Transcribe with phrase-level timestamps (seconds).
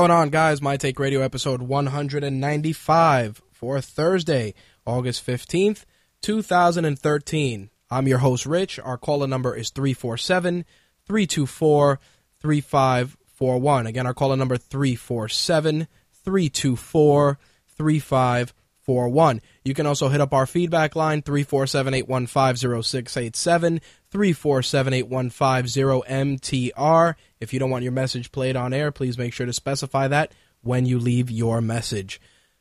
[0.00, 0.62] Going on, guys?
[0.62, 4.54] My Take Radio episode 195 for Thursday,
[4.86, 5.84] August 15th,
[6.22, 7.68] 2013.
[7.90, 8.80] I'm your host, Rich.
[8.80, 10.64] Our caller number is 347
[11.04, 12.00] 324
[12.40, 13.86] 3541.
[13.86, 15.86] Again, our caller number 347
[16.24, 17.38] 324
[17.76, 19.42] 3541.
[19.66, 27.14] You can also hit up our feedback line 347 815 0687 347 815 MTR.
[27.40, 30.32] If you don't want your message played on air, please make sure to specify that
[30.62, 32.20] when you leave your message.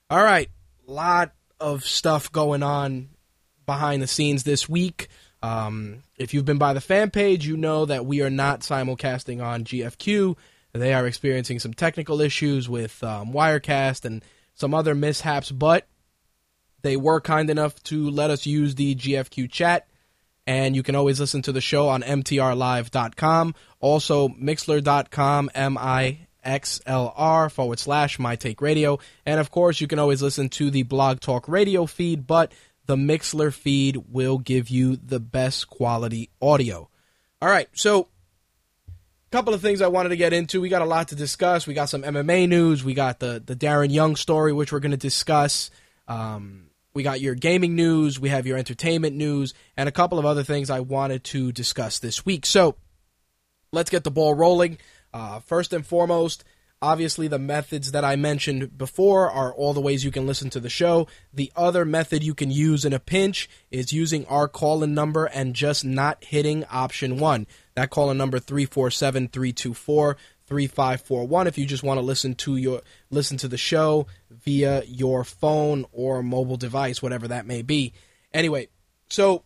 [0.10, 0.50] All right,
[0.86, 3.10] lot of stuff going on
[3.66, 5.08] behind the scenes this week.
[5.42, 9.44] Um, if you've been by the fan page, you know that we are not simulcasting
[9.44, 10.36] on GFQ.
[10.74, 15.88] They are experiencing some technical issues with um, Wirecast and some other mishaps, but
[16.82, 19.88] they were kind enough to let us use the GFQ chat
[20.50, 23.54] and you can always listen to the show on mtrlive.com.
[23.80, 28.98] Also, mixlr.com, M I X L R forward slash My Take Radio.
[29.28, 32.52] And of course, you can always listen to the Blog Talk Radio feed, but
[32.88, 36.90] the Mixlr feed will give you the best quality audio.
[37.44, 38.08] All right, so
[38.82, 40.62] a couple of things I wanted to get into.
[40.62, 41.68] We got a lot to discuss.
[41.68, 42.84] We got some MMA news.
[42.84, 45.70] We got the the Darren Young story, which we're going to discuss.
[46.08, 50.26] Um, we got your gaming news, we have your entertainment news, and a couple of
[50.26, 52.46] other things I wanted to discuss this week.
[52.46, 52.76] So
[53.72, 54.78] let's get the ball rolling.
[55.14, 56.44] Uh, first and foremost,
[56.82, 60.60] obviously, the methods that I mentioned before are all the ways you can listen to
[60.60, 61.08] the show.
[61.34, 65.26] The other method you can use in a pinch is using our call in number
[65.26, 67.48] and just not hitting option one.
[67.76, 70.18] That call in number 347 324
[70.48, 75.24] 3541 if you just want to listen to your listen to the show via your
[75.24, 77.94] phone or mobile device whatever that may be
[78.34, 78.68] anyway
[79.10, 79.44] so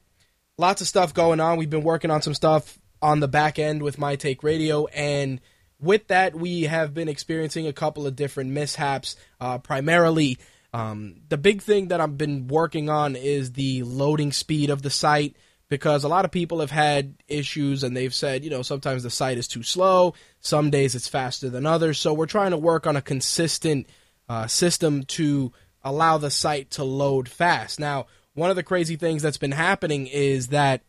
[0.57, 3.81] lots of stuff going on we've been working on some stuff on the back end
[3.81, 5.39] with my take radio and
[5.79, 10.37] with that we have been experiencing a couple of different mishaps uh, primarily
[10.73, 14.89] um, the big thing that i've been working on is the loading speed of the
[14.89, 15.35] site
[15.73, 19.09] because a lot of people have had issues and they've said, you know, sometimes the
[19.09, 21.97] site is too slow, some days it's faster than others.
[21.97, 23.87] So we're trying to work on a consistent
[24.29, 25.51] uh, system to
[25.83, 27.79] allow the site to load fast.
[27.79, 30.81] Now, one of the crazy things that's been happening is that,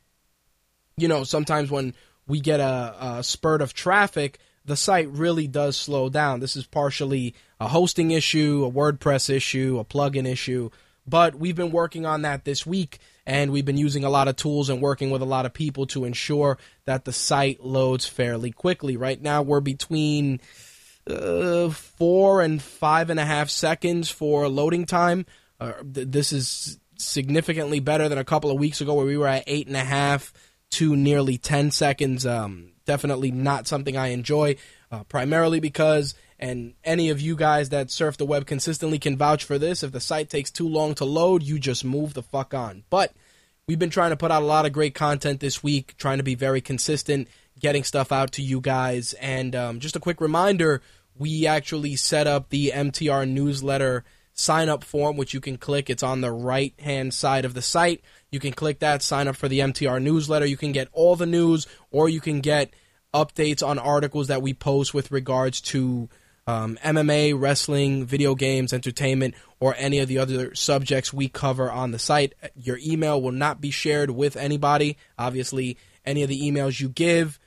[0.96, 1.94] you know, sometimes when
[2.26, 6.40] we get a, a spurt of traffic, the site really does slow down.
[6.40, 10.70] This is partially a hosting issue, a WordPress issue, a plugin issue,
[11.06, 14.36] but we've been working on that this week and we've been using a lot of
[14.36, 18.50] tools and working with a lot of people to ensure that the site loads fairly
[18.50, 18.96] quickly.
[18.96, 20.40] Right now, we're between
[21.08, 25.26] uh, four and five and a half seconds for loading time.
[25.60, 29.26] Uh, th- this is significantly better than a couple of weeks ago where we were
[29.26, 30.32] at eight and a half
[30.70, 32.26] to nearly 10 seconds.
[32.26, 34.56] Um, definitely not something I enjoy,
[34.90, 39.44] uh, primarily because and any of you guys that surf the web consistently can vouch
[39.44, 39.82] for this.
[39.82, 42.84] If the site takes too long to load, you just move the fuck on.
[42.90, 43.12] But
[43.66, 46.24] we've been trying to put out a lot of great content this week, trying to
[46.24, 47.28] be very consistent,
[47.58, 49.12] getting stuff out to you guys.
[49.14, 50.82] And um, just a quick reminder
[51.16, 54.04] we actually set up the MTR newsletter
[54.34, 55.88] sign up form, which you can click.
[55.88, 58.02] It's on the right hand side of the site.
[58.30, 60.44] You can click that, sign up for the MTR newsletter.
[60.44, 62.74] You can get all the news, or you can get
[63.14, 66.08] updates on articles that we post with regards to
[66.46, 71.92] um, MMA, wrestling, video games, entertainment, or any of the other subjects we cover on
[71.92, 72.34] the site.
[72.56, 74.98] Your email will not be shared with anybody.
[75.16, 77.38] Obviously, any of the emails you give,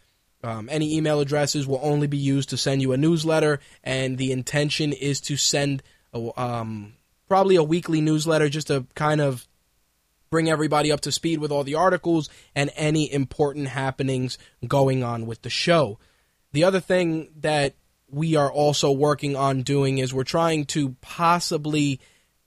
[0.48, 4.32] um, any email addresses will only be used to send you a newsletter, and the
[4.32, 5.84] intention is to send
[6.14, 6.94] a, um,
[7.28, 9.46] probably a weekly newsletter just to kind of
[10.30, 15.26] bring everybody up to speed with all the articles and any important happenings going on
[15.26, 16.00] with the show.
[16.54, 17.76] the other thing that
[18.10, 22.00] we are also working on doing is we're trying to possibly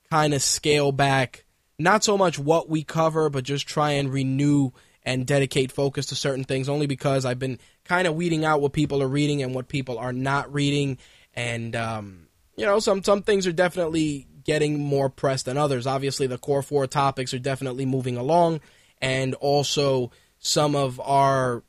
[0.09, 1.45] kind of scale back
[1.77, 4.71] not so much what we cover, but just try and renew
[5.03, 8.73] and dedicate focus to certain things only because I've been kind of weeding out what
[8.73, 10.97] people are reading and what people are not reading.
[11.33, 15.87] And, um, you know, some, some things are definitely getting more press than others.
[15.87, 18.61] Obviously, the core four topics are definitely moving along.
[19.01, 21.63] And also, some of our,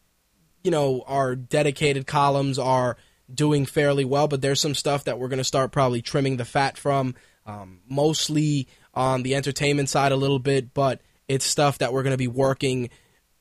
[0.62, 2.96] you know, our dedicated columns are
[3.32, 6.44] doing fairly well, but there's some stuff that we're going to start probably trimming the
[6.44, 7.14] fat from,
[7.46, 12.12] um, mostly on the entertainment side a little bit, but it's stuff that we're going
[12.12, 12.90] to be working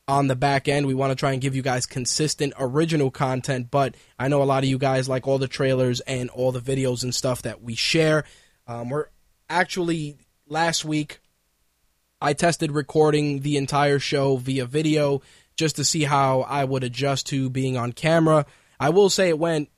[0.08, 0.86] on the back end.
[0.86, 4.44] We want to try and give you guys consistent original content, but I know a
[4.44, 7.62] lot of you guys like all the trailers and all the videos and stuff that
[7.62, 8.24] we share.
[8.66, 9.06] Um, we're
[9.48, 10.16] actually
[10.46, 11.20] last week
[12.20, 15.22] I tested recording the entire show via video
[15.56, 18.46] just to see how I would adjust to being on camera.
[18.78, 19.70] I will say it went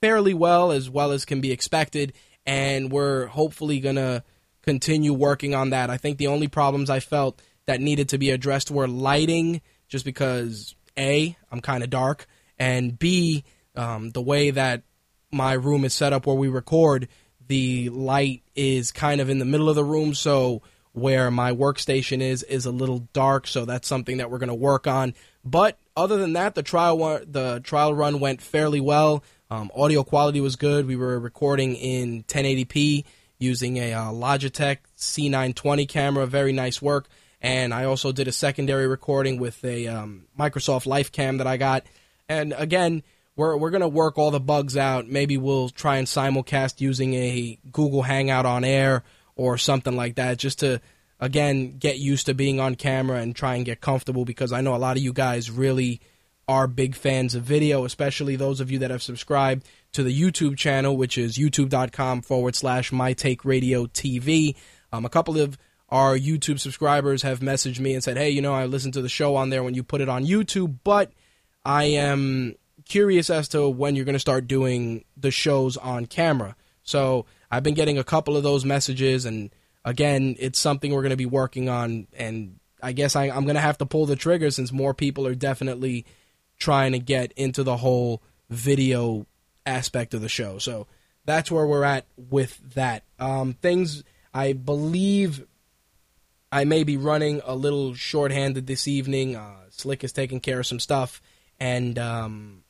[0.00, 2.12] fairly well, as well as can be expected,
[2.46, 4.22] and we're hopefully gonna
[4.62, 5.90] continue working on that.
[5.90, 10.04] I think the only problems I felt that needed to be addressed were lighting, just
[10.04, 12.26] because A, I'm kind of dark,
[12.58, 13.44] and B,
[13.76, 14.82] um, the way that
[15.30, 17.06] my room is set up where we record,
[17.46, 20.62] the light is kind of in the middle of the room, so
[20.94, 24.54] where my workstation is is a little dark, so that's something that we're going to
[24.54, 25.14] work on.
[25.44, 29.22] But other than that, the trial the trial run went fairly well.
[29.48, 30.88] Um, audio quality was good.
[30.88, 33.04] We were recording in 1080p
[33.38, 36.26] using a uh, Logitech C920 camera.
[36.26, 37.06] Very nice work.
[37.40, 41.84] And I also did a secondary recording with a um, Microsoft LifeCam that I got.
[42.28, 43.02] And again,
[43.36, 45.08] we're we're gonna work all the bugs out.
[45.08, 49.02] Maybe we'll try and simulcast using a Google Hangout on air
[49.36, 50.80] or something like that, just to
[51.18, 54.24] again get used to being on camera and try and get comfortable.
[54.26, 56.00] Because I know a lot of you guys really
[56.46, 60.58] are big fans of video, especially those of you that have subscribed to the YouTube
[60.58, 64.56] channel, which is youtube.com forward slash my take radio TV.
[64.92, 65.56] Um, a couple of
[65.90, 69.08] our YouTube subscribers have messaged me and said, hey, you know, I listened to the
[69.08, 71.12] show on there when you put it on YouTube, but
[71.64, 72.54] I am
[72.84, 76.56] curious as to when you're going to start doing the shows on camera.
[76.82, 79.50] So I've been getting a couple of those messages, and
[79.84, 82.06] again, it's something we're going to be working on.
[82.16, 85.26] And I guess I, am going to have to pull the trigger since more people
[85.26, 86.06] are definitely
[86.58, 89.26] trying to get into the whole video
[89.66, 90.58] aspect of the show.
[90.58, 90.86] So
[91.24, 93.04] that's where we're at with that.
[93.18, 95.46] Um, things I believe
[96.52, 99.36] I may be running a little shorthanded this evening.
[99.36, 101.22] Uh, Slick is taking care of some stuff,
[101.58, 102.64] and um,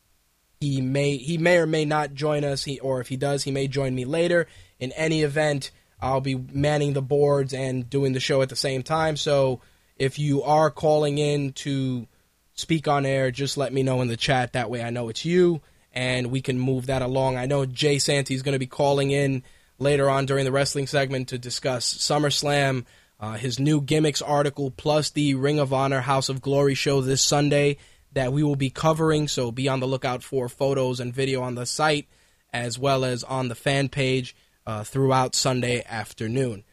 [0.61, 2.65] he may he may or may not join us.
[2.65, 4.47] He or if he does, he may join me later.
[4.79, 8.83] In any event, I'll be manning the boards and doing the show at the same
[8.83, 9.17] time.
[9.17, 9.61] So
[9.97, 12.07] if you are calling in to
[12.55, 14.53] speak on air, just let me know in the chat.
[14.53, 15.61] That way, I know it's you
[15.93, 17.37] and we can move that along.
[17.37, 19.43] I know Jay Santy is going to be calling in
[19.79, 22.85] later on during the wrestling segment to discuss SummerSlam,
[23.21, 27.23] uh, his new gimmicks article, plus the Ring of Honor House of Glory show this
[27.23, 27.77] Sunday
[28.13, 29.29] that we will be covering.
[29.29, 32.09] So be on the lookout for photos and video on the site
[32.53, 34.35] as well as on the fan page
[34.67, 36.65] uh, throughout Sunday afternoon.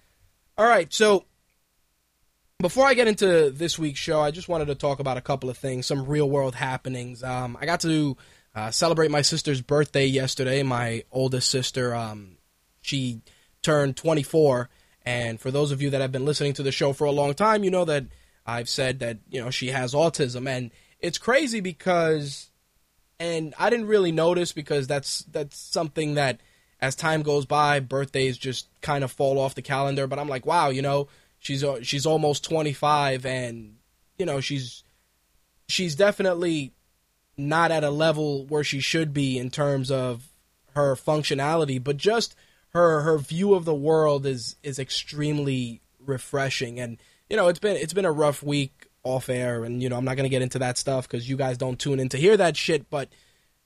[0.57, 1.25] All right, so
[2.59, 5.49] before I get into this week's show, I just wanted to talk about a couple
[5.49, 7.21] of things, some real world happenings.
[7.23, 8.17] Um, I got to
[8.55, 10.63] uh, celebrate my sister's birthday yesterday.
[10.63, 12.37] My oldest sister, um,
[12.81, 13.21] she
[13.61, 14.69] turned 24,
[15.07, 17.33] and for those of you that have been listening to the show for a long
[17.33, 18.07] time, you know that
[18.45, 22.51] I've said that you know she has autism, and it's crazy because,
[23.17, 26.41] and I didn't really notice because that's that's something that
[26.81, 30.07] as time goes by, birthdays just kind of fall off the calendar.
[30.07, 31.07] But I'm like, wow, you know,
[31.39, 33.77] she's uh, she's almost 25, and
[34.17, 34.83] you know she's
[35.69, 36.73] she's definitely
[37.37, 40.27] not at a level where she should be in terms of
[40.73, 42.35] her functionality, but just
[42.77, 46.79] her her view of the world is is extremely refreshing.
[46.79, 46.97] And
[47.29, 50.05] you know, it's been it's been a rough week off air, and you know, I'm
[50.05, 52.55] not gonna get into that stuff because you guys don't tune in to hear that
[52.55, 52.89] shit.
[52.89, 53.09] But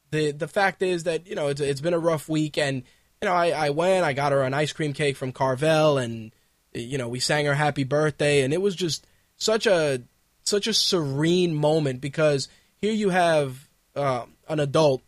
[0.10, 2.84] the the fact is that you know it's it's been a rough week, and
[3.22, 6.32] you know, I I went, I got her an ice cream cake from Carvel, and
[6.74, 9.06] you know, we sang her happy birthday, and it was just
[9.38, 10.02] such a
[10.44, 12.48] such a serene moment because
[12.80, 15.02] here you have uh, an adult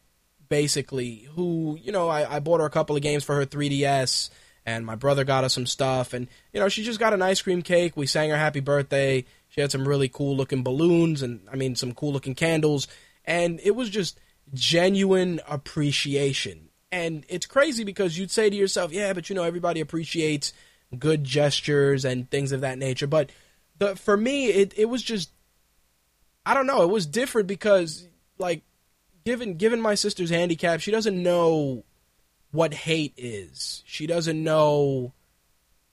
[0.54, 4.30] basically who you know I, I bought her a couple of games for her 3ds
[4.68, 7.42] and my brother got her some stuff and you know she just got an ice
[7.42, 7.98] cream cake.
[7.98, 9.26] We sang her happy birthday.
[9.50, 12.88] She had some really cool looking balloons and i mean some cool looking candles
[13.26, 14.20] and it was just
[14.54, 16.70] genuine appreciation.
[16.92, 20.54] And it's crazy because you'd say to yourself yeah but you know everybody appreciates
[21.00, 23.08] good gestures and things of that nature.
[23.08, 23.32] But
[23.80, 25.32] the for me it, it was just
[26.46, 26.84] I don't know.
[26.84, 28.08] It was different because
[28.38, 28.62] like
[29.26, 31.84] given given my sister's handicap, she doesn't know
[32.52, 33.84] what hate is.
[33.86, 35.14] She doesn't know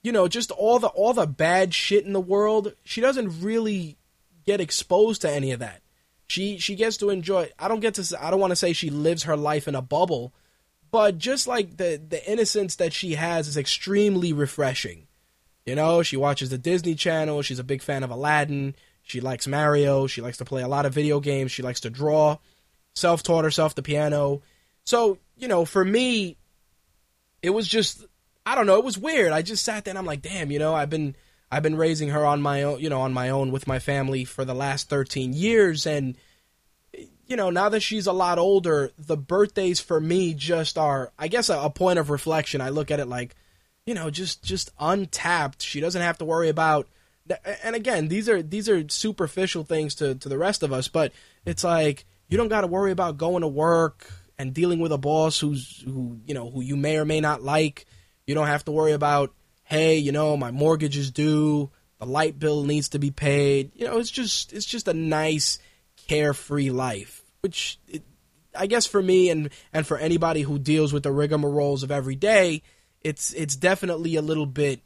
[0.02, 2.74] you know, just all the all the bad shit in the world.
[2.84, 3.98] She doesn't really
[4.46, 5.82] get exposed to any of that.
[6.26, 7.50] She she gets to enjoy.
[7.58, 8.16] I don't get to.
[8.22, 10.32] I don't want to say she lives her life in a bubble,
[10.90, 15.06] but just like the the innocence that she has is extremely refreshing.
[15.66, 17.42] You know, she watches the Disney Channel.
[17.42, 18.74] She's a big fan of Aladdin.
[19.02, 20.06] She likes Mario.
[20.06, 21.52] She likes to play a lot of video games.
[21.52, 22.38] She likes to draw.
[22.94, 24.42] Self taught herself the piano.
[24.84, 26.36] So you know, for me,
[27.42, 28.04] it was just
[28.46, 28.78] I don't know.
[28.78, 29.32] It was weird.
[29.32, 31.16] I just sat there and I'm like, damn, you know, I've been
[31.50, 34.24] I've been raising her on my own, you know, on my own with my family
[34.24, 36.16] for the last 13 years and
[37.26, 41.28] you know, now that she's a lot older, the birthdays for me just are I
[41.28, 42.60] guess a, a point of reflection.
[42.60, 43.34] I look at it like,
[43.86, 45.62] you know, just just untapped.
[45.62, 46.88] She doesn't have to worry about
[47.62, 51.12] and again, these are these are superficial things to to the rest of us, but
[51.44, 54.98] it's like you don't got to worry about going to work and dealing with a
[54.98, 57.84] boss who's who, you know, who you may or may not like
[58.26, 59.34] you don't have to worry about,
[59.64, 63.72] hey, you know, my mortgage is due, the light bill needs to be paid.
[63.74, 65.58] You know, it's just it's just a nice
[66.08, 68.02] carefree life, which it,
[68.54, 72.16] I guess for me and and for anybody who deals with the rigmaroles of every
[72.16, 72.62] day,
[73.02, 74.80] it's it's definitely a little bit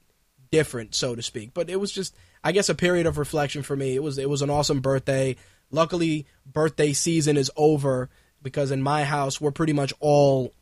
[0.50, 1.52] different, so to speak.
[1.52, 3.94] But it was just I guess a period of reflection for me.
[3.94, 5.36] It was it was an awesome birthday.
[5.75, 8.09] Luckily, birthday season is over
[8.43, 10.54] because in my house we're pretty much all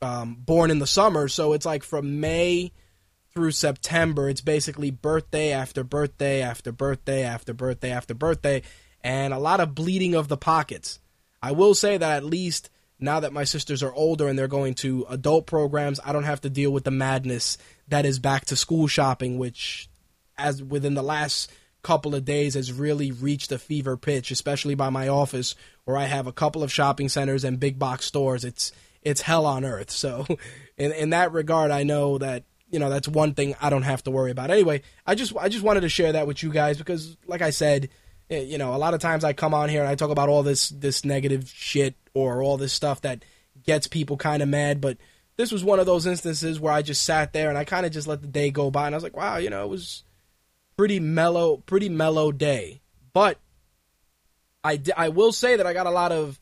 [0.00, 2.72] um, born in the summer, so it's like from May
[3.32, 8.62] through September, it's basically birthday after birthday after birthday after birthday after birthday,
[9.02, 11.00] and a lot of bleeding of the pockets.
[11.42, 14.74] I will say that at least now that my sisters are older and they're going
[14.76, 18.56] to adult programs, I don't have to deal with the madness that is back to
[18.56, 19.88] school shopping, which,
[20.38, 21.50] as within the last
[21.84, 26.04] couple of days, has really reached a fever pitch, especially by my office where I
[26.04, 28.44] have a couple of shopping centers and big box stores.
[28.44, 28.72] It's
[29.02, 29.90] it's hell on earth.
[29.90, 30.26] So
[30.76, 34.02] in in that regard, I know that you know that's one thing I don't have
[34.04, 34.50] to worry about.
[34.50, 37.50] Anyway, I just I just wanted to share that with you guys because, like I
[37.50, 37.90] said,
[38.30, 40.28] eh, you know, a lot of times I come on here and I talk about
[40.28, 43.24] all this this negative shit or all this stuff that
[43.62, 44.98] gets people kind of mad, but
[45.36, 47.92] this was one of those instances where I just sat there and I kind of
[47.92, 50.03] just let the day go by and I was like, wow, you know, it was
[50.76, 52.80] pretty mellow, pretty mellow day.
[53.12, 53.38] But
[54.62, 56.40] I, I will say that I got a lot of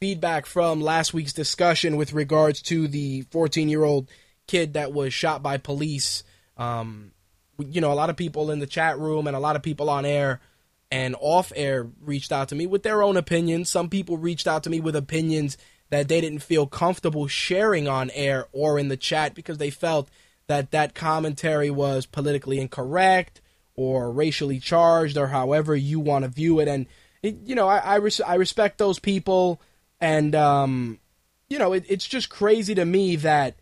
[0.00, 4.08] feedback from last week's discussion with regards to the 14 year old
[4.46, 6.24] kid that was shot by police.
[6.56, 7.12] Um,
[7.58, 9.90] you know, a lot of people in the chat room and a lot of people
[9.90, 10.40] on air
[10.90, 13.70] and off air reached out to me with their own opinions.
[13.70, 15.56] Some people reached out to me with opinions
[15.90, 20.08] that they didn't feel comfortable sharing on air or in the chat because they felt
[20.46, 23.40] that that commentary was politically incorrect
[23.80, 26.68] or racially charged or however you want to view it.
[26.68, 26.86] And,
[27.22, 29.60] it, you know, I, I, res- I respect those people
[30.00, 30.98] and um,
[31.48, 33.56] you know, it, it's just crazy to me that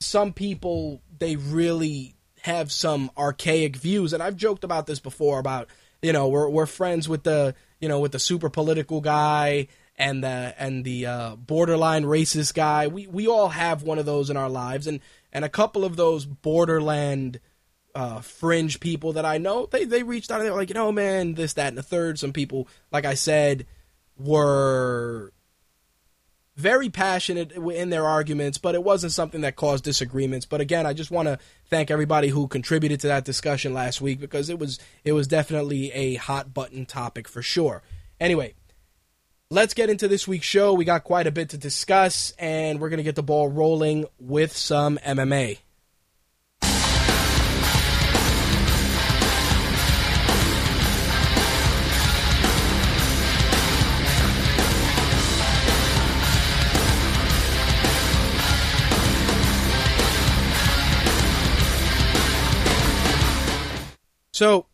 [0.00, 5.68] some people they really have some archaic views, and I've joked about this before about
[6.02, 10.24] you know we're we're friends with the you know with the super political guy and
[10.24, 12.88] the and the uh, borderline racist guy.
[12.88, 15.00] We we all have one of those in our lives, and
[15.32, 17.38] and a couple of those borderland
[17.94, 20.74] uh, fringe people that I know, they they reached out and they were like, you
[20.74, 22.18] know, man, this, that, and the third.
[22.18, 23.66] Some people, like I said,
[24.16, 25.32] were
[26.58, 30.44] very passionate in their arguments, but it wasn't something that caused disagreements.
[30.44, 31.38] But again, I just want to
[31.70, 35.92] thank everybody who contributed to that discussion last week because it was it was definitely
[35.92, 37.82] a hot button topic for sure.
[38.20, 38.54] Anyway,
[39.50, 40.74] let's get into this week's show.
[40.74, 44.56] We got quite a bit to discuss, and we're to get the ball rolling with
[44.56, 45.58] some MMA.
[64.38, 64.66] So,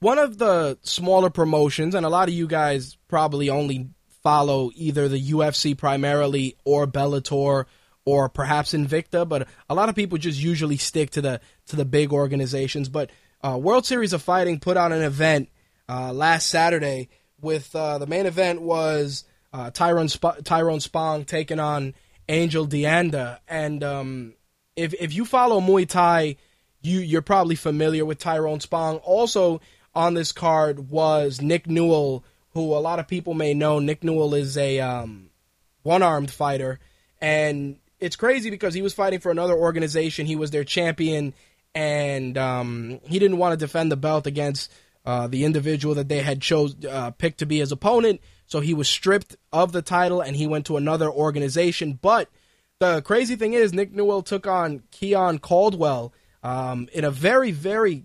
[0.00, 3.90] one of the smaller promotions, and a lot of you guys probably only
[4.24, 7.66] follow either the UFC primarily or Bellator
[8.04, 11.84] or perhaps Invicta, but a lot of people just usually stick to the to the
[11.84, 12.88] big organizations.
[12.88, 15.48] But uh, World Series of Fighting put on an event
[15.88, 17.08] uh, last Saturday
[17.40, 21.94] with uh, the main event was uh, Tyrone Sp- Tyrone Spong taking on
[22.28, 24.34] Angel Deanda, and um,
[24.74, 26.34] if if you follow Muay Thai
[26.80, 28.96] you you're probably familiar with Tyrone Spong.
[28.98, 29.60] Also
[29.94, 33.78] on this card was Nick Newell, who a lot of people may know.
[33.78, 35.30] Nick Newell is a um,
[35.82, 36.78] one-armed fighter,
[37.20, 40.26] and it's crazy because he was fighting for another organization.
[40.26, 41.34] He was their champion,
[41.74, 44.72] and um, he didn't want to defend the belt against
[45.04, 48.20] uh, the individual that they had chose uh, picked to be his opponent.
[48.46, 51.98] So he was stripped of the title and he went to another organization.
[52.00, 52.28] But
[52.78, 58.04] the crazy thing is, Nick Newell took on Keon Caldwell um, in a very, very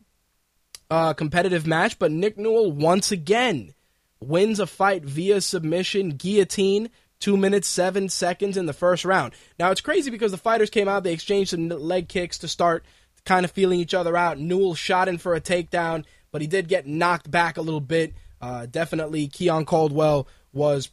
[0.89, 1.99] uh, competitive match.
[1.99, 3.73] But Nick Newell once again
[4.19, 9.33] wins a fight via submission, guillotine, two minutes, seven seconds in the first round.
[9.57, 12.83] Now, it's crazy because the fighters came out, they exchanged some leg kicks to start
[13.25, 14.39] kind of feeling each other out.
[14.39, 18.13] Newell shot in for a takedown, but he did get knocked back a little bit.
[18.41, 20.89] Uh, definitely, Keon Caldwell was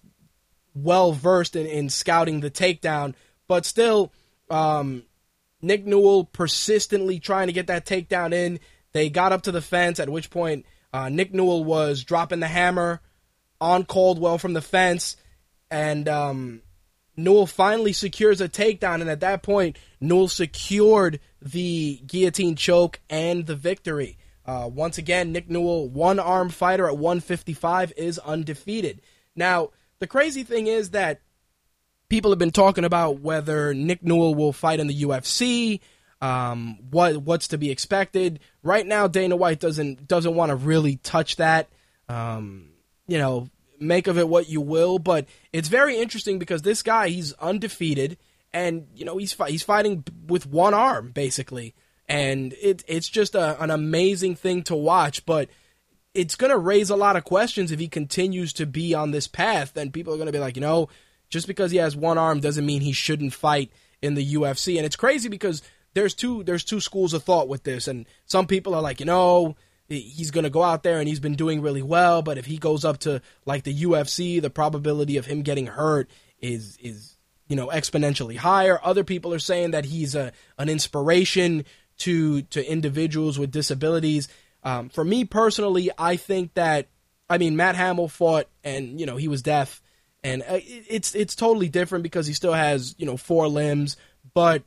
[0.75, 3.15] well versed in, in scouting the takedown,
[3.49, 4.13] but still,
[4.49, 5.03] um,
[5.63, 8.61] Nick Newell persistently trying to get that takedown in.
[8.93, 12.49] They got up to the fence, at which point uh, Nick Newell was dropping the
[12.49, 13.01] hammer
[13.61, 15.17] on Caldwell from the fence,
[15.71, 16.63] and um,
[17.17, 19.01] Newell finally secures a takedown.
[19.01, 24.19] And at that point, Newell secured the guillotine choke and the victory.
[24.45, 29.01] Uh, once again, Nick Newell, one arm fighter at 155, is undefeated.
[29.37, 31.21] Now, the crazy thing is that
[32.11, 35.81] people have been talking about whether Nick Newell will fight in the UFC.
[36.21, 39.09] Um, what what's to be expected right now?
[39.09, 41.71] Dana White doesn't doesn't want to really touch that.
[42.11, 42.73] Um,
[43.07, 43.49] you know,
[43.79, 48.19] make of it what you will, but it's very interesting because this guy he's undefeated,
[48.53, 51.75] and you know he's he's fighting with one arm basically,
[52.07, 55.25] and it it's just a, an amazing thing to watch.
[55.25, 55.49] But
[56.13, 59.27] it's going to raise a lot of questions if he continues to be on this
[59.27, 59.73] path.
[59.73, 60.89] Then people are going to be like, you know,
[61.31, 63.71] just because he has one arm doesn't mean he shouldn't fight
[64.03, 64.77] in the UFC.
[64.77, 65.63] And it's crazy because
[65.95, 69.07] there's two there's two schools of thought with this, and some people are like, you
[69.07, 69.57] know,
[69.91, 72.59] he's going to go out there and he's been doing really well, but if he
[72.59, 76.09] goes up to like the UFC, the probability of him getting hurt
[76.41, 77.17] is is
[77.49, 78.81] you know exponentially higher.
[78.83, 81.65] Other people are saying that he's a an inspiration
[81.99, 84.29] to to individuals with disabilities.
[84.63, 86.89] Um, for me personally, I think that
[87.29, 89.83] I mean Matt Hamill fought and you know he was deaf,
[90.23, 93.97] and uh, it's it's totally different because he still has you know four limbs,
[94.35, 94.63] but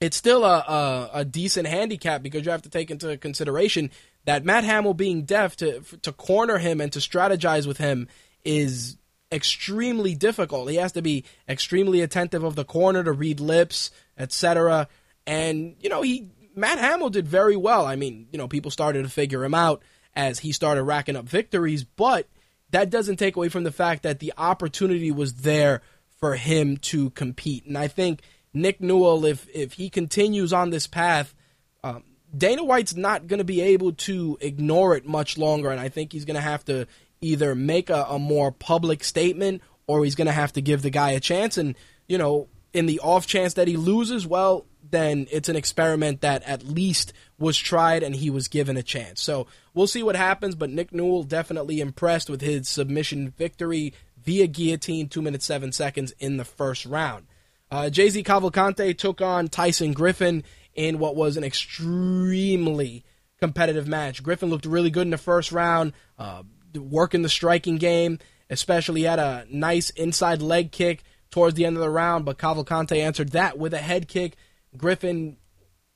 [0.00, 3.90] it's still a, a, a decent handicap because you have to take into consideration
[4.24, 8.08] that Matt Hamill being deaf to to corner him and to strategize with him
[8.44, 8.96] is
[9.30, 10.70] extremely difficult.
[10.70, 14.88] He has to be extremely attentive of the corner to read lips, etc.
[15.26, 17.86] And you know, he Matt Hamill did very well.
[17.86, 19.82] I mean, you know, people started to figure him out
[20.14, 22.28] as he started racking up victories, but
[22.74, 25.80] that doesn't take away from the fact that the opportunity was there
[26.18, 27.64] for him to compete.
[27.66, 28.20] And I think
[28.52, 31.36] Nick Newell, if if he continues on this path,
[31.84, 32.02] um,
[32.36, 36.12] Dana White's not going to be able to ignore it much longer, and I think
[36.12, 36.88] he's going to have to
[37.20, 40.90] either make a, a more public statement or he's going to have to give the
[40.90, 41.56] guy a chance.
[41.56, 41.76] And
[42.08, 46.42] you know, in the off chance that he loses, well, then it's an experiment that
[46.44, 49.20] at least was tried and he was given a chance.
[49.22, 50.54] So we'll see what happens.
[50.54, 56.12] But Nick Newell definitely impressed with his submission victory via guillotine, two minutes seven seconds
[56.18, 57.26] in the first round.
[57.70, 63.04] Uh, JZ Cavalcante took on Tyson Griffin in what was an extremely
[63.40, 64.22] competitive match.
[64.22, 66.42] Griffin looked really good in the first round, uh,
[66.74, 68.18] working the striking game,
[68.50, 72.96] especially had a nice inside leg kick towards the end of the round, but Cavalcante
[72.96, 74.36] answered that with a head kick.
[74.76, 75.36] Griffin,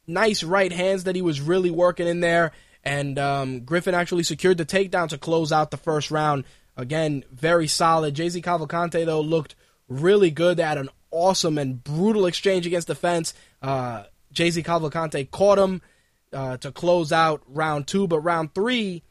[0.06, 2.52] nice right hands that he was really working in there,
[2.84, 6.44] and um, Griffin actually secured the takedown to close out the first round.
[6.76, 8.14] Again, very solid.
[8.14, 9.56] JZ Cavalcante, though, looked
[9.88, 10.56] really good.
[10.56, 13.34] They had an awesome and brutal exchange against the fence.
[13.60, 15.82] Uh, JZ Cavalcante caught him
[16.32, 19.02] uh, to close out round two, but round three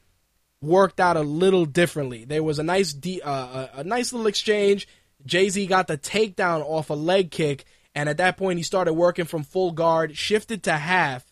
[0.62, 2.26] worked out a little differently.
[2.26, 4.88] There was a nice de- uh, a nice little exchange.
[5.28, 7.66] JZ got the takedown off a leg kick,
[7.98, 11.26] and at that point he started working from full guard, shifted to half,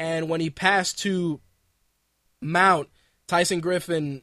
[0.00, 1.40] and when he passed to
[2.40, 2.88] mount,
[3.28, 4.22] Tyson Griffin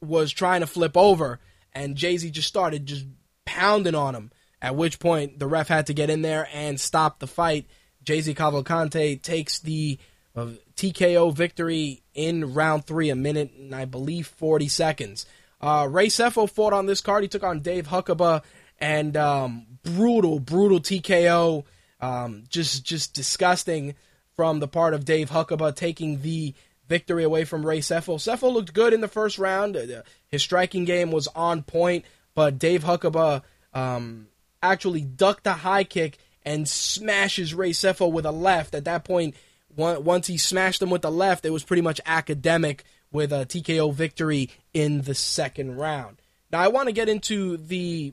[0.00, 1.38] was trying to flip over,
[1.72, 3.06] and JZ just started just
[3.44, 4.32] pounding on him.
[4.60, 7.66] At which point the ref had to get in there and stop the fight
[8.04, 9.98] JZ Cavalcante takes the
[10.34, 15.24] uh, TKO victory in round three, a minute and I believe 40 seconds.
[15.60, 17.22] Uh, Ray Sefo fought on this card.
[17.22, 18.42] He took on Dave Huckaba
[18.80, 21.64] and um, brutal, brutal TKO.
[22.00, 23.94] Um, just, just disgusting
[24.34, 26.54] from the part of Dave Huckaba taking the
[26.88, 28.16] victory away from Ray Sefo.
[28.16, 29.76] Sefo looked good in the first round.
[29.76, 33.42] Uh, his striking game was on point, but Dave Huckaba
[33.72, 34.26] um,
[34.62, 38.74] actually ducked a high kick and smashes Ray Sefo with a left.
[38.74, 39.36] At that point,
[39.76, 43.92] once he smashed him with the left, it was pretty much academic with a TKO
[43.94, 46.20] victory in the second round.
[46.50, 48.12] Now, I want to get into the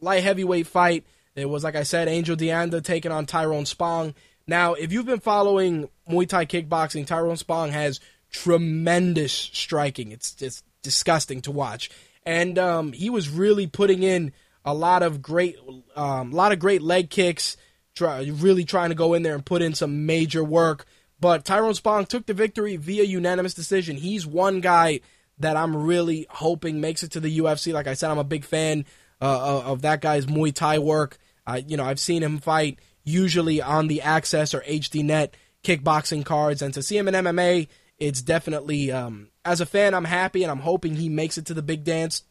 [0.00, 1.04] light heavyweight fight.
[1.34, 4.14] It was, like I said, Angel Deanda taking on Tyrone Spong.
[4.46, 8.00] Now, if you've been following Muay Thai kickboxing, Tyrone Spong has
[8.32, 10.12] tremendous striking.
[10.12, 11.90] It's just disgusting to watch.
[12.26, 14.32] And um, he was really putting in
[14.64, 15.56] a lot of great,
[15.96, 17.56] um, lot of great leg kicks.
[17.94, 20.86] Try, really trying to go in there and put in some major work.
[21.20, 23.96] But Tyrone Spong took the victory via unanimous decision.
[23.96, 25.00] He's one guy
[25.38, 27.72] that I'm really hoping makes it to the UFC.
[27.72, 28.84] Like I said, I'm a big fan
[29.20, 31.18] uh, of that guy's Muay Thai work.
[31.46, 36.24] Uh, you know, I've seen him fight usually on the Access or HD Net kickboxing
[36.24, 38.90] cards, and to see him in MMA, it's definitely.
[38.90, 41.84] Um, as a fan, I'm happy, and I'm hoping he makes it to the big
[41.84, 42.22] dance.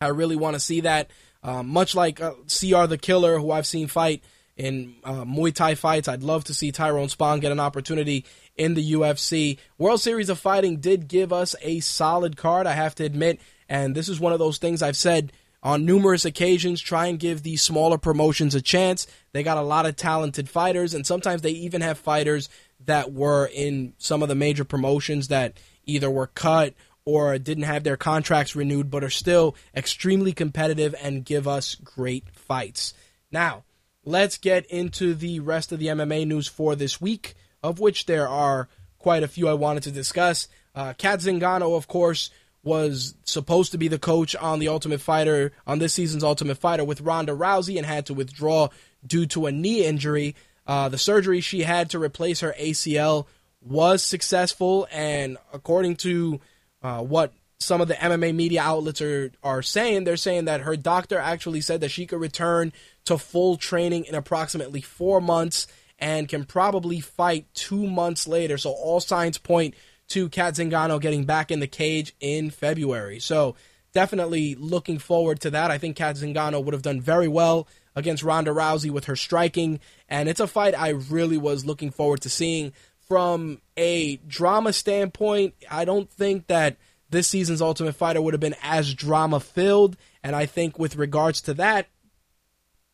[0.00, 1.10] I really want to see that.
[1.44, 4.22] Um, much like uh, CR the Killer, who I've seen fight
[4.56, 8.24] in uh, Muay Thai fights, I'd love to see Tyrone Spong get an opportunity
[8.56, 9.58] in the UFC.
[9.78, 13.94] World Series of Fighting did give us a solid card, I have to admit, and
[13.94, 15.32] this is one of those things I've said
[15.62, 19.06] on numerous occasions try and give these smaller promotions a chance.
[19.32, 22.48] They got a lot of talented fighters, and sometimes they even have fighters
[22.84, 27.84] that were in some of the major promotions that either were cut or didn't have
[27.84, 32.94] their contracts renewed, but are still extremely competitive and give us great fights.
[33.30, 33.64] Now,
[34.04, 38.28] let's get into the rest of the MMA news for this week, of which there
[38.28, 40.48] are quite a few I wanted to discuss.
[40.74, 42.30] Uh, Cat Zingano, of course,
[42.62, 46.84] was supposed to be the coach on the Ultimate Fighter on this season's Ultimate Fighter
[46.84, 48.68] with Ronda Rousey and had to withdraw
[49.04, 50.36] due to a knee injury.
[50.66, 53.26] Uh, the surgery she had to replace her ACL
[53.60, 56.40] was successful, and according to
[56.82, 60.76] uh, what some of the MMA media outlets are, are saying, they're saying that her
[60.76, 62.72] doctor actually said that she could return
[63.04, 65.66] to full training in approximately four months
[65.98, 68.58] and can probably fight two months later.
[68.58, 69.74] So all signs point
[70.12, 73.18] to Cat Zingano getting back in the cage in February.
[73.18, 73.56] So
[73.92, 75.70] definitely looking forward to that.
[75.70, 79.80] I think Cat Zingano would have done very well against Ronda Rousey with her striking,
[80.08, 82.72] and it's a fight I really was looking forward to seeing.
[83.08, 86.76] From a drama standpoint, I don't think that
[87.10, 91.42] this season's Ultimate Fighter would have been as drama filled, and I think with regards
[91.42, 91.88] to that,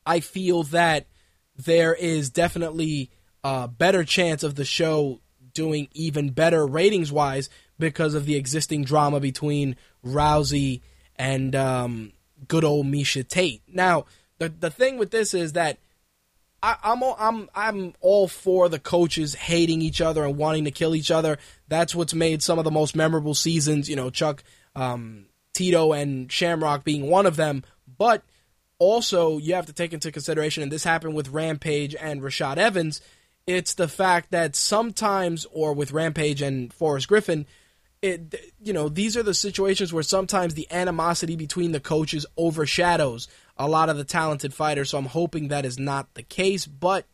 [0.05, 1.07] I feel that
[1.57, 3.11] there is definitely
[3.45, 5.21] a better chance of the show
[5.55, 10.81] doing even better ratings wise because of the existing drama between Rousey
[11.17, 12.13] and um,
[12.47, 13.63] good old Miesha Tate.
[13.67, 14.07] Now,
[14.39, 15.79] the the thing with this is that
[16.63, 20.71] I, am I'm, I'm I'm all for the coaches hating each other and wanting to
[20.71, 21.39] kill each other.
[21.69, 23.89] That's what's made some of the most memorable seasons.
[23.89, 24.43] You know, Chuck,
[24.75, 27.63] um, Tito, and Shamrock being one of them.
[27.99, 28.23] But
[28.79, 33.01] also, you have to take into consideration, and this happened with Rampage and Rashad Evans
[33.49, 37.47] it's the fact that sometimes, or with Rampage and Forrest Griffin,
[38.03, 43.27] it you know these are the situations where sometimes the animosity between the coaches overshadows
[43.57, 44.91] a lot of the talented fighters.
[44.91, 47.07] So I'm hoping that is not the case, but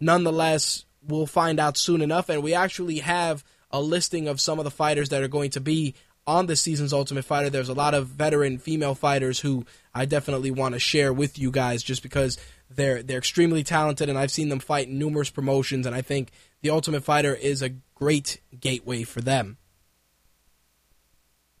[0.00, 2.28] nonetheless, we'll find out soon enough.
[2.28, 5.60] And we actually have a listing of some of the fighters that are going to
[5.60, 5.94] be
[6.26, 7.48] on this season's Ultimate Fighter.
[7.48, 11.50] There's a lot of veteran female fighters who I definitely want to share with you
[11.50, 12.38] guys, just because
[12.70, 16.30] they're they're extremely talented, and I've seen them fight in numerous promotions, and I think
[16.62, 19.58] the Ultimate Fighter is a great gateway for them.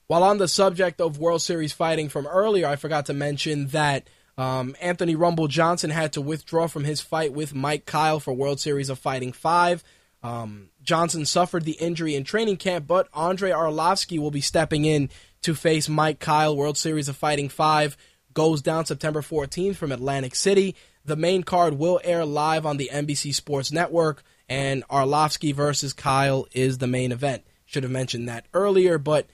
[0.06, 4.08] While on the subject of World Series fighting from earlier, I forgot to mention that
[4.36, 8.58] um, Anthony Rumble Johnson had to withdraw from his fight with Mike Kyle for World
[8.58, 9.84] Series of Fighting 5.
[10.22, 15.10] Um, Johnson suffered the injury in training camp, but Andrei Arlovsky will be stepping in
[15.42, 16.56] to face Mike Kyle.
[16.56, 17.96] World Series of Fighting 5
[18.34, 20.74] goes down September 14th from Atlantic City.
[21.04, 26.46] The main card will air live on the NBC Sports Network, and Arlovsky versus Kyle
[26.52, 27.44] is the main event.
[27.64, 29.26] Should have mentioned that earlier, but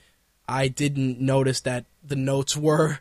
[0.47, 2.99] I didn't notice that the notes were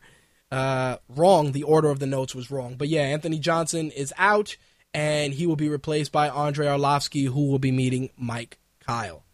[0.50, 1.52] uh, wrong.
[1.52, 2.76] The order of the notes was wrong.
[2.76, 4.56] But yeah, Anthony Johnson is out,
[4.94, 9.24] and he will be replaced by Andrei Arlovsky, who will be meeting Mike Kyle.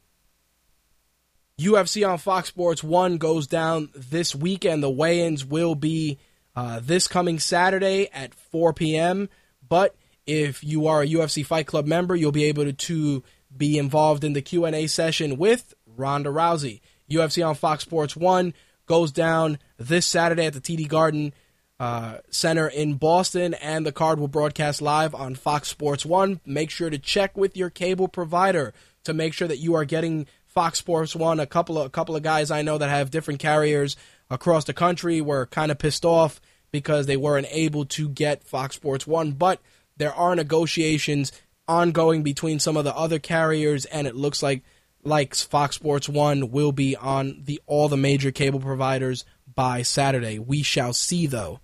[1.59, 4.83] UFC on Fox Sports 1 goes down this weekend.
[4.83, 6.19] The weigh ins will be
[6.55, 9.29] uh, this coming Saturday at 4 p.m.
[9.67, 9.95] But
[10.27, 13.23] if you are a UFC Fight Club member, you'll be able to, to
[13.57, 16.81] be involved in the Q&A session with Ronda Rousey.
[17.11, 18.55] UFC on Fox Sports 1
[18.87, 21.35] goes down this Saturday at the TD Garden
[21.81, 26.41] uh, Center in Boston, and the card will broadcast live on Fox Sports 1.
[26.47, 28.73] Make sure to check with your cable provider
[29.05, 31.41] to make sure that you are getting Fox Sports 1.
[31.41, 33.97] A couple of, a couple of guys I know that have different carriers
[34.33, 36.41] across the country were kind of pissed off
[36.71, 39.33] because they weren't able to get Fox Sports 1.
[39.33, 39.61] But
[39.97, 41.33] there are negotiations
[41.69, 44.63] ongoing between some of the other carriers, and it looks like
[45.05, 50.39] like Fox Sports 1 will be on the all the major cable providers by Saturday.
[50.39, 51.61] We shall see though.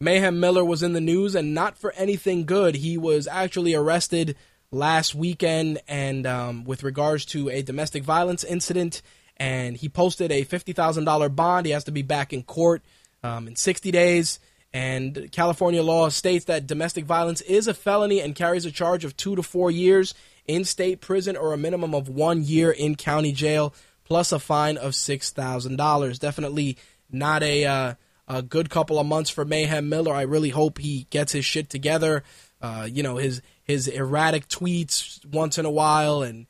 [0.00, 2.74] Mayhem Miller was in the news and not for anything good.
[2.74, 4.36] He was actually arrested
[4.72, 9.00] last weekend, and um, with regards to a domestic violence incident,
[9.42, 11.66] and he posted a fifty thousand dollar bond.
[11.66, 12.80] He has to be back in court
[13.24, 14.38] um, in sixty days.
[14.72, 19.16] And California law states that domestic violence is a felony and carries a charge of
[19.16, 20.14] two to four years
[20.46, 23.74] in state prison or a minimum of one year in county jail,
[24.04, 26.20] plus a fine of six thousand dollars.
[26.20, 26.78] Definitely
[27.10, 27.94] not a uh,
[28.28, 30.14] a good couple of months for Mayhem Miller.
[30.14, 32.22] I really hope he gets his shit together.
[32.60, 36.46] Uh, you know his his erratic tweets once in a while, and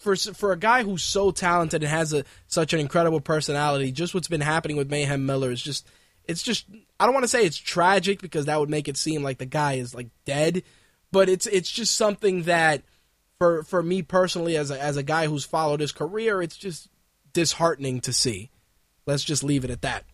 [0.00, 4.14] for for a guy who's so talented and has a such an incredible personality, just
[4.14, 5.88] what's been happening with Mayhem Miller is just
[6.24, 6.66] it's just
[6.98, 9.46] I don't want to say it's tragic because that would make it seem like the
[9.46, 10.62] guy is like dead,
[11.12, 12.82] but it's it's just something that
[13.38, 16.88] for for me personally as a, as a guy who's followed his career, it's just
[17.32, 18.50] disheartening to see.
[19.06, 20.04] Let's just leave it at that.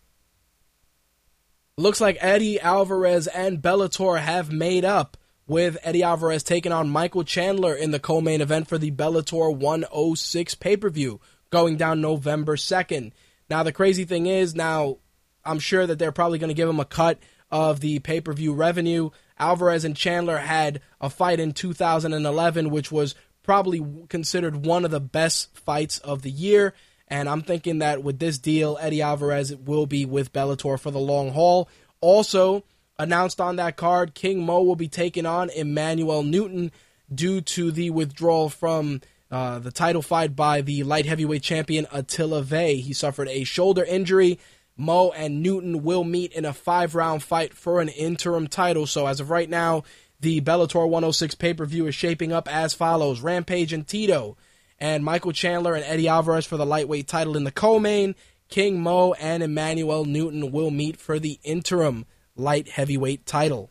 [1.77, 5.17] Looks like Eddie Alvarez and Bellator have made up
[5.51, 10.55] with Eddie Alvarez taking on Michael Chandler in the co-main event for the Bellator 106
[10.55, 13.11] pay-per-view going down November 2nd.
[13.49, 14.99] Now the crazy thing is now
[15.45, 17.19] I'm sure that they're probably going to give him a cut
[17.51, 19.11] of the pay per view revenue.
[19.41, 25.01] Alvarez and Chandler had a fight in 2011, which was probably considered one of the
[25.01, 26.75] best fights of the year.
[27.09, 31.01] And I'm thinking that with this deal, Eddie Alvarez will be with Bellator for the
[31.01, 31.69] long haul.
[32.01, 32.63] Also,
[33.03, 36.73] announced on that card, King Mo will be taking on Emmanuel Newton
[37.13, 42.43] due to the withdrawal from uh, the title fight by the light heavyweight champion Attila
[42.43, 42.83] Végh.
[42.83, 44.39] He suffered a shoulder injury
[44.81, 48.87] Mo and Newton will meet in a five round fight for an interim title.
[48.87, 49.85] So, as of right now,
[50.21, 54.39] the Bellator 106 pay per view is shaping up as follows Rampage and Tito,
[54.79, 58.15] and Michael Chandler and Eddie Alvarez for the lightweight title in the co main.
[58.49, 62.07] King Mo and Emmanuel Newton will meet for the interim
[62.41, 63.71] light heavyweight title.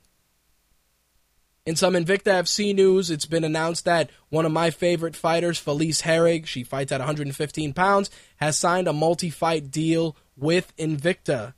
[1.66, 6.02] In some Invicta FC news, it's been announced that one of my favorite fighters, Felice
[6.02, 11.54] Herrig, she fights at 115 pounds, has signed a multi fight deal with Invicta.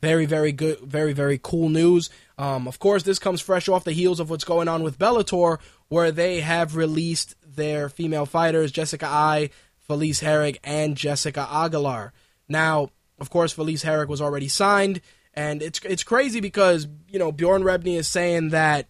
[0.00, 2.10] Very, very good, very, very cool news.
[2.38, 5.58] Um, of course, this comes fresh off the heels of what's going on with Bellator,
[5.88, 12.12] where they have released their female fighters, Jessica Eye, Felice Herrig, and Jessica Aguilar.
[12.48, 15.00] Now, of course, Felice Herrig was already signed,
[15.36, 18.88] and it's it's crazy because you know Bjorn Rebney is saying that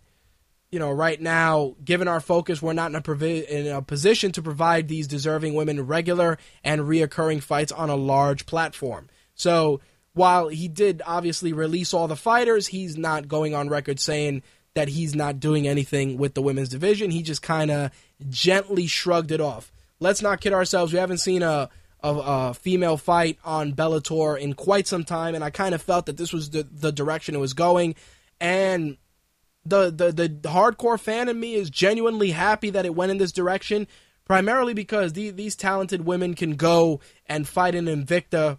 [0.70, 4.32] you know right now, given our focus, we're not in a, provi- in a position
[4.32, 9.08] to provide these deserving women regular and reoccurring fights on a large platform.
[9.34, 9.80] So
[10.14, 14.42] while he did obviously release all the fighters, he's not going on record saying
[14.74, 17.10] that he's not doing anything with the women's division.
[17.10, 17.90] He just kind of
[18.28, 19.72] gently shrugged it off.
[20.00, 20.92] Let's not kid ourselves.
[20.92, 21.68] We haven't seen a,
[22.06, 26.06] a, a, female fight on Bellator in quite some time, and I kind of felt
[26.06, 27.94] that this was the, the direction it was going.
[28.40, 28.96] And
[29.64, 33.32] the, the, the hardcore fan in me is genuinely happy that it went in this
[33.32, 33.88] direction,
[34.24, 38.58] primarily because the, these talented women can go and fight in Invicta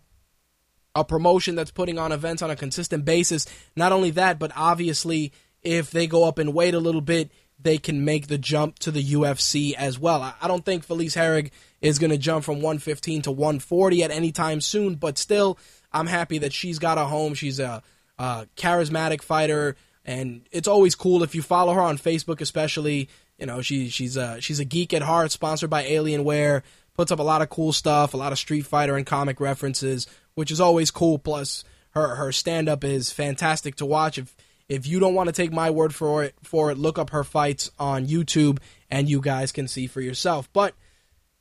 [0.96, 3.46] a promotion that's putting on events on a consistent basis.
[3.76, 5.32] Not only that, but obviously,
[5.62, 8.92] if they go up and wait a little bit, they can make the jump to
[8.92, 10.34] the UFC as well.
[10.42, 11.52] I don't think Felice Herrig
[11.82, 15.58] is going to jump from 115 to 140 at any time soon, but still,
[15.92, 17.34] I'm happy that she's got a home.
[17.34, 17.84] She's a,
[18.18, 23.10] a charismatic fighter, and it's always cool if you follow her on Facebook, especially.
[23.38, 26.64] You know, she she's a she's a geek at heart, sponsored by Alienware.
[26.96, 30.08] Puts up a lot of cool stuff, a lot of Street Fighter and comic references
[30.38, 31.18] which is always cool.
[31.18, 34.20] Plus, her her stand up is fantastic to watch.
[34.20, 34.36] If
[34.70, 37.24] if you don't want to take my word for it, for it, look up her
[37.24, 38.60] fights on YouTube,
[38.92, 40.48] and you guys can see for yourself.
[40.54, 40.76] But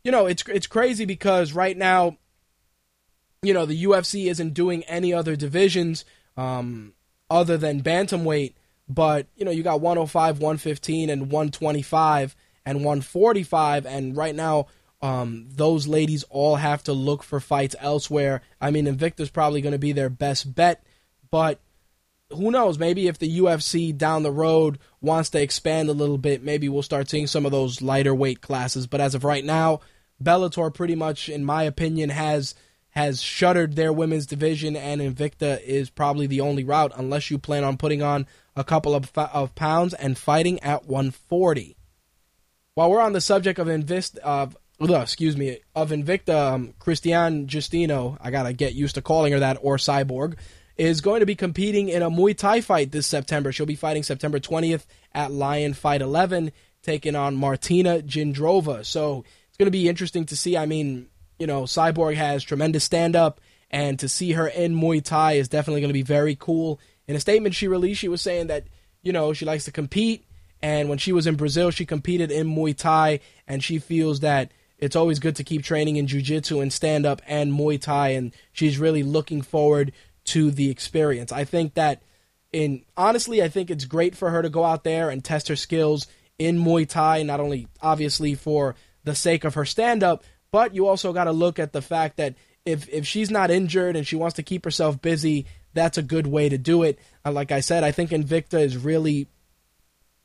[0.06, 2.16] you know, it's it's crazy because right now,
[3.42, 6.04] you know, the UFC isn't doing any other divisions
[6.36, 6.92] um,
[7.28, 8.54] other than bantamweight.
[8.88, 14.68] But you know, you got 105, 115, and 125, and 145, and right now
[15.02, 18.42] um, those ladies all have to look for fights elsewhere.
[18.60, 20.86] I mean, Invicta's probably going to be their best bet,
[21.32, 21.58] but
[22.30, 22.78] who knows?
[22.78, 26.82] Maybe if the UFC down the road wants to expand a little bit, maybe we'll
[26.82, 28.86] start seeing some of those lighter weight classes.
[28.86, 29.80] But as of right now,
[30.22, 32.54] Bellator pretty much, in my opinion, has
[32.90, 37.62] has shuttered their women's division, and Invicta is probably the only route unless you plan
[37.62, 38.26] on putting on
[38.56, 41.76] a couple of, of pounds and fighting at 140.
[42.72, 48.16] While we're on the subject of invest of excuse me, of Invicta, um, Cristiane Justino,
[48.20, 50.36] I gotta get used to calling her that, or Cyborg,
[50.76, 53.52] is going to be competing in a Muay Thai fight this September.
[53.52, 56.52] She'll be fighting September 20th at Lion Fight 11,
[56.82, 58.84] taking on Martina Jindrova.
[58.84, 59.24] So
[59.56, 60.54] it's going to be interesting to see.
[60.54, 63.40] I mean, you know, Cyborg has tremendous stand up,
[63.70, 66.78] and to see her in Muay Thai is definitely going to be very cool.
[67.08, 68.66] In a statement she released, she was saying that,
[69.02, 70.26] you know, she likes to compete
[70.62, 74.52] And when she was in Brazil, she competed in Muay Thai, and she feels that
[74.78, 78.34] it's always good to keep training in jiu-jitsu and stand up and Muay Thai and
[78.52, 79.92] she's really looking forward
[80.24, 81.32] to the experience.
[81.32, 82.02] I think that
[82.52, 85.56] in honestly, I think it's great for her to go out there and test her
[85.56, 86.06] skills
[86.38, 88.74] in Muay Thai, not only obviously for
[89.06, 92.18] the sake of her stand up, but you also got to look at the fact
[92.18, 92.34] that
[92.66, 96.26] if if she's not injured and she wants to keep herself busy, that's a good
[96.26, 96.98] way to do it.
[97.24, 99.28] Uh, like I said, I think Invicta is really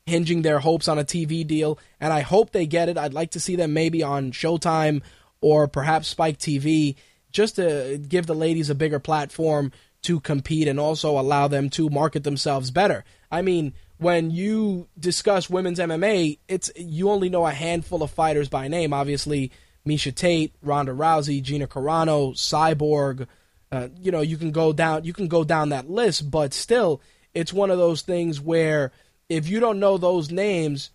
[0.04, 2.98] hinging their hopes on a TV deal, and I hope they get it.
[2.98, 5.02] I'd like to see them maybe on Showtime
[5.40, 6.96] or perhaps Spike TV
[7.30, 11.88] just to give the ladies a bigger platform to compete and also allow them to
[11.88, 13.04] market themselves better.
[13.30, 18.48] I mean, when you discuss women's MMA, it's you only know a handful of fighters
[18.48, 18.92] by name.
[18.92, 19.52] Obviously,
[19.86, 23.26] Miesha Tate, Ronda Rousey, Gina Carano, Cyborg.
[23.70, 27.00] Uh, you know, you can go down you can go down that list, but still,
[27.32, 28.92] it's one of those things where
[29.28, 30.90] if you don't know those names,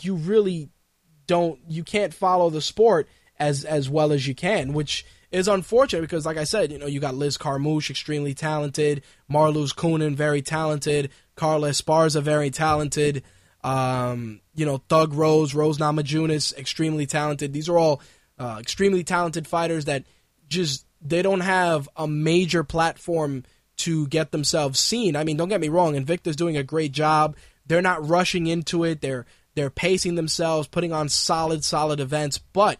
[0.00, 0.70] you really
[1.26, 6.02] don't you can't follow the sport as as well as you can, which is unfortunate
[6.02, 10.42] because, like I said, you know, you got Liz Carmouche, extremely talented, Marloes Coenen, very
[10.42, 13.22] talented, Carla Esparza, very talented,
[13.64, 17.52] um, you know, Thug Rose, Rose Namajunas, extremely talented.
[17.52, 18.00] These are all
[18.38, 20.04] uh, extremely talented fighters that
[20.48, 23.44] just they don't have a major platform
[23.78, 25.16] to get themselves seen.
[25.16, 27.36] I mean, don't get me wrong, Invicta's doing a great job.
[27.66, 29.00] They're not rushing into it.
[29.00, 32.78] They're they're pacing themselves, putting on solid, solid events, but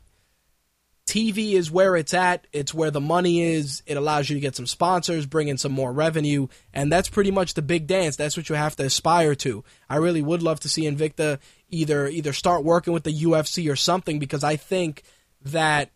[1.06, 2.46] TV is where it's at.
[2.52, 3.82] It's where the money is.
[3.86, 7.30] It allows you to get some sponsors, bring in some more revenue, and that's pretty
[7.30, 8.16] much the big dance.
[8.16, 9.64] That's what you have to aspire to.
[9.90, 11.38] I really would love to see Invicta
[11.68, 15.02] either either start working with the UFC or something because I think
[15.44, 15.90] that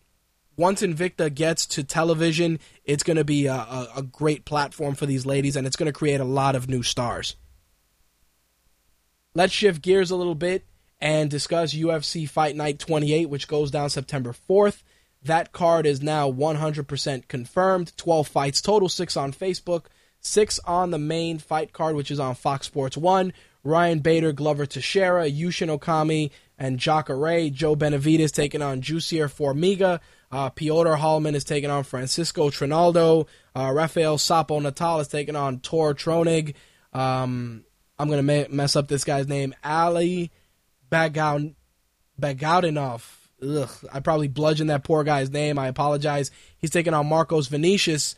[0.57, 5.07] once Invicta gets to television, it's going to be a, a, a great platform for
[5.07, 7.37] these ladies, and it's going to create a lot of new stars.
[9.35, 10.65] Let's shift gears a little bit
[10.99, 14.83] and discuss UFC Fight Night 28, which goes down September 4th.
[15.27, 17.93] That card is now 100% confirmed.
[17.97, 19.87] 12 fights total, 6 on Facebook,
[20.21, 23.33] 6 on the main fight card, which is on Fox Sports 1.
[23.65, 27.51] Ryan Bader, Glover Teixeira, Yushin Okami, and Jacare.
[27.51, 29.99] Joe Benavidez taking on Jussier Formiga.
[30.31, 33.27] Uh, Piotr Hallman is taking on Francisco Trinaldo.
[33.55, 36.55] Uh, Rafael Sapo Natal is taking on Tor Troeng.
[36.93, 37.65] Um,
[37.99, 39.55] I'm going to mess up this guy's name.
[39.65, 40.31] Ali
[40.91, 41.55] Bagaudinov.
[43.43, 45.59] Ugh, I probably bludgeoned that poor guy's name.
[45.59, 46.31] I apologize.
[46.59, 48.15] He's taking on Marcos Vinicius.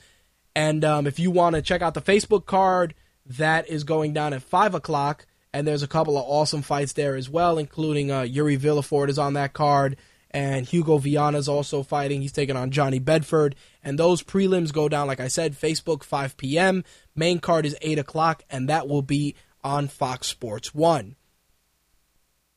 [0.55, 2.95] And um, if you want to check out the Facebook card,
[3.27, 5.27] that is going down at 5 o'clock.
[5.53, 9.19] And there's a couple of awesome fights there as well, including uh, Yuri Villefort is
[9.19, 9.97] on that card.
[10.31, 12.21] And Hugo Viana is also fighting.
[12.21, 13.57] He's taking on Johnny Bedford.
[13.83, 16.85] And those prelims go down, like I said, Facebook 5 p.m.
[17.17, 21.17] Main card is 8 o'clock, and that will be on Fox Sports 1.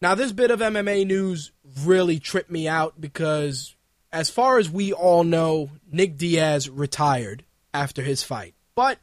[0.01, 1.51] Now, this bit of MMA news
[1.83, 3.75] really tripped me out because,
[4.11, 8.55] as far as we all know, Nick Diaz retired after his fight.
[8.73, 8.97] But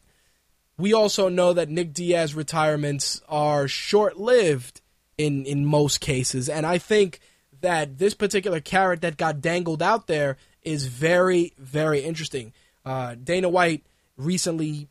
[0.77, 4.81] we also know that Nick Diaz retirements are short lived
[5.17, 6.49] in, in most cases.
[6.49, 7.21] And I think
[7.61, 12.53] that this particular carrot that got dangled out there is very, very interesting.
[12.85, 13.85] Uh, Dana White
[14.17, 14.89] recently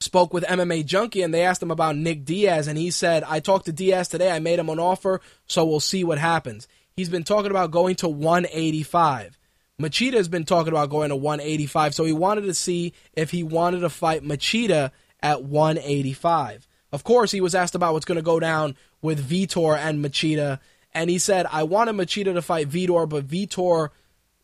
[0.00, 3.40] spoke with MMA Junkie and they asked him about Nick Diaz and he said, I
[3.40, 4.30] talked to Diaz today.
[4.30, 6.68] I made him an offer, so we'll see what happens.
[6.94, 9.38] He's been talking about going to 185.
[9.80, 13.44] Machida has been talking about going to 185, so he wanted to see if he
[13.44, 14.90] wanted to fight Machida
[15.22, 16.66] at 185.
[16.90, 20.58] Of course, he was asked about what's going to go down with Vitor and Machida,
[20.92, 23.90] and he said, I wanted Machida to fight Vitor, but Vitor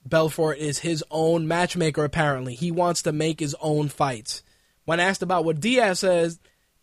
[0.07, 2.55] Belfort is his own matchmaker, apparently.
[2.55, 4.45] He wants to make his own fights.
[4.85, 6.39] When asked about what Diaz says,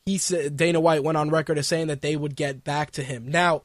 [0.05, 3.03] he said Dana White went on record as saying that they would get back to
[3.03, 3.29] him.
[3.29, 3.63] Now,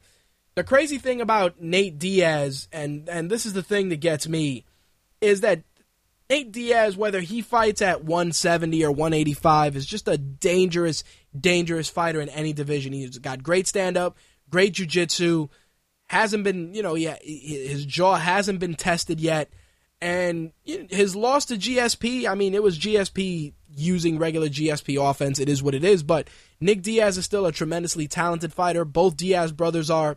[0.55, 4.65] the crazy thing about Nate Diaz, and and this is the thing that gets me,
[5.21, 5.63] is that
[6.29, 11.05] Nate Diaz, whether he fights at 170 or 185, is just a dangerous,
[11.39, 12.93] dangerous fighter in any division.
[12.93, 14.17] He's got great stand up,
[14.51, 15.49] great jiu jitsu,
[16.09, 19.51] hasn't been, you know, yeah, his jaw hasn't been tested yet.
[20.01, 25.39] And his loss to GSP, I mean, it was GSP using regular GSP offense.
[25.39, 26.03] It is what it is.
[26.03, 26.29] But
[26.61, 28.85] Nick Diaz is still a tremendously talented fighter.
[28.85, 30.17] Both Diaz brothers are.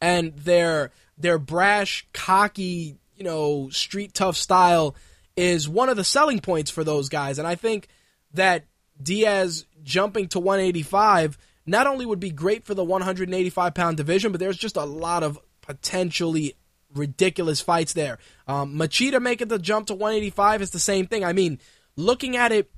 [0.00, 4.96] And their their brash, cocky, you know, street tough style
[5.36, 7.38] is one of the selling points for those guys.
[7.38, 7.86] And I think
[8.34, 8.66] that
[9.00, 14.40] Diaz jumping to 185 not only would be great for the 185 pound division, but
[14.40, 16.56] there's just a lot of potentially
[16.94, 18.18] ridiculous fights there.
[18.46, 21.24] Um, Machida making the jump to 185 is the same thing.
[21.24, 21.58] I mean,
[21.96, 22.70] looking at it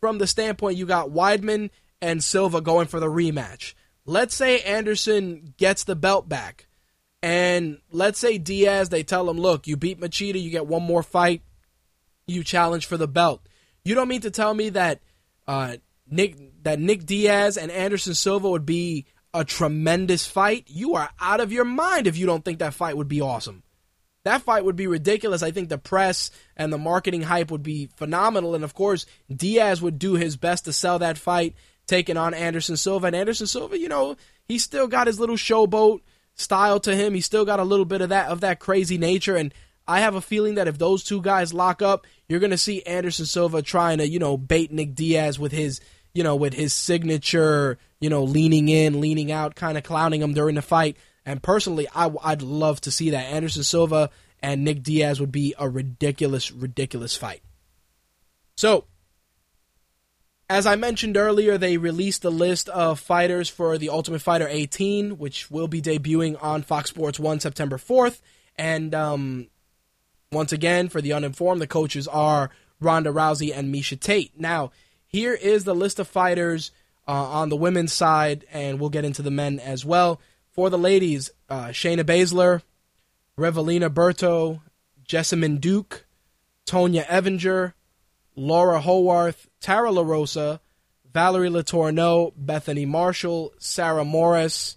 [0.00, 3.74] from the standpoint, you got Weidman and Silva going for the rematch.
[4.04, 6.66] let's say Anderson gets the belt back,
[7.22, 11.04] and let's say Diaz, they tell him, look, you beat Machida, you get one more
[11.04, 11.42] fight,
[12.26, 13.46] you challenge for the belt.
[13.84, 15.00] You don't mean to tell me that
[15.46, 15.76] uh,
[16.10, 20.64] Nick that Nick Diaz and Anderson Silva would be a tremendous fight?
[20.68, 23.62] You are out of your mind if you don't think that fight would be awesome.
[24.24, 25.42] That fight would be ridiculous.
[25.42, 28.54] I think the press and the marketing hype would be phenomenal.
[28.54, 31.54] And of course, Diaz would do his best to sell that fight,
[31.86, 33.08] taking on Anderson Silva.
[33.08, 34.16] And Anderson Silva, you know,
[34.46, 36.00] he still got his little showboat
[36.34, 37.14] style to him.
[37.14, 39.36] He's still got a little bit of that of that crazy nature.
[39.36, 39.52] And
[39.86, 43.26] I have a feeling that if those two guys lock up, you're gonna see Anderson
[43.26, 45.80] Silva trying to, you know, bait Nick Diaz with his,
[46.14, 50.34] you know, with his signature, you know, leaning in, leaning out, kind of clowning him
[50.34, 50.96] during the fight.
[51.24, 53.32] And personally, I, would love to see that.
[53.32, 54.10] Anderson Silva
[54.42, 57.42] and Nick Diaz would be a ridiculous, ridiculous fight.
[58.56, 58.86] So,
[60.50, 65.16] as I mentioned earlier, they released a list of fighters for the Ultimate Fighter 18,
[65.16, 68.20] which will be debuting on Fox Sports 1 September 4th.
[68.56, 69.46] And um,
[70.30, 72.50] once again, for the uninformed, the coaches are
[72.80, 74.38] Ronda Rousey and Miesha Tate.
[74.38, 74.72] Now,
[75.06, 76.70] here is the list of fighters
[77.06, 80.20] uh, on the women's side, and we'll get into the men as well.
[80.52, 82.60] For the ladies, uh, Shayna Baszler,
[83.38, 84.60] Revelina Berto,
[85.08, 86.04] Jessamyn Duke,
[86.66, 87.72] Tonya Evinger,
[88.36, 90.60] Laura Howarth, Tara LaRosa,
[91.10, 94.76] Valerie Letourneau, Bethany Marshall, Sarah Moras,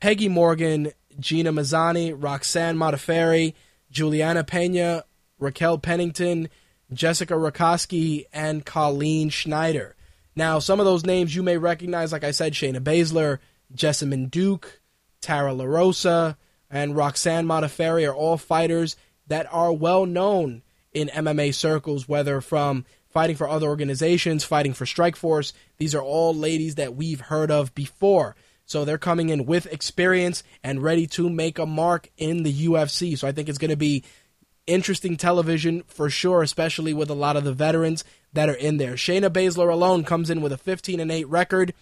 [0.00, 3.54] Peggy Morgan, Gina Mazany, Roxanne Modafferi,
[3.90, 5.04] Juliana Pena,
[5.38, 6.48] Raquel Pennington,
[6.92, 9.94] Jessica Rakoczy, and Colleen Schneider.
[10.34, 13.38] Now, some of those names you may recognize, like I said, Shayna Baszler,
[13.72, 14.80] Jessamyn Duke,
[15.26, 16.36] Tara LaRosa,
[16.70, 18.94] and Roxanne Modafferi are all fighters
[19.26, 20.62] that are well known
[20.92, 25.52] in MMA circles, whether from fighting for other organizations, fighting for Strikeforce.
[25.78, 28.36] These are all ladies that we've heard of before.
[28.66, 33.18] So they're coming in with experience and ready to make a mark in the UFC.
[33.18, 34.04] So I think it's going to be
[34.68, 38.94] interesting television for sure, especially with a lot of the veterans that are in there.
[38.94, 41.74] Shayna Baszler alone comes in with a 15 and 8 record.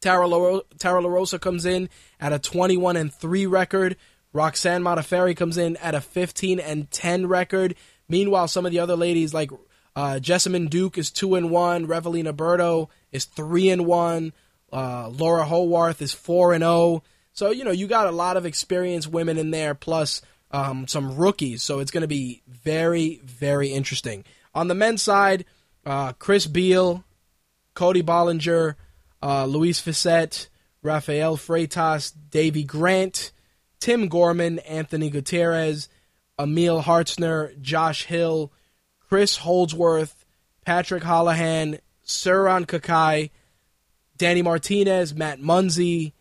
[0.00, 1.88] Tara, La- Tara LaRosa comes in
[2.20, 3.96] at a 21 and 3 record.
[4.32, 7.74] Roxanne Modafferi comes in at a 15 and 10 record.
[8.08, 9.50] Meanwhile, some of the other ladies like
[9.94, 14.32] uh, Jessamyn Duke is 2 and 1, Revelina Berto is 3 and 1,
[14.72, 17.02] uh, Laura Howarth is 4 and 0.
[17.32, 21.16] So, you know, you got a lot of experienced women in there plus um, some
[21.16, 21.62] rookies.
[21.62, 24.24] So it's going to be very, very interesting.
[24.54, 25.44] On the men's side,
[25.84, 27.04] uh, Chris Beal,
[27.74, 28.74] Cody Bollinger,
[29.26, 30.48] uh, Louis Fisette,
[30.82, 33.32] Rafael Freitas, Davey Grant,
[33.80, 35.88] Tim Gorman, Anthony Gutierrez,
[36.38, 38.52] Emil Hartzner, Josh Hill,
[39.08, 40.24] Chris Holdsworth,
[40.64, 43.30] Patrick Holohan, Sirwan Kakai,
[44.16, 46.12] Danny Martinez, Matt Munzi,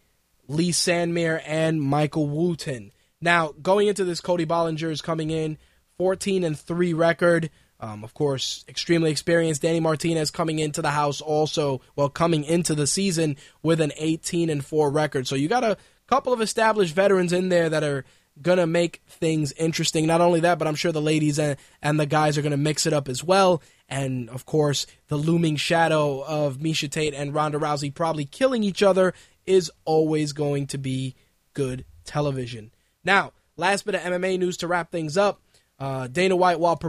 [0.48, 2.92] Lee Sandmere, and Michael Wootten.
[3.22, 5.60] Now, going into this, Cody Bollinger is coming in
[6.00, 7.52] 14 and 3 record.
[7.86, 9.62] Um, of course, extremely experienced.
[9.62, 14.50] Danny Martinez coming into the house also, well, coming into the season with an 18
[14.50, 15.28] and 4 record.
[15.28, 15.78] So you got a
[16.08, 18.04] couple of established veterans in there that are
[18.42, 20.08] going to make things interesting.
[20.08, 22.58] Not only that, but I'm sure the ladies and, and the guys are going to
[22.58, 23.62] mix it up as well.
[23.88, 28.82] And of course, the looming shadow of Miesha Tate and Ronda Rousey probably killing each
[28.82, 29.14] other
[29.46, 31.14] is always going to be
[31.54, 32.72] good television.
[33.04, 35.40] Now, last bit of MMA news to wrap things up.
[35.78, 36.80] Uh, Dana White, while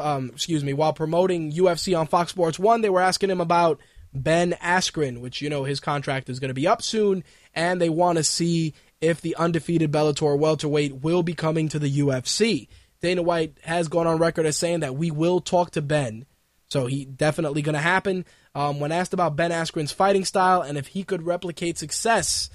[0.00, 3.80] um, excuse me, while promoting UFC on Fox Sports One, they were asking him about
[4.12, 7.22] Ben Askren, which you know his contract is going to be up soon,
[7.54, 11.98] and they want to see if the undefeated Bellator welterweight will be coming to the
[11.98, 12.68] UFC.
[13.00, 16.26] Dana White has gone on record as saying that we will talk to Ben,
[16.68, 18.24] so he definitely going to happen.
[18.56, 22.50] Um, when asked about Ben Askren's fighting style and if he could replicate success,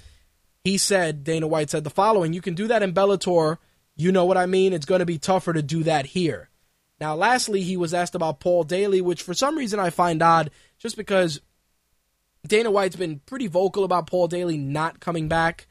[0.64, 3.56] he said Dana White said the following: "You can do that in Bellator."
[3.96, 4.72] You know what I mean?
[4.72, 6.48] It's going to be tougher to do that here.
[7.00, 10.50] Now, lastly, he was asked about Paul Daley, which for some reason I find odd,
[10.78, 11.40] just because
[12.46, 15.66] Dana White's been pretty vocal about Paul Daley not coming back.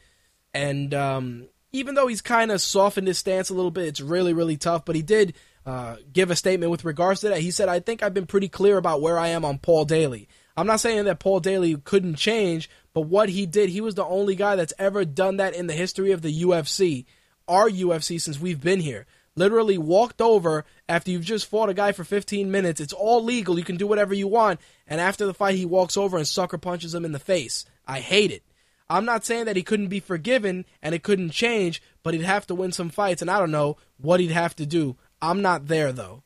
[0.53, 4.33] And um, even though he's kind of softened his stance a little bit, it's really,
[4.33, 4.85] really tough.
[4.85, 7.41] But he did uh, give a statement with regards to that.
[7.41, 10.27] He said, I think I've been pretty clear about where I am on Paul Daley.
[10.57, 14.03] I'm not saying that Paul Daley couldn't change, but what he did, he was the
[14.03, 17.05] only guy that's ever done that in the history of the UFC
[17.49, 19.05] our UFC since we've been here.
[19.35, 22.79] Literally walked over after you've just fought a guy for 15 minutes.
[22.79, 23.57] It's all legal.
[23.57, 24.59] You can do whatever you want.
[24.87, 27.65] And after the fight, he walks over and sucker punches him in the face.
[27.87, 28.43] I hate it.
[28.89, 32.47] I'm not saying that he couldn't be forgiven and it couldn't change, but he'd have
[32.47, 34.97] to win some fights, and I don't know what he'd have to do.
[35.21, 36.23] I'm not there though.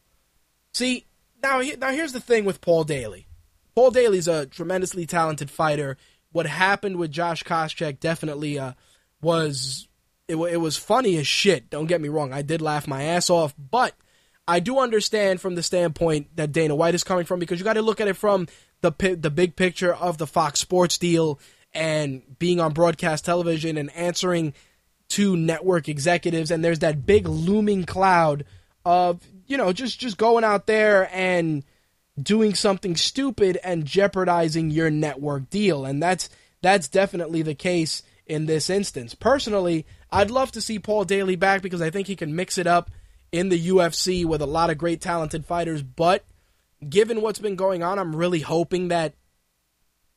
[0.73, 1.05] See,
[1.41, 3.27] now now here's the thing with Paul Daley.
[3.75, 5.97] Paul Daley's a tremendously talented fighter,
[6.33, 8.73] what happened with Josh Koscheck definitely uh,
[9.21, 9.87] was
[10.33, 11.69] it, it was funny as shit.
[11.69, 13.95] Don't get me wrong, I did laugh my ass off, but
[14.47, 17.73] I do understand from the standpoint that Dana White is coming from because you got
[17.73, 18.47] to look at it from
[18.81, 21.39] the the big picture of the Fox Sports deal
[21.73, 24.53] and being on broadcast television and answering
[25.09, 28.45] to network executives and there's that big looming cloud
[28.85, 31.63] of you know just just going out there and
[32.21, 35.85] doing something stupid and jeopardizing your network deal.
[35.85, 36.29] And that's
[36.61, 39.15] that's definitely the case in this instance.
[39.15, 42.67] Personally i'd love to see paul daley back because i think he can mix it
[42.67, 42.89] up
[43.31, 46.23] in the ufc with a lot of great talented fighters but
[46.87, 49.13] given what's been going on i'm really hoping that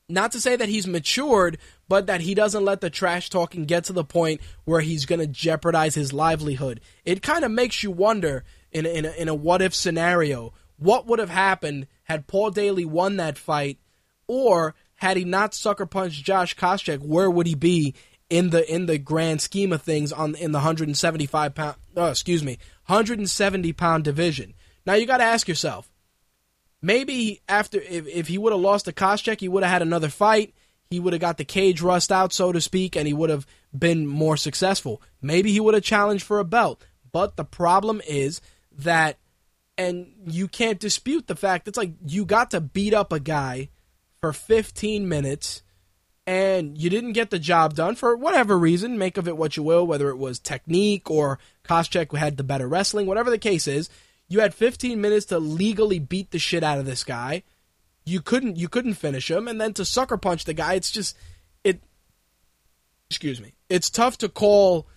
[0.09, 3.85] not to say that he's matured, but that he doesn't let the trash talking get
[3.85, 6.79] to the point where he's going to jeopardize his livelihood.
[7.03, 10.53] It kind of makes you wonder in a, in a, in a what if scenario,
[10.77, 13.79] what would have happened had Paul Daley won that fight,
[14.27, 17.93] or had he not sucker punched Josh Koscheck, where would he be
[18.29, 22.43] in the in the grand scheme of things on in the 175 pound, oh, excuse
[22.43, 22.57] me,
[22.87, 24.53] 170 pound division?
[24.85, 25.89] Now you got to ask yourself
[26.81, 30.09] maybe after if, if he would have lost to Koscheck, he would have had another
[30.09, 30.53] fight.
[30.89, 33.45] He would have got the cage rust out, so to speak, and he would have
[33.77, 35.01] been more successful.
[35.21, 36.85] Maybe he would have challenged for a belt.
[37.11, 38.39] But the problem is
[38.71, 39.17] that,
[39.77, 43.69] and you can't dispute the fact it's like you got to beat up a guy
[44.21, 45.61] for 15 minutes
[46.27, 48.97] and you didn't get the job done for whatever reason.
[48.97, 52.67] Make of it what you will, whether it was technique or Koscheck had the better
[52.67, 53.89] wrestling, whatever the case is.
[54.27, 57.43] You had 15 minutes to legally beat the shit out of this guy.
[58.05, 61.17] You couldn't you couldn't finish him and then to sucker punch the guy, it's just
[61.63, 61.81] it
[63.09, 63.53] excuse me.
[63.69, 64.87] It's tough to call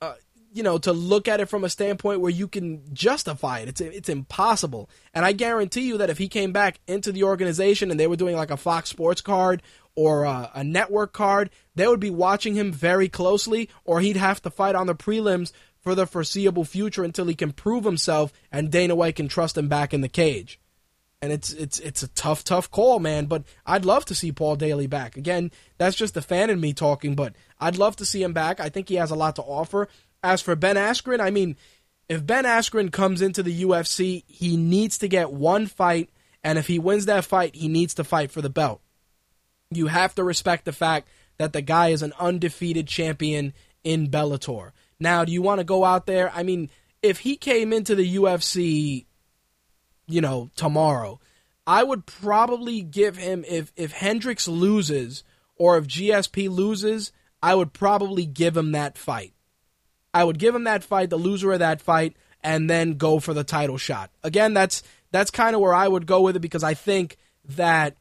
[0.00, 0.14] uh,
[0.52, 3.68] you know, to look at it from a standpoint where you can justify it.
[3.68, 4.88] It's it's impossible.
[5.12, 8.14] And I guarantee you that if he came back into the organization and they were
[8.14, 9.62] doing like a Fox Sports card
[9.96, 14.42] or a, a, network card, they would be watching him very closely, or he'd have
[14.42, 18.72] to fight on the prelims for the foreseeable future until he can prove himself and
[18.72, 20.58] Dana White can trust him back in the cage.
[21.22, 23.26] And it's it's it's a tough, tough call, man.
[23.26, 25.16] But I'd love to see Paul Daley back.
[25.16, 28.60] Again, that's just the fan in me talking, but I'd love to see him back.
[28.60, 29.88] I think he has a lot to offer.
[30.22, 31.56] As for Ben Askren, I mean,
[32.08, 36.10] if Ben Askren comes into the UFC, he needs to get one fight,
[36.42, 38.82] and if he wins that fight, he needs to fight for the belt.
[39.76, 41.08] You have to respect the fact
[41.38, 43.52] that the guy is an undefeated champion
[43.82, 44.72] in Bellator.
[45.00, 46.30] Now, do you want to go out there?
[46.34, 46.70] I mean,
[47.02, 49.06] if he came into the UFC,
[50.06, 51.20] you know, tomorrow,
[51.66, 55.24] I would probably give him if if Hendricks loses
[55.56, 57.12] or if GSP loses,
[57.42, 59.32] I would probably give him that fight.
[60.12, 63.34] I would give him that fight, the loser of that fight, and then go for
[63.34, 64.10] the title shot.
[64.22, 67.16] Again, that's that's kind of where I would go with it because I think
[67.46, 67.96] that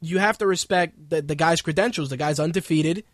[0.00, 2.10] you have to respect the, the guy's credentials.
[2.10, 3.04] The guy's undefeated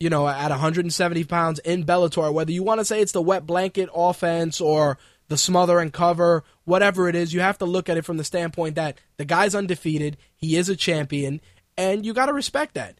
[0.00, 3.46] you know, at 170 pounds in Bellator, whether you want to say it's the wet
[3.46, 4.98] blanket offense or
[5.28, 8.24] the smother and cover, whatever it is, you have to look at it from the
[8.24, 11.40] standpoint that the guy's undefeated, he is a champion,
[11.76, 12.98] and you got to respect that.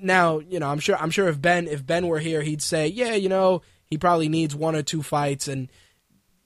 [0.00, 2.86] Now, you know, I'm sure I'm sure if Ben if Ben were here, he'd say,
[2.86, 5.68] "Yeah, you know, he probably needs one or two fights and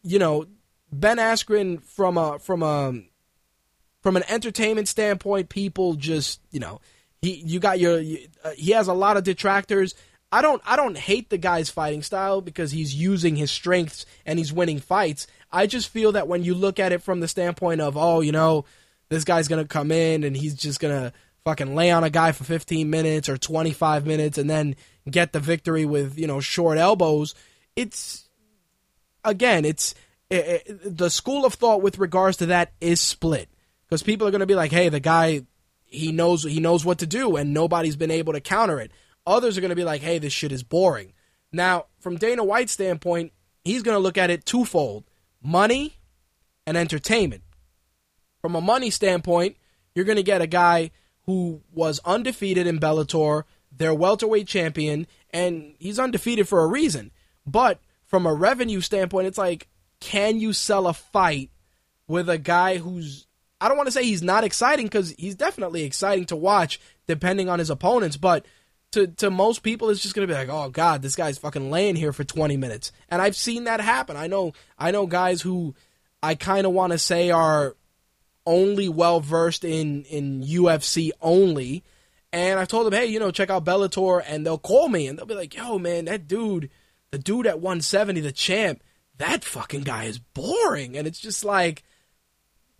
[0.02, 0.46] you know,
[0.90, 2.94] Ben Askren from a from a
[4.02, 6.80] from an entertainment standpoint, people just, you know,
[7.20, 8.00] he, you got your.
[8.44, 9.94] Uh, he has a lot of detractors.
[10.30, 10.62] I don't.
[10.64, 14.78] I don't hate the guy's fighting style because he's using his strengths and he's winning
[14.78, 15.26] fights.
[15.50, 18.30] I just feel that when you look at it from the standpoint of, oh, you
[18.30, 18.66] know,
[19.08, 21.12] this guy's gonna come in and he's just gonna
[21.44, 24.76] fucking lay on a guy for 15 minutes or 25 minutes and then
[25.10, 27.34] get the victory with you know short elbows.
[27.74, 28.28] It's
[29.24, 29.94] again, it's
[30.30, 33.48] it, it, the school of thought with regards to that is split
[33.88, 35.42] because people are going to be like, hey, the guy
[35.88, 38.92] he knows he knows what to do and nobody's been able to counter it.
[39.26, 41.12] Others are going to be like, "Hey, this shit is boring."
[41.52, 43.32] Now, from Dana White's standpoint,
[43.64, 45.04] he's going to look at it twofold:
[45.42, 45.98] money
[46.66, 47.42] and entertainment.
[48.40, 49.56] From a money standpoint,
[49.94, 50.90] you're going to get a guy
[51.22, 57.10] who was undefeated in Bellator, their welterweight champion, and he's undefeated for a reason.
[57.46, 59.68] But from a revenue standpoint, it's like,
[60.00, 61.50] can you sell a fight
[62.06, 63.26] with a guy who's
[63.60, 67.48] I don't want to say he's not exciting because he's definitely exciting to watch depending
[67.48, 68.46] on his opponents, but
[68.92, 71.96] to to most people it's just gonna be like, oh god, this guy's fucking laying
[71.96, 74.16] here for 20 minutes, and I've seen that happen.
[74.16, 75.74] I know I know guys who
[76.22, 77.76] I kind of want to say are
[78.46, 81.84] only well versed in in UFC only,
[82.32, 85.18] and I've told them, hey, you know, check out Bellator, and they'll call me and
[85.18, 86.70] they'll be like, yo, man, that dude,
[87.10, 88.82] the dude at 170, the champ,
[89.18, 91.82] that fucking guy is boring, and it's just like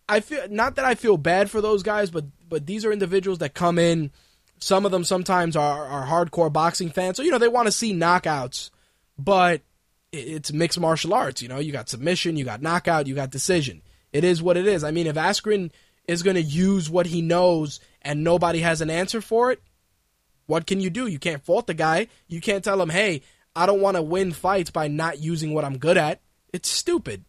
[0.08, 3.38] I feel not that I feel bad for those guys, but but these are individuals
[3.38, 4.10] that come in,
[4.58, 7.72] some of them sometimes are, are hardcore boxing fans, so you know they want to
[7.72, 8.70] see knockouts,
[9.18, 9.62] but
[10.12, 11.42] it's mixed martial arts.
[11.42, 13.82] You know, you got submission, you got knockout, you got decision.
[14.12, 14.84] It is what it is.
[14.84, 15.70] I mean, if Askren
[16.06, 19.62] is going to use what he knows and nobody has an answer for it,
[20.46, 21.06] what can you do?
[21.06, 22.08] You can't fault the guy.
[22.26, 23.22] You can't tell him, hey,
[23.54, 26.22] I don't want to win fights by not using what I'm good at.
[26.54, 27.24] It's stupid.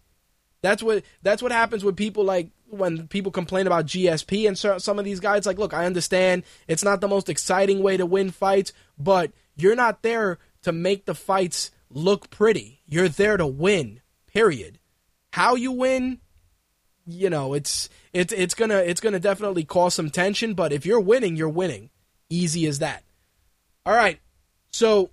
[0.62, 5.00] That's what that's what happens with people like when people complain about GSP and some
[5.00, 5.46] of these guys.
[5.46, 9.76] Like, look, I understand it's not the most exciting way to win fights, but you're
[9.76, 12.82] not there to make the fights look pretty.
[12.88, 14.02] You're there to win.
[14.28, 14.80] Period.
[15.34, 16.20] How you win,
[17.06, 20.54] you know, it's it's it's gonna it's gonna definitely cause some tension.
[20.54, 21.90] But if you're winning, you're winning.
[22.30, 23.04] Easy as that.
[23.86, 24.20] All right.
[24.72, 25.10] So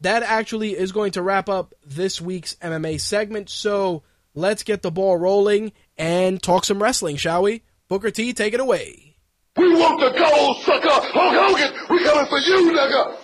[0.00, 3.50] that actually is going to wrap up this week's MMA segment.
[3.50, 4.02] So
[4.34, 7.62] let's get the ball rolling and talk some wrestling, shall we?
[7.88, 9.16] Booker T, take it away.
[9.56, 10.88] We want the gold, sucker!
[10.88, 13.16] Hulk Hogan, we coming for you, nigga!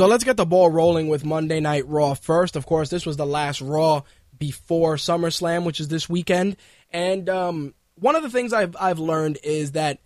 [0.00, 2.56] So let's get the ball rolling with Monday Night Raw first.
[2.56, 4.00] Of course, this was the last Raw
[4.38, 6.56] before SummerSlam, which is this weekend.
[6.88, 9.98] And um, one of the things I've I've learned is that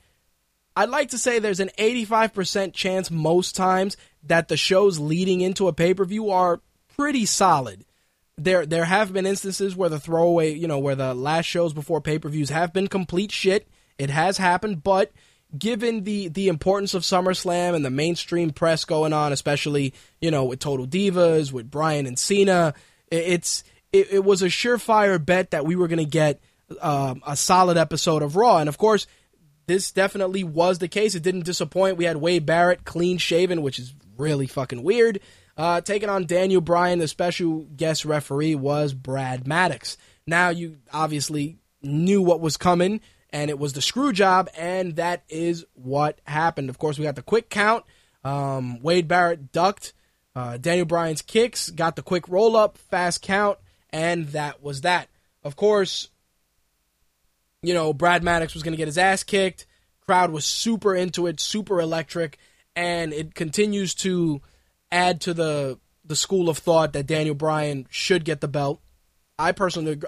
[0.74, 5.68] I'd like to say there's an 85% chance most times that the shows leading into
[5.68, 6.60] a pay per view are
[6.96, 7.84] pretty solid.
[8.36, 12.00] There there have been instances where the throwaway, you know, where the last shows before
[12.00, 13.68] pay per views have been complete shit.
[13.96, 15.12] It has happened, but
[15.56, 20.44] given the the importance of SummerSlam and the mainstream press going on, especially you know
[20.44, 22.74] with Total Divas, with Bryan and Cena,
[23.10, 26.40] it's it, it was a surefire bet that we were going to get
[26.80, 29.06] um, a solid episode of Raw, and of course,
[29.66, 31.14] this definitely was the case.
[31.14, 31.96] It didn't disappoint.
[31.96, 35.20] We had Wade Barrett clean shaven, which is really fucking weird.
[35.56, 39.96] Uh, taking on Daniel Bryan, the special guest referee was Brad Maddox.
[40.26, 43.00] Now you obviously knew what was coming
[43.34, 46.70] and it was the screw job, and that is what happened.
[46.70, 47.84] Of course, we got the quick count.
[48.22, 49.92] Um, Wade Barrett ducked
[50.36, 53.58] uh, Daniel Bryan's kicks, got the quick roll up, fast count,
[53.90, 55.08] and that was that.
[55.42, 56.10] Of course,
[57.60, 59.66] you know, Brad Maddox was going to get his ass kicked.
[60.06, 62.38] Crowd was super into it, super electric,
[62.76, 64.42] and it continues to
[64.92, 68.80] add to the the school of thought that Daniel Bryan should get the belt.
[69.40, 70.00] I personally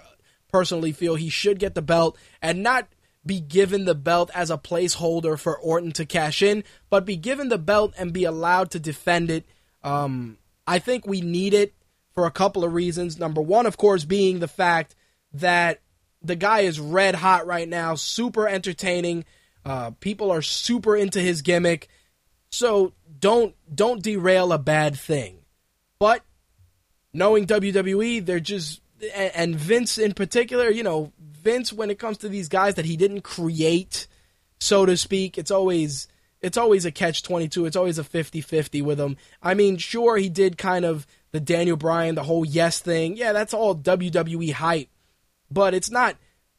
[0.52, 2.86] personally feel he should get the belt and not
[3.26, 7.48] be given the belt as a placeholder for Orton to cash in, but be given
[7.48, 9.44] the belt and be allowed to defend it.
[9.82, 11.74] Um, I think we need it
[12.14, 13.18] for a couple of reasons.
[13.18, 14.94] Number one, of course, being the fact
[15.32, 15.80] that
[16.22, 19.24] the guy is red hot right now, super entertaining.
[19.64, 21.88] Uh, people are super into his gimmick,
[22.50, 25.38] so don't don't derail a bad thing.
[25.98, 26.22] But
[27.12, 28.80] knowing WWE, they're just
[29.14, 31.12] and Vince in particular, you know,
[31.46, 34.08] Vince when it comes to these guys that he didn't create,
[34.58, 36.08] so to speak, it's always
[36.40, 37.66] it's always a catch 22.
[37.66, 39.16] It's always a 50-50 with him.
[39.40, 43.16] I mean, sure he did kind of the Daniel Bryan, the whole yes thing.
[43.16, 44.88] Yeah, that's all WWE hype.
[45.48, 46.16] But it's not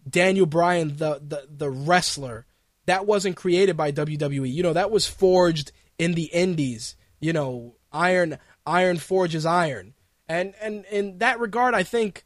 [0.09, 2.45] Daniel Bryan the the the wrestler.
[2.85, 4.51] That wasn't created by WWE.
[4.51, 6.95] You know, that was forged in the indies.
[7.19, 9.95] You know, iron iron forges iron.
[10.29, 12.23] And and in that regard, I think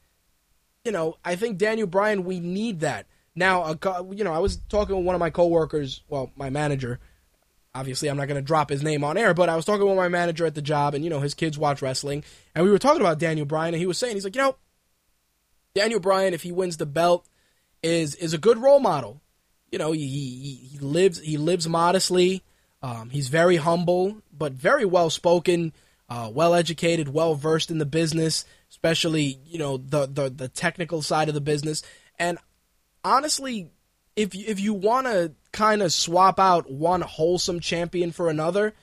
[0.84, 3.06] you know, I think Daniel Bryan, we need that.
[3.36, 3.78] Now,
[4.12, 7.00] you know, I was talking with one of my coworkers, well, my manager.
[7.74, 9.96] Obviously, I'm not going to drop his name on air, but I was talking with
[9.96, 12.24] my manager at the job, and you know, his kids watch wrestling,
[12.54, 14.58] and we were talking about Daniel Bryan, and he was saying, he's like, you know,
[15.74, 17.26] Daniel Bryan, if he wins the belt,
[17.82, 19.22] is is a good role model.
[19.72, 22.44] You know, he he, he lives he lives modestly.
[22.84, 25.72] Um, he's very humble, but very well spoken,
[26.10, 31.02] uh, well educated, well versed in the business especially you know the the the technical
[31.02, 31.84] side of the business.
[32.18, 32.40] And
[33.04, 33.70] honestly,
[34.16, 38.74] if if you want to kind of swap out one wholesome champion for another,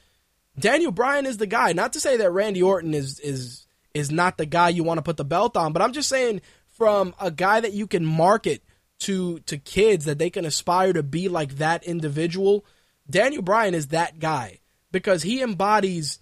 [0.59, 1.73] Daniel Bryan is the guy.
[1.73, 5.03] Not to say that Randy Orton is is is not the guy you want to
[5.03, 6.43] put the belt on, but I'm just saying
[6.77, 8.63] from a guy that you can market
[9.01, 12.65] to to kids that they can aspire to be like that individual.
[13.09, 14.61] Daniel Bryan is that guy
[14.93, 16.19] because he embodies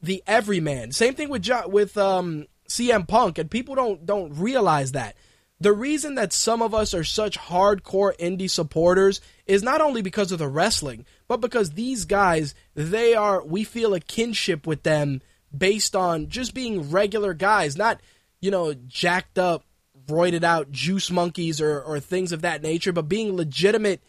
[0.00, 0.92] the everyman.
[0.92, 5.16] Same thing with with um CM Punk, and people don't don't realize that.
[5.60, 10.30] The reason that some of us are such hardcore indie supporters is not only because
[10.30, 15.20] of the wrestling, but because these guys, they are we feel a kinship with them
[15.56, 18.00] based on just being regular guys, not,
[18.40, 19.64] you know, jacked up
[20.06, 24.02] roided out juice monkeys or, or things of that nature, but being legitimate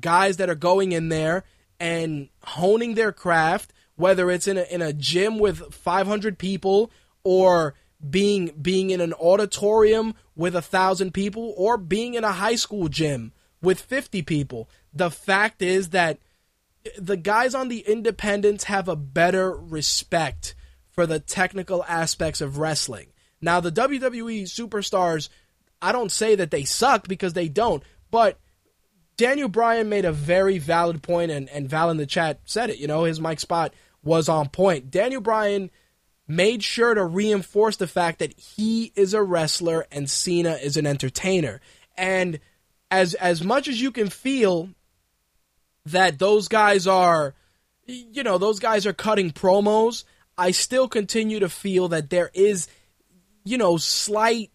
[0.00, 1.44] guys that are going in there
[1.80, 6.90] and honing their craft, whether it's in a, in a gym with 500 people
[7.24, 7.74] or
[8.08, 12.88] being being in an auditorium with a thousand people or being in a high school
[12.88, 14.70] gym with 50 people.
[14.92, 16.18] The fact is that
[16.96, 20.54] the guys on the independents have a better respect
[20.90, 23.08] for the technical aspects of wrestling.
[23.40, 25.28] Now, the WWE superstars,
[25.80, 28.38] I don't say that they suck because they don't, but
[29.16, 32.78] Daniel Bryan made a very valid point, and, and Val in the chat said it.
[32.78, 34.90] You know, his mic spot was on point.
[34.90, 35.70] Daniel Bryan
[36.28, 40.86] made sure to reinforce the fact that he is a wrestler and Cena is an
[40.86, 41.60] entertainer.
[41.96, 42.38] And
[42.90, 44.68] as as much as you can feel
[45.86, 47.34] that those guys are
[47.86, 50.04] you know, those guys are cutting promos,
[50.36, 52.68] I still continue to feel that there is
[53.48, 54.50] you know, slight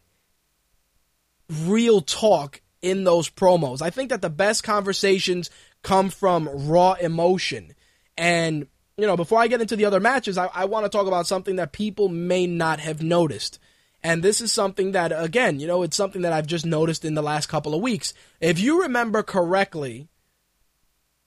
[1.49, 3.81] real talk in those promos.
[3.81, 5.49] I think that the best conversations
[5.81, 7.73] come from raw emotion.
[8.15, 8.67] And
[8.97, 11.27] you know, before I get into the other matches, I, I want to talk about
[11.27, 13.59] something that people may not have noticed.
[14.03, 17.13] And this is something that, again, you know, it's something that I've just noticed in
[17.13, 18.13] the last couple of weeks.
[18.41, 20.09] If you remember correctly,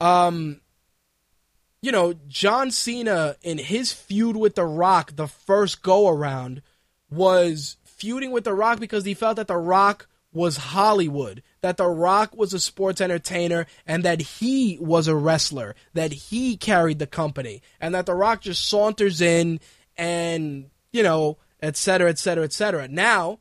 [0.01, 0.61] um,
[1.81, 6.63] you know, John Cena in his feud with The Rock, the first go around,
[7.11, 11.89] was feuding with The Rock because he felt that The Rock was Hollywood, that The
[11.89, 17.07] Rock was a sports entertainer, and that he was a wrestler, that he carried the
[17.07, 19.61] company, and that The Rock just saunters in
[19.97, 22.87] and, you know, et cetera, et cetera, et cetera.
[22.89, 23.39] Now,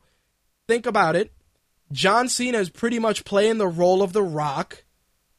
[0.66, 1.32] think about it.
[1.92, 4.82] John Cena is pretty much playing the role of The Rock,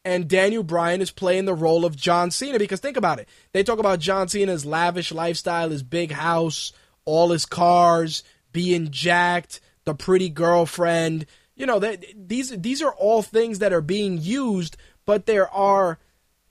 [0.05, 3.27] and Daniel Bryan is playing the role of John Cena because think about it.
[3.51, 6.71] They talk about John Cena's lavish lifestyle, his big house,
[7.03, 8.23] all his cars,
[8.53, 11.25] being jacked, the pretty girlfriend,
[11.57, 15.97] you know, that these these are all things that are being used, but there are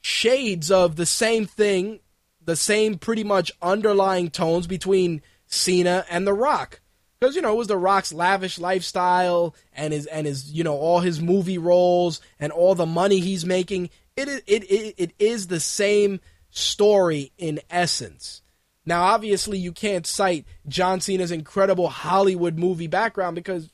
[0.00, 2.00] shades of the same thing,
[2.44, 6.80] the same pretty much underlying tones between Cena and The Rock.
[7.18, 10.76] Because you know it was The Rock's lavish lifestyle and his and his you know
[10.76, 13.90] all his movie roles and all the money he's making.
[14.16, 18.42] It it it, it is the same story in essence.
[18.88, 23.68] Now, obviously, you can't cite John Cena's incredible Hollywood movie background because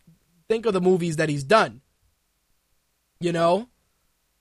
[0.53, 1.81] think of the movies that he's done.
[3.21, 3.69] You know?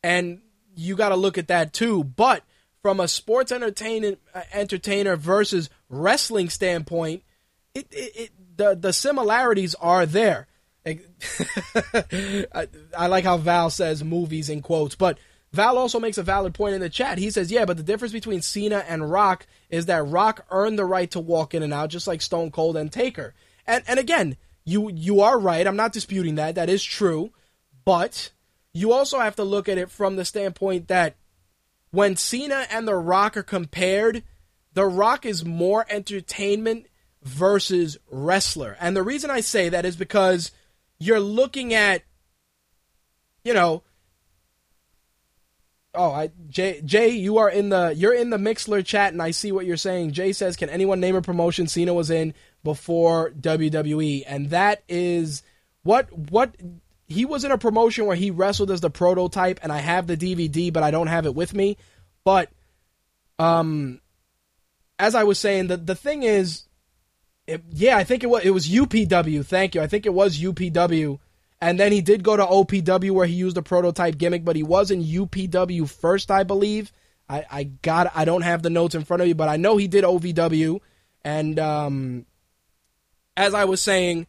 [0.03, 0.41] And
[0.75, 2.03] you got to look at that too.
[2.03, 2.43] But
[2.81, 7.23] from a sports entertainment uh, entertainer versus wrestling standpoint,
[7.73, 10.47] it, it, it the the similarities are there.
[10.85, 15.19] I, I like how Val says movies in quotes, but
[15.53, 17.19] Val also makes a valid point in the chat.
[17.19, 20.85] He says, "Yeah, but the difference between Cena and Rock is that Rock earned the
[20.85, 23.35] right to walk in and out, just like Stone Cold and Taker."
[23.67, 25.65] And and again, you you are right.
[25.65, 26.55] I'm not disputing that.
[26.55, 27.31] That is true.
[27.83, 28.31] But
[28.73, 31.15] you also have to look at it from the standpoint that
[31.91, 34.23] when Cena and The Rock are compared,
[34.73, 36.87] The Rock is more entertainment
[37.23, 38.77] versus wrestler.
[38.79, 40.51] And the reason I say that is because
[40.99, 42.03] you're looking at
[43.43, 43.83] you know
[45.93, 49.31] Oh, I Jay Jay, you are in the you're in the Mixlr chat and I
[49.31, 50.13] see what you're saying.
[50.13, 52.33] Jay says, "Can anyone name a promotion Cena was in
[52.63, 55.43] before WWE?" And that is
[55.83, 56.55] what what
[57.07, 60.17] he was in a promotion where he wrestled as the prototype and I have the
[60.17, 61.77] DVD but I don't have it with me.
[62.23, 62.49] But
[63.39, 63.99] um
[64.99, 66.63] as I was saying, the the thing is
[67.47, 69.45] it, yeah, I think it was it was UPW.
[69.45, 69.81] Thank you.
[69.81, 71.19] I think it was UPW
[71.59, 74.63] and then he did go to OPW where he used a prototype gimmick, but he
[74.63, 76.91] was in UPW first, I believe.
[77.29, 79.77] I, I got I don't have the notes in front of you, but I know
[79.77, 80.79] he did OVW.
[81.23, 82.25] And um,
[83.37, 84.27] as I was saying,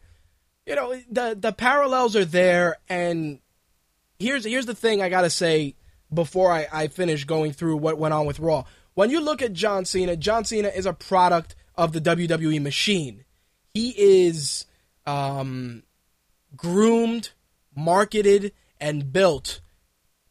[0.65, 2.77] you know, the the parallels are there.
[2.87, 3.39] And
[4.19, 5.75] here's here's the thing I gotta say
[6.13, 8.65] before I, I finish going through what went on with Raw.
[8.93, 13.25] When you look at John Cena, John Cena is a product of the WWE machine.
[13.73, 14.65] He is
[15.05, 15.83] um,
[16.55, 17.31] groomed,
[17.75, 19.61] marketed, and built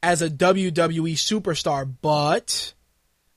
[0.03, 1.93] as a WWE superstar.
[2.01, 2.75] But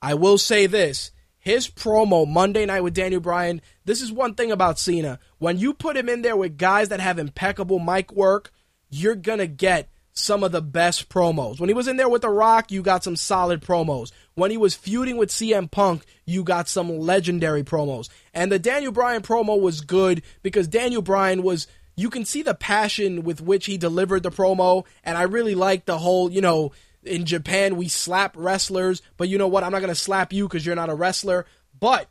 [0.00, 1.10] I will say this
[1.46, 5.20] his promo Monday night with Daniel Bryan, this is one thing about Cena.
[5.38, 8.50] When you put him in there with guys that have impeccable mic work,
[8.90, 11.60] you're going to get some of the best promos.
[11.60, 14.10] When he was in there with The Rock, you got some solid promos.
[14.34, 18.08] When he was feuding with CM Punk, you got some legendary promos.
[18.34, 22.54] And the Daniel Bryan promo was good because Daniel Bryan was you can see the
[22.54, 26.72] passion with which he delivered the promo, and I really like the whole, you know,
[27.06, 29.64] in Japan we slap wrestlers, but you know what?
[29.64, 31.46] I'm not going to slap you because you're not a wrestler.
[31.78, 32.08] But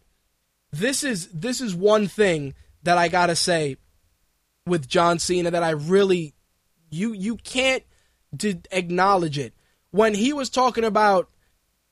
[0.71, 3.77] this is this is one thing that I got to say.
[4.65, 6.33] with John Cena that I really
[6.89, 7.83] you you can't
[8.35, 9.53] d- acknowledge it
[9.91, 11.29] when he was talking about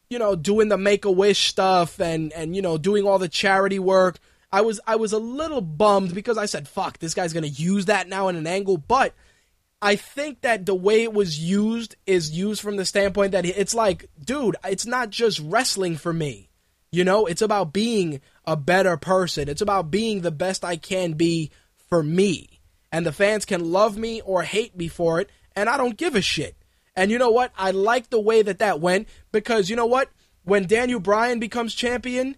[0.09, 3.29] you know doing the make a wish stuff and and you know doing all the
[3.29, 4.19] charity work
[4.51, 7.49] I was I was a little bummed because I said fuck this guy's going to
[7.49, 9.13] use that now in an angle but
[9.83, 13.75] I think that the way it was used is used from the standpoint that it's
[13.75, 16.49] like dude it's not just wrestling for me
[16.91, 21.13] you know it's about being a better person it's about being the best I can
[21.13, 21.51] be
[21.89, 22.53] for me
[22.93, 26.15] and the fans can love me or hate me for it, and I don't give
[26.15, 26.55] a shit.
[26.95, 27.51] And you know what?
[27.57, 30.11] I like the way that that went because you know what?
[30.43, 32.37] When Daniel Bryan becomes champion,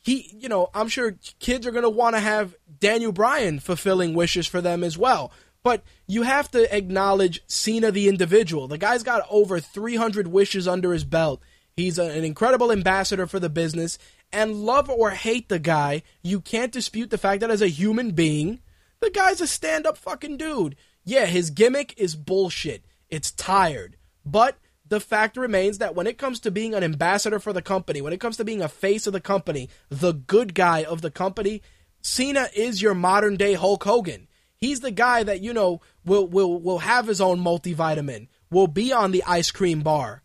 [0.00, 4.14] he, you know, I'm sure kids are going to want to have Daniel Bryan fulfilling
[4.14, 5.32] wishes for them as well.
[5.62, 8.68] But you have to acknowledge Cena the individual.
[8.68, 11.42] The guy's got over 300 wishes under his belt.
[11.76, 13.98] He's an incredible ambassador for the business.
[14.32, 18.10] And love or hate the guy, you can't dispute the fact that as a human
[18.10, 18.60] being,
[19.00, 20.76] the guy's a stand up fucking dude.
[21.04, 22.84] Yeah, his gimmick is bullshit.
[23.08, 23.96] It's tired.
[24.26, 28.00] But the fact remains that when it comes to being an ambassador for the company,
[28.00, 31.10] when it comes to being a face of the company, the good guy of the
[31.10, 31.62] company,
[32.02, 34.27] Cena is your modern day Hulk Hogan.
[34.58, 38.92] He's the guy that, you know, will will will have his own multivitamin, will be
[38.92, 40.22] on the ice cream bar.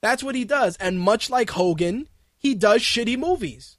[0.00, 0.76] That's what he does.
[0.76, 3.78] And much like Hogan, he does shitty movies.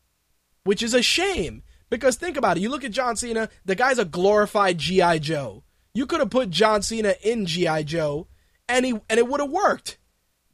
[0.63, 2.61] Which is a shame because think about it.
[2.61, 5.19] You look at John Cena, the guy's a glorified G.I.
[5.19, 5.63] Joe.
[5.93, 7.83] You could have put John Cena in G.I.
[7.83, 8.27] Joe
[8.67, 9.97] and he and it would have worked.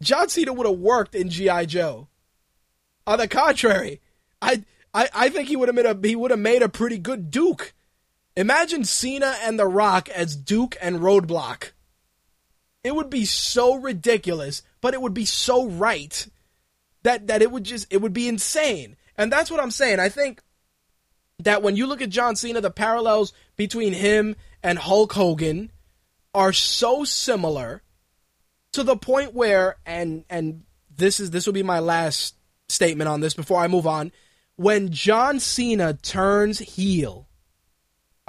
[0.02, 1.66] John Cena would have worked in G.I.
[1.66, 2.08] Joe.
[3.06, 4.02] On the contrary,
[4.42, 6.98] I I, I think he would have made a he would have made a pretty
[6.98, 7.74] good Duke.
[8.36, 11.72] Imagine Cena and The Rock as Duke and Roadblock.
[12.84, 16.28] It would be so ridiculous, but it would be so right
[17.04, 18.96] that that it would just it would be insane.
[19.18, 20.00] And that's what I'm saying.
[20.00, 20.42] I think
[21.40, 25.72] that when you look at John Cena, the parallels between him and Hulk Hogan
[26.34, 27.82] are so similar
[28.74, 30.64] to the point where and and
[30.96, 32.36] this is this will be my last
[32.68, 34.12] statement on this before I move on.
[34.56, 37.29] When John Cena turns heel,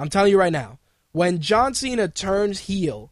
[0.01, 0.79] I'm telling you right now,
[1.11, 3.11] when John Cena turns heel,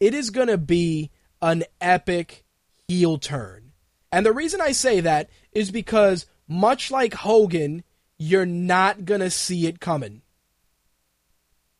[0.00, 1.10] it is going to be
[1.42, 2.44] an epic
[2.88, 3.72] heel turn.
[4.10, 7.84] And the reason I say that is because much like Hogan,
[8.16, 10.22] you're not going to see it coming.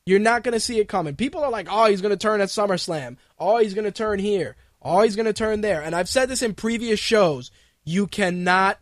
[0.05, 1.17] You're not going to see it coming.
[1.17, 3.17] People are like, oh, he's going to turn at SummerSlam.
[3.39, 4.57] Oh, he's going to turn here.
[4.83, 5.81] Oh, he's going to turn there.
[5.81, 7.51] And I've said this in previous shows.
[7.83, 8.79] You cannot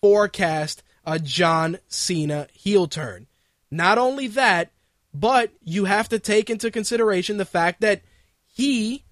[0.00, 3.26] forecast a John Cena heel turn.
[3.72, 4.70] Not only that,
[5.12, 8.02] but you have to take into consideration the fact that
[8.46, 9.04] he,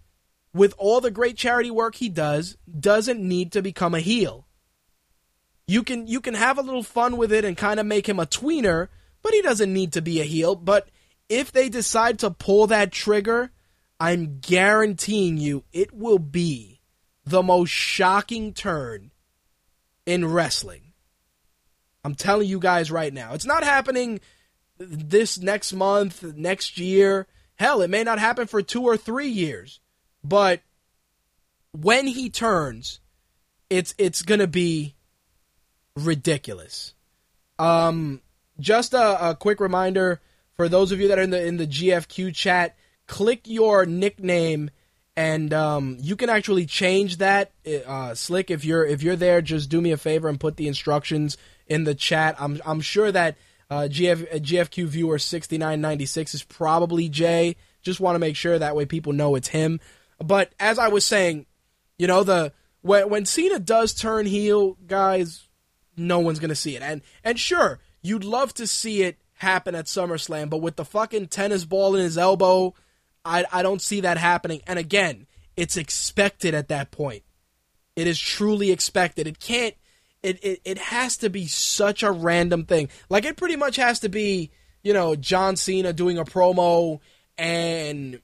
[0.53, 4.47] with all the great charity work he does, doesn't need to become a heel.
[5.67, 8.19] You can you can have a little fun with it and kind of make him
[8.19, 8.89] a tweener,
[9.23, 10.55] but he doesn't need to be a heel.
[10.55, 10.89] But
[11.29, 13.51] if they decide to pull that trigger,
[14.01, 16.81] I'm guaranteeing you it will be
[17.25, 19.11] the most shocking turn
[20.07, 20.95] in wrestling.
[22.03, 23.35] I'm telling you guys right now.
[23.35, 24.21] It's not happening
[24.79, 27.27] this next month, next year.
[27.57, 29.81] Hell, it may not happen for two or three years.
[30.23, 30.61] But
[31.73, 33.01] when he turns,
[33.69, 34.95] it's it's gonna be
[35.97, 36.95] ridiculous.
[37.59, 38.23] Um,
[38.61, 40.21] just a, a quick reminder
[40.57, 42.77] for those of you that are in the in the GFQ chat,
[43.07, 44.71] click your nickname
[45.19, 47.51] and um, you can actually change that.
[47.87, 50.69] Uh, Slick, if you're if you're there, just do me a favor and put the
[50.69, 52.37] instructions in the chat.
[52.39, 53.37] I'm I'm sure that
[53.71, 57.57] uh, GF, GFQ viewer sixty nine ninety six is probably Jay.
[57.83, 59.81] Just want to make sure that way people know it's him.
[60.19, 61.47] But as I was saying,
[61.99, 62.53] you know the
[62.83, 65.47] when when Cena does turn heel, guys,
[65.97, 66.83] no one's gonna see it.
[66.83, 71.29] And and sure, you'd love to see it happen at SummerSlam, but with the fucking
[71.29, 72.75] tennis ball in his elbow,
[73.25, 74.63] I I don't see that happening.
[74.67, 77.23] And again, it's expected at that point.
[77.97, 79.27] It is truly expected.
[79.27, 79.75] It can't
[80.23, 82.89] it, it it has to be such a random thing.
[83.09, 84.51] Like it pretty much has to be,
[84.83, 87.01] you know, John Cena doing a promo
[87.37, 88.21] and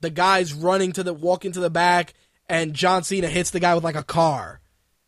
[0.00, 2.14] the guy's running to the walking to the back
[2.48, 4.60] and John Cena hits the guy with like a car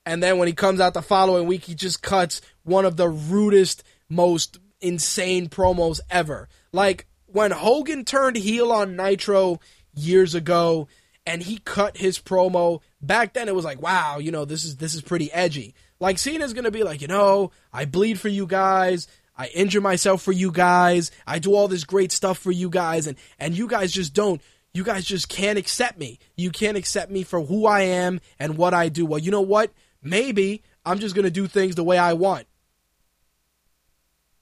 [0.07, 3.09] and then when he comes out the following week, he just cuts one of the
[3.09, 6.49] rudest, most insane promos ever.
[6.73, 9.59] Like when Hogan turned heel on Nitro
[9.93, 10.87] years ago
[11.27, 14.77] and he cut his promo, back then it was like, wow, you know, this is
[14.77, 15.75] this is pretty edgy.
[15.99, 19.09] Like Cena's gonna be like, you know, I bleed for you guys.
[19.39, 21.11] I injure myself for you guys.
[21.27, 24.41] I do all this great stuff for you guys, and and you guys just don't.
[24.73, 26.19] You guys just can't accept me.
[26.37, 29.07] You can't accept me for who I am and what I do.
[29.07, 29.73] Well, you know what?
[30.03, 32.47] Maybe I'm just to do things the way I want.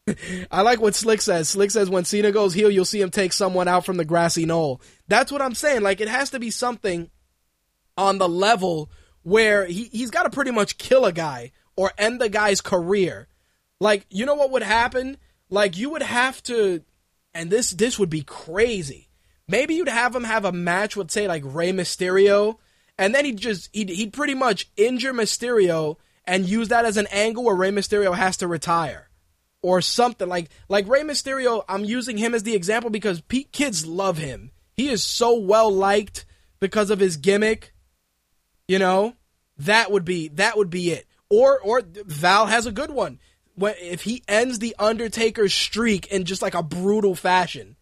[0.50, 1.48] I like what Slick says.
[1.48, 4.44] Slick says when Cena goes heel, you'll see him take someone out from the grassy
[4.44, 4.80] knoll.
[5.09, 5.82] That's what I'm saying.
[5.82, 7.11] Like it has to be something
[7.96, 8.90] on the level
[9.24, 13.26] where he, he's got to pretty much kill a guy or end the guy's career.
[13.80, 15.16] Like, you know what would happen?
[15.50, 16.82] Like you would have to
[17.34, 19.08] and this this would be crazy.
[19.48, 22.58] Maybe you'd have him have a match with say like Rey Mysterio
[22.96, 27.08] and then he'd just he'd, he'd pretty much injure Mysterio and use that as an
[27.10, 29.10] angle where Rey Mysterio has to retire
[29.62, 31.64] or something like like Rey Mysterio.
[31.68, 34.50] I'm using him as the example because Pete kids love him.
[34.72, 36.24] He is so well liked
[36.60, 37.73] because of his gimmick.
[38.68, 39.14] You know,
[39.58, 41.06] that would be that would be it.
[41.30, 43.18] Or or Val has a good one.
[43.54, 47.76] When if he ends the Undertaker's streak in just like a brutal fashion,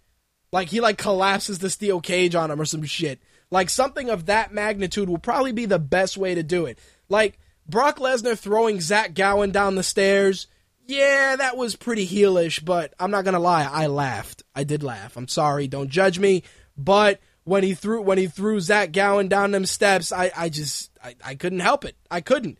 [0.52, 3.20] like he like collapses the steel cage on him or some shit.
[3.50, 6.78] Like something of that magnitude will probably be the best way to do it.
[7.08, 10.46] Like Brock Lesnar throwing Zach Gowen down the stairs
[10.86, 14.42] yeah, that was pretty heelish, but I'm not gonna lie, I laughed.
[14.54, 15.16] I did laugh.
[15.16, 16.42] I'm sorry, don't judge me.
[16.76, 20.90] But when he threw when he threw Zach Gowen down them steps, I, I just
[21.02, 21.96] I, I couldn't help it.
[22.10, 22.58] I couldn't.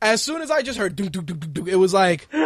[0.00, 2.26] As soon as I just heard it was like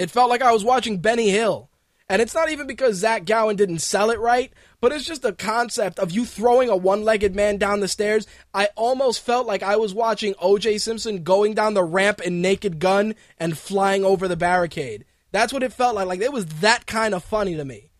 [0.00, 1.68] It felt like I was watching Benny Hill.
[2.08, 4.50] And it's not even because Zach Gowen didn't sell it right,
[4.80, 8.26] but it's just the concept of you throwing a one legged man down the stairs.
[8.54, 12.78] I almost felt like I was watching OJ Simpson going down the ramp in Naked
[12.78, 15.04] Gun and flying over the barricade.
[15.32, 16.06] That's what it felt like.
[16.06, 17.90] Like it was that kind of funny to me.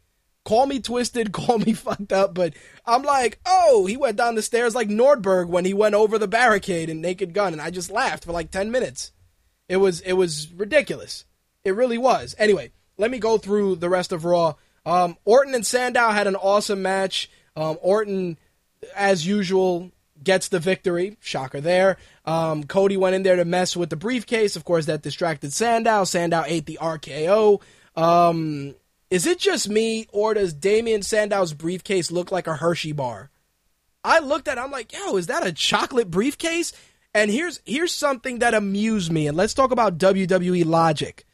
[0.45, 2.55] Call me twisted, call me fucked up, but
[2.87, 6.29] I'm like, oh, he went down the stairs like Nordberg when he went over the
[6.29, 9.13] barricade in Naked Gun, and I just laughed for like 10 minutes.
[9.69, 11.25] It was it was ridiculous.
[11.63, 12.35] It really was.
[12.39, 14.55] Anyway, let me go through the rest of Raw.
[14.91, 17.31] Um, Orton and Sandow had an awesome match.
[17.55, 18.37] Um, Orton,
[18.97, 21.17] as usual, gets the victory.
[21.21, 21.97] Shocker there.
[22.25, 24.57] Um, Cody went in there to mess with the briefcase.
[24.57, 26.03] Of course, that distracted Sandow.
[26.03, 27.61] Sandow ate the RKO.
[27.95, 28.75] Um,
[29.11, 33.31] is it just me, or does Damien Sandow's briefcase look like a Hershey bar?
[34.03, 36.73] I looked at it, I'm like, yo, is that a chocolate briefcase?
[37.15, 41.27] And here's here's something that amused me, and let's talk about WWE logic.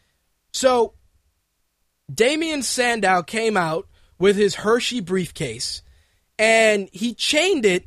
[0.53, 0.95] So
[2.13, 3.89] Damien Sandow came out
[4.19, 5.83] with his Hershey briefcase
[6.39, 7.87] and he chained it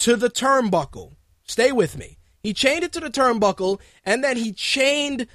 [0.00, 1.16] to the turnbuckle.
[1.44, 2.18] Stay with me.
[2.42, 5.26] He chained it to the turnbuckle and then he chained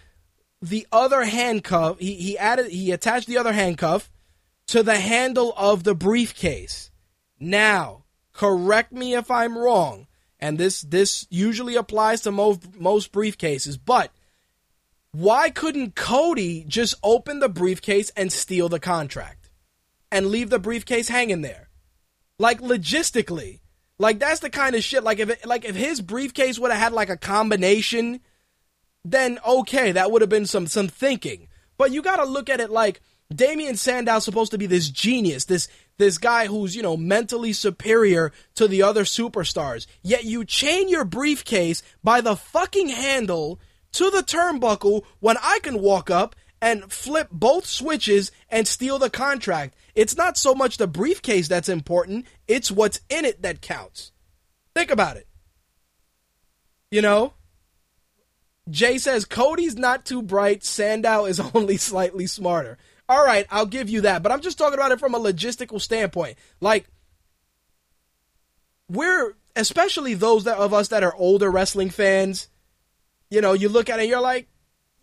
[0.61, 1.99] the other handcuff.
[1.99, 4.09] He, he added, he attached the other handcuff
[4.67, 6.91] to the handle of the briefcase.
[7.39, 10.07] Now, correct me if I'm wrong,
[10.39, 14.11] and this this usually applies to most most briefcases, but
[15.11, 19.49] why couldn't Cody just open the briefcase and steal the contract
[20.11, 21.69] and leave the briefcase hanging there?
[22.39, 23.59] Like logistically,
[23.99, 25.03] like that's the kind of shit.
[25.03, 28.21] Like if it, like if his briefcase would have had like a combination,
[29.03, 31.47] then okay, that would have been some some thinking.
[31.77, 33.01] But you got to look at it like
[33.33, 38.31] Damien Sandow's supposed to be this genius, this this guy who's you know mentally superior
[38.55, 39.87] to the other superstars.
[40.01, 43.59] Yet you chain your briefcase by the fucking handle
[43.93, 49.09] to the turnbuckle when I can walk up and flip both switches and steal the
[49.09, 49.75] contract.
[49.95, 54.11] It's not so much the briefcase that's important, it's what's in it that counts.
[54.75, 55.27] Think about it.
[56.91, 57.33] You know?
[58.69, 62.77] Jay says Cody's not too bright, Sandow is only slightly smarter.
[63.09, 65.81] All right, I'll give you that, but I'm just talking about it from a logistical
[65.81, 66.37] standpoint.
[66.61, 66.87] Like
[68.87, 72.47] we're especially those that, of us that are older wrestling fans,
[73.31, 74.47] you know, you look at it, you're like,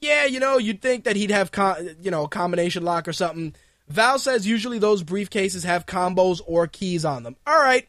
[0.01, 3.12] yeah, you know, you'd think that he'd have, con- you know, a combination lock or
[3.12, 3.57] something.
[3.89, 7.37] Val says usually those briefcases have combos or keys on them.
[7.47, 7.89] All right,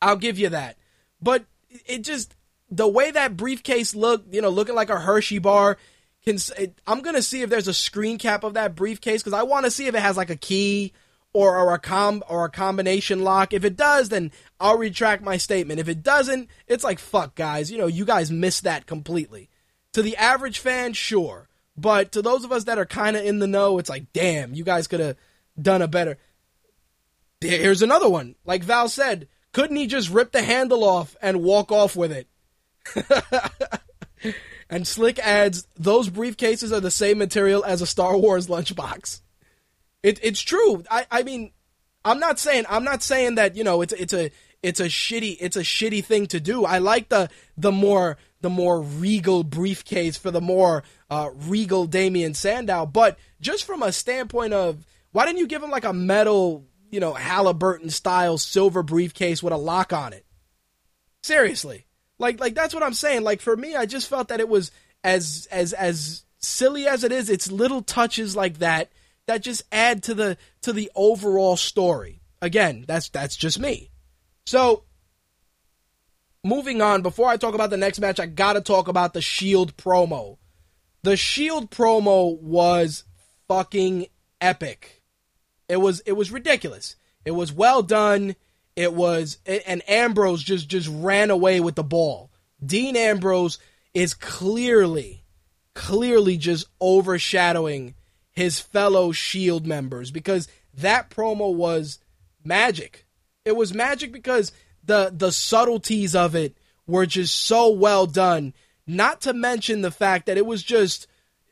[0.00, 0.76] I'll give you that.
[1.20, 1.44] But
[1.86, 2.34] it just
[2.70, 5.76] the way that briefcase looked, you know, looking like a Hershey bar.
[6.24, 6.38] Can
[6.86, 9.70] I'm gonna see if there's a screen cap of that briefcase because I want to
[9.70, 10.92] see if it has like a key
[11.32, 13.52] or, or a com or a combination lock.
[13.52, 15.80] If it does, then I'll retract my statement.
[15.80, 17.70] If it doesn't, it's like fuck, guys.
[17.70, 19.48] You know, you guys missed that completely.
[19.92, 23.38] To the average fan, sure, but to those of us that are kind of in
[23.38, 25.16] the know, it's like, damn, you guys could have
[25.60, 26.18] done a better.
[27.40, 28.36] Here's another one.
[28.44, 32.28] Like Val said, couldn't he just rip the handle off and walk off with it?
[34.70, 39.21] and Slick adds, those briefcases are the same material as a Star Wars lunchbox.
[40.02, 40.82] It, it's true.
[40.90, 41.52] I, I mean,
[42.04, 44.30] I'm not saying I'm not saying that you know it's it's a
[44.62, 46.64] it's a shitty it's a shitty thing to do.
[46.64, 52.34] I like the the more the more regal briefcase for the more uh, regal Damien
[52.34, 56.64] Sandow, but just from a standpoint of why didn't you give him like a metal
[56.90, 60.26] you know Halliburton style silver briefcase with a lock on it?
[61.22, 61.86] Seriously.
[62.18, 63.22] Like like that's what I'm saying.
[63.22, 64.72] Like for me, I just felt that it was
[65.04, 68.90] as as as silly as it is, it's little touches like that
[69.26, 72.20] that just add to the to the overall story.
[72.40, 73.90] Again, that's that's just me.
[74.46, 74.84] So
[76.44, 79.76] moving on, before I talk about the next match, I gotta talk about the Shield
[79.76, 80.38] promo.
[81.02, 83.04] The Shield promo was
[83.48, 84.06] fucking
[84.40, 85.02] epic.
[85.68, 86.96] It was it was ridiculous.
[87.24, 88.36] It was well done.
[88.74, 92.30] It was and Ambrose just just ran away with the ball.
[92.64, 93.58] Dean Ambrose
[93.94, 95.22] is clearly
[95.74, 97.94] clearly just overshadowing
[98.32, 101.98] his fellow Shield members because that promo was
[102.42, 103.06] magic.
[103.44, 104.52] It was magic because
[104.82, 106.56] the the subtleties of it
[106.86, 108.54] were just so well done.
[108.86, 111.06] Not to mention the fact that it was just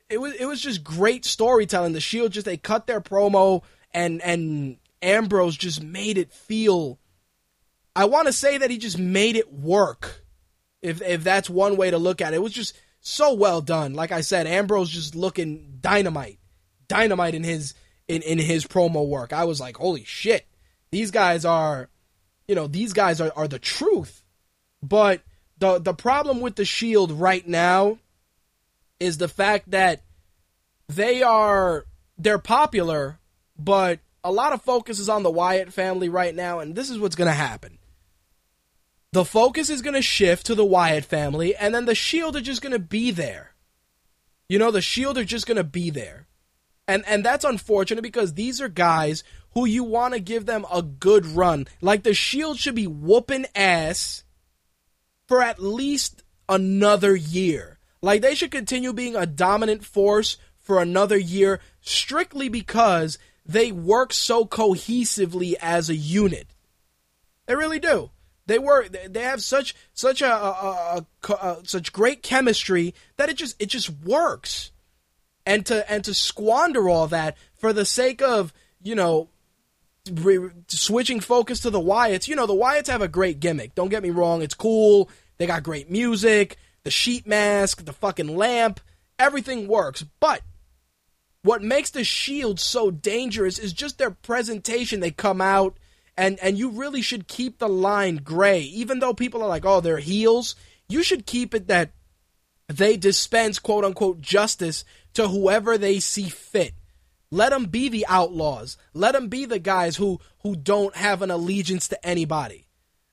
[0.09, 1.93] it was it was just great storytelling.
[1.93, 3.63] The Shield just they cut their promo
[3.93, 6.99] and and Ambrose just made it feel
[7.95, 10.23] I want to say that he just made it work.
[10.83, 12.37] If if that's one way to look at it.
[12.37, 13.95] It was just so well done.
[13.95, 16.40] Like I said, Ambrose just looking dynamite.
[16.91, 17.75] Dynamite in his
[18.09, 19.33] in, in his promo work.
[19.33, 20.47] I was like, holy shit.
[20.91, 21.89] These guys are
[22.51, 24.25] you know, these guys are, are the truth.
[24.83, 25.23] But
[25.59, 27.99] the the problem with the Shield right now
[28.99, 30.03] is the fact that
[30.89, 31.87] they are
[32.19, 33.21] they're popular,
[33.57, 36.99] but a lot of focus is on the Wyatt family right now, and this is
[36.99, 37.79] what's gonna happen.
[39.13, 42.63] The focus is gonna shift to the Wyatt family, and then the Shield are just
[42.63, 43.55] gonna be there.
[44.49, 46.27] You know, the Shield are just gonna be there.
[46.91, 49.23] And and that's unfortunate because these are guys
[49.53, 51.69] who you want to give them a good run.
[51.81, 54.25] Like the Shield should be whooping ass
[55.29, 57.79] for at least another year.
[58.03, 64.13] Like they should continue being a dominant force for another year strictly because they work
[64.13, 66.49] so cohesively as a unit.
[67.47, 68.11] They really do.
[68.47, 68.91] They work.
[69.09, 73.67] They have such such a, a, a, a, such great chemistry that it just it
[73.67, 74.73] just works.
[75.47, 79.29] And to and to squander all that for the sake of you know
[80.13, 83.75] re- switching focus to the Wyatts, you know, the Wyatts have a great gimmick.
[83.75, 85.11] Don't get me wrong, it's cool.
[85.39, 88.81] They got great music, the sheet mask, the fucking lamp,
[89.19, 90.05] everything works.
[90.21, 90.43] But
[91.43, 95.01] what makes the Shield so dangerous is just their presentation.
[95.01, 95.79] They come out
[96.17, 98.61] and and you really should keep the line gray.
[98.61, 100.55] Even though people are like, "Oh, they're heels,"
[100.89, 101.93] you should keep it that
[102.69, 104.85] they dispense quote unquote justice
[105.15, 106.75] to whoever they see fit.
[107.31, 108.77] Let them be the outlaws.
[108.93, 112.67] Let them be the guys who who don't have an allegiance to anybody.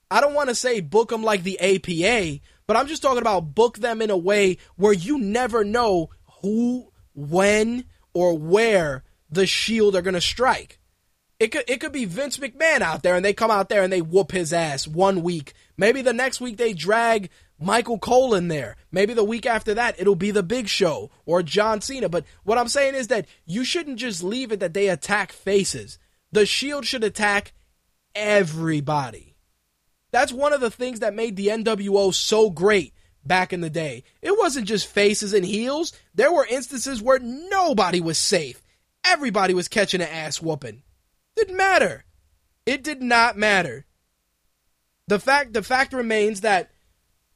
[0.09, 3.53] I don't want to say book them like the APA, but I'm just talking about
[3.53, 6.09] book them in a way where you never know
[6.41, 10.79] who, when, or where the Shield are going to strike.
[11.39, 13.93] It could it could be Vince McMahon out there and they come out there and
[13.93, 15.53] they whoop his ass one week.
[15.77, 17.29] Maybe the next week they drag
[17.59, 18.75] Michael Cole in there.
[18.91, 22.09] Maybe the week after that, it'll be the Big Show or John Cena.
[22.09, 25.97] But what I'm saying is that you shouldn't just leave it that they attack faces.
[26.31, 27.53] The Shield should attack
[28.13, 29.35] everybody.
[30.11, 32.93] That's one of the things that made the NWO so great
[33.27, 34.03] back in the day.
[34.21, 38.61] It wasn't just faces and heels, there were instances where nobody was safe.
[39.05, 40.83] Everybody was catching an ass whooping.
[41.35, 42.05] Didn't matter.
[42.65, 43.85] It did not matter.
[45.07, 46.71] The fact the fact remains that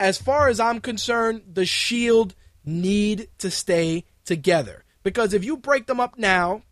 [0.02, 2.34] as far as I'm concerned, the Shield
[2.66, 4.84] need to stay together.
[5.04, 6.64] Because if you break them up now,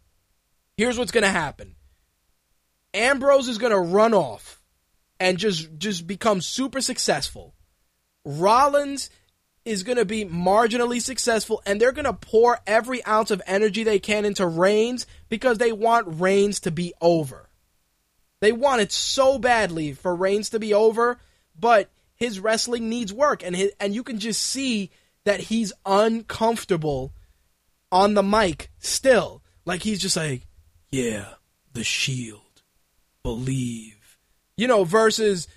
[0.76, 1.76] here's what's going to happen
[2.94, 4.60] Ambrose is going to run off
[5.20, 7.54] and just, just become super successful.
[8.26, 9.12] Rollins
[9.64, 13.84] is going to be marginally successful, and they're going to pour every ounce of energy
[13.84, 17.48] they can into Reigns because they want Reigns to be over.
[18.40, 21.20] They want it so badly for Reigns to be over,
[21.60, 24.92] but his wrestling needs work, and his, and you can just see
[25.24, 27.14] that he's uncomfortable
[27.92, 29.42] on the mic still.
[29.66, 30.46] Like he's just like,
[30.90, 31.26] yeah,
[31.74, 32.64] the Shield,
[33.24, 34.18] believe,
[34.58, 35.48] you know, versus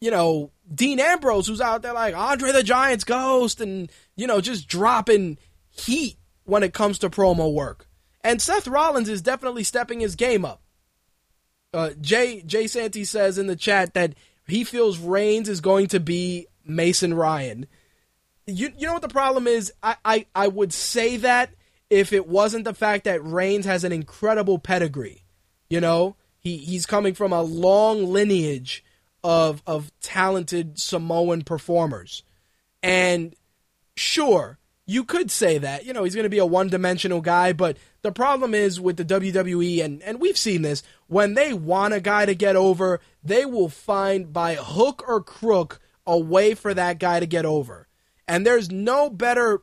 [0.00, 4.40] you know Dean Ambrose who's out there like Andre the Giant's ghost, and you know
[4.40, 5.38] just dropping
[5.70, 7.86] heat when it comes to promo work.
[8.22, 10.62] And Seth Rollins is definitely stepping his game up.
[11.72, 14.14] Uh, Jay Jay Santy says in the chat that
[14.46, 17.66] he feels Reigns is going to be Mason Ryan.
[18.46, 19.72] You you know what the problem is?
[19.82, 21.50] I, I, I would say that
[21.90, 25.24] if it wasn't the fact that Reigns has an incredible pedigree.
[25.68, 26.16] You know?
[26.38, 28.84] He he's coming from a long lineage
[29.22, 32.22] of of talented Samoan performers.
[32.82, 33.34] And
[33.96, 35.86] sure, you could say that.
[35.86, 39.04] You know, he's going to be a one-dimensional guy, but the problem is with the
[39.06, 43.46] WWE and and we've seen this, when they want a guy to get over, they
[43.46, 47.88] will find by hook or crook a way for that guy to get over.
[48.28, 49.62] And there's no better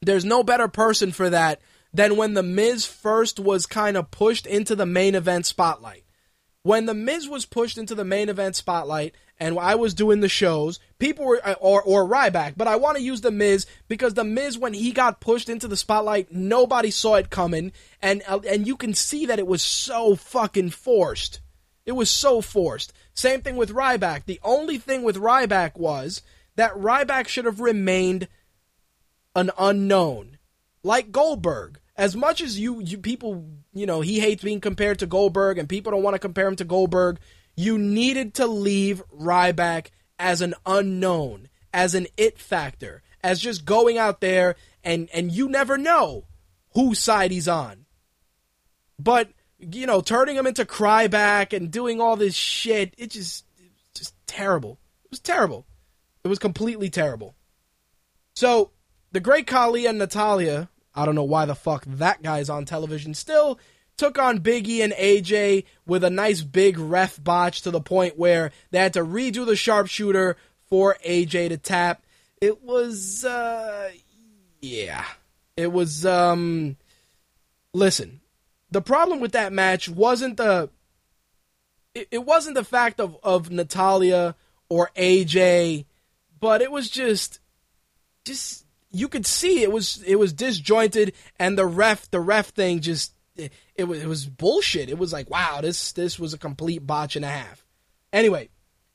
[0.00, 1.60] there's no better person for that
[1.94, 6.04] than when the Miz first was kind of pushed into the main event spotlight.
[6.64, 10.28] When the Miz was pushed into the main event spotlight and I was doing the
[10.28, 14.14] shows, people were uh, or or Ryback, but I want to use the Miz because
[14.14, 18.40] the Miz when he got pushed into the spotlight, nobody saw it coming and uh,
[18.48, 21.40] and you can see that it was so fucking forced.
[21.84, 22.92] It was so forced.
[23.14, 24.24] Same thing with Ryback.
[24.24, 26.22] The only thing with Ryback was
[26.56, 28.28] that Ryback should have remained
[29.34, 30.38] an unknown,
[30.82, 31.80] like Goldberg.
[31.96, 33.44] As much as you, you people,
[33.74, 36.56] you know, he hates being compared to Goldberg, and people don't want to compare him
[36.56, 37.18] to Goldberg.
[37.56, 39.88] You needed to leave Ryback
[40.18, 45.48] as an unknown, as an it factor, as just going out there and and you
[45.48, 46.24] never know
[46.74, 47.86] whose side he's on.
[48.98, 49.30] But
[49.70, 54.14] you know, turning him into Cryback and doing all this shit, it just it just
[54.26, 54.78] terrible.
[55.04, 55.66] It was terrible.
[56.24, 57.34] It was completely terrible.
[58.34, 58.70] So
[59.12, 63.14] the great Khali and Natalya, I don't know why the fuck that guy's on television
[63.14, 63.58] still,
[63.96, 68.50] took on Biggie and AJ with a nice big ref botch to the point where
[68.70, 70.36] they had to redo the sharpshooter
[70.68, 72.02] for AJ to tap.
[72.40, 73.90] It was uh
[74.60, 75.04] yeah.
[75.56, 76.76] It was um
[77.74, 78.21] listen,
[78.72, 80.70] the problem with that match wasn't the
[81.94, 84.34] it, it wasn't the fact of, of Natalya
[84.70, 85.84] or AJ,
[86.40, 87.40] but it was just
[88.24, 92.80] just you could see it was it was disjointed and the ref the ref thing
[92.80, 94.88] just it, it was it was bullshit.
[94.88, 97.66] It was like wow, this this was a complete botch and a half.
[98.10, 98.48] Anyway,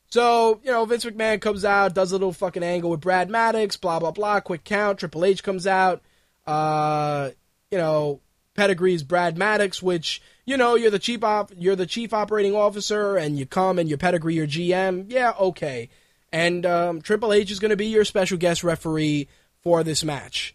[0.09, 3.77] so you know Vince McMahon comes out, does a little fucking angle with Brad Maddox,
[3.77, 4.99] blah blah blah, quick count.
[4.99, 6.01] Triple H comes out,
[6.47, 7.29] uh,
[7.69, 8.21] you know
[8.57, 13.15] pedigrees Brad Maddox, which you know you're the chief op- you're the chief operating officer,
[13.15, 15.05] and you come and you pedigree your GM.
[15.07, 15.89] Yeah, okay.
[16.33, 19.29] And um, Triple H is going to be your special guest referee
[19.61, 20.53] for this match.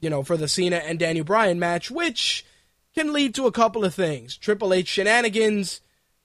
[0.00, 2.44] You know, for the Cena and Daniel Bryan match, which
[2.94, 5.80] can lead to a couple of things: Triple H shenanigans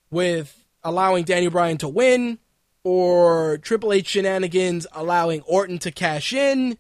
[0.10, 2.39] with allowing Daniel Bryan to win,
[2.84, 6.77] or Triple H shenanigans allowing Orton to cash in.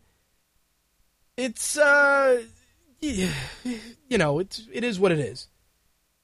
[1.37, 2.41] It's uh
[4.11, 5.47] you know, it's it is what it is.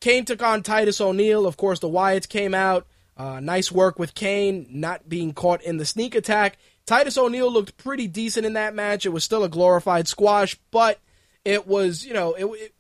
[0.02, 1.48] Kane took on Titus O'Neil.
[1.48, 2.86] Of course, the Wyatts came out.
[3.16, 6.58] Uh, nice work with Kane not being caught in the sneak attack.
[6.86, 9.06] Titus O'Neil looked pretty decent in that match.
[9.06, 11.00] It was still a glorified squash, but
[11.46, 12.76] it was, you know, it, it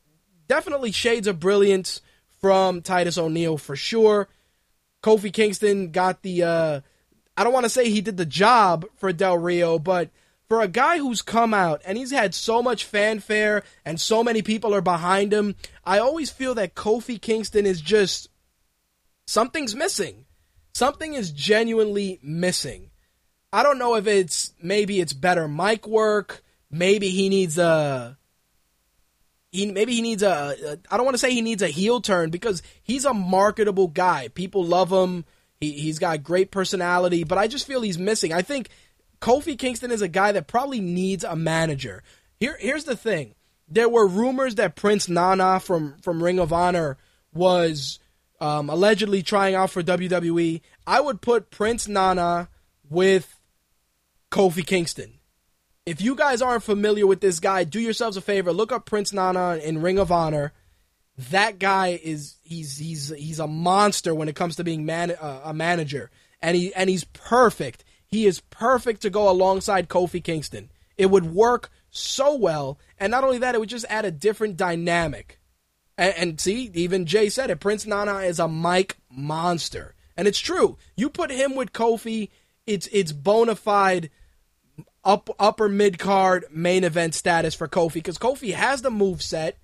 [0.47, 2.01] definitely shades of brilliance
[2.39, 4.27] from Titus O'Neil for sure.
[5.01, 6.81] Kofi Kingston got the, uh,
[7.35, 10.09] I don't want to say he did the job for Del Rio, but
[10.48, 14.41] for a guy who's come out and he's had so much fanfare and so many
[14.41, 18.30] people are behind him, I always feel that Kofi Kingston is just
[19.26, 20.26] something's missing.
[20.74, 22.91] Something is genuinely missing.
[23.52, 28.18] I don't know if it's maybe it's better mic work, maybe he needs a
[29.52, 32.02] he maybe he needs a, a I don't want to say he needs a heel
[32.02, 34.28] turn because he's a marketable guy.
[34.30, 35.26] People love him.
[35.60, 38.32] He he's got great personality, but I just feel he's missing.
[38.34, 38.69] I think
[39.22, 42.03] Kofi Kingston is a guy that probably needs a manager.
[42.39, 43.35] Here, here's the thing:
[43.68, 46.98] there were rumors that Prince Nana from from Ring of Honor
[47.34, 47.99] was
[48.39, 50.61] um, allegedly trying out for WWE.
[50.85, 52.49] I would put Prince Nana
[52.89, 53.39] with
[54.31, 55.14] Kofi Kingston.
[55.85, 59.14] If you guys aren't familiar with this guy, do yourselves a favor: look up Prince
[59.14, 60.53] Nana in Ring of Honor.
[61.31, 65.41] That guy is he's he's he's a monster when it comes to being man, uh,
[65.45, 70.69] a manager, and he and he's perfect he is perfect to go alongside Kofi Kingston.
[70.97, 74.57] It would work so well, and not only that, it would just add a different
[74.57, 75.39] dynamic.
[75.97, 77.59] And, and see, even Jay said it.
[77.59, 80.77] Prince Nana is a mic monster, and it's true.
[80.95, 82.29] You put him with Kofi,
[82.65, 84.09] it's it's bona fide
[85.03, 89.57] up upper mid card main event status for Kofi because Kofi has the move set,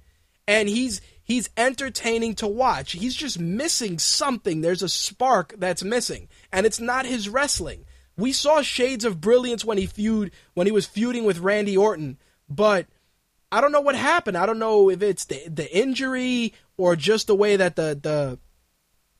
[0.48, 2.94] and he's he's entertaining to watch.
[2.94, 4.62] He's just missing something.
[4.62, 7.86] There's a spark that's missing, and it's not his wrestling.
[8.16, 12.18] We saw shades of brilliance when he feud when he was feuding with Randy Orton,
[12.48, 12.86] but
[13.52, 14.38] I don't know what happened.
[14.38, 18.40] I don't know if it's the the injury or just the way that the the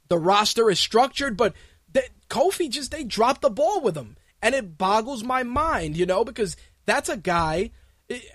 [0.10, 1.54] the roster is structured, but
[1.92, 6.06] the, Kofi just they dropped the ball with him, and it boggles my mind, you
[6.06, 6.56] know, because
[6.86, 7.72] that's a guy.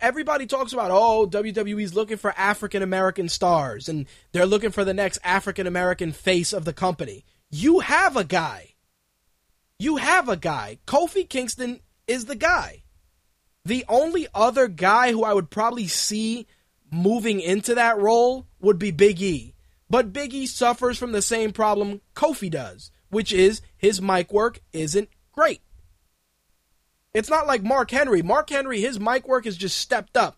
[0.01, 4.95] Everybody talks about oh WWE's looking for African American stars and they're looking for the
[4.95, 7.25] next African American face of the company.
[7.51, 8.75] You have a guy
[9.79, 10.79] you have a guy.
[10.87, 12.83] Kofi Kingston is the guy.
[13.65, 16.47] The only other guy who I would probably see
[16.91, 19.55] moving into that role would be Big E.
[19.91, 24.61] But Big E suffers from the same problem Kofi does, which is his mic work
[24.73, 25.61] isn't great.
[27.15, 28.23] It's not like Mark Henry.
[28.23, 30.37] Mark Henry, his mic work is just stepped up.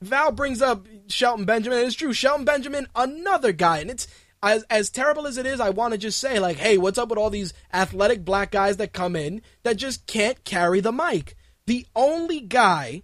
[0.00, 1.78] Val brings up Shelton Benjamin.
[1.78, 2.12] It's true.
[2.12, 3.78] Shelton Benjamin, another guy.
[3.78, 4.08] And it's
[4.42, 7.08] as, as terrible as it is, I want to just say, like, hey, what's up
[7.08, 11.36] with all these athletic black guys that come in that just can't carry the mic?
[11.66, 13.02] The only guy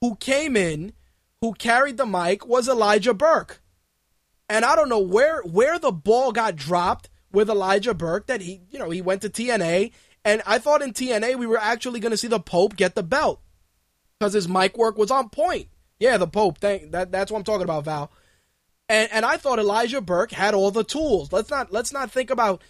[0.00, 0.92] who came in
[1.40, 3.60] who carried the mic was Elijah Burke.
[4.48, 8.62] And I don't know where where the ball got dropped with Elijah Burke that he,
[8.70, 9.92] you know, he went to TNA
[10.24, 13.02] and I thought in TNA we were actually going to see the Pope get the
[13.02, 13.40] belt
[14.18, 15.68] because his mic work was on point.
[15.98, 16.58] Yeah, the Pope.
[16.58, 17.12] Thank that.
[17.12, 18.10] That's what I'm talking about, Val.
[18.90, 21.32] And and I thought Elijah Burke had all the tools.
[21.32, 22.60] Let's not let's not think about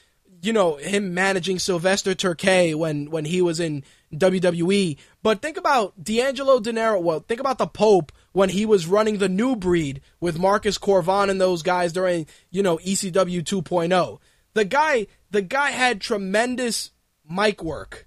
[0.42, 4.98] you know him managing Sylvester Terkay when when he was in WWE.
[5.22, 7.00] But think about D'Angelo Dinero.
[7.00, 11.00] Well, think about the Pope when he was running the new breed with Marcus Cor
[11.00, 14.18] Von and those guys during you know ECW 2.0.
[14.52, 16.90] The guy the guy had tremendous
[17.26, 18.06] mic work.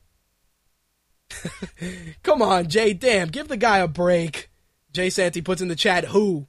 [2.22, 2.94] Come on, Jay.
[2.94, 4.52] Damn, give the guy a break.
[4.92, 6.48] Jay Santy puts in the chat, who?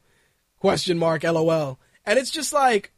[0.65, 1.79] Question mark, lol.
[2.07, 2.91] And it's just like,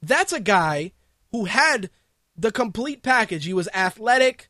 [0.00, 0.92] that's a guy
[1.32, 1.90] who had
[2.36, 3.46] the complete package.
[3.46, 4.48] He was athletic,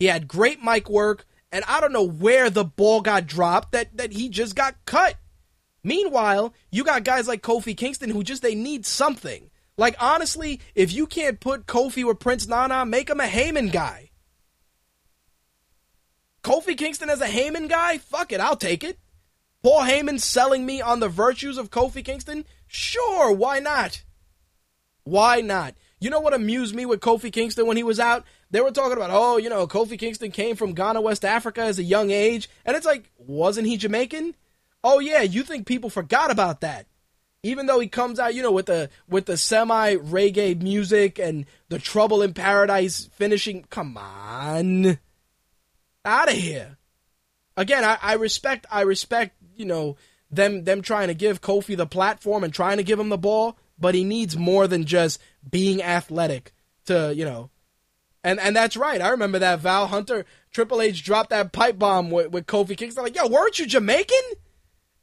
[0.00, 3.96] he had great mic work, and I don't know where the ball got dropped that,
[3.96, 5.14] that he just got cut.
[5.84, 9.48] Meanwhile, you got guys like Kofi Kingston who just they need something.
[9.76, 14.10] Like honestly, if you can't put Kofi with Prince Nana, make him a Heyman guy.
[16.42, 17.98] Kofi Kingston as a Heyman guy?
[17.98, 18.98] Fuck it, I'll take it.
[19.64, 22.44] Paul Heyman selling me on the virtues of Kofi Kingston?
[22.66, 24.02] Sure, why not?
[25.04, 25.74] Why not?
[25.98, 28.24] You know what amused me with Kofi Kingston when he was out?
[28.50, 31.78] They were talking about, oh, you know, Kofi Kingston came from Ghana, West Africa as
[31.78, 32.50] a young age.
[32.66, 34.34] And it's like, wasn't he Jamaican?
[34.84, 36.86] Oh, yeah, you think people forgot about that
[37.42, 41.44] even though he comes out, you know, with the with the semi reggae music and
[41.68, 43.64] the Trouble in Paradise finishing.
[43.68, 44.98] Come on,
[46.04, 46.78] out of here.
[47.56, 49.96] Again, I, I respect I respect you know
[50.30, 53.58] them them trying to give Kofi the platform and trying to give him the ball,
[53.78, 56.52] but he needs more than just being athletic
[56.86, 57.50] to you know.
[58.22, 59.02] And and that's right.
[59.02, 63.04] I remember that Val Hunter Triple H dropped that pipe bomb with, with Kofi Kingston.
[63.04, 64.16] Like, yo, weren't you Jamaican?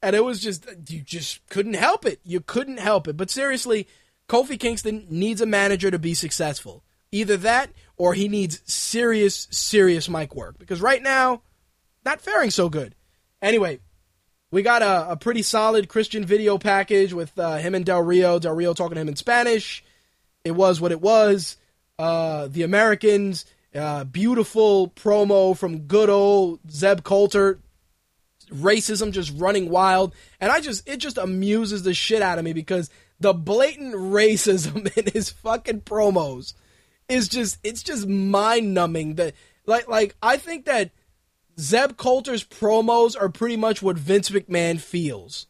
[0.02, 2.19] and it was just you just couldn't help it.
[2.23, 3.18] You couldn't help it.
[3.18, 3.88] But seriously,
[4.28, 6.84] Kofi Kingston needs a manager to be successful.
[7.11, 11.41] Either that or he needs serious, serious mic work because right now,
[12.06, 12.95] not faring so good.
[13.41, 13.80] Anyway,
[14.52, 18.38] we got a, a pretty solid Christian video package with uh, him and Del Rio.
[18.38, 19.84] Del Rio talking to him in Spanish.
[20.44, 21.57] It was what it was.
[21.98, 27.60] Uh, the Americans, uh, beautiful promo from good old Zeb Colter.
[28.52, 30.14] racism just running wild.
[30.41, 32.90] And I just, it just amuses the shit out of me because
[33.22, 36.53] the blatant racism in his fucking promos
[37.07, 39.15] is just, it's just mind numbing.
[39.15, 39.34] That,
[39.65, 40.91] like, like, I think that
[41.62, 45.48] Zeb Colter's promos are pretty much what Vince McMahon feels.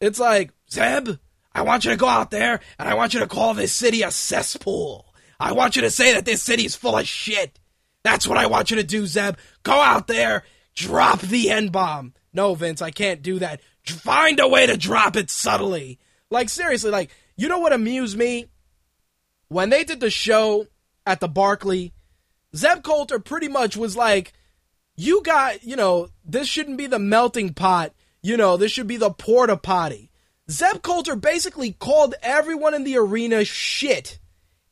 [0.00, 1.16] It's like, Zeb,
[1.52, 4.02] I want you to go out there and I want you to call this city
[4.02, 5.12] a cesspool.
[5.38, 7.58] I want you to say that this city is full of shit.
[8.02, 9.36] That's what I want you to do, Zeb.
[9.62, 12.14] Go out there Drop the N bomb.
[12.32, 13.60] No, Vince, I can't do that.
[13.84, 15.98] Find a way to drop it subtly.
[16.30, 18.46] Like, seriously, like, you know what amused me?
[19.48, 20.66] When they did the show
[21.06, 21.92] at the Barclay,
[22.54, 24.32] Zeb Colter pretty much was like,
[24.96, 27.92] you got, you know, this shouldn't be the melting pot.
[28.22, 30.10] You know, this should be the porta potty.
[30.50, 34.18] Zeb Colter basically called everyone in the arena shit.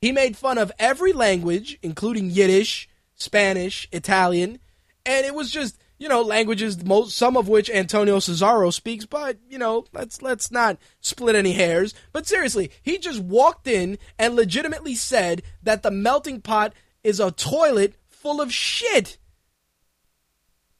[0.00, 4.58] He made fun of every language, including Yiddish, Spanish, Italian,
[5.06, 9.36] and it was just you know, languages, most some of which Antonio Cesaro speaks, but
[9.48, 11.92] you know, let's let's not split any hairs.
[12.12, 16.72] But seriously, he just walked in and legitimately said that the melting pot
[17.02, 19.18] is a toilet full of shit.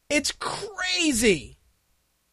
[0.08, 1.58] It's crazy.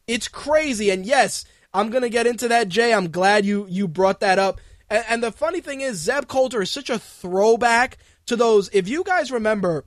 [0.07, 0.89] It's crazy.
[0.89, 2.93] And yes, I'm gonna get into that, Jay.
[2.93, 4.59] I'm glad you you brought that up.
[4.89, 7.97] And, and the funny thing is, Zeb Colter is such a throwback
[8.27, 8.69] to those.
[8.71, 9.85] If you guys remember,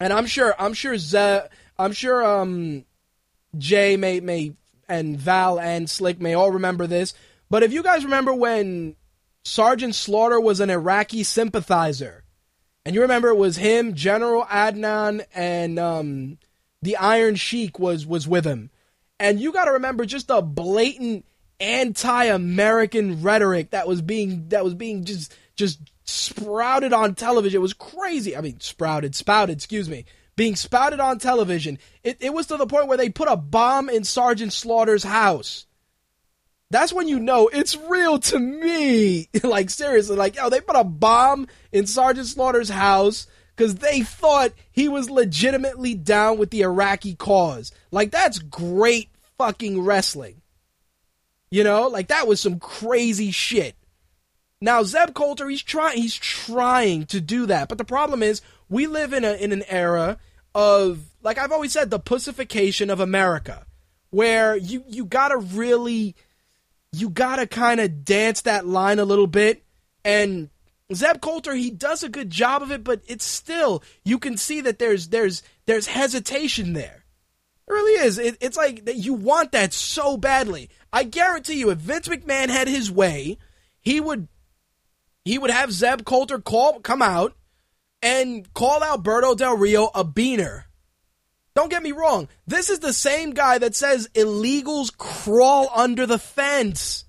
[0.00, 2.84] and I'm sure I'm sure Zeb I'm sure um,
[3.58, 4.54] Jay may may
[4.88, 7.14] and Val and Slick may all remember this.
[7.50, 8.96] But if you guys remember when
[9.44, 12.24] Sergeant Slaughter was an Iraqi sympathizer,
[12.84, 16.38] and you remember it was him, General Adnan, and um,
[16.86, 18.70] the Iron Sheik was was with him,
[19.18, 21.26] and you got to remember just the blatant
[21.58, 27.58] anti-American rhetoric that was being that was being just just sprouted on television.
[27.58, 28.36] It was crazy.
[28.36, 29.56] I mean, sprouted, spouted.
[29.56, 30.04] Excuse me
[30.36, 31.78] being spouted on television.
[32.04, 35.66] It, it was to the point where they put a bomb in Sergeant Slaughter's house.
[36.70, 39.28] That's when you know it's real to me.
[39.42, 43.26] like, seriously, like, yo, they put a bomb in Sergeant Slaughter's house
[43.56, 47.72] because they thought he was legitimately down with the Iraqi cause.
[47.90, 49.08] Like, that's great
[49.38, 50.42] fucking wrestling.
[51.50, 53.76] You know, like that was some crazy shit.
[54.60, 58.86] Now Zeb Colter, he's trying he's trying to do that, but the problem is we
[58.86, 60.18] live in a in an era
[60.54, 63.66] of like I've always said the pussification of America,
[64.10, 66.16] where you you gotta really
[66.92, 69.62] you gotta kind of dance that line a little bit,
[70.04, 70.50] and
[70.94, 74.60] Zeb Colter, he does a good job of it, but it's still you can see
[74.60, 77.04] that there's there's there's hesitation there.
[77.68, 78.18] It really is.
[78.18, 80.70] It, it's like that you want that so badly.
[80.92, 83.38] I guarantee you, if Vince McMahon had his way,
[83.80, 84.28] he would
[85.24, 87.34] he would have Zeb Colter call come out
[88.00, 90.64] and call Alberto Del Rio a beaner.
[91.56, 92.28] Don't get me wrong.
[92.46, 97.06] This is the same guy that says illegals crawl under the fence.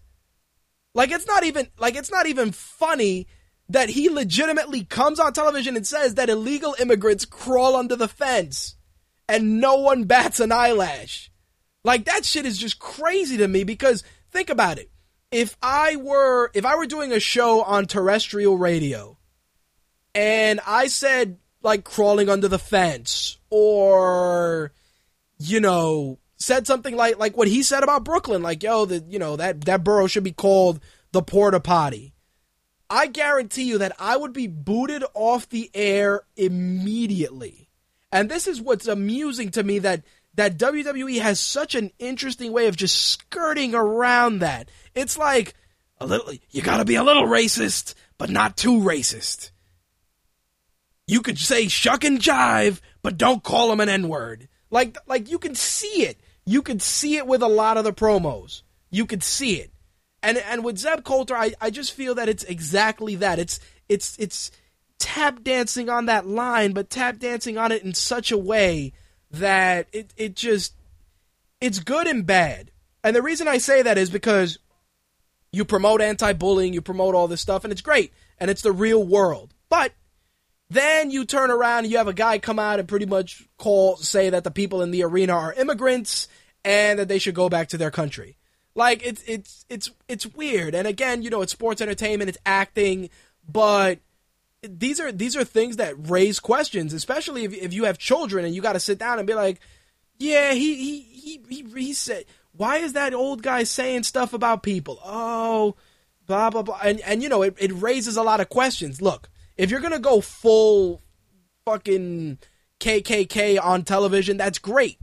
[0.95, 3.27] Like it's not even like it's not even funny
[3.69, 8.75] that he legitimately comes on television and says that illegal immigrants crawl under the fence
[9.27, 11.31] and no one bats an eyelash.
[11.83, 14.89] Like that shit is just crazy to me because think about it.
[15.31, 19.17] If I were if I were doing a show on terrestrial radio
[20.15, 24.71] and I said like crawling under the fence or
[25.37, 29.19] you know said something like like what he said about Brooklyn like yo the you
[29.19, 30.79] know that that borough should be called
[31.11, 32.13] the porta potty.
[32.89, 37.67] I guarantee you that I would be booted off the air immediately
[38.11, 40.03] and this is what's amusing to me that
[40.35, 44.69] that WWE has such an interesting way of just skirting around that.
[44.93, 45.55] It's like
[45.99, 49.51] a little you got to be a little racist, but not too racist.
[51.07, 54.47] You could say shuck and jive, but don't call him an N-word.
[54.69, 56.19] Like like you can see it.
[56.45, 58.61] You could see it with a lot of the promos.
[58.89, 59.71] You could see it.
[60.23, 63.39] And and with Zeb Colter, I, I just feel that it's exactly that.
[63.39, 64.51] It's it's it's
[64.99, 68.93] tap dancing on that line, but tap dancing on it in such a way
[69.31, 70.73] that it, it just
[71.61, 72.71] it's good and bad.
[73.03, 74.59] And the reason I say that is because
[75.51, 79.03] you promote anti-bullying, you promote all this stuff, and it's great, and it's the real
[79.03, 79.53] world.
[79.69, 79.93] But
[80.69, 83.95] then you turn around and you have a guy come out and pretty much call
[83.97, 86.27] say that the people in the arena are immigrants
[86.65, 88.37] and that they should go back to their country.
[88.77, 90.75] Like it's it's it's it's weird.
[90.75, 93.09] And again, you know, it's sports entertainment, it's acting,
[93.51, 93.97] but
[94.61, 98.53] these are these are things that raise questions, especially if if you have children and
[98.53, 99.61] you got to sit down and be like,
[100.19, 104.99] yeah, he he he he, said, why is that old guy saying stuff about people?
[105.03, 105.75] Oh,
[106.27, 109.01] blah blah blah, and and you know it it raises a lot of questions.
[109.01, 109.27] Look,
[109.57, 111.01] if you're gonna go full
[111.65, 112.37] fucking
[112.79, 114.99] KKK on television, that's great,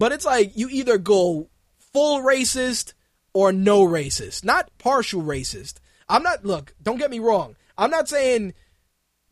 [0.00, 1.50] but it's like you either go
[1.92, 2.94] full racist
[3.34, 5.74] or no racist, not partial racist.
[6.08, 7.56] I'm not look, don't get me wrong.
[7.78, 8.54] I'm not saying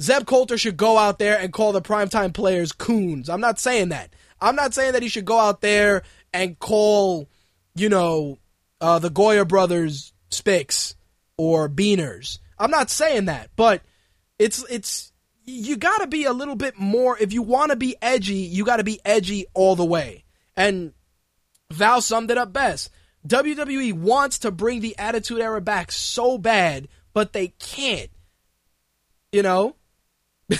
[0.03, 3.29] Zeb Colter should go out there and call the primetime players coons.
[3.29, 4.15] I'm not saying that.
[4.41, 6.03] I'm not saying that he should go out there
[6.33, 7.29] and call,
[7.75, 8.39] you know,
[8.81, 10.95] uh, the Goya brothers spicks
[11.37, 12.39] or beaners.
[12.59, 13.83] I'm not saying that, but
[14.39, 15.13] it's it's
[15.45, 18.65] you got to be a little bit more if you want to be edgy, you
[18.65, 20.25] got to be edgy all the way.
[20.57, 20.93] And
[21.71, 22.91] Val summed it up best.
[23.27, 28.11] WWE wants to bring the Attitude Era back so bad, but they can't.
[29.33, 29.77] You know?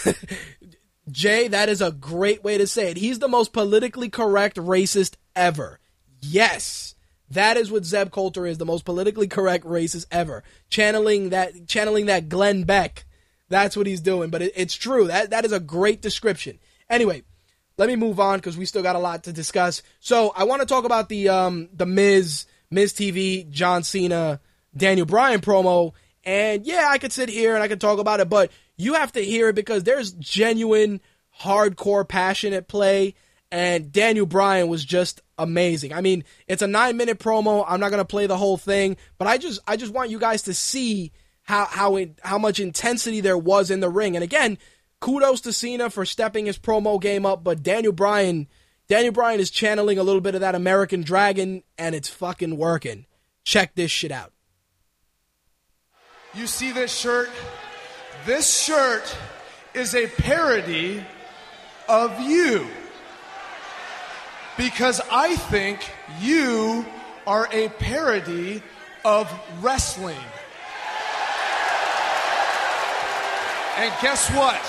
[1.11, 2.97] Jay, that is a great way to say it.
[2.97, 5.81] He's the most politically correct racist ever.
[6.21, 6.95] Yes.
[7.31, 10.43] That is what Zeb Colter is, the most politically correct racist ever.
[10.69, 13.05] Channeling that channeling that Glenn Beck.
[13.49, 14.31] That's what he's doing.
[14.31, 15.07] But it, it's true.
[15.07, 16.59] That that is a great description.
[16.89, 17.23] Anyway,
[17.79, 19.83] let me move on because we still got a lot to discuss.
[20.01, 24.41] So I want to talk about the um the Miz, Miz TV, John Cena,
[24.77, 25.93] Daniel Bryan promo.
[26.25, 29.13] And yeah, I could sit here and I could talk about it, but you have
[29.13, 31.01] to hear it because there's genuine
[31.41, 33.15] hardcore passion at play
[33.53, 35.93] and Daniel Bryan was just amazing.
[35.93, 37.65] I mean, it's a 9 minute promo.
[37.67, 40.43] I'm not to play the whole thing, but I just I just want you guys
[40.43, 44.17] to see how how how much intensity there was in the ring.
[44.17, 44.59] And again,
[45.01, 48.47] kudos to Cena for stepping his promo game up, but Daniel Bryan
[48.91, 53.07] Daniel Bryan is channeling a little bit of that American dragon and it's fucking working.
[53.45, 54.33] Check this shit out.
[56.35, 57.31] You see this shirt?
[58.27, 59.17] This shirt
[59.75, 61.05] is a parody
[61.89, 62.67] of you.
[64.57, 65.89] Because I think
[66.19, 66.85] you
[67.29, 68.61] are a parody
[69.05, 70.19] of wrestling.
[73.77, 74.61] And guess what?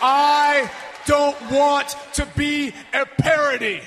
[0.00, 0.70] I
[1.06, 3.80] don't want to be a parody.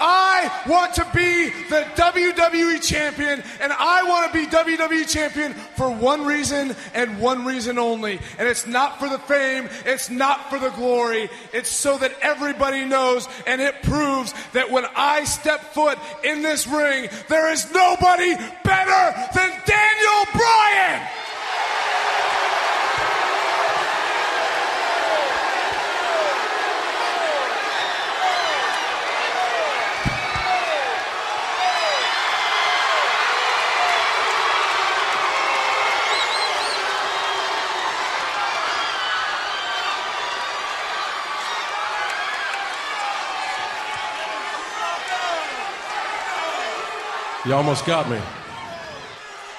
[0.00, 5.90] I want to be the WWE champion, and I want to be WWE champion for
[5.90, 8.18] one reason and one reason only.
[8.38, 12.86] And it's not for the fame, it's not for the glory, it's so that everybody
[12.86, 18.34] knows and it proves that when I step foot in this ring, there is nobody
[18.64, 21.08] better than Daniel Bryan!
[47.46, 48.20] You almost got me.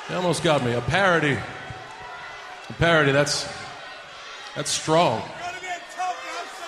[0.08, 0.74] You almost got me.
[0.74, 1.36] A parody.
[2.70, 3.52] A parody, that's
[4.56, 5.24] that's strong.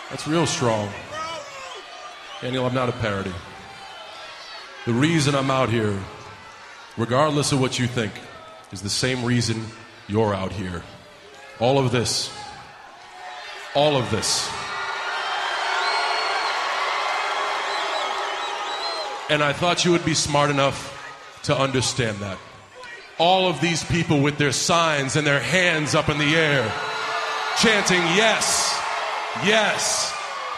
[0.10, 0.90] That's real strong.
[2.42, 3.32] Daniel, I'm not a parody.
[4.88, 5.98] The reason I'm out here,
[6.98, 8.14] regardless of what you think,
[8.72, 9.64] is the same reason
[10.08, 10.82] you're out here.
[11.60, 12.36] All of this.
[13.76, 14.50] All of this.
[19.30, 20.90] And I thought you would be smart enough
[21.44, 22.38] to understand that.
[23.18, 26.72] All of these people with their signs and their hands up in the air,
[27.58, 28.80] chanting yes,
[29.46, 30.14] yes,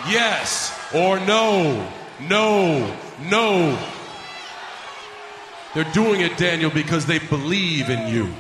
[0.08, 1.92] yes, or no,
[2.22, 2.96] no,
[3.30, 3.78] no.
[5.74, 8.34] They're doing it, Daniel, because they believe in you.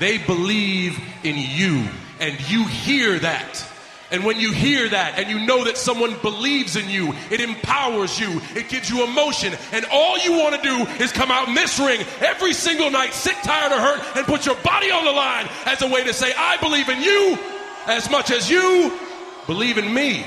[0.00, 1.86] They believe in you,
[2.20, 3.64] and you hear that.
[4.10, 8.18] And when you hear that and you know that someone believes in you, it empowers
[8.18, 9.54] you, it gives you emotion.
[9.72, 13.12] And all you want to do is come out in this ring every single night,
[13.12, 16.14] sick, tired, or hurt, and put your body on the line as a way to
[16.14, 17.38] say, I believe in you
[17.86, 18.98] as much as you
[19.46, 20.24] believe in me.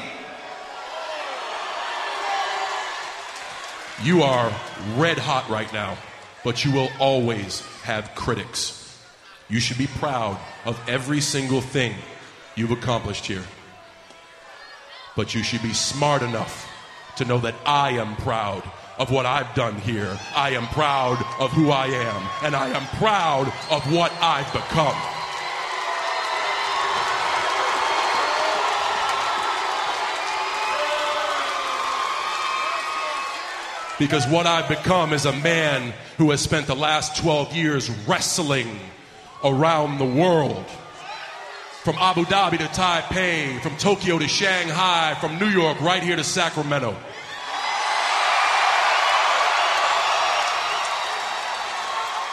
[4.03, 4.51] You are
[4.95, 5.97] red hot right now,
[6.43, 8.77] but you will always have critics.
[9.49, 11.95] You should be proud of every single thing
[12.55, 13.43] you've accomplished here
[15.15, 16.69] but you should be smart enough
[17.17, 18.63] to know that I am proud
[18.97, 20.17] of what I've done here.
[20.35, 24.95] I am proud of who I am, and I am proud of what I've become.
[33.99, 38.79] Because what I've become is a man who has spent the last 12 years wrestling
[39.43, 40.65] around the world
[41.83, 46.23] from Abu Dhabi to Taipei, from Tokyo to Shanghai, from New York right here to
[46.23, 46.95] Sacramento.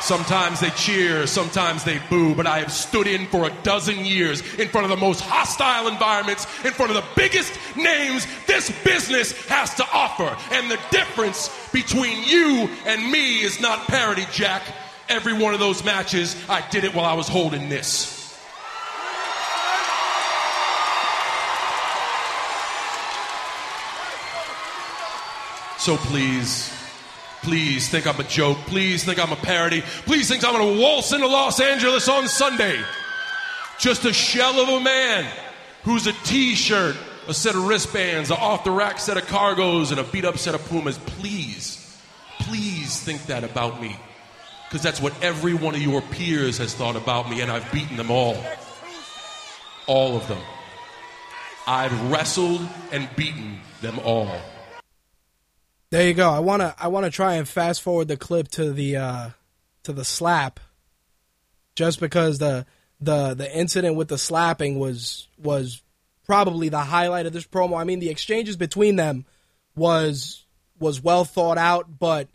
[0.03, 4.41] Sometimes they cheer, sometimes they boo, but I have stood in for a dozen years
[4.55, 9.33] in front of the most hostile environments, in front of the biggest names this business
[9.49, 10.37] has to offer.
[10.55, 14.63] And the difference between you and me is not parity, Jack.
[15.09, 18.18] Every one of those matches, I did it while I was holding this.
[25.89, 26.71] So please,
[27.41, 28.59] please think I'm a joke.
[28.67, 29.81] Please think I'm a parody.
[29.81, 32.79] Please think I'm going to waltz into Los Angeles on Sunday.
[33.79, 35.27] Just a shell of a man
[35.85, 36.95] who's a t shirt,
[37.27, 40.37] a set of wristbands, an off the rack set of cargos, and a beat up
[40.37, 40.99] set of Pumas.
[40.99, 41.99] Please,
[42.39, 43.97] please think that about me.
[44.69, 47.97] Because that's what every one of your peers has thought about me, and I've beaten
[47.97, 48.37] them all.
[49.87, 50.43] All of them.
[51.67, 52.61] I've wrestled
[52.93, 54.39] and beaten them all.
[55.91, 56.31] There you go.
[56.31, 59.31] I wanna I wanna try and fast forward the clip to the uh,
[59.85, 60.61] to the slap,
[61.75, 62.67] just because the
[63.01, 65.83] the the incident with the slapping was was
[66.27, 67.81] probably the highlight of this promo.
[67.81, 69.25] I mean, the exchanges between them
[69.75, 70.45] was
[70.79, 72.29] was well thought out, but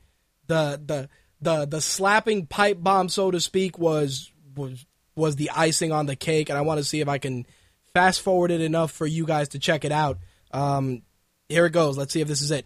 [0.47, 1.09] the the
[1.39, 4.83] the the slapping pipe bomb, so to speak, was was
[5.15, 6.49] was the icing on the cake.
[6.49, 7.45] And I want to see if I can
[7.93, 10.17] fast forward it enough for you guys to check it out.
[10.51, 11.03] Um,
[11.49, 11.99] here it goes.
[11.99, 12.65] Let's see if this is it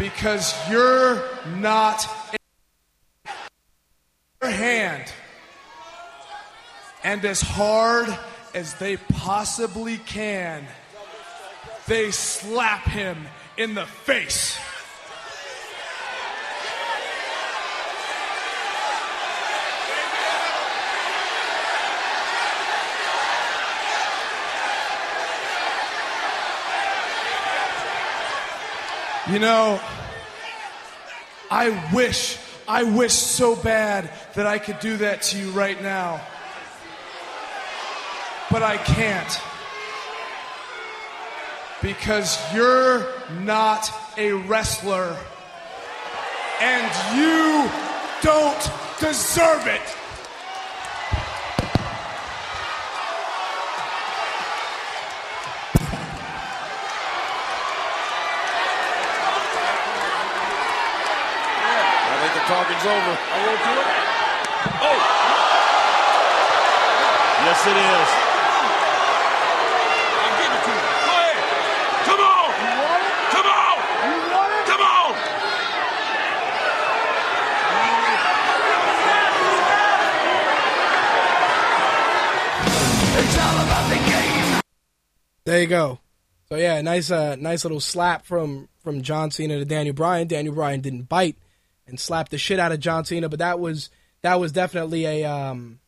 [0.00, 1.22] because you're
[1.58, 3.30] not in
[4.40, 5.12] your hand.
[7.04, 8.08] And as hard
[8.54, 10.66] as they possibly can,
[11.86, 13.26] they slap him
[13.58, 14.58] in the face.
[29.30, 29.80] You know,
[31.52, 32.36] I wish,
[32.66, 36.20] I wish so bad that I could do that to you right now.
[38.50, 39.40] But I can't.
[41.80, 43.06] Because you're
[43.42, 43.88] not
[44.18, 45.16] a wrestler.
[46.60, 47.70] And you
[48.22, 49.99] don't deserve it.
[62.50, 63.14] Talking's over.
[64.82, 64.98] Oh!
[67.46, 68.10] Yes, it is.
[70.18, 70.82] I'll give it to you.
[71.06, 71.38] Go ahead.
[72.10, 72.50] Come on.
[73.30, 73.78] Come on.
[74.66, 75.14] Come on.
[85.44, 86.00] There you go.
[86.48, 90.26] So yeah, nice, uh, nice little slap from from John Cena to Daniel Bryan.
[90.26, 91.36] Daniel Bryan didn't bite
[91.90, 93.90] and slapped the shit out of John Cena, but that was
[94.22, 95.80] that was definitely a, um,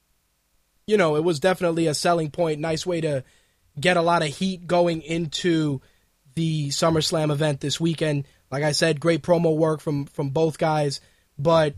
[0.87, 2.61] you know, it was definitely a selling point.
[2.61, 3.24] Nice way to
[3.79, 5.81] get a lot of heat going into
[6.35, 8.27] the SummerSlam event this weekend.
[8.51, 11.01] Like I said, great promo work from from both guys,
[11.39, 11.74] but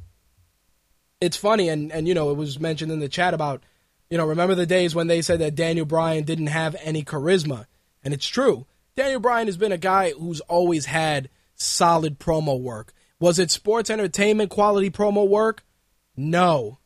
[1.21, 3.63] it's funny and and you know it was mentioned in the chat about
[4.11, 7.67] you know remember the days when they said that Daniel Bryan didn't have any charisma
[8.03, 12.93] and it's true Daniel Bryan has been a guy who's always had solid promo work
[13.21, 15.63] was it sports entertainment quality promo work
[16.17, 16.79] no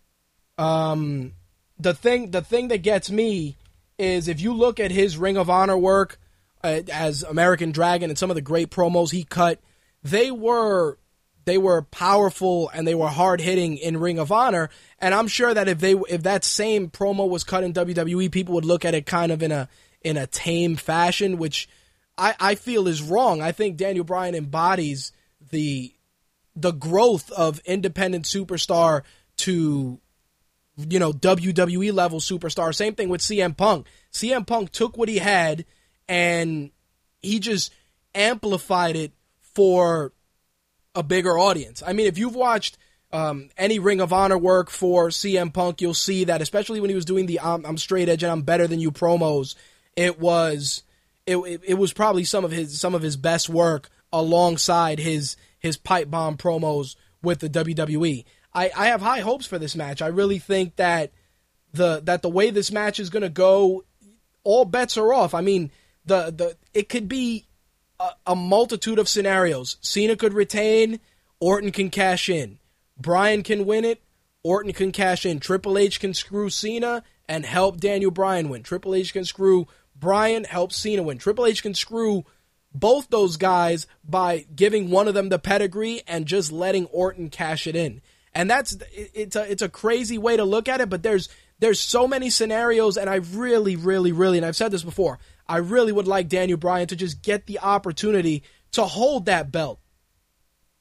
[0.57, 1.33] um
[1.79, 3.57] the thing the thing that gets me
[3.99, 6.19] is if you look at his Ring of Honor work
[6.63, 9.61] uh, as American Dragon and some of the great promos he cut
[10.03, 10.99] they were
[11.49, 14.69] they were powerful and they were hard hitting in Ring of Honor.
[14.99, 18.55] And I'm sure that if they if that same promo was cut in WWE, people
[18.57, 19.67] would look at it kind of in a
[20.03, 21.67] in a tame fashion, which
[22.19, 23.41] I, I feel is wrong.
[23.41, 25.13] I think Daniel Bryan embodies
[25.51, 25.95] the
[26.61, 29.03] the growth of independent superstar
[29.39, 30.01] to
[30.77, 32.75] you know WWE level superstar.
[32.75, 33.87] Same thing with CM Punk.
[34.13, 35.65] CM Punk took what he had
[36.09, 36.71] and
[37.21, 37.73] he just
[38.15, 40.13] amplified it for
[40.95, 41.83] a bigger audience.
[41.87, 42.79] I mean, if you've watched
[43.13, 46.97] um, any Ring of Honor work for CM Punk, you'll see that, especially when he
[46.97, 49.55] was doing the I'm, I'm straight edge and I'm better than you promos,
[49.97, 50.83] it was
[51.27, 55.37] it, it, it was probably some of his some of his best work alongside his
[55.59, 58.25] his pipe bomb promos with the WWE.
[58.53, 60.01] I, I have high hopes for this match.
[60.03, 61.13] I really think that
[61.73, 63.85] the that the way this match is going to go,
[64.45, 65.35] all bets are off.
[65.35, 65.71] I mean,
[66.05, 67.47] the the it could be
[68.01, 69.77] a, a multitude of scenarios.
[69.81, 71.01] Cena could retain,
[71.41, 72.59] Orton can cash in.
[72.97, 74.03] Bryan can win it,
[74.43, 75.41] Orton can cash in.
[75.41, 78.63] Triple H can screw Cena and help Daniel Bryan win.
[78.63, 81.19] Triple H can screw Bryan, help Cena win.
[81.19, 82.25] Triple H can screw
[82.73, 87.67] both those guys by giving one of them the pedigree and just letting Orton cash
[87.67, 88.01] it in.
[88.35, 91.29] And that's it's a it's a crazy way to look at it, but there's
[91.59, 95.19] there's so many scenarios and I really really really and I've said this before.
[95.49, 98.43] I really would like Daniel Bryan to just get the opportunity
[98.73, 99.81] to hold that belt.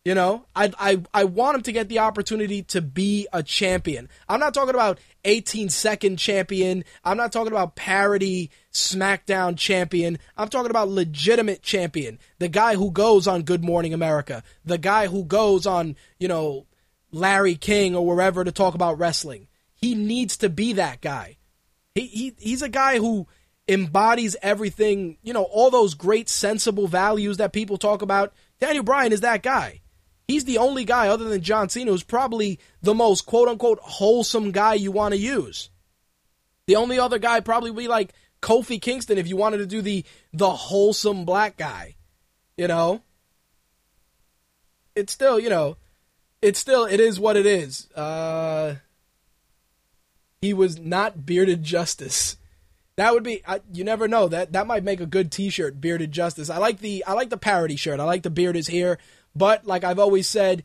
[0.04, 4.08] You know, I, I I want him to get the opportunity to be a champion.
[4.30, 6.86] I'm not talking about 18 second champion.
[7.04, 10.20] I'm not talking about parody SmackDown champion.
[10.38, 12.20] I'm talking about legitimate champion.
[12.40, 14.44] The guy who goes on Good Morning America.
[14.66, 16.68] The guy who goes on, you know,
[17.12, 19.48] Larry King or wherever to talk about wrestling.
[19.76, 21.38] He needs to be that guy.
[21.96, 23.28] He, he he's a guy who
[23.68, 28.34] embodies everything, you know, all those great sensible values that people talk about.
[28.60, 29.82] Daniel Bryan is that guy.
[30.28, 34.52] He's the only guy other than John Cena who's probably the most quote unquote wholesome
[34.52, 35.70] guy you want to use.
[36.66, 40.06] The only other guy probably be like Kofi Kingston if you wanted to do the
[40.34, 41.96] the wholesome black guy.
[42.58, 43.02] You know?
[44.96, 45.78] It's still, you know,
[46.42, 47.92] it's still it is what it is.
[47.92, 48.76] Uh
[50.42, 52.38] he was not bearded justice.
[52.96, 55.80] That would be I, you never know that that might make a good T-shirt.
[55.80, 56.50] Bearded justice.
[56.50, 58.00] I like the I like the parody shirt.
[58.00, 58.98] I like the beard is here.
[59.36, 60.64] But like I've always said,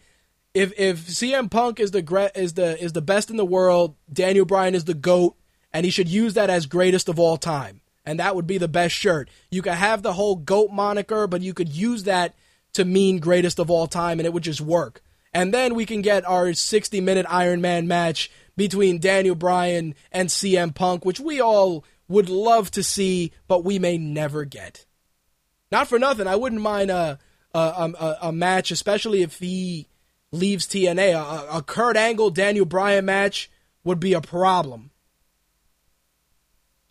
[0.54, 4.46] if if CM Punk is the is the is the best in the world, Daniel
[4.46, 5.36] Bryan is the goat,
[5.72, 7.80] and he should use that as greatest of all time.
[8.04, 9.30] And that would be the best shirt.
[9.50, 12.34] You could have the whole goat moniker, but you could use that
[12.72, 15.02] to mean greatest of all time, and it would just work.
[15.32, 20.28] And then we can get our 60 minute Iron Man match between Daniel Bryan and
[20.28, 24.84] CM Punk, which we all would love to see, but we may never get.
[25.70, 27.18] Not for nothing, I wouldn't mind a
[27.54, 29.88] a, a, a match, especially if he
[30.30, 31.14] leaves TNA.
[31.14, 33.50] A, a Kurt Angle Daniel Bryan match
[33.84, 34.90] would be a problem.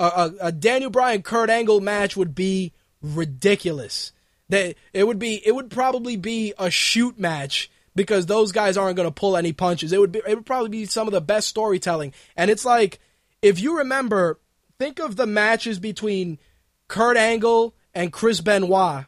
[0.01, 4.11] A, a, Daniel Bryan Kurt Angle match would be ridiculous.
[4.49, 8.95] That it would be it would probably be a shoot match because those guys aren't
[8.95, 9.93] going to pull any punches.
[9.93, 12.13] It would be it would probably be some of the best storytelling.
[12.35, 12.99] And it's like
[13.41, 14.39] if you remember,
[14.79, 16.39] think of the matches between
[16.87, 19.05] Kurt Angle and Chris Benoit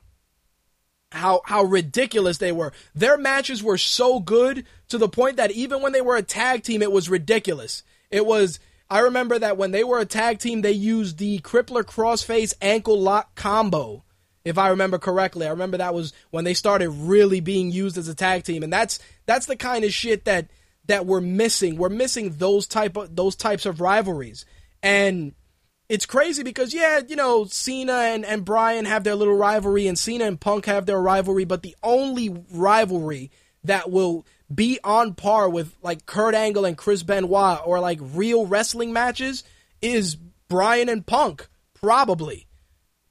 [1.13, 2.73] how how ridiculous they were.
[2.95, 6.63] Their matches were so good to the point that even when they were a tag
[6.63, 7.83] team, it was ridiculous.
[8.09, 8.59] It was.
[8.93, 13.01] I remember that when they were a tag team, they used the crippler crossface ankle
[13.01, 14.03] lock combo.
[14.45, 18.07] If I remember correctly, I remember that was when they started really being used as
[18.07, 20.51] a tag team, and that's that's the kind of shit that
[20.85, 21.77] that we're missing.
[21.77, 24.45] We're missing those type of those types of rivalries,
[24.83, 25.33] and
[25.89, 29.97] it's crazy because yeah, you know, Cena and, and Bryan have their little rivalry and
[29.97, 33.31] Cena and Punk have their rivalry, but the only rivalry
[33.63, 38.45] that will be on par with like Kurt Angle and Chris Benoit or like real
[38.45, 39.43] wrestling matches
[39.81, 40.15] is
[40.47, 42.47] Bryan and Punk, probably.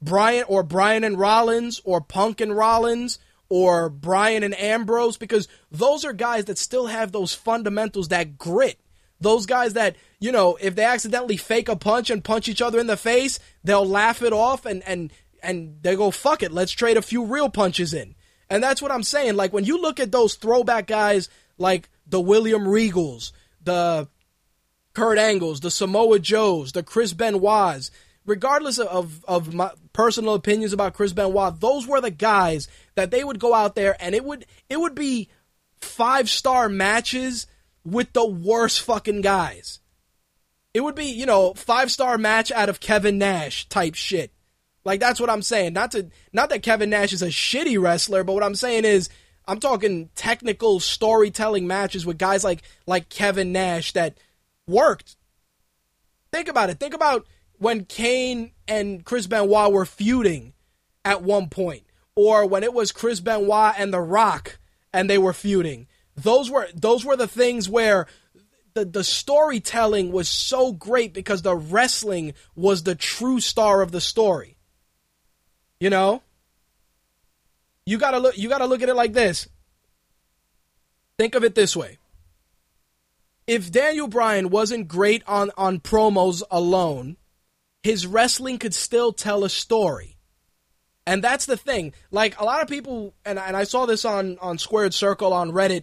[0.00, 6.04] Bryan or Bryan and Rollins or Punk and Rollins or Bryan and Ambrose because those
[6.04, 8.80] are guys that still have those fundamentals, that grit.
[9.20, 12.80] Those guys that, you know, if they accidentally fake a punch and punch each other
[12.80, 15.12] in the face, they'll laugh it off and and
[15.42, 18.14] and they go, fuck it, let's trade a few real punches in.
[18.52, 19.34] And that's what I'm saying.
[19.34, 23.32] Like when you look at those throwback guys like the William Regals,
[23.64, 24.08] the
[24.92, 27.90] Kurt Angles, the Samoa Joes, the Chris Benoits,
[28.26, 33.24] regardless of, of my personal opinions about Chris Benoit, those were the guys that they
[33.24, 35.30] would go out there and it would it would be
[35.80, 37.46] five star matches
[37.86, 39.80] with the worst fucking guys.
[40.74, 44.30] It would be, you know, five star match out of Kevin Nash type shit.
[44.84, 45.72] Like that's what I'm saying.
[45.72, 49.08] Not to not that Kevin Nash is a shitty wrestler, but what I'm saying is
[49.46, 54.18] I'm talking technical storytelling matches with guys like like Kevin Nash that
[54.66, 55.16] worked.
[56.32, 56.80] Think about it.
[56.80, 57.26] Think about
[57.58, 60.54] when Kane and Chris Benoit were feuding
[61.04, 61.84] at one point,
[62.16, 64.58] or when it was Chris Benoit and The Rock
[64.92, 65.86] and they were feuding
[66.16, 68.06] those were those were the things where
[68.74, 74.00] the the storytelling was so great because the wrestling was the true star of the
[74.00, 74.51] story.
[75.82, 76.22] You know?
[77.86, 79.48] You got to look you got to look at it like this.
[81.18, 81.98] Think of it this way.
[83.48, 87.16] If Daniel Bryan wasn't great on on promos alone,
[87.82, 90.18] his wrestling could still tell a story.
[91.04, 91.94] And that's the thing.
[92.12, 95.50] Like a lot of people and and I saw this on on Squared Circle on
[95.50, 95.82] Reddit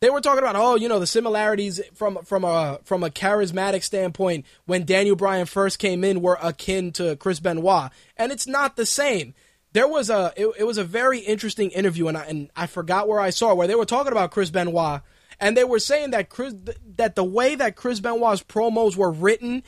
[0.00, 3.82] they were talking about oh you know the similarities from from a from a charismatic
[3.82, 8.76] standpoint when Daniel Bryan first came in were akin to Chris Benoit and it's not
[8.76, 9.34] the same.
[9.72, 13.08] There was a it, it was a very interesting interview and I, and I forgot
[13.08, 15.02] where I saw where they were talking about Chris Benoit
[15.38, 16.54] and they were saying that Chris
[16.96, 19.62] that the way that Chris Benoit's promos were written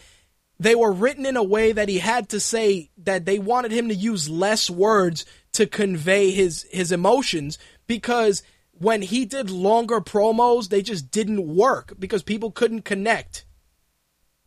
[0.58, 3.88] they were written in a way that he had to say that they wanted him
[3.88, 8.42] to use less words to convey his his emotions because
[8.82, 13.44] when he did longer promos, they just didn't work because people couldn't connect.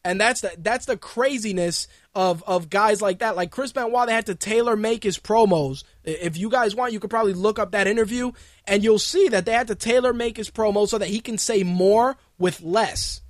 [0.04, 3.38] And that's the that's the craziness of of guys like that.
[3.38, 5.84] Like Chris Benoit, they had to tailor make his promos.
[6.04, 8.34] If you guys want, you could probably look up that interview
[8.68, 11.38] and you'll see that they had to tailor make his promo so that he can
[11.38, 13.22] say more with less.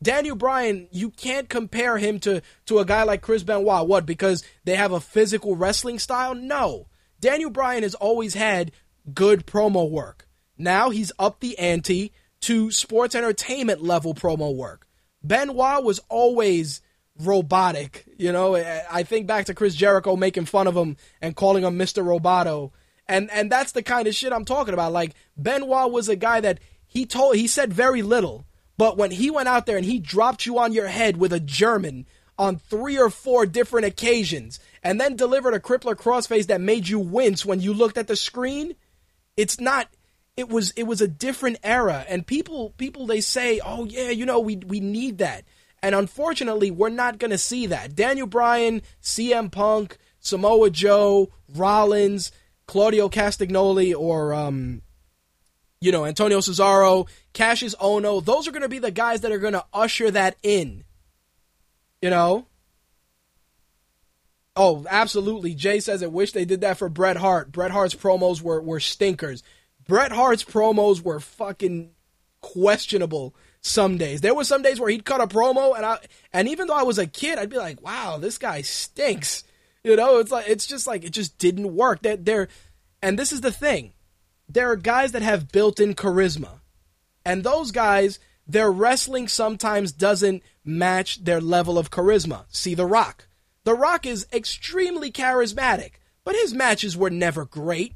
[0.00, 3.88] Daniel Bryan, you can't compare him to to a guy like Chris Benoit.
[3.88, 4.06] What?
[4.06, 6.34] Because they have a physical wrestling style?
[6.36, 6.86] No.
[7.20, 8.70] Daniel Bryan has always had
[9.12, 10.25] good promo work.
[10.58, 12.12] Now he's up the ante
[12.42, 14.86] to sports entertainment level promo work.
[15.22, 16.80] Benoit was always
[17.20, 18.04] robotic.
[18.18, 21.78] You know, I think back to Chris Jericho making fun of him and calling him
[21.78, 22.04] Mr.
[22.04, 22.72] Roboto.
[23.08, 24.92] And and that's the kind of shit I'm talking about.
[24.92, 28.46] Like Benoit was a guy that he told he said very little,
[28.76, 31.40] but when he went out there and he dropped you on your head with a
[31.40, 32.06] German
[32.38, 36.98] on three or four different occasions and then delivered a crippler crossface that made you
[36.98, 38.74] wince when you looked at the screen,
[39.36, 39.88] it's not
[40.36, 44.26] it was it was a different era and people people they say oh yeah you
[44.26, 45.44] know we we need that
[45.82, 52.32] and unfortunately we're not going to see that daniel bryan cm punk samoa joe rollins
[52.66, 54.82] claudio castagnoli or um
[55.80, 59.38] you know antonio cesaro cassius ohno those are going to be the guys that are
[59.38, 60.84] going to usher that in
[62.02, 62.46] you know
[64.58, 65.54] Oh, absolutely.
[65.54, 67.52] Jay says, I wish they did that for Bret Hart.
[67.52, 69.42] Bret Hart's promos were, were stinkers.
[69.86, 71.90] Bret Hart's promos were fucking
[72.40, 74.20] questionable some days.
[74.20, 75.98] There were some days where he'd cut a promo and I
[76.32, 79.44] and even though I was a kid, I'd be like, "Wow, this guy stinks."
[79.82, 82.02] You know, it's like it's just like it just didn't work.
[82.02, 82.48] That there
[83.02, 83.92] and this is the thing.
[84.48, 86.60] There are guys that have built-in charisma.
[87.24, 92.44] And those guys, their wrestling sometimes doesn't match their level of charisma.
[92.48, 93.26] See The Rock.
[93.64, 95.94] The Rock is extremely charismatic,
[96.24, 97.95] but his matches were never great.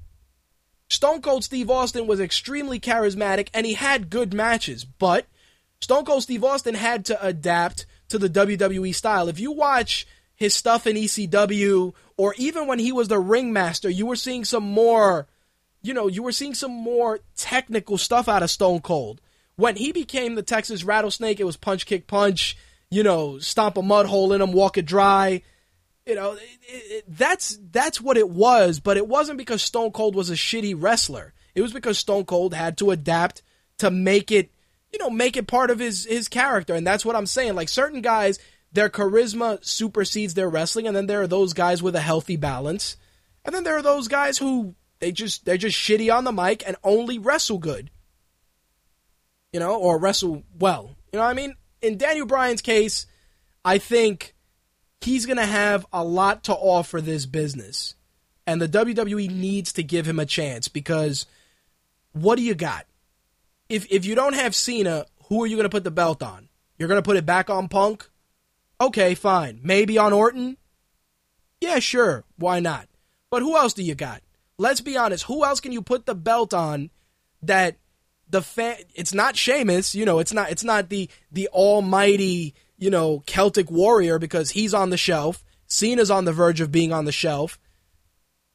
[0.91, 5.27] Stone Cold Steve Austin was extremely charismatic and he had good matches, but
[5.81, 9.29] Stone Cold Steve Austin had to adapt to the WWE style.
[9.29, 14.05] If you watch his stuff in ECW or even when he was the ringmaster, you
[14.05, 15.27] were seeing some more
[15.83, 19.21] you know, you were seeing some more technical stuff out of Stone Cold.
[19.57, 22.57] When he became the Texas Rattlesnake, it was punch, kick, punch,
[22.91, 25.43] you know, stomp a mud hole in him, walk it dry.
[26.11, 30.17] You know, it, it, that's that's what it was, but it wasn't because Stone Cold
[30.17, 31.35] was a shitty wrestler.
[31.55, 33.43] It was because Stone Cold had to adapt
[33.79, 34.51] to make it,
[34.93, 37.55] you know, make it part of his his character, and that's what I'm saying.
[37.55, 38.41] Like certain guys,
[38.73, 42.97] their charisma supersedes their wrestling, and then there are those guys with a healthy balance,
[43.45, 46.65] and then there are those guys who they just they're just shitty on the mic
[46.67, 47.89] and only wrestle good.
[49.53, 50.97] You know, or wrestle well.
[51.13, 51.55] You know what I mean?
[51.81, 53.07] In Daniel Bryan's case,
[53.65, 54.35] I think
[55.01, 57.95] he's going to have a lot to offer this business.
[58.47, 61.27] And the WWE needs to give him a chance because
[62.13, 62.87] what do you got?
[63.69, 66.49] If if you don't have Cena, who are you going to put the belt on?
[66.77, 68.09] You're going to put it back on Punk?
[68.81, 69.61] Okay, fine.
[69.63, 70.57] Maybe on Orton?
[71.61, 72.25] Yeah, sure.
[72.37, 72.89] Why not?
[73.31, 74.23] But who else do you got?
[74.59, 75.25] Let's be honest.
[75.25, 76.91] Who else can you put the belt on
[77.43, 77.77] that
[78.29, 78.77] the fan?
[78.95, 79.95] It's not Sheamus.
[79.95, 80.51] You know, it's not.
[80.51, 82.55] It's not the the almighty.
[82.81, 85.45] You know, Celtic warrior because he's on the shelf.
[85.69, 87.61] Cena's on the verge of being on the shelf.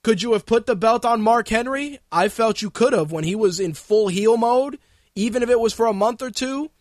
[0.03, 1.99] Could you have put the belt on Mark Henry?
[2.11, 4.79] I felt you could have when he was in full heel mode,
[5.15, 6.71] even if it was for a month or two.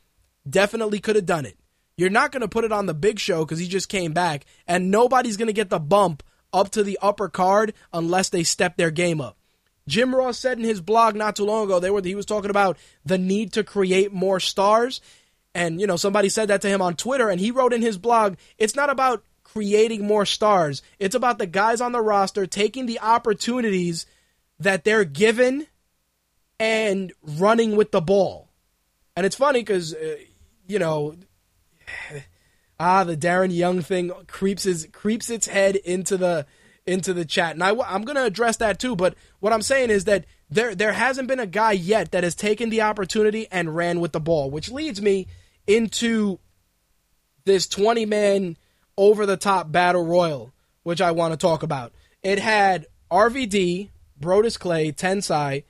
[0.48, 1.56] Definitely could have done it.
[1.96, 4.44] You're not going to put it on the big show because he just came back,
[4.66, 6.22] and nobody's going to get the bump
[6.52, 9.36] up to the upper card unless they step their game up.
[9.86, 12.50] Jim Ross said in his blog not too long ago, they were he was talking
[12.50, 15.00] about the need to create more stars.
[15.54, 17.98] And you know, somebody said that to him on Twitter, and he wrote in his
[17.98, 20.82] blog, it's not about creating more stars.
[20.98, 24.06] It's about the guys on the roster taking the opportunities
[24.58, 25.66] that they're given
[26.58, 28.50] and running with the ball.
[29.16, 30.16] And it's funny because, uh,
[30.66, 31.14] you know,
[32.80, 36.46] ah, the Darren Young thing creeps his creeps its head into the
[36.86, 38.94] into the chat, and I, I'm going to address that too.
[38.94, 42.34] But what I'm saying is that there there hasn't been a guy yet that has
[42.34, 45.28] taken the opportunity and ran with the ball, which leads me
[45.66, 46.38] into
[47.44, 48.56] this 20 man
[48.96, 51.92] over the top battle royal, which I want to talk about.
[52.22, 55.64] It had RVD, Brodus Clay, Tensai,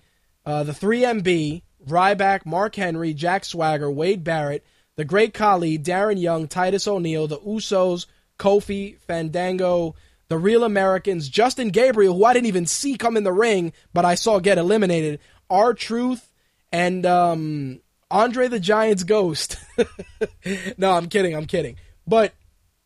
[0.47, 4.65] uh, the 3MB, Ryback, Mark Henry, Jack Swagger, Wade Barrett,
[4.97, 8.07] the Great Khali, Darren Young, Titus O'Neil, the Usos,
[8.39, 9.95] Kofi, Fandango,
[10.29, 14.05] the Real Americans, Justin Gabriel, who I didn't even see come in the ring, but
[14.05, 16.31] I saw get eliminated, R Truth,
[16.73, 17.81] and um,
[18.15, 19.57] Andre the Giant's Ghost.
[20.79, 21.77] no, I'm kidding, I'm kidding.
[22.07, 22.33] But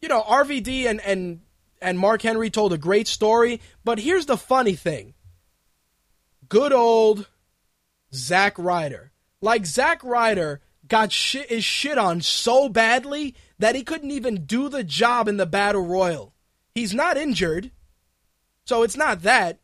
[0.01, 1.41] you know, RVD and and
[1.83, 3.61] and Mark Henry told a great story.
[3.85, 5.13] But here's the funny thing:
[6.49, 7.29] good old
[8.15, 14.11] Zack Ryder, like Zack Ryder got shit is shit on so badly that he couldn't
[14.11, 16.33] even do the job in the battle royal.
[16.75, 17.71] He's not injured,
[18.65, 19.61] so it's not that.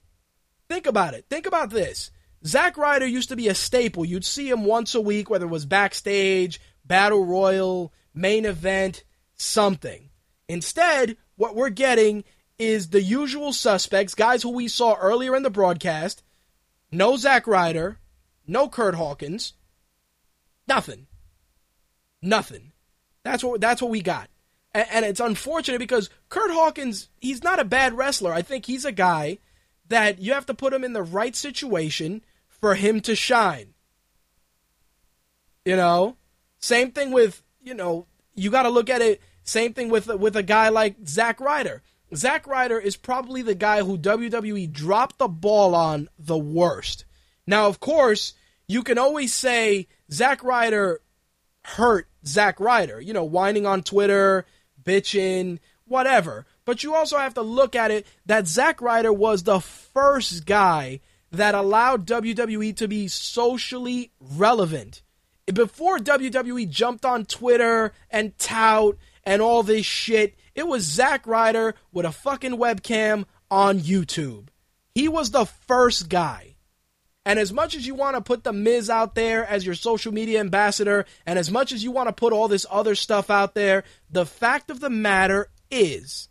[0.68, 1.24] Think about it.
[1.30, 2.10] Think about this.
[2.46, 4.04] Zack Ryder used to be a staple.
[4.04, 9.04] You'd see him once a week, whether it was backstage, battle royal, main event,
[9.34, 10.10] something.
[10.48, 12.24] Instead, what we're getting
[12.58, 16.22] is the usual suspects, guys who we saw earlier in the broadcast.
[16.92, 17.98] No Zack Ryder,
[18.46, 19.54] no Kurt Hawkins,
[20.68, 21.06] nothing,
[22.22, 22.72] nothing.
[23.24, 24.28] That's what that's what we got,
[24.72, 28.32] and, and it's unfortunate because Kurt Hawkins, he's not a bad wrestler.
[28.32, 29.38] I think he's a guy
[29.88, 32.22] that you have to put him in the right situation
[32.64, 33.74] for him to shine.
[35.66, 36.16] You know,
[36.60, 40.34] same thing with you know you got to look at it same thing with with
[40.34, 41.82] a guy like Zack Ryder.
[42.14, 47.04] Zack Ryder is probably the guy who WWE dropped the ball on the worst.
[47.46, 48.32] Now, of course,
[48.66, 51.02] you can always say Zack Ryder
[51.64, 54.46] hurt Zack Ryder, you know, whining on Twitter,
[54.82, 56.46] bitching, whatever.
[56.64, 61.00] But you also have to look at it that Zack Ryder was the first guy
[61.36, 65.02] that allowed WWE to be socially relevant.
[65.52, 70.34] Before WWE jumped on Twitter and tout and all this shit.
[70.54, 74.48] It was Zack Ryder with a fucking webcam on YouTube.
[74.94, 76.56] He was the first guy.
[77.26, 80.12] And as much as you want to put The Miz out there as your social
[80.12, 83.54] media ambassador, and as much as you want to put all this other stuff out
[83.54, 86.28] there, the fact of the matter is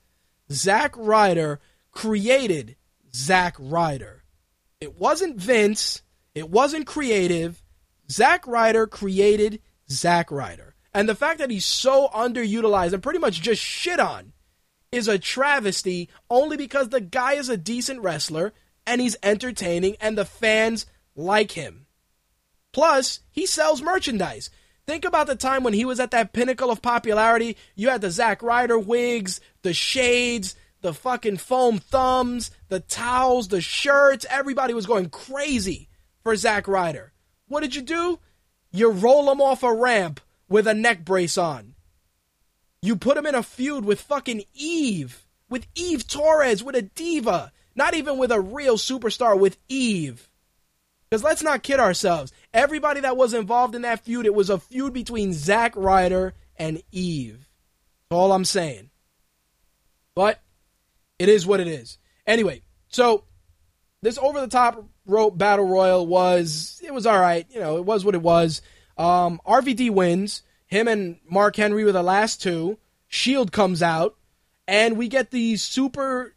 [0.52, 1.60] Zack Ryder
[1.92, 2.76] created
[3.14, 4.23] Zack Ryder.
[4.84, 6.02] It wasn't Vince,
[6.36, 7.64] it wasn't creative.
[8.12, 10.76] Zack Ryder created Zack Ryder.
[10.94, 14.34] And the fact that he's so underutilized and pretty much just shit on
[14.92, 18.52] is a travesty only because the guy is a decent wrestler
[18.86, 20.86] and he's entertaining and the fans
[21.16, 21.86] like him.
[22.74, 24.50] Plus, he sells merchandise.
[24.86, 27.56] Think about the time when he was at that pinnacle of popularity.
[27.74, 33.62] You had the Zack Ryder wigs, the shades, the fucking foam thumbs, the towels, the
[33.62, 34.26] shirts.
[34.30, 35.90] Everybody was going crazy
[36.22, 37.14] for Zack Ryder.
[37.48, 38.20] What did you do?
[38.72, 40.20] You roll him off a ramp
[40.50, 41.74] with a neck brace on.
[42.82, 47.54] You put him in a feud with fucking Eve, with Eve Torres, with a diva,
[47.76, 50.30] not even with a real superstar, with Eve.
[51.10, 52.34] Because let's not kid ourselves.
[52.54, 56.84] Everybody that was involved in that feud, it was a feud between Zack Ryder and
[56.92, 57.48] Eve.
[58.10, 58.90] That's all I'm saying.
[60.14, 60.42] But
[61.24, 61.98] it is what it is.
[62.28, 63.24] Anyway, so
[64.02, 67.48] this over the top rope battle royal was it was all right.
[67.50, 68.62] You know, it was what it was.
[68.98, 70.42] Um, RVD wins.
[70.66, 72.78] Him and Mark Henry were the last two.
[73.08, 74.18] Shield comes out,
[74.68, 76.36] and we get the super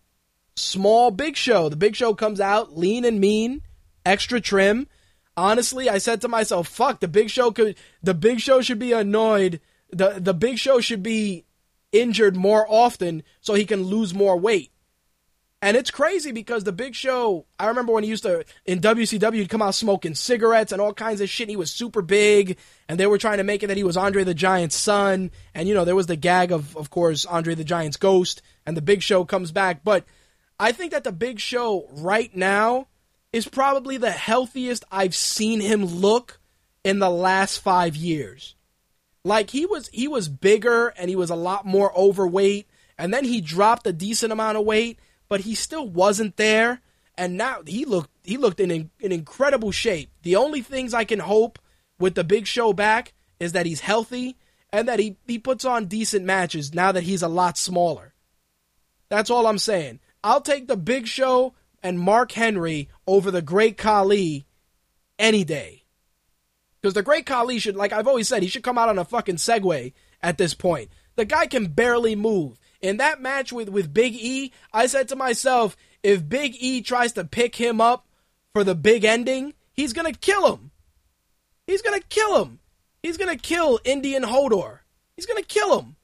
[0.54, 1.68] small Big Show.
[1.68, 3.62] The Big Show comes out, lean and mean,
[4.04, 4.86] extra trim.
[5.36, 7.74] Honestly, I said to myself, "Fuck, the Big Show could.
[8.04, 9.60] The Big Show should be annoyed.
[9.90, 11.44] the The Big Show should be
[11.90, 14.70] injured more often so he can lose more weight."
[15.62, 19.34] And it's crazy because the Big Show, I remember when he used to, in WCW,
[19.36, 21.48] he'd come out smoking cigarettes and all kinds of shit.
[21.48, 22.58] He was super big,
[22.88, 25.30] and they were trying to make it that he was Andre the Giant's son.
[25.54, 28.76] And, you know, there was the gag of, of course, Andre the Giant's ghost, and
[28.76, 29.82] the Big Show comes back.
[29.82, 30.04] But
[30.60, 32.88] I think that the Big Show right now
[33.32, 36.38] is probably the healthiest I've seen him look
[36.84, 38.54] in the last five years.
[39.24, 42.68] Like he was, he was bigger and he was a lot more overweight,
[42.98, 46.80] and then he dropped a decent amount of weight but he still wasn't there.
[47.18, 50.10] And now he looked he looked in, in incredible shape.
[50.22, 51.58] The only things I can hope
[51.98, 54.36] with the big show back is that he's healthy
[54.72, 58.14] and that he, he puts on decent matches now that he's a lot smaller.
[59.08, 60.00] That's all I'm saying.
[60.22, 64.46] I'll take the big show and Mark Henry over the great Khali
[65.18, 65.84] any day.
[66.80, 69.04] Because the great Khali should, like I've always said, he should come out on a
[69.04, 69.92] fucking Segway
[70.22, 70.90] at this point.
[71.14, 75.16] The guy can barely move in that match with, with Big E, I said to
[75.16, 78.06] myself, if Big E tries to pick him up
[78.52, 80.70] for the big ending, he's gonna kill him.
[81.66, 82.60] He's gonna kill him.
[83.02, 84.80] He's gonna kill Indian Hodor.
[85.16, 85.96] He's gonna kill him.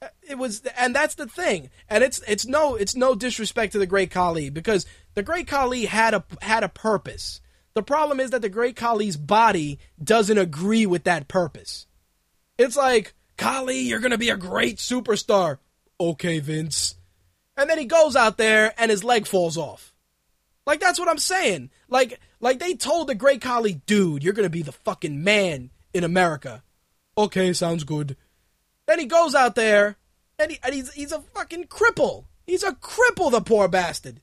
[0.00, 1.70] Uh, it was, and that's the thing.
[1.88, 5.84] And it's it's no it's no disrespect to the Great Khali because the Great Khali
[5.84, 7.40] had a had a purpose.
[7.74, 11.86] The problem is that the Great Khali's body doesn't agree with that purpose.
[12.58, 15.58] It's like, Khali, you're gonna be a great superstar
[16.10, 16.96] okay, Vince.
[17.56, 19.92] And then he goes out there and his leg falls off.
[20.66, 21.70] Like that's what I'm saying.
[21.88, 26.04] Like like they told the great Khali, dude, you're gonna be the fucking man in
[26.04, 26.62] America.
[27.16, 28.16] Okay, sounds good.
[28.86, 29.96] Then he goes out there
[30.38, 32.24] and, he, and he's he's a fucking cripple.
[32.46, 34.20] He's a cripple, the poor bastard.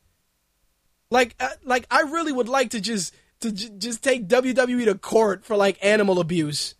[1.11, 4.95] Like uh, like I really would like to just to j- just take WWE to
[4.95, 6.75] court for like animal abuse.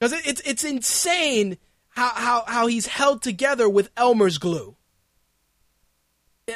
[0.00, 1.58] Cuz it, it's it's insane
[1.98, 4.76] how, how, how he's held together with Elmer's glue.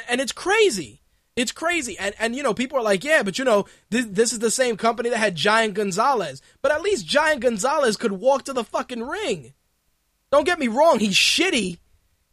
[0.07, 1.01] And it's crazy.
[1.35, 1.97] It's crazy.
[1.99, 4.49] And, and, you know, people are like, yeah, but, you know, this, this is the
[4.49, 6.41] same company that had Giant Gonzalez.
[6.61, 9.53] But at least Giant Gonzalez could walk to the fucking ring.
[10.31, 11.79] Don't get me wrong, he's shitty.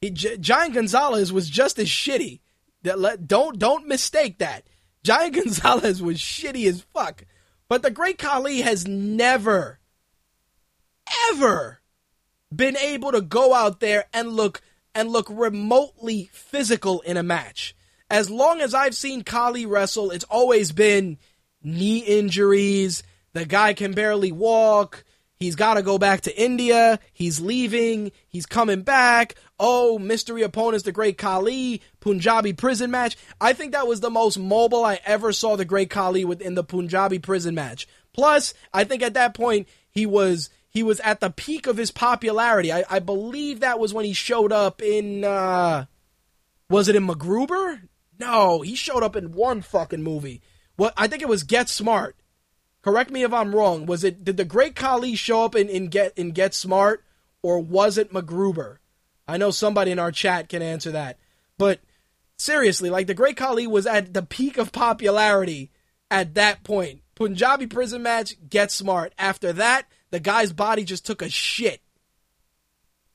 [0.01, 2.41] He, G- Giant Gonzalez was just as shitty.
[2.83, 4.67] That let, Don't, don't mistake that.
[5.03, 7.25] Giant Gonzalez was shitty as fuck.
[7.69, 9.81] But the Great Khali has never,
[11.31, 11.80] ever
[12.55, 14.61] been able to go out there and look
[14.95, 17.77] and look remotely physical in a match.
[18.11, 21.19] As long as I've seen Khali wrestle, it's always been
[21.63, 23.03] knee injuries,
[23.33, 25.05] the guy can barely walk,
[25.37, 29.37] he's got to go back to India, he's leaving, he's coming back.
[29.61, 33.17] Oh, mystery opponents, the great Khali, Punjabi prison match.
[33.41, 36.65] I think that was the most mobile I ever saw the great Khali within the
[36.65, 37.87] Punjabi prison match.
[38.13, 41.91] Plus, I think at that point he was he was at the peak of his
[41.91, 42.73] popularity.
[42.73, 45.25] I, I believe that was when he showed up in.
[45.25, 45.87] Uh,
[46.71, 47.89] was it in MacGruber?
[48.19, 50.41] No, he showed up in one fucking movie.
[50.77, 52.17] What I think it was Get Smart.
[52.83, 53.85] Correct me if I'm wrong.
[53.85, 57.05] Was it did the Great Khali show up in, in Get in Get Smart,
[57.43, 58.79] or was it MacGruber?
[59.27, 61.19] I know somebody in our chat can answer that.
[61.59, 61.81] But
[62.37, 65.71] seriously, like the Great Khali was at the peak of popularity
[66.11, 67.03] at that point.
[67.17, 69.13] Punjabi prison match, Get Smart.
[69.19, 71.81] After that, the guy's body just took a shit.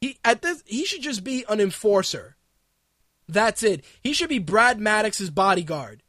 [0.02, 2.36] He at this he should just be an enforcer.
[3.28, 3.84] That's it.
[4.02, 6.04] He should be Brad Maddox's bodyguard.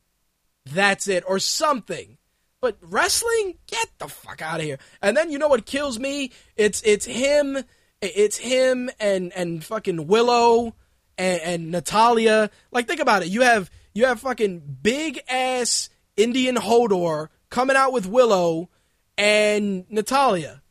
[0.66, 1.24] That's it.
[1.26, 2.18] Or something.
[2.60, 3.54] But wrestling?
[3.66, 4.78] Get the fuck out of here.
[5.00, 6.32] And then you know what kills me?
[6.56, 7.58] It's it's him
[8.02, 10.74] it's him and and fucking Willow
[11.16, 12.50] and, and Natalya.
[12.70, 13.28] Like think about it.
[13.28, 18.68] You have you have fucking big ass Indian Hodor coming out with Willow
[19.16, 20.62] and Natalya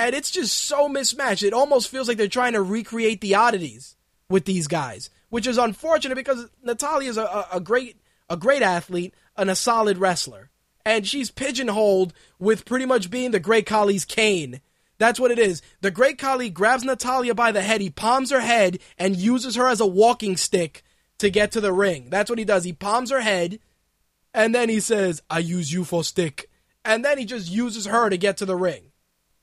[0.00, 1.42] and it's just so mismatched.
[1.42, 3.96] It almost feels like they're trying to recreate the oddities
[4.30, 5.10] with these guys.
[5.28, 9.98] which is unfortunate because Natalya is a, a, great a great athlete and a solid
[9.98, 10.50] wrestler,
[10.84, 14.60] and she's pigeonholed with pretty much being the Great Khali's cane.
[14.98, 15.62] That's what it is.
[15.82, 19.68] The Great Khali grabs Natalya by the head, he palms her head, and uses her
[19.68, 20.82] as a walking stick
[21.18, 22.08] to get to the ring.
[22.10, 22.64] That's what he does.
[22.64, 23.60] He palms her head,
[24.34, 26.50] and then he says, "I use you for stick,"
[26.84, 28.89] and then he just uses her to get to the ring.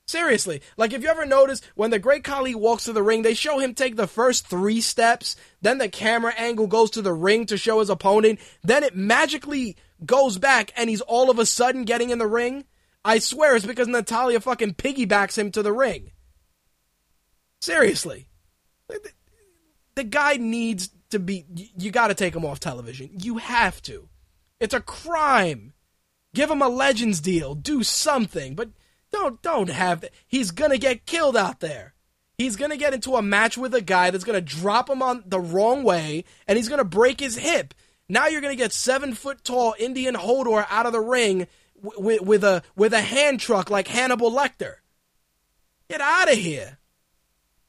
[0.08, 3.34] Seriously, like if you ever notice when the Great Khali walks to the ring, they
[3.34, 7.44] show him take the first three steps, then the camera angle goes to the ring
[7.44, 9.76] to show his opponent, then it magically
[10.06, 12.64] goes back and he's all of a sudden getting in the ring.
[13.04, 16.12] I swear it's because Natalya fucking piggybacks him to the ring.
[17.60, 18.30] Seriously.
[19.94, 21.44] The guy needs to be.
[21.76, 23.10] You gotta take him off television.
[23.12, 24.08] You have to.
[24.58, 25.74] It's a crime.
[26.34, 27.54] Give him a Legends deal.
[27.54, 28.54] Do something.
[28.54, 28.70] But
[29.18, 30.04] don't don't have.
[30.26, 31.94] He's gonna get killed out there.
[32.36, 35.40] He's gonna get into a match with a guy that's gonna drop him on the
[35.40, 37.74] wrong way, and he's gonna break his hip.
[38.08, 41.46] Now you're gonna get seven foot tall Indian Hodor out of the ring
[41.82, 44.76] with, with a with a hand truck like Hannibal Lecter.
[45.90, 46.78] Get out of here.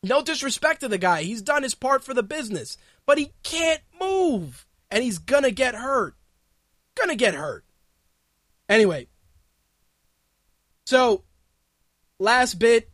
[0.04, 1.24] No disrespect to the guy.
[1.24, 5.76] He's done his part for the business, but he can't move, and he's gonna get
[5.76, 6.16] hurt.
[6.96, 7.66] Gonna get hurt.
[8.68, 9.08] Anyway,
[10.86, 11.24] so
[12.20, 12.90] last bit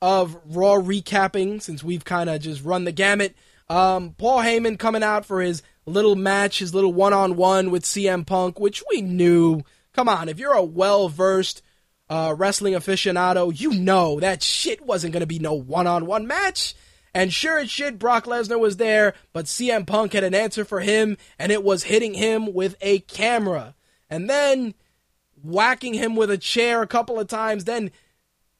[0.00, 3.36] of Raw recapping since we've kind of just run the gamut.
[3.68, 7.84] Um, Paul Heyman coming out for his little match, his little one on one with
[7.84, 9.62] CM Punk, which we knew.
[9.92, 11.62] Come on, if you're a well versed
[12.08, 16.26] uh, wrestling aficionado, you know that shit wasn't going to be no one on one
[16.26, 16.74] match.
[17.14, 20.80] And sure as shit, Brock Lesnar was there, but CM Punk had an answer for
[20.80, 23.74] him, and it was hitting him with a camera.
[24.08, 24.74] And then
[25.42, 27.90] whacking him with a chair a couple of times, then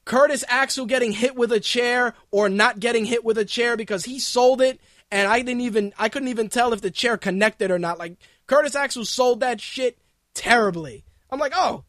[0.05, 4.05] Curtis Axel getting hit with a chair or not getting hit with a chair because
[4.05, 4.81] he sold it
[5.13, 7.99] and I didn't even I couldn't even tell if the chair connected or not.
[7.99, 8.17] Like
[8.47, 9.99] Curtis Axel sold that shit
[10.35, 11.05] terribly.
[11.31, 11.85] I'm like, "Oh,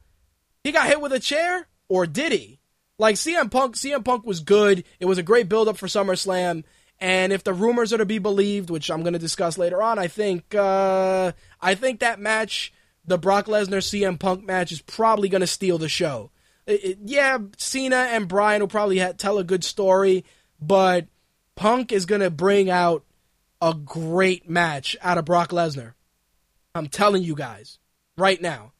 [0.63, 2.59] he got hit with a chair or did he?"
[2.99, 4.83] Like CM Punk, CM Punk was good.
[4.99, 6.63] It was a great build up for SummerSlam.
[6.99, 9.97] And if the rumors are to be believed, which I'm going to discuss later on,
[9.97, 12.71] I think uh, I think that match,
[13.05, 16.29] the Brock Lesnar CM Punk match, is probably going to steal the show
[16.65, 20.25] it, it, yeah, Cena and Bryan will probably ha- tell a good story,
[20.61, 21.07] but
[21.55, 23.03] Punk is going to bring out
[23.61, 25.93] a great match out of Brock Lesnar.
[26.75, 27.79] I'm telling you guys
[28.17, 28.73] right now,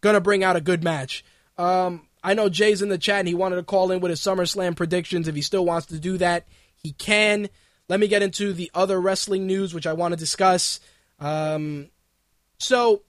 [0.00, 1.24] going to bring out a good match.
[1.56, 4.20] Um, I know Jay's in the chat and he wanted to call in with his
[4.20, 5.28] SummerSlam predictions.
[5.28, 7.48] If he still wants to do that, he can.
[7.88, 10.80] Let me get into the other wrestling news, which I want to discuss.
[11.18, 11.88] Um,
[12.58, 13.02] so,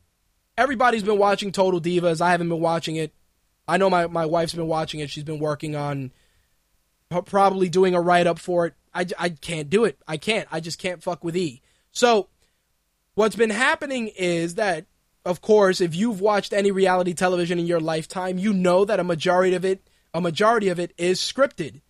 [0.57, 2.21] everybody's been watching Total Divas.
[2.21, 3.13] I haven't been watching it.
[3.69, 5.09] I know my, my wife's been watching it.
[5.09, 6.11] She's been working on
[7.25, 8.73] probably doing a write up for it.
[8.93, 9.99] I, I can't do it.
[10.07, 10.47] I can't.
[10.51, 11.61] I just can't fuck with E.
[11.91, 12.27] So,
[13.15, 14.85] what's been happening is that,
[15.25, 19.03] of course, if you've watched any reality television in your lifetime, you know that a
[19.03, 21.81] majority of it, a majority of it is scripted,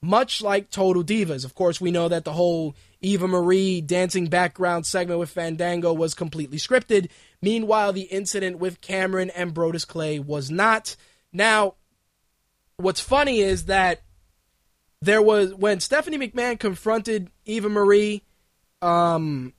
[0.00, 1.44] much like Total Divas.
[1.44, 6.14] Of course, we know that the whole Eva Marie dancing background segment with Fandango was
[6.14, 7.10] completely scripted.
[7.42, 10.96] Meanwhile, the incident with Cameron and Brodus Clay was not.
[11.36, 11.74] Now,
[12.78, 14.00] what's funny is that
[15.02, 18.22] there was when Stephanie McMahon confronted Eva Marie,
[18.80, 19.52] um,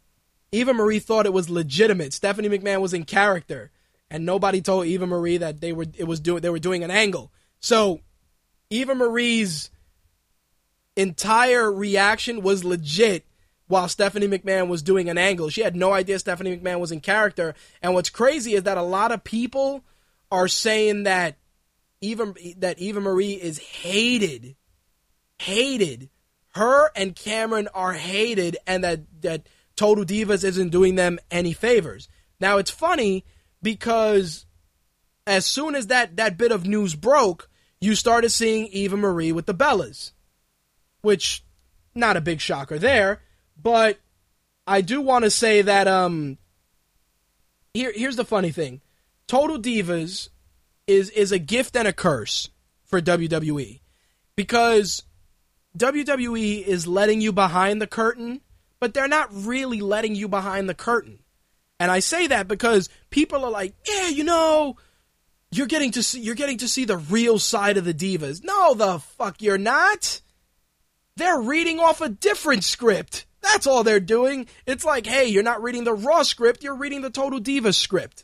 [0.52, 2.14] Eva Marie thought it was legitimate.
[2.14, 3.70] Stephanie McMahon was in character,
[4.10, 6.90] and nobody told Eva Marie that they were it was doing they were doing an
[6.90, 7.32] angle.
[7.60, 8.02] So
[8.72, 9.70] Eva Marie's
[10.96, 13.24] entire reaction was legit
[13.68, 15.50] while Stephanie McMahon was doing an angle.
[15.50, 17.54] She had no idea Stephanie McMahon was in character.
[17.84, 19.84] And what's crazy is that a lot of people
[20.32, 21.38] are saying that
[22.02, 24.56] Eva that Eva Marie is hated,
[25.40, 26.10] hated.
[26.50, 32.10] Her and Cameron are hated, and that that Total Divas isn't doing them any favors.
[32.40, 33.26] Now it's funny
[33.62, 34.46] because
[35.26, 37.50] as soon as that that bit of news broke,
[37.80, 40.14] you started seeing Eva Marie with the Bellas,
[41.02, 41.44] which
[41.94, 43.22] not a big shocker there,
[43.62, 44.00] but
[44.66, 46.38] I do want to say that um
[47.74, 48.82] here here's the funny thing.
[49.28, 50.30] Total Divas
[50.88, 52.50] is is a gift and a curse
[52.86, 53.82] for WWE
[54.36, 55.04] because
[55.78, 58.42] WWE is letting you behind the curtain,
[58.80, 61.20] but they're not really letting you behind the curtain.
[61.80, 64.78] And I say that because people are like, "Yeah, you know,
[65.52, 68.74] you're getting to see you're getting to see the real side of the divas." No,
[68.74, 70.22] the fuck you're not.
[71.18, 73.26] They're reading off a different script.
[73.42, 74.48] That's all they're doing.
[74.66, 78.24] It's like, "Hey, you're not reading the Raw script, you're reading the Total Divas script."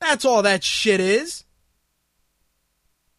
[0.00, 1.44] That's all that shit is.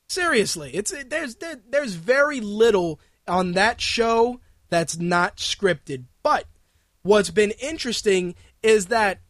[0.10, 6.06] Seriously, it's there's there, there's very little on that show that's not scripted.
[6.24, 6.46] But
[7.04, 8.34] what's been interesting
[8.64, 9.22] is that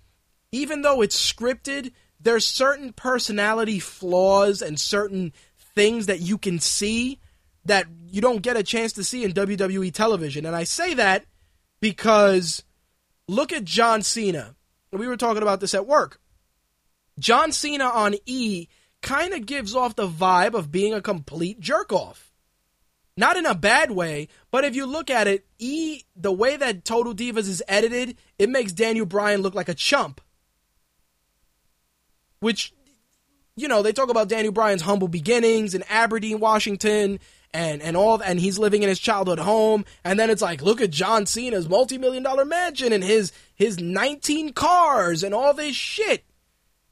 [0.53, 5.33] even though it's scripted, there's certain personality flaws and certain
[5.75, 7.19] things that you can see
[7.65, 10.45] that you don't get a chance to see in WWE television.
[10.45, 11.25] And I say that
[11.81, 12.63] because
[13.27, 14.55] look at John Cena.
[14.91, 16.19] We were talking about this at work.
[17.19, 18.67] John Cena on E
[19.01, 22.31] kind of gives off the vibe of being a complete jerk off.
[23.17, 26.85] Not in a bad way, but if you look at it, E, the way that
[26.85, 30.21] Total Divas is edited, it makes Daniel Bryan look like a chump.
[32.39, 32.73] Which,
[33.57, 37.19] you know, they talk about Daniel Bryan's humble beginnings in Aberdeen, Washington,
[37.53, 40.81] and and all and he's living in his childhood home and then it's like look
[40.81, 46.23] at John Cena's multi-million dollar mansion and his his 19 cars and all this shit.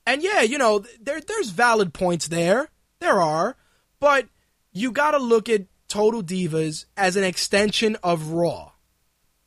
[0.07, 2.69] And yeah, you know, there there's valid points there.
[2.99, 3.57] There are,
[3.99, 4.27] but
[4.71, 8.71] you got to look at Total Divas as an extension of Raw.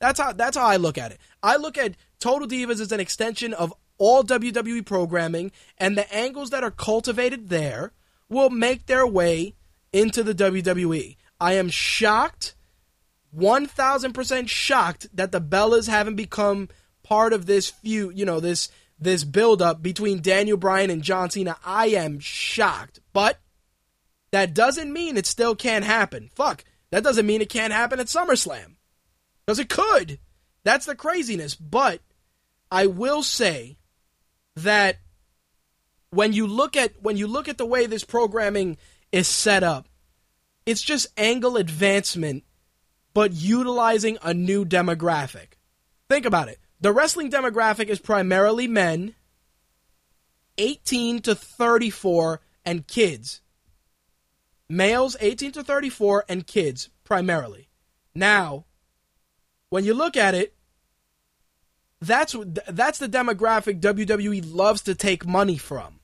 [0.01, 1.19] That's how that's how I look at it.
[1.43, 6.51] I look at Total Divas as an extension of all WWE programming and the angles
[6.51, 7.93] that are cultivated there
[8.29, 9.55] will make their way
[9.95, 11.17] into the WWE.
[11.41, 12.55] I am shocked,
[13.35, 16.69] 1000% shocked that the Bellas haven't become
[17.03, 18.69] part of this feud, you know, this
[19.01, 21.57] this build up between Daniel Bryan and John Cena.
[21.65, 23.01] I am shocked.
[23.13, 23.39] But
[24.31, 26.31] that doesn't mean it still can't happen.
[26.35, 26.65] Fuck.
[26.91, 28.77] That doesn't mean it can't happen at SummerSlam.
[29.47, 30.19] Because it could.
[30.65, 31.55] That's the craziness.
[31.55, 32.01] But
[32.71, 33.79] I will say
[34.57, 34.99] that
[36.11, 38.77] when you look at when you look at the way this programming
[39.13, 39.89] is set up.
[40.67, 42.45] It's just angle advancement,
[43.15, 45.55] but utilizing a new demographic.
[46.09, 46.60] Think about it.
[46.81, 49.15] The wrestling demographic is primarily men,
[50.59, 53.41] 18 to 34, and kids.
[54.69, 57.69] Males 18 to 34 and kids, primarily.
[58.15, 58.65] Now,
[59.69, 60.55] when you look at it,
[62.01, 62.35] that's
[62.69, 66.01] that's the demographic WWE loves to take money from.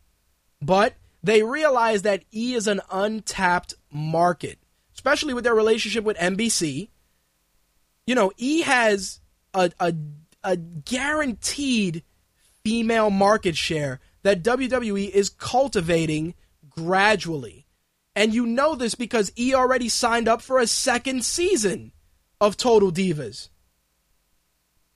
[0.61, 4.59] But they realize that E is an untapped market,
[4.94, 6.89] especially with their relationship with NBC.
[8.07, 9.20] You know, E has
[9.55, 9.94] a, a,
[10.47, 12.02] a guaranteed
[12.64, 16.35] female market share that WWE is cultivating
[16.70, 17.66] gradually.
[18.14, 21.93] And you know this because E already signed up for a second season
[22.40, 23.51] of Total Divas.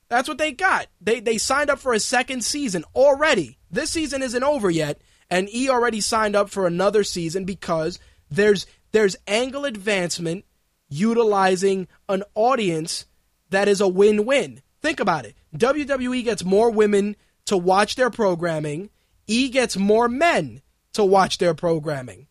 [0.08, 0.86] That's what they got.
[1.00, 3.58] They they signed up for a second season already.
[3.70, 7.98] This season isn't over yet, and E already signed up for another season because
[8.30, 10.44] there's there's angle advancement
[10.88, 13.06] utilizing an audience
[13.50, 14.62] that is a win-win.
[14.80, 15.36] Think about it.
[15.56, 17.16] WWE gets more women
[17.46, 18.90] to watch their programming,
[19.26, 20.62] E gets more men
[20.92, 22.26] to watch their programming.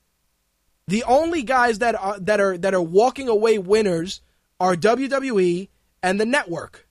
[0.87, 4.21] The only guys that are that are that are walking away winners
[4.59, 5.69] are WWE
[6.01, 6.87] and the network.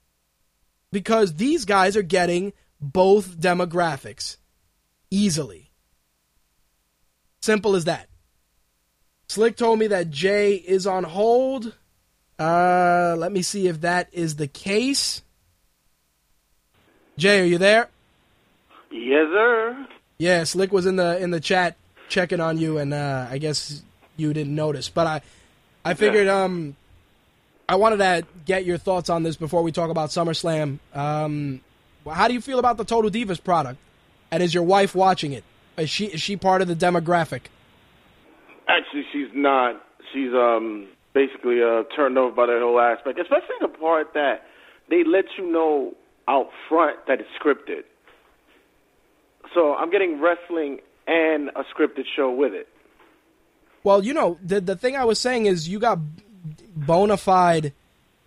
[0.91, 4.37] Because these guys are getting both demographics
[5.11, 5.71] easily.
[7.41, 8.09] Simple as that.
[9.27, 11.75] Slick told me that Jay is on hold.
[12.39, 15.21] Uh, let me see if that is the case.
[17.19, 17.89] Jay, are you there?
[18.89, 19.87] Yes, sir.
[20.17, 21.75] Yeah, Slick was in the in the chat
[22.07, 23.83] checking on you, and uh, I guess
[24.15, 24.87] you didn't notice.
[24.87, 25.21] But I,
[25.83, 26.77] I figured um,
[27.67, 30.79] I wanted to get your thoughts on this before we talk about SummerSlam.
[30.93, 31.61] Um,
[32.09, 33.79] how do you feel about the Total Divas product?
[34.31, 35.43] And is your wife watching it?
[35.77, 37.41] Is she is she part of the demographic?
[38.69, 39.83] Actually, she's not.
[40.13, 44.45] She's um basically uh turned over by that whole aspect, especially the part that
[44.89, 45.93] they let you know
[46.29, 47.83] out front that it's scripted.
[49.53, 52.67] So I'm getting wrestling and a scripted show with it.
[53.83, 55.99] Well, you know, the the thing I was saying is you got
[56.75, 57.73] bona fide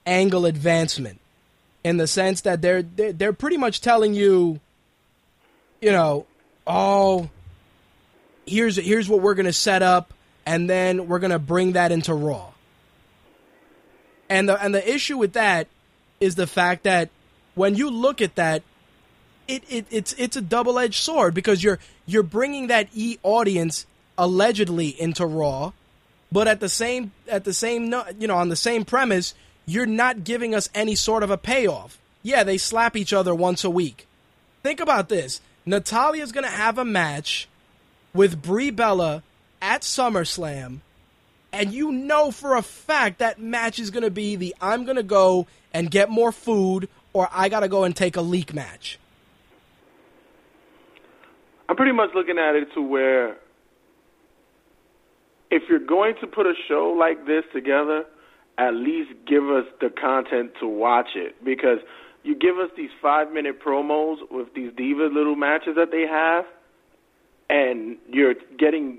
[0.05, 1.21] angle advancement
[1.85, 4.59] in the sense that they're they're, they're pretty much telling you,
[5.81, 6.27] you know,
[6.67, 7.31] oh,
[8.47, 10.13] here's here's what we're to set up
[10.45, 12.53] and then we're to bring that into raw
[14.33, 15.69] and the and the issue with that
[16.19, 17.11] is the fact that
[17.55, 18.63] when you look at that
[19.49, 24.89] it, it it's it's a double-edged sword because you're you're bringing that e audience allegedly
[24.89, 25.73] into raw
[26.33, 29.35] but at the same at the same you know on the same premise
[29.67, 31.99] you're not giving us any sort of a payoff.
[32.23, 34.07] Yeah they slap each other once a week.
[34.63, 35.41] Think about this.
[35.67, 37.49] Natalya's going to have a match
[38.15, 39.23] with Brie Bella
[39.61, 40.79] at SummerSlam,
[41.53, 44.97] and you know for a fact that match is going to be the I'm going
[44.97, 48.55] to go and get more food or I got to go and take a leak
[48.55, 48.99] match.
[51.69, 53.37] I'm pretty much looking at it to where
[55.51, 58.05] if you're going to put a show like this together,
[58.59, 61.79] at least give us the content to watch it because
[62.23, 66.45] you give us these five minute promos with these diva little matches that they have,
[67.51, 68.99] and you're getting,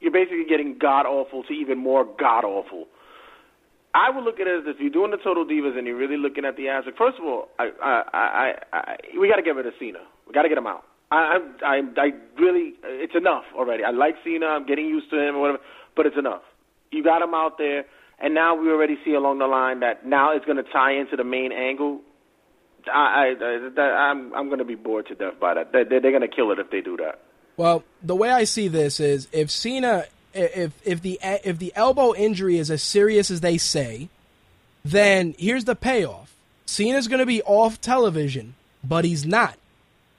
[0.00, 2.86] you're basically getting god awful to even more god awful.
[3.94, 6.16] I would look at it as if you're doing the total divas and you're really
[6.16, 6.98] looking at the aspect.
[6.98, 10.00] First of all, I, I, I, I we got to get rid of Cena.
[10.26, 10.84] We got to get him out.
[11.12, 13.84] I, I, I, really, it's enough already.
[13.84, 14.46] I like Cena.
[14.46, 15.58] I'm getting used to him or whatever,
[15.94, 16.42] but it's enough.
[16.90, 17.84] You got him out there,
[18.18, 21.14] and now we already see along the line that now it's going to tie into
[21.14, 22.00] the main angle.
[22.92, 25.72] I, I, I I'm, I'm going to be bored to death by that.
[25.72, 27.20] They, they're going to kill it if they do that.
[27.56, 32.14] Well, the way I see this is if Cena if if the if the elbow
[32.14, 34.08] injury is as serious as they say,
[34.84, 36.34] then here's the payoff.
[36.66, 39.58] Cena's going to be off television, but he's not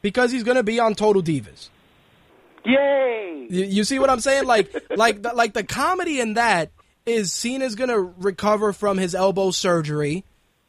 [0.02, 1.70] because he's going to be on Total Divas.
[2.64, 3.48] Yay!
[3.50, 4.46] You, you see what I'm saying?
[4.46, 6.72] Like like the, like the comedy in that
[7.06, 10.24] is Cena's going to recover from his elbow surgery,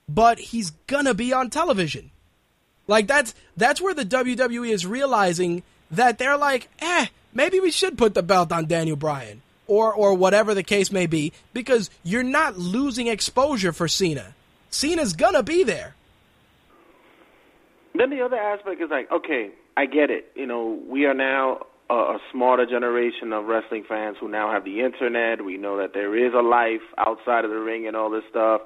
[0.08, 2.10] but he's going to be on television.
[2.86, 7.06] Like that's that's where the WWE is realizing that they're like, eh,
[7.36, 11.06] maybe we should put the belt on Daniel Bryan or or whatever the case may
[11.06, 14.34] be because you're not losing exposure for Cena.
[14.70, 15.94] Cena's gonna be there.
[17.94, 20.30] Then the other aspect is like, okay, I get it.
[20.34, 24.64] You know, we are now a, a smarter generation of wrestling fans who now have
[24.64, 25.44] the internet.
[25.44, 28.62] We know that there is a life outside of the ring and all this stuff.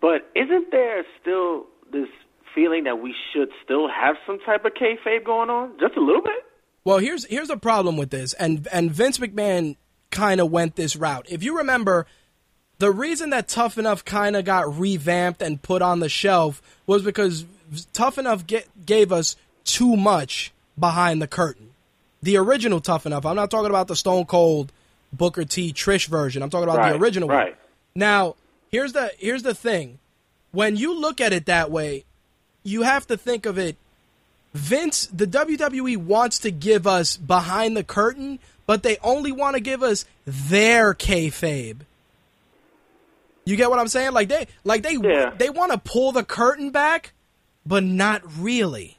[0.00, 2.08] But isn't there still this
[2.54, 6.22] feeling that we should still have some type of kayfabe going on, just a little
[6.22, 6.44] bit?
[6.84, 9.76] Well, here's here's a problem with this, and and Vince McMahon
[10.10, 11.26] kind of went this route.
[11.28, 12.06] If you remember,
[12.78, 17.02] the reason that Tough Enough kind of got revamped and put on the shelf was
[17.02, 17.46] because
[17.92, 21.70] Tough Enough get, gave us too much behind the curtain.
[22.22, 23.24] The original Tough Enough.
[23.24, 24.72] I'm not talking about the Stone Cold
[25.12, 26.42] Booker T Trish version.
[26.42, 27.50] I'm talking about right, the original right.
[27.50, 27.58] one.
[27.94, 28.36] Now,
[28.70, 29.98] here's the here's the thing.
[30.52, 32.04] When you look at it that way,
[32.62, 33.76] you have to think of it
[34.54, 39.60] Vince, the WWE wants to give us behind the curtain, but they only want to
[39.60, 41.78] give us their kayfabe.
[43.44, 44.12] You get what I'm saying?
[44.12, 45.32] Like they, like they, Yeah.
[45.36, 47.12] they want to pull the curtain back,
[47.66, 48.96] but not really.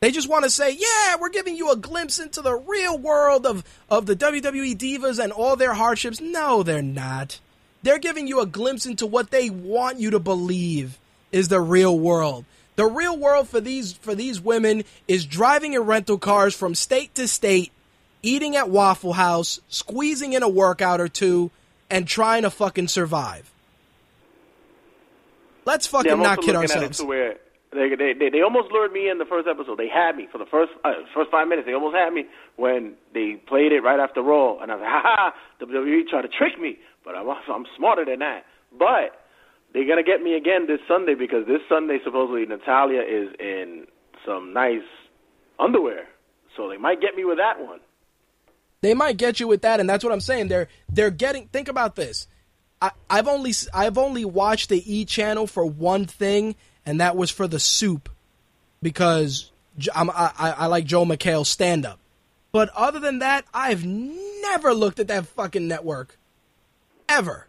[0.00, 3.46] They just want to say, "Yeah, we're giving you a glimpse into the real world
[3.46, 7.40] of of the WWE divas and all their hardships." No, they're not.
[7.82, 10.98] They're giving you a glimpse into what they want you to believe
[11.32, 12.44] is the real world.
[12.76, 17.14] The real world for these for these women is driving in rental cars from state
[17.14, 17.70] to state,
[18.22, 21.50] eating at Waffle House, squeezing in a workout or two,
[21.88, 23.50] and trying to fucking survive.
[25.64, 26.98] Let's fucking Yeah, not kid looking at it ourselves.
[27.72, 29.78] they, they they they almost lured me in the first episode.
[29.78, 31.66] They had me for the first uh, first five minutes.
[31.66, 32.26] They almost had me
[32.56, 36.22] when they played it right after Raw, and I was like, ha ha, WWE tried
[36.22, 38.44] to trick me, but I'm I'm smarter than that.
[38.76, 39.14] But
[39.74, 43.86] they're gonna get me again this Sunday because this Sunday supposedly Natalya is in
[44.24, 44.86] some nice
[45.58, 46.06] underwear,
[46.56, 47.80] so they might get me with that one.
[48.80, 50.48] They might get you with that, and that's what I'm saying.
[50.48, 51.48] They're they're getting.
[51.48, 52.28] Think about this.
[52.80, 56.54] I, I've only I've only watched the E channel for one thing,
[56.86, 58.08] and that was for the soup,
[58.80, 59.50] because
[59.94, 61.98] I'm, I I I like Joel McHale's stand up.
[62.52, 66.16] But other than that, I've never looked at that fucking network,
[67.08, 67.48] ever.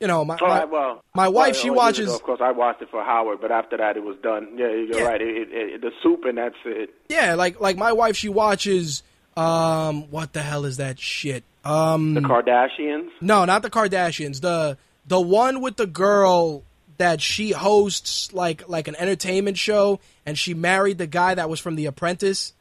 [0.00, 2.06] You know, my All my, right, well, my wife well, she watches.
[2.08, 4.50] ago, of course, I watched it for Howard, but after that, it was done.
[4.56, 5.04] Yeah, you're Yeah.
[5.04, 5.20] right.
[5.22, 6.90] It, it, it, the soup, and that's it.
[7.08, 9.02] Yeah, like like my wife she watches.
[9.38, 11.44] Um, what the hell is that shit?
[11.64, 13.08] Um, The Kardashians.
[13.20, 14.40] No, not the Kardashians.
[14.40, 16.62] The the one with the girl
[16.98, 21.60] that she hosts like like an entertainment show and she married the guy that was
[21.60, 22.52] from The Apprentice.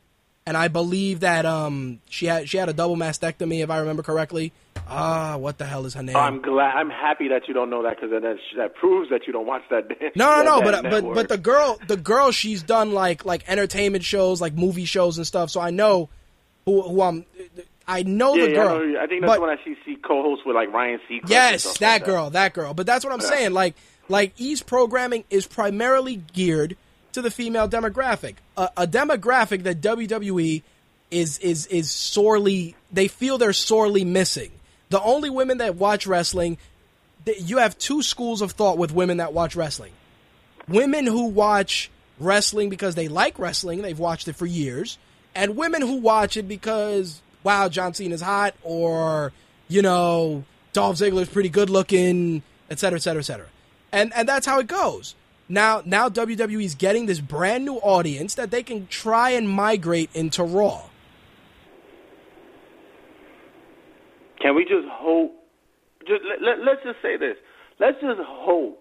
[0.47, 4.03] And I believe that um she had she had a double mastectomy if I remember
[4.03, 4.53] correctly.
[4.87, 6.15] Ah, what the hell is her name?
[6.15, 6.75] I'm glad.
[6.75, 9.63] I'm happy that you don't know that because that that proves that you don't watch
[9.71, 9.89] that.
[10.15, 11.15] no, no, no, that but but network.
[11.15, 15.25] but the girl the girl she's done like like entertainment shows, like movie shows and
[15.25, 15.49] stuff.
[15.49, 16.09] So I know
[16.65, 17.25] who who I'm
[17.87, 18.67] I know yeah, the yeah, girl.
[18.67, 20.99] I, know, I think that's but- the one that she, she co-hosts with like Ryan
[21.09, 21.29] Seacrest.
[21.29, 22.75] Yes, that like girl, that girl.
[22.75, 23.29] But that's what I'm Yeah.
[23.29, 23.53] saying.
[23.53, 23.73] Like,
[24.09, 26.77] like East programming is primarily geared
[27.15, 30.61] to the female demographic, a, a demographic that WWE
[31.11, 32.75] is is is sorely.
[32.91, 34.51] They feel they're sorely missing.
[34.89, 36.57] The only women that watch wrestling,
[37.25, 39.93] you have two schools of thought with women that watch wrestling.
[40.67, 41.89] Women who watch
[42.19, 44.97] wrestling because they like wrestling, they've watched it for years,
[45.33, 49.31] and women who watch it because wow, John Cena's hot, or
[49.69, 50.43] you know,
[50.73, 53.47] Dolph Ziggler's pretty good looking, et cetera, et cetera, et cetera.
[53.93, 55.15] And and that's how it goes.
[55.47, 60.43] Now now WWE's getting this brand new audience that they can try and migrate into
[60.43, 60.89] Raw.
[64.41, 65.33] Can we just hope?
[66.07, 67.35] Just let, let's just say this.
[67.79, 68.79] Let's just hope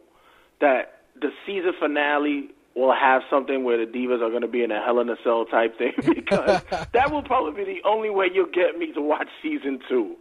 [0.61, 4.71] that the season finale will have something where the divas are going to be in
[4.71, 6.63] a Hell in a Cell type thing because
[6.93, 10.17] that will probably be the only way you'll get me to watch season two.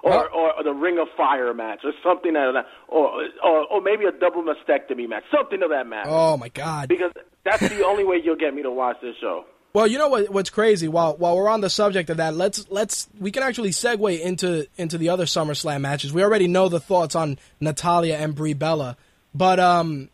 [0.00, 3.80] Or, or, or the Ring of Fire match, or something like that, or, or or
[3.80, 6.08] maybe a double mastectomy match, something of that matter.
[6.08, 6.88] Oh my god!
[6.88, 7.10] Because
[7.44, 9.44] that's the only way you'll get me to watch this show.
[9.72, 10.88] Well, you know what, what's crazy?
[10.88, 14.66] While while we're on the subject of that, let's let's we can actually segue into
[14.76, 16.12] into the other SummerSlam matches.
[16.12, 18.96] We already know the thoughts on Natalya and Brie Bella,
[19.34, 20.08] but um,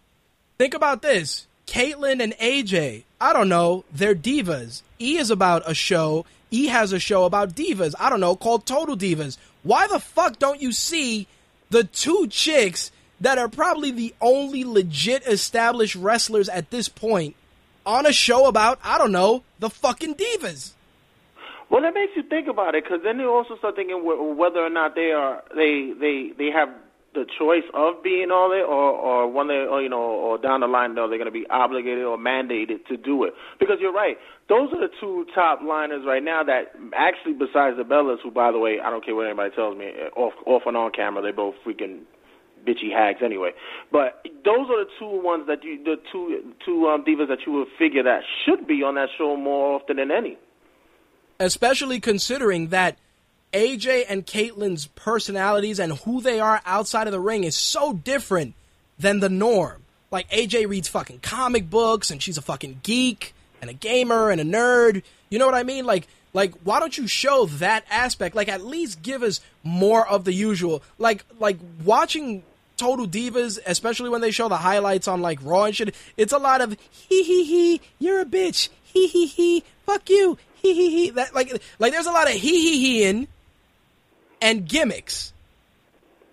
[0.59, 3.05] think about this: Kaitlyn and AJ.
[3.21, 4.83] I don't know, they're divas.
[5.01, 6.27] E is about a show.
[6.51, 7.95] E has a show about divas.
[7.99, 9.39] I don't know, called Total Divas.
[9.65, 11.27] Why the fuck don't you see
[11.71, 17.35] the two chicks that are probably the only legit established wrestlers at this point
[17.85, 20.75] on a show about, I don't know, the fucking divas?
[21.71, 24.61] Well, that makes you think about it, because then you also start thinking wh- whether
[24.61, 26.69] or not they are they they they have
[27.15, 30.61] the choice of being all there, or or when they or you know or down
[30.61, 33.35] the line, though they're going to be obligated or mandated to do it.
[33.59, 34.19] Because you're right,
[34.49, 38.53] those are the two top liners right now that actually, besides the Bellas, who by
[38.53, 41.33] the way, I don't care what anybody tells me, off off and on camera, they
[41.33, 42.01] both freaking
[42.67, 43.51] bitchy hags anyway.
[43.93, 47.53] But those are the two ones that you, the two two um, divas that you
[47.53, 50.37] would figure that should be on that show more often than any.
[51.41, 52.97] especially considering that
[53.53, 58.55] AJ and Kaitlyn's personalities and who they are outside of the ring is so different
[58.99, 59.83] than the norm.
[60.11, 63.35] Like AJ reads fucking comic books and she's a fucking geek
[63.65, 65.03] and a gamer and a nerd.
[65.31, 65.87] You know what I mean?
[65.87, 68.37] Like like why don't you show that aspect?
[68.37, 70.83] Like at least give us more of the usual.
[70.99, 72.43] Like like watching
[72.77, 76.39] Total Divas, especially when they show the highlights on like Raw and shit, it's a
[76.39, 80.91] lot of hee hee hee, you're a bitch, hee hee hee, fuck you, hee hee
[80.91, 81.11] hee.
[81.11, 83.29] That like like there's a lot of hee hee hee in
[84.43, 85.33] and gimmicks.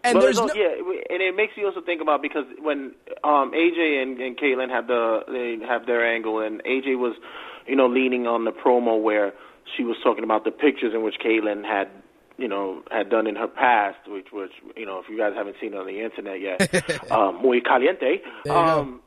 [0.03, 0.73] And Well, there's no, yeah,
[1.10, 4.88] and it makes you also think about because when um AJ and, and Kaitlyn had
[4.88, 7.15] the they have their angle, and AJ was,
[7.68, 9.34] you know, leaning on the promo where
[9.78, 11.88] she was talking about the pictures in which Kaitlyn had,
[12.38, 15.57] you know, had done in her past, which which you know, if you guys haven't
[15.61, 17.99] seen it on the internet yet, um, muy caliente.
[17.99, 18.80] There you go.
[18.80, 19.02] Um,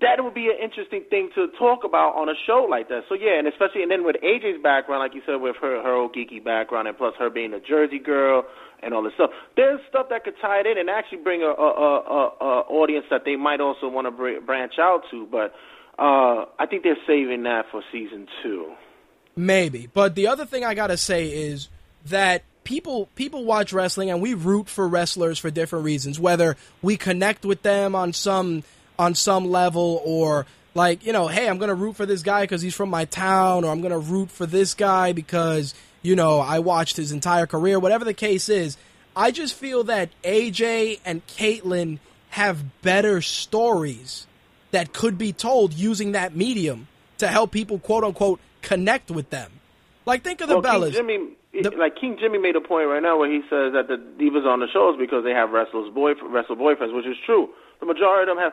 [0.00, 3.04] that would be an interesting thing to talk about on a show like that.
[3.08, 5.94] So yeah, and especially and then with AJ's background, like you said, with her her
[5.94, 8.44] old geeky background, and plus her being a Jersey girl
[8.82, 11.46] and all this stuff, there's stuff that could tie it in and actually bring a
[11.46, 15.26] a, a, a, audience that they might also want to br- branch out to.
[15.30, 15.54] But
[15.98, 18.72] uh, I think they're saving that for season two.
[19.36, 19.88] Maybe.
[19.92, 21.68] But the other thing I gotta say is
[22.06, 26.96] that people people watch wrestling and we root for wrestlers for different reasons, whether we
[26.96, 28.62] connect with them on some
[28.98, 32.60] on some level or like, you know, hey, I'm gonna root for this guy because
[32.60, 35.74] he's from my town, or I'm gonna root for this guy because,
[36.04, 38.76] you know, I watched his entire career, whatever the case is.
[39.16, 41.98] I just feel that AJ and Kaitlyn
[42.30, 44.26] have better stories
[44.70, 49.50] that could be told using that medium to help people quote unquote connect with them.
[50.04, 50.92] Like think of the well, Bellas.
[50.92, 51.06] King
[51.52, 53.96] Jimmy, The- like King Jimmy made a point right now where he says that the
[53.96, 57.48] divas on the shows because they have wrestlers boy wrestler boyfriends, which is true.
[57.80, 58.52] The majority of them have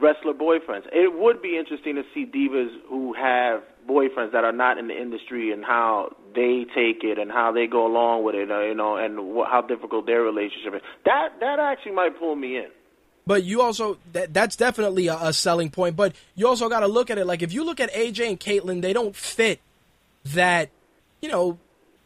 [0.00, 0.86] wrestler boyfriends.
[0.92, 5.00] It would be interesting to see divas who have boyfriends that are not in the
[5.00, 8.74] industry and how they take it and how they go along with it, uh, you
[8.74, 10.82] know, and wh- how difficult their relationship is.
[11.04, 12.68] That that actually might pull me in.
[13.26, 15.96] But you also that, that's definitely a, a selling point.
[15.96, 18.40] But you also got to look at it like if you look at AJ and
[18.40, 19.60] Kaitlyn, they don't fit
[20.26, 20.70] that
[21.20, 21.58] you know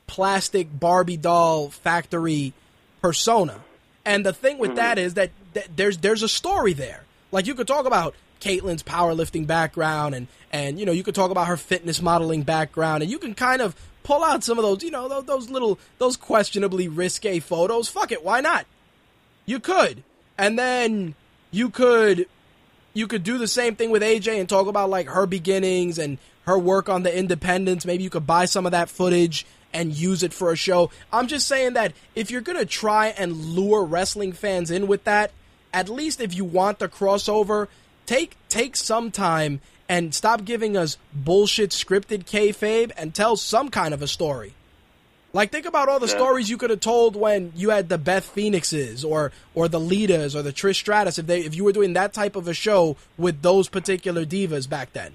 [0.06, 2.52] plastic Barbie doll factory
[3.00, 3.60] persona.
[4.04, 7.04] And the thing with that is that, that there's there's a story there.
[7.32, 11.30] Like you could talk about Kaitlyn's powerlifting background and and you know you could talk
[11.30, 14.82] about her fitness modeling background and you can kind of pull out some of those
[14.82, 17.88] you know those, those little those questionably risque photos.
[17.88, 18.66] Fuck it, why not?
[19.46, 20.02] You could.
[20.38, 21.14] And then
[21.50, 22.26] you could
[22.94, 26.18] you could do the same thing with AJ and talk about like her beginnings and
[26.46, 27.86] her work on the independence.
[27.86, 30.90] Maybe you could buy some of that footage and use it for a show.
[31.12, 35.04] I'm just saying that if you're going to try and lure wrestling fans in with
[35.04, 35.30] that,
[35.72, 37.68] at least if you want the crossover,
[38.06, 43.92] take take some time and stop giving us bullshit scripted kayfabe and tell some kind
[43.94, 44.54] of a story.
[45.32, 46.16] Like think about all the Yeah.
[46.16, 50.34] stories you could have told when you had the Beth Phoenixes or or the Litas
[50.34, 52.96] or the Trish Stratus if they if you were doing that type of a show
[53.16, 55.12] with those particular divas back then.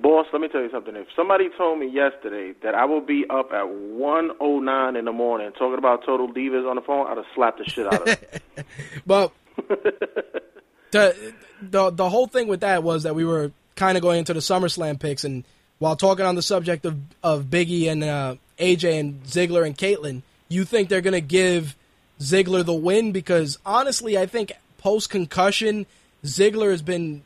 [0.00, 0.96] Boss, let me tell you something.
[0.96, 5.52] If somebody told me yesterday that I will be up at 1:09 in the morning
[5.52, 8.64] talking about total divas on the phone, I'd have slapped the shit out of them.
[9.06, 9.32] But
[10.90, 14.34] the the the whole thing with that was that we were kind of going into
[14.34, 15.44] the SummerSlam picks, and
[15.78, 20.22] while talking on the subject of of Biggie and uh, AJ and Ziggler and Kaitlyn,
[20.48, 21.76] you think they're gonna give
[22.20, 25.86] Ziggler the win because honestly, I think post concussion,
[26.24, 27.22] Ziggler has been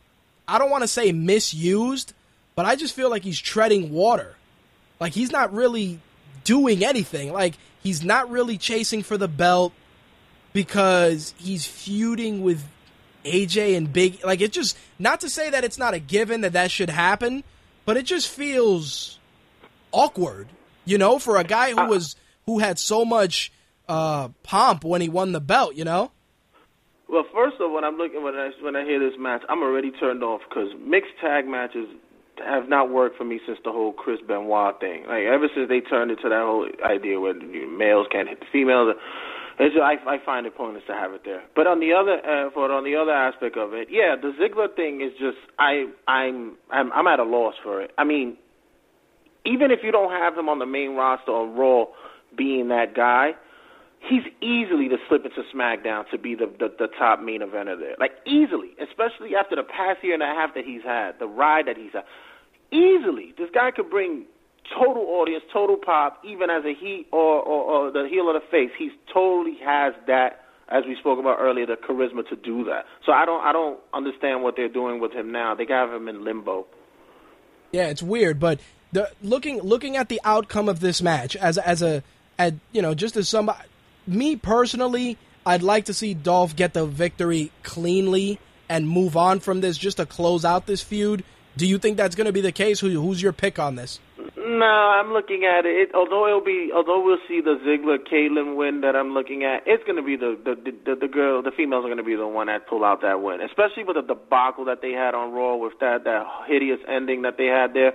[0.47, 2.15] I don't want to say misused,
[2.59, 4.35] but I just feel like he's treading water.
[4.99, 6.01] Like he's not really
[6.43, 7.33] doing anything.
[7.33, 7.55] Like
[7.85, 9.73] he's not really chasing for the belt
[10.53, 12.67] because he's feuding with
[13.25, 14.25] AJ and Big.
[14.25, 17.45] Like it just not to say that it's not a given that that should happen,
[17.85, 19.21] but it just feels
[19.93, 20.49] awkward,
[20.85, 22.17] you know, for a guy who was
[22.47, 23.53] who had so much
[23.89, 26.11] uh, pomp when he won the belt, you know.
[27.09, 29.63] Well, first of all, when I'm looking when I when I hear this match, I'm
[29.63, 31.87] already turned off because mixed tag matches
[32.45, 35.05] have not worked for me since the whole Chris Benoit thing.
[35.07, 38.95] Like ever since they turned into that whole idea where males can't hit the females.
[39.61, 41.43] It's just, I, I find it pointless to have it there.
[41.57, 44.75] But on the other, uh, for on the other aspect of it, yeah, the Ziggler
[44.75, 47.91] thing is just I I'm I'm I'm at a loss for it.
[47.99, 48.37] I mean,
[49.45, 51.87] even if you don't have him on the main roster on Raw,
[52.37, 53.33] being that guy,
[54.09, 57.97] he's easily to slip into SmackDown to be the, the the top main eventer there.
[57.99, 61.67] Like easily, especially after the past year and a half that he's had, the ride
[61.67, 62.05] that he's had.
[62.71, 64.27] Easily, this guy could bring
[64.79, 68.47] total audience, total pop, even as a heel or, or, or the heel of the
[68.51, 68.71] face.
[68.79, 72.85] He totally has that, as we spoke about earlier, the charisma to do that.
[73.07, 75.55] So I don't I don't understand what they're doing with him now.
[75.55, 76.67] They got him in limbo.
[77.73, 78.61] Yeah, it's weird, but
[78.93, 82.03] the looking looking at the outcome of this match as as a
[82.73, 83.61] you know just as somebody
[84.07, 89.61] me personally, I'd like to see Dolph get the victory cleanly and move on from
[89.61, 91.25] this just to close out this feud.
[91.59, 92.79] Do you think that's going to be the case?
[92.79, 93.99] Who, who's your pick on this?
[94.39, 95.91] No, I'm looking at it.
[95.93, 99.83] Although it'll be, although we'll see the Ziggler Kaitlyn win that I'm looking at, it's
[99.83, 100.55] going to be the the,
[100.87, 103.23] the the girl, the females are going to be the one that pull out that
[103.23, 107.23] win, especially with the debacle that they had on Raw with that that hideous ending
[107.23, 107.93] that they had there.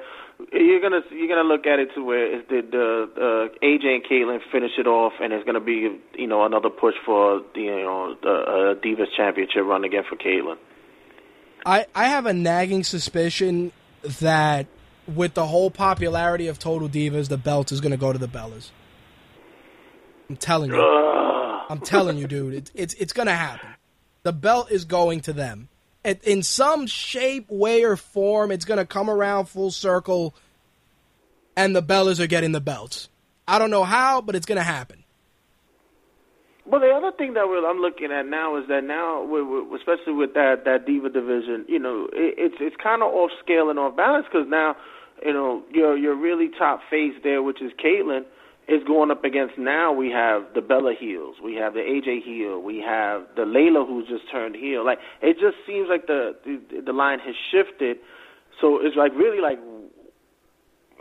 [0.52, 2.86] You're gonna you're gonna look at it to where the the
[3.16, 5.88] uh, AJ and Kaitlyn finish it off, and it's gonna be
[6.20, 10.18] you know another push for the you know the uh, Divas Championship run again for
[10.18, 10.58] Kaitlyn.
[11.66, 13.72] I I have a nagging suspicion
[14.20, 14.68] that
[15.08, 18.28] with the whole popularity of Total Divas, the belt is going to go to the
[18.28, 18.70] Bellas.
[20.30, 20.82] I'm telling you.
[20.82, 22.54] I'm telling you, dude.
[22.54, 23.70] It's it's it's going to happen.
[24.24, 25.70] The belt is going to them.
[26.04, 30.36] It, in some shape, way, or form, it's going to come around full circle,
[31.56, 33.10] and the Bellas are getting the belts.
[33.48, 35.03] I don't know how, but it's going to happen.
[36.66, 39.24] Well, the other thing that I'm looking at now is that now,
[39.76, 43.70] especially with that that diva division, you know, it, it's it's kind of off scale
[43.70, 44.76] and off balance because now,
[45.26, 48.24] you know, your your really top face there, which is Kaitlyn,
[48.70, 52.62] is going up against now we have the Bella heels, we have the AJ heel,
[52.62, 54.86] we have the Layla who's just turned heel.
[54.86, 57.98] Like it just seems like the the, the line has shifted.
[58.62, 59.60] So it's like really like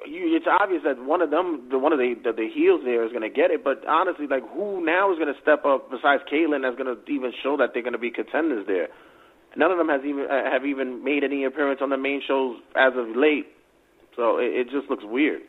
[0.07, 3.05] you, it's obvious that one of them, the one of the the, the heels there
[3.05, 3.65] is going to get it.
[3.65, 7.13] But honestly, like who now is going to step up besides Kaitlyn that's going to
[7.13, 8.89] even show that they're going to be contenders there?
[9.57, 12.59] None of them has even uh, have even made any appearance on the main shows
[12.75, 13.47] as of late.
[14.17, 15.43] So it, it just looks weird.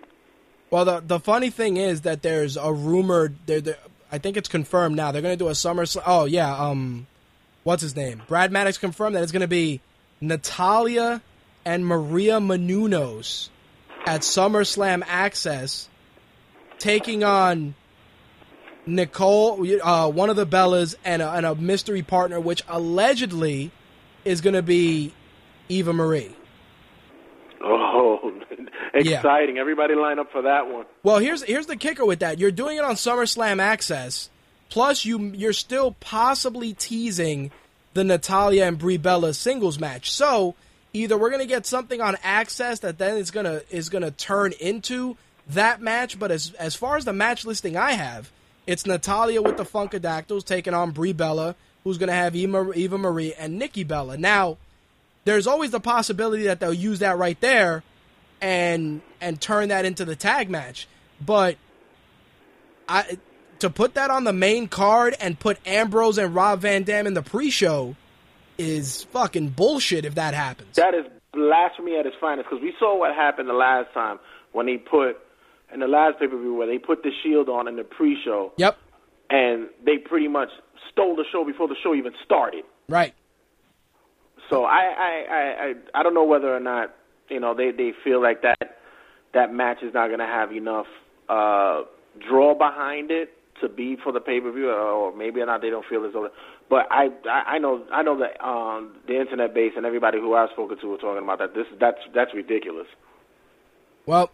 [0.69, 3.35] Well, the the funny thing is that there's a rumored.
[3.45, 3.61] There,
[4.11, 5.11] I think it's confirmed now.
[5.11, 5.85] They're going to do a summer.
[6.05, 7.07] Oh yeah, um,
[7.63, 8.21] what's his name?
[8.27, 9.81] Brad Maddox confirmed that it's going to be
[10.19, 11.21] Natalya
[11.65, 13.49] and Maria Menounos
[14.05, 15.89] at SummerSlam Access,
[16.77, 17.75] taking on
[18.85, 23.71] Nicole, uh, one of the Bellas, and a, and a mystery partner, which allegedly
[24.25, 25.13] is going to be
[25.69, 26.35] Eva Marie.
[27.61, 28.33] Oh,
[28.93, 29.55] exciting!
[29.55, 29.61] Yeah.
[29.61, 30.85] Everybody line up for that one.
[31.01, 32.39] Well, here's here's the kicker with that.
[32.39, 34.29] You're doing it on SummerSlam Access,
[34.69, 37.51] plus you you're still possibly teasing
[37.93, 40.11] the Natalya and Brie Bella singles match.
[40.11, 40.55] So
[40.93, 45.17] either we're gonna get something on Access that then is gonna is gonna turn into
[45.49, 46.17] that match.
[46.17, 48.31] But as as far as the match listing I have,
[48.65, 53.59] it's Natalya with the Funkadactyls taking on Brie Bella, who's gonna have Eva, Marie and
[53.59, 54.17] Nikki Bella.
[54.17, 54.57] Now,
[55.25, 57.83] there's always the possibility that they'll use that right there
[58.39, 60.87] and and turn that into the tag match.
[61.19, 61.57] But
[62.87, 63.17] I
[63.59, 67.13] to put that on the main card and put Ambrose and Rob Van Dam in
[67.13, 67.95] the pre-show
[68.57, 70.75] is fucking bullshit if that happens.
[70.75, 74.19] That is blasphemy at its finest because we saw what happened the last time
[74.51, 75.17] when they put
[75.73, 78.53] in the last pay per view where they put the Shield on in the pre-show.
[78.57, 78.77] Yep.
[79.29, 80.49] And they pretty much
[80.91, 82.63] stole the show before the show even started.
[82.87, 83.13] Right.
[84.49, 86.93] So I I I I, I don't know whether or not
[87.29, 88.77] you know they they feel like that
[89.33, 90.85] that match is not going to have enough
[91.29, 91.81] uh
[92.29, 93.29] draw behind it
[93.61, 96.13] to be for the pay per view, or maybe or not they don't feel as
[96.13, 96.29] though.
[96.69, 100.49] But I, I know I know that um, the internet base and everybody who I've
[100.51, 101.53] spoken to are talking about that.
[101.53, 102.87] This that's that's ridiculous.
[104.05, 104.31] Well,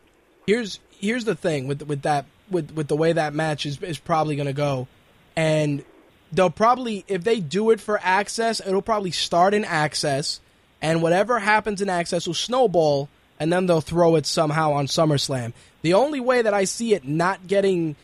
[0.47, 3.99] here's here's the thing with with that with with the way that match is is
[3.99, 4.87] probably going to go,
[5.35, 5.83] and
[6.31, 10.39] they'll probably if they do it for access, it'll probably start in access,
[10.81, 15.53] and whatever happens in Access will snowball, and then they'll throw it somehow on SummerSlam.
[15.81, 17.95] The only way that I see it not getting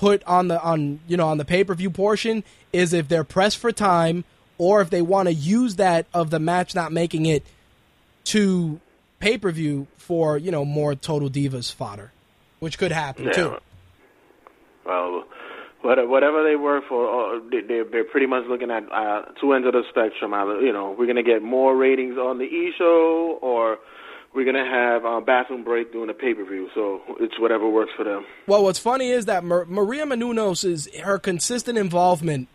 [0.00, 3.22] put on the on you know on the pay per view portion is if they're
[3.22, 4.24] pressed for time,
[4.58, 7.44] or if they want to use that of the match not making it
[8.24, 8.80] to
[9.20, 12.10] pay per view for you know more Total Divas fodder,
[12.60, 13.32] which could happen Yeah.
[13.32, 13.56] too.
[14.86, 15.24] Well,
[15.82, 19.74] whatever they work for, uh, they- they're, pretty much looking at uh, two ends of
[19.74, 20.32] the spectrum.
[20.62, 23.78] You know, we're going to get more ratings on the E show, or
[24.34, 26.68] we're going to have uh, bathroom break doing a pay per view.
[26.74, 28.24] So it's whatever works for them.
[28.46, 32.48] Well, what's funny is that Mar- Maria Menounos is her consistent involvement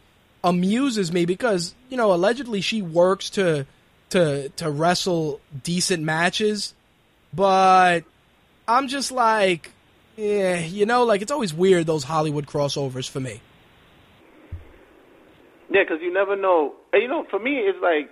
[0.43, 3.65] amuses me because you know allegedly she works to
[4.11, 6.73] to to wrestle decent matches,
[7.33, 8.01] but
[8.67, 9.71] I'm just like,
[10.15, 13.41] yeah, you know, like it's always weird those Hollywood crossovers for me.
[15.69, 16.73] Yeah, because you never know.
[16.93, 18.09] And, you know, for me, it's like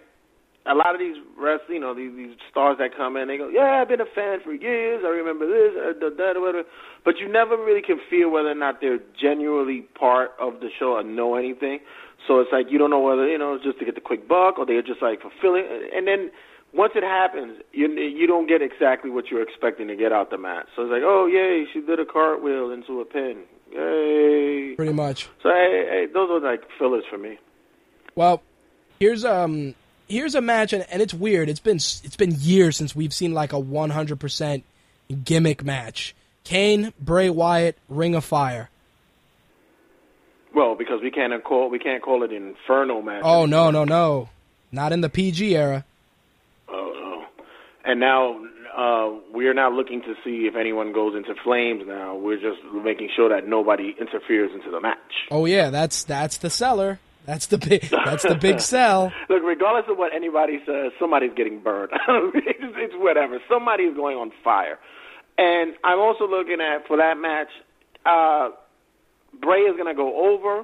[0.65, 3.49] a lot of these wrestlers, you know, these, these stars that come in, they go,
[3.49, 5.03] "Yeah, I've been a fan for years.
[5.03, 6.67] I remember this, uh, da, da, da, whatever."
[7.03, 10.93] But you never really can feel whether or not they're genuinely part of the show
[10.93, 11.79] or know anything.
[12.27, 14.27] So it's like you don't know whether you know it's just to get the quick
[14.27, 15.67] buck or they're just like fulfilling.
[15.93, 16.31] And then
[16.73, 20.37] once it happens, you you don't get exactly what you're expecting to get out the
[20.37, 20.67] match.
[20.75, 24.75] So it's like, "Oh, yay, she did a cartwheel into a pin." Yay!
[24.75, 25.29] Pretty much.
[25.41, 27.37] So hey, hey, those are like fillers for me.
[28.15, 28.41] Well,
[28.99, 29.75] here's um
[30.07, 31.49] here's a match, and, and it's weird.
[31.49, 34.63] It's been it's been years since we've seen like a 100%
[35.23, 36.15] gimmick match.
[36.43, 38.69] Kane, Bray Wyatt, Ring of Fire.
[40.53, 43.23] Well, because we can't call we can't call it an inferno match.
[43.23, 44.29] Oh no no no,
[44.71, 45.83] not in the PG era.
[46.69, 47.43] Oh, no.
[47.83, 48.39] And now
[48.77, 51.83] uh, we're now looking to see if anyone goes into flames.
[51.87, 54.97] Now we're just making sure that nobody interferes into the match.
[55.31, 56.99] Oh yeah, that's that's the seller.
[57.25, 59.11] That's the big that's the big sell.
[59.29, 61.91] Look, regardless of what anybody says, somebody's getting burned.
[62.07, 63.39] it's, it's whatever.
[63.49, 64.79] Somebody's going on fire.
[65.37, 67.47] And I'm also looking at for that match.
[68.05, 68.49] Uh,
[69.39, 70.63] Bray is going to go over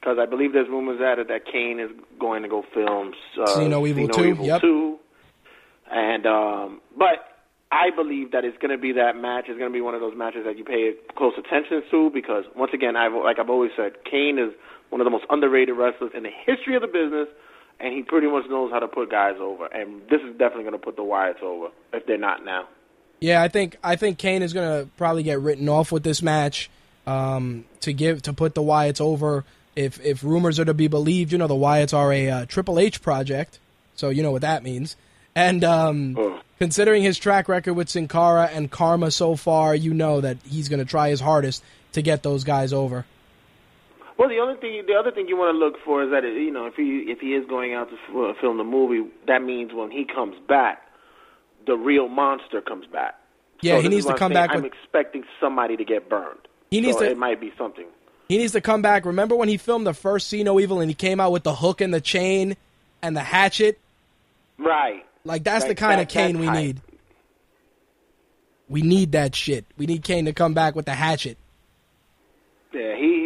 [0.00, 3.68] because I believe there's rumors that that Kane is going to go film uh, See
[3.68, 4.60] No Evil 2, Evil yep.
[4.60, 4.98] 2.
[5.90, 7.38] And um, but
[7.70, 9.44] I believe that it's going to be that match.
[9.48, 12.44] It's going to be one of those matches that you pay close attention to because
[12.56, 14.52] once again, I've like I've always said, Kane is
[14.90, 17.28] one of the most underrated wrestlers in the history of the business,
[17.80, 19.66] and he pretty much knows how to put guys over.
[19.66, 22.68] And this is definitely going to put the Wyatts over if they're not now.
[23.20, 26.70] Yeah, I think I think Kane is gonna probably get written off with this match
[27.04, 29.44] um, to give to put the Wyatts over.
[29.74, 32.78] If if rumors are to be believed, you know the Wyatts are a uh, Triple
[32.78, 33.58] H project,
[33.96, 34.94] so you know what that means.
[35.34, 36.40] And um, Oh.
[36.60, 40.68] considering his track record with Sin Cara and Karma so far, you know that he's
[40.68, 43.04] gonna try his hardest to get those guys over.
[44.18, 46.50] Well, the other thing, the other thing you want to look for is that you
[46.50, 49.42] know if he if he is going out to f- uh, film the movie, that
[49.42, 50.82] means when he comes back,
[51.66, 53.14] the real monster comes back.
[53.60, 54.46] Yeah, So he needs to come saying.
[54.46, 56.40] back I'm with- expecting somebody to get burned.
[56.70, 57.86] He needs So to- It might be something.
[58.28, 59.06] He needs to come back.
[59.06, 61.54] Remember when he filmed the first See No Evil and he came out with the
[61.54, 62.56] hook and the chain
[63.02, 63.78] and the hatchet?
[64.58, 65.04] Right.
[65.24, 66.56] Like that's the That- kind of that- Kane we type.
[66.56, 66.80] need.
[68.68, 69.64] We need that shit.
[69.78, 71.38] We need Kane to come back with the hatchet.
[72.74, 73.17] Yeah, he,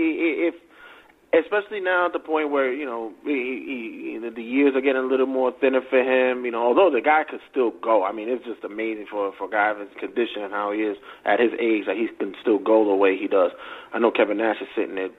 [1.32, 5.02] especially now at the point where you know he, he, he, the years are getting
[5.02, 6.44] a little more thinner for him.
[6.44, 8.04] You know, although the guy could still go.
[8.04, 10.80] I mean, it's just amazing for for a guy of his condition and how he
[10.80, 13.52] is at his age that he can still go the way he does.
[13.92, 15.10] I know Kevin Nash is sitting there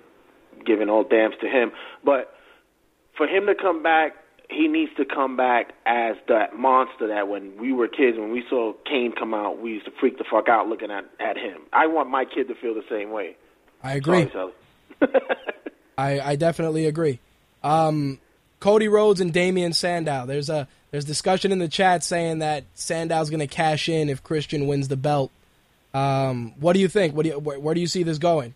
[0.66, 1.72] giving all damns to him,
[2.06, 2.33] but
[3.17, 4.14] for him to come back.
[4.50, 8.43] He needs to come back as that monster that when we were kids, when we
[8.48, 11.61] saw Kane come out, we used to freak the fuck out looking at at him.
[11.72, 13.35] I want my kid to feel the same way.
[13.82, 14.30] I agree.
[14.32, 14.51] Sorry,
[15.00, 15.11] Sally.
[15.98, 17.20] I, I definitely agree.
[17.64, 18.20] Um,
[18.60, 20.26] Cody Rhodes and Damien Sandow.
[20.26, 24.24] There's a there's discussion in the chat saying that Sandow's going to cash in if
[24.24, 25.32] Christian wins the belt.
[25.94, 27.16] Um, what do you think?
[27.16, 28.54] What do you, where, where do you see this going?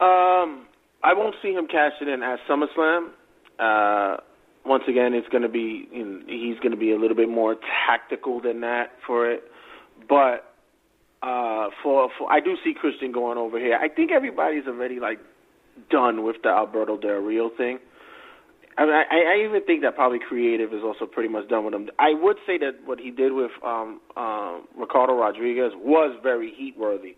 [0.00, 0.66] Um,
[1.02, 3.10] I won't see him cash it in at SummerSlam.
[3.58, 4.16] Uh,
[4.64, 5.86] once again, it's going to be
[6.26, 7.56] he's going to be a little bit more
[7.86, 9.44] tactical than that for it.
[10.08, 10.52] But
[11.22, 13.78] uh, for for I do see Christian going over here.
[13.80, 15.20] I think everybody's already like
[15.90, 17.78] done with the Alberto Del Rio thing.
[18.78, 21.74] I, mean, I, I even think that probably creative is also pretty much done with
[21.74, 21.88] him.
[21.98, 26.76] I would say that what he did with um, um, Ricardo Rodriguez was very heat
[26.78, 27.16] worthy.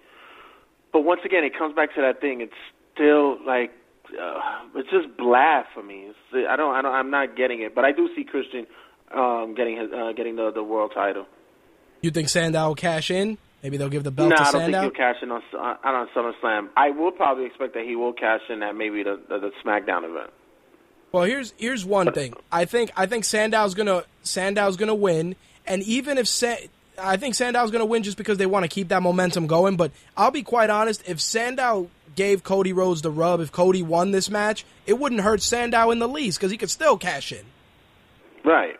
[0.92, 2.40] But once again, it comes back to that thing.
[2.40, 2.52] It's
[2.94, 3.72] still like
[4.10, 4.40] uh,
[4.76, 6.10] it's just blah for me.
[6.10, 7.74] It's, I don't, I don't, I'm not getting it.
[7.74, 8.66] But I do see Christian
[9.14, 11.26] um, getting his, uh, getting the the world title.
[12.02, 13.36] You think Sandow will cash in?
[13.62, 14.80] Maybe they'll give the belt no, to I don't Sandow.
[14.82, 16.68] think he'll cash in on uh, on SummerSlam.
[16.76, 20.08] I will probably expect that he will cash in at maybe the the, the SmackDown
[20.08, 20.30] event.
[21.10, 22.34] Well, here's here's one thing.
[22.52, 25.34] I think I think Sandow's gonna Sandow's gonna win,
[25.66, 26.56] and even if Sa-
[27.00, 29.76] I think Sandow's gonna win just because they want to keep that momentum going.
[29.76, 34.12] But I'll be quite honest, if Sandow gave Cody Rhodes the rub, if Cody won
[34.12, 37.44] this match, it wouldn't hurt Sandow in the least because he could still cash in.
[38.44, 38.78] Right.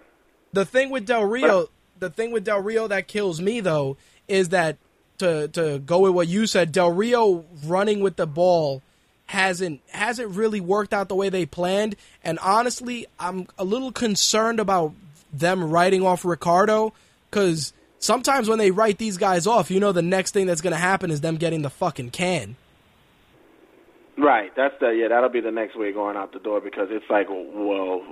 [0.53, 3.97] The thing with Del Rio, the thing with Del Rio that kills me though
[4.29, 4.77] is that
[5.19, 8.83] to to go with what you said, Del Rio running with the ball
[9.27, 11.97] hasn't hasn't really worked out the way they planned.
[12.25, 14.93] And honestly, I'm a little concerned about
[15.33, 16.93] them writing off Ricardo
[17.31, 20.73] because sometimes when they write these guys off, you know the next thing that's going
[20.73, 22.57] to happen is them getting the fucking can.
[24.19, 24.55] Right.
[24.57, 25.09] That's the yeah.
[25.09, 28.03] That'll be the next way going out the door because it's like, well,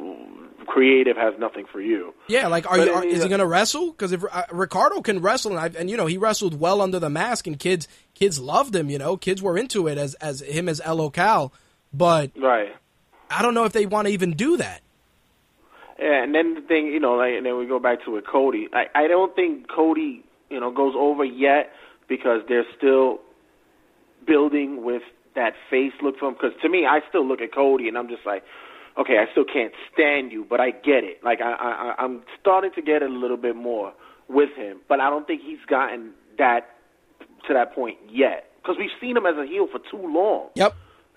[0.67, 2.15] creative has nothing for you.
[2.29, 2.93] Yeah, like are you?
[2.93, 3.91] Are, is he going to wrestle?
[3.91, 7.01] Because if uh, Ricardo can wrestle, and, I, and you know he wrestled well under
[7.01, 8.89] the mask, and kids kids loved him.
[8.89, 11.53] You know, kids were into it as as him as El Cal.
[11.93, 12.75] But Right.
[13.31, 14.83] I don't know if they want to even do that.
[15.99, 18.27] Yeah, and then the thing, you know, like, and then we go back to with
[18.27, 18.69] Cody.
[18.73, 21.73] I, I don't think Cody, you know, goes over yet
[22.07, 23.21] because they're still
[24.27, 25.03] building with
[25.37, 26.35] that face look for him.
[26.35, 28.43] Because to me, I still look at Cody and I'm just like,
[28.99, 31.23] okay, I still can't stand you, but I get it.
[31.23, 33.93] Like I, I, I'm starting to get it a little bit more
[34.29, 36.71] with him, but I don't think he's gotten that
[37.47, 40.49] to that point yet because we've seen him as a heel for too long.
[40.55, 40.75] Yep.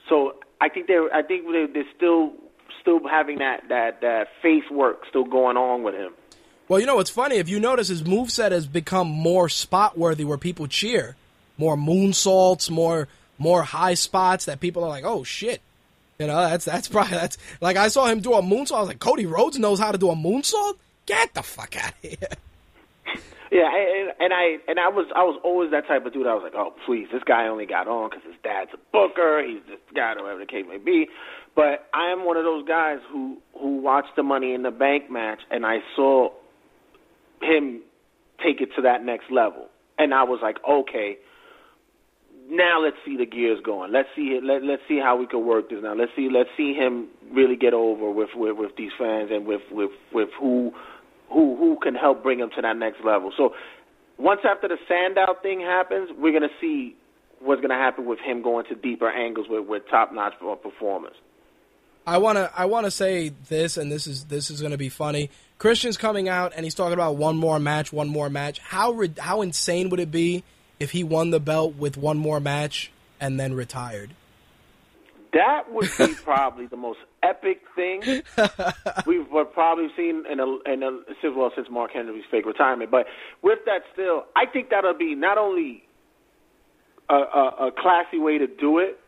[0.08, 2.34] So I think they're I think they're, they're still
[2.82, 6.14] still having that that that face work still going on with him.
[6.68, 7.38] Well, you know what's funny?
[7.38, 11.16] If you notice, his moveset has become more spot worthy, where people cheer,
[11.58, 13.08] more moonsaults, more
[13.40, 15.62] more high spots that people are like, oh shit.
[16.20, 18.76] You know, that's that's probably that's like I saw him do a moonsault.
[18.76, 20.78] I was like, Cody Rhodes knows how to do a moonsault.
[21.06, 22.18] Get the fuck out of here.
[23.52, 26.28] Yeah, and, and I and I was I was always that type of dude.
[26.28, 29.42] I was like, oh please, this guy only got on because his dad's a booker.
[29.44, 31.08] He's this guy, whatever the case may be.
[31.56, 35.10] But I am one of those guys who who watched the Money in the Bank
[35.10, 36.30] match, and I saw
[37.42, 37.82] him
[38.44, 41.18] take it to that next level, and I was like, okay,
[42.50, 43.92] now let's see the gears going.
[43.92, 44.44] Let's see it.
[44.44, 45.94] Let, let's see how we can work this now.
[45.94, 46.30] Let's see.
[46.32, 50.30] Let's see him really get over with with, with these fans and with with with
[50.40, 50.74] who
[51.32, 53.32] who who can help bring him to that next level.
[53.38, 53.54] So
[54.18, 56.96] once after the Sandow thing happens, we're gonna see
[57.40, 61.16] what's gonna happen with him going to deeper angles with with top notch performers.
[62.08, 65.30] I wanna I wanna say this, and this is this is gonna be funny.
[65.60, 68.58] Christian's coming out and he's talking about one more match, one more match.
[68.58, 70.44] How how insane would it be
[70.80, 74.12] if he won the belt with one more match and then retired?
[75.34, 78.02] That would be probably the most epic thing
[79.06, 82.90] we've probably seen in a, in a since well since Mark Henry's fake retirement.
[82.90, 83.06] But
[83.42, 85.84] with that, still, I think that'll be not only
[87.10, 89.00] a, a, a classy way to do it,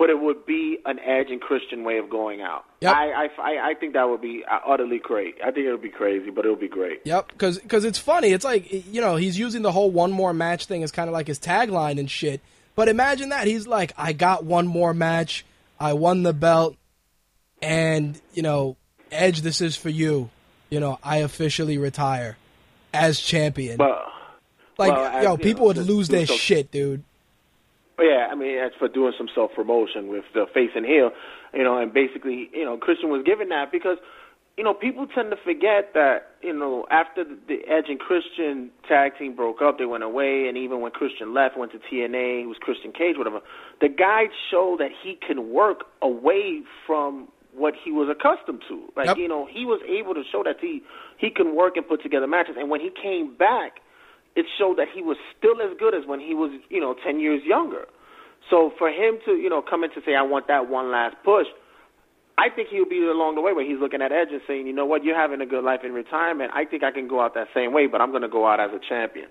[0.00, 2.64] but it would be an Edge and Christian way of going out.
[2.80, 2.94] Yep.
[2.94, 5.34] I, I, I- think that would be uh, utterly great.
[5.44, 7.02] I think it would be crazy, but it would be great.
[7.04, 8.28] Yep, because it's funny.
[8.28, 11.12] It's like you know he's using the whole one more match thing as kind of
[11.12, 12.40] like his tagline and shit.
[12.74, 15.44] But imagine that he's like, I got one more match,
[15.78, 16.76] I won the belt,
[17.60, 18.76] and you know,
[19.12, 20.30] Edge, this is for you.
[20.70, 22.38] You know, I officially retire
[22.94, 23.76] as champion.
[23.76, 24.02] But
[24.78, 27.04] like, well, yo, people know, would lose their so- shit, dude.
[28.00, 31.10] But yeah, I mean, that's for doing some self promotion with the face and heel,
[31.52, 33.98] you know, and basically, you know, Christian was given that because,
[34.56, 39.18] you know, people tend to forget that, you know, after the, Edge and Christian tag
[39.18, 42.46] team broke up, they went away, and even when Christian left, went to TNA, it
[42.46, 43.40] was Christian Cage, whatever.
[43.82, 48.80] The guy showed that he can work away from what he was accustomed to.
[48.96, 49.18] Like, Yep.
[49.18, 50.82] you know, he was able to show that he
[51.18, 53.80] he can work and put together matches, and when he came back
[54.36, 57.20] it showed that he was still as good as when he was, you know, 10
[57.20, 57.86] years younger.
[58.48, 61.16] So for him to, you know, come in to say, I want that one last
[61.24, 61.46] push,
[62.38, 64.72] I think he'll be along the way where he's looking at Edge and saying, you
[64.72, 66.52] know what, you're having a good life in retirement.
[66.54, 68.60] I think I can go out that same way, but I'm going to go out
[68.60, 69.28] as a champion.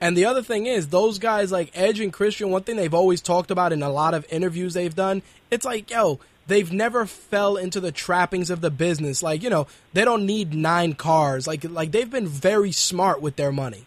[0.00, 3.20] And the other thing is, those guys like Edge and Christian, one thing they've always
[3.20, 7.56] talked about in a lot of interviews they've done, it's like, yo, they've never fell
[7.56, 9.22] into the trappings of the business.
[9.22, 11.46] Like, you know, they don't need nine cars.
[11.46, 13.86] Like, like they've been very smart with their money.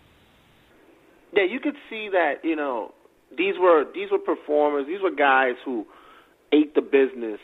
[1.36, 2.94] Yeah, you could see that, you know,
[3.36, 5.86] these were these were performers, these were guys who
[6.52, 7.40] ate the business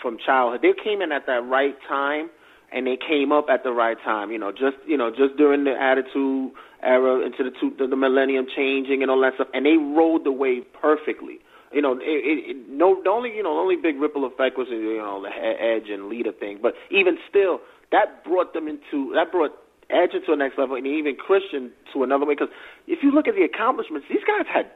[0.00, 0.62] from childhood.
[0.62, 2.30] They came in at that right time
[2.72, 5.64] and they came up at the right time, you know, just you know, just during
[5.64, 9.76] the attitude era into the two, the, millennium changing and all that stuff and they
[9.76, 11.38] rode the wave perfectly.
[11.72, 14.56] You know, it, it, it, no, the only you know, the only big ripple effect
[14.56, 17.60] was you know the Edge and Lita thing, but even still,
[17.92, 19.52] that brought them into that brought
[19.94, 22.34] Edge into a next level, and even Christian to another way.
[22.34, 22.52] Because
[22.86, 24.70] if you look at the accomplishments, these guys had,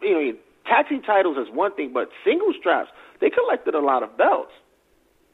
[0.00, 4.02] you know, tag team titles is one thing, but single straps, they collected a lot
[4.02, 4.52] of belts.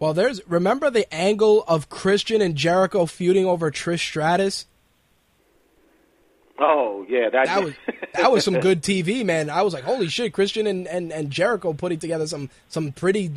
[0.01, 4.67] Well, there's remember the angle of Christian and Jericho feuding over Trish Stratus.
[6.59, 7.75] Oh yeah, that, That was
[8.15, 9.51] that was some good TV, man.
[9.51, 13.31] I was like, holy shit, Christian and, and, and Jericho putting together some some pretty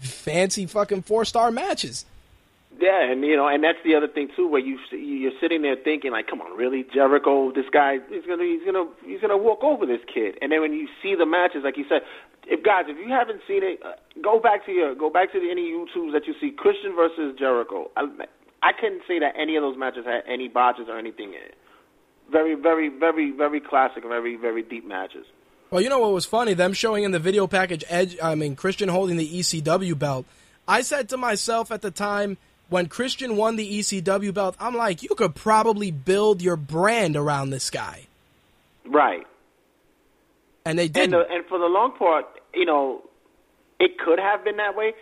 [0.00, 2.04] fancy fucking four star matches.
[2.78, 5.74] Yeah, and you know, and that's the other thing too, where you you're sitting there
[5.74, 9.64] thinking like, come on, really, Jericho, this guy, he's gonna he's gonna he's gonna walk
[9.64, 10.38] over this kid.
[10.40, 12.02] And then when you see the matches, like you said,
[12.46, 15.40] if guys, if you haven't seen it, uh, go back to your go back to
[15.40, 17.90] the, any YouTubes that you see Christian versus Jericho.
[17.96, 18.06] I,
[18.62, 21.54] I couldn't say that any of those matches had any botches or anything in it.
[22.30, 25.26] Very, very, very, very classic, very, very deep matches.
[25.70, 26.54] Well, you know what was funny?
[26.54, 30.26] Them showing in the video package Edge, I mean Christian holding the ECW belt.
[30.66, 35.02] I said to myself at the time when Christian won the ECW belt, I'm like,
[35.02, 38.06] you could probably build your brand around this guy.
[38.86, 39.26] Right.
[40.64, 41.10] And they didn't.
[41.10, 43.02] the, and for the long part, you know,
[43.80, 44.92] it could have been that way.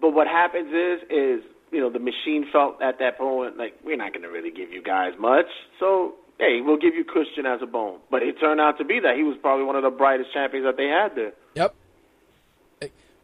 [0.00, 3.96] But what happens is, is you know, the machine felt at that point like we're
[3.96, 5.46] not going to really give you guys much.
[5.78, 8.00] So hey, we'll give you Christian as a bone.
[8.10, 10.66] But it turned out to be that he was probably one of the brightest champions
[10.66, 11.32] that they had there.
[11.54, 11.74] Yep.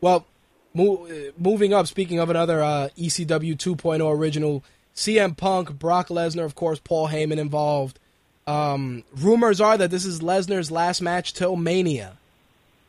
[0.00, 0.24] Well,
[0.78, 6.44] mo- uh, moving up, speaking of another uh, ECW 2.0 original, CM Punk, Brock Lesnar,
[6.44, 7.98] of course, Paul Heyman involved.
[8.46, 12.16] Um, rumors are that this is Lesnar's last match till Mania.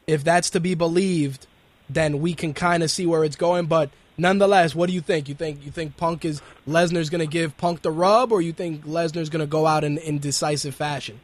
[0.08, 1.48] If that's to be believed,
[1.90, 3.66] then we can kind of see where it's going.
[3.66, 5.27] But nonetheless, what do you think?
[5.27, 8.53] You think you think Punk is Lesnar's going to give Punk the rub, or you
[8.53, 11.19] think Lesnar's going to go out in, in decisive fashion?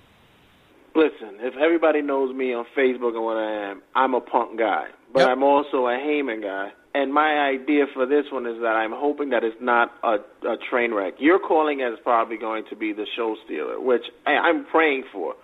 [0.96, 4.88] Listen, if everybody knows me on Facebook and what I am, I'm a punk guy,
[5.16, 5.30] but Yep.
[5.30, 6.74] I'm also a Heyman guy.
[6.94, 10.58] And my idea for this one is that I'm hoping that it's not a, a
[10.70, 11.14] train wreck.
[11.20, 15.36] You're calling as probably going to be the show stealer, which I, I'm praying for.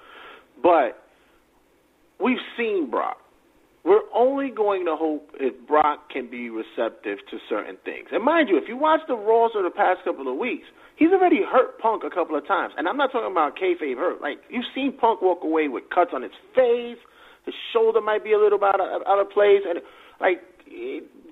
[0.61, 1.01] But
[2.19, 3.17] we've seen Brock.
[3.85, 8.09] We're only going to hope if Brock can be receptive to certain things.
[8.11, 10.65] And mind you, if you watch the Raws of the past couple of weeks,
[10.97, 12.73] he's already hurt Punk a couple of times.
[12.77, 14.21] And I'm not talking about kayfabe hurt.
[14.21, 16.99] Like you've seen Punk walk away with cuts on his face.
[17.45, 19.81] His shoulder might be a little out of, out of place, and
[20.19, 20.41] like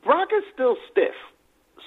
[0.04, 1.16] Brock is still stiff.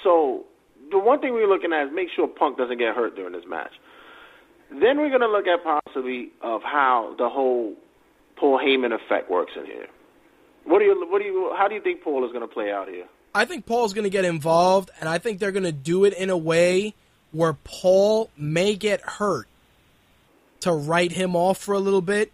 [0.03, 0.45] So
[0.91, 3.45] the one thing we're looking at is make sure Punk doesn't get hurt during this
[3.49, 3.73] match.
[4.71, 7.75] Then we're going to look at possibly of how the whole
[8.37, 9.87] Paul Heyman effect works in here.
[10.65, 12.71] What do you what do you how do you think Paul is going to play
[12.71, 13.07] out here?
[13.35, 16.13] I think Paul's going to get involved, and I think they're going to do it
[16.13, 16.95] in a way
[17.33, 19.49] where Paul may get hurt
[20.61, 22.31] to write him off for a little bit,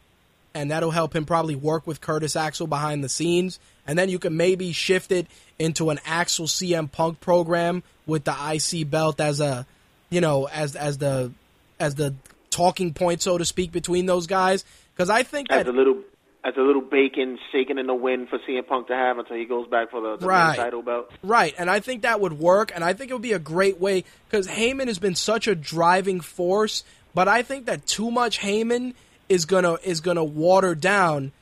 [0.54, 3.58] and that'll help him probably work with Curtis Axel behind the scenes.
[3.86, 5.26] And then you can maybe shift it
[5.58, 9.66] into an Axel CM Punk program with the IC belt as a,
[10.10, 11.32] you know, as as the
[11.80, 12.14] as the
[12.50, 14.64] talking point, so to speak, between those guys.
[14.94, 16.02] Because I think As that a little
[16.44, 19.44] as a little bacon shaking in the wind for CM Punk to have until he
[19.44, 20.56] goes back for the, the Right.
[20.56, 21.10] title belt.
[21.22, 23.80] Right, and I think that would work, and I think it would be a great
[23.80, 28.38] way because Heyman has been such a driving force, but I think that too much
[28.38, 28.94] Heyman
[29.28, 31.32] is gonna is gonna water down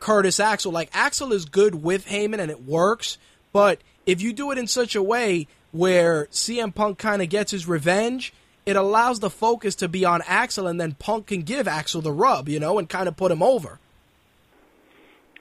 [0.00, 0.72] Curtis Axel.
[0.72, 3.18] Like Axel is good with Heyman and it works,
[3.52, 7.52] but if you do it in such a way where CM Punk kind of gets
[7.52, 8.32] his revenge,
[8.64, 12.12] it allows the focus to be on Axel, and then Punk can give Axel the
[12.12, 13.78] rub, you know, and kind of put him over.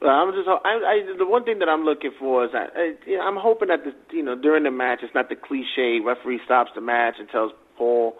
[0.01, 2.79] Well, I'm just I, I, the one thing that I'm looking for is that uh,
[2.79, 6.39] I, I'm hoping that the, you know during the match it's not the cliche referee
[6.45, 8.15] stops the match and tells Paul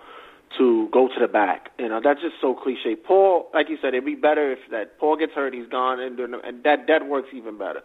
[0.58, 1.72] to go to the back.
[1.78, 2.96] You know that's just so cliche.
[2.96, 6.20] Paul, like you said, it'd be better if that Paul gets hurt, he's gone, and,
[6.20, 7.82] and that that works even better.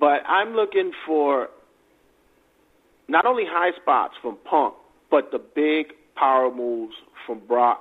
[0.00, 1.48] But I'm looking for
[3.08, 4.74] not only high spots from Punk,
[5.10, 6.94] but the big power moves
[7.26, 7.80] from Brock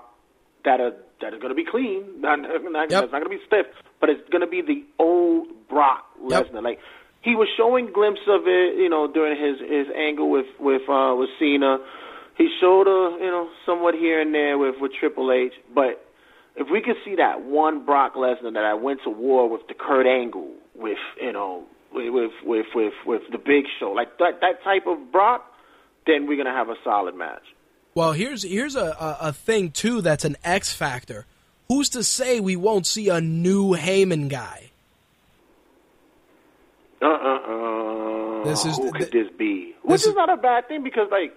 [0.65, 2.21] that are that are going to be clean.
[2.21, 3.03] Not, not, Yep.
[3.03, 3.67] It's not going to be stiff,
[3.99, 6.51] but it's going to be the old Brock Yep.
[6.51, 6.63] Lesnar.
[6.63, 6.79] Like
[7.21, 11.15] he was showing glimpses of it, you know, during his his angle with with uh,
[11.17, 11.77] with Cena.
[12.37, 16.05] He showed a you know somewhat here and there with with Triple H, but
[16.55, 19.73] if we could see that one Brock Lesnar that I went to war with the
[19.73, 24.63] Kurt Angle, with you know, with with with with, the Big Show, like that that
[24.63, 25.45] type of Brock,
[26.05, 27.43] then we're gonna have a solid match.
[27.93, 31.25] Well, here's here's a, a, a thing too that's an X factor.
[31.67, 34.71] Who's to say we won't see a new Heyman guy?
[37.01, 38.43] Uh uh uh.
[38.43, 39.75] This is who could this be?
[39.83, 41.35] Which this is, is- not a bad thing because like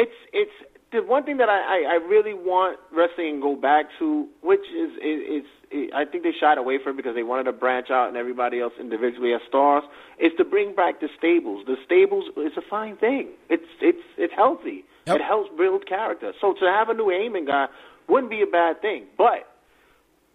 [0.00, 0.56] it's it's
[0.92, 4.64] the one thing that I, I, I really want wrestling to go back to, which
[4.74, 7.90] is is, is I think they shied away from it because they wanted to branch
[7.90, 9.84] out and everybody else individually as stars.
[10.18, 11.64] Is to bring back the stables.
[11.66, 13.28] The stables is a fine thing.
[13.48, 14.84] It's it's it's healthy.
[15.06, 15.16] Yep.
[15.16, 16.32] It helps build character.
[16.40, 17.66] So to have a new Heyman guy
[18.08, 19.04] wouldn't be a bad thing.
[19.16, 19.46] But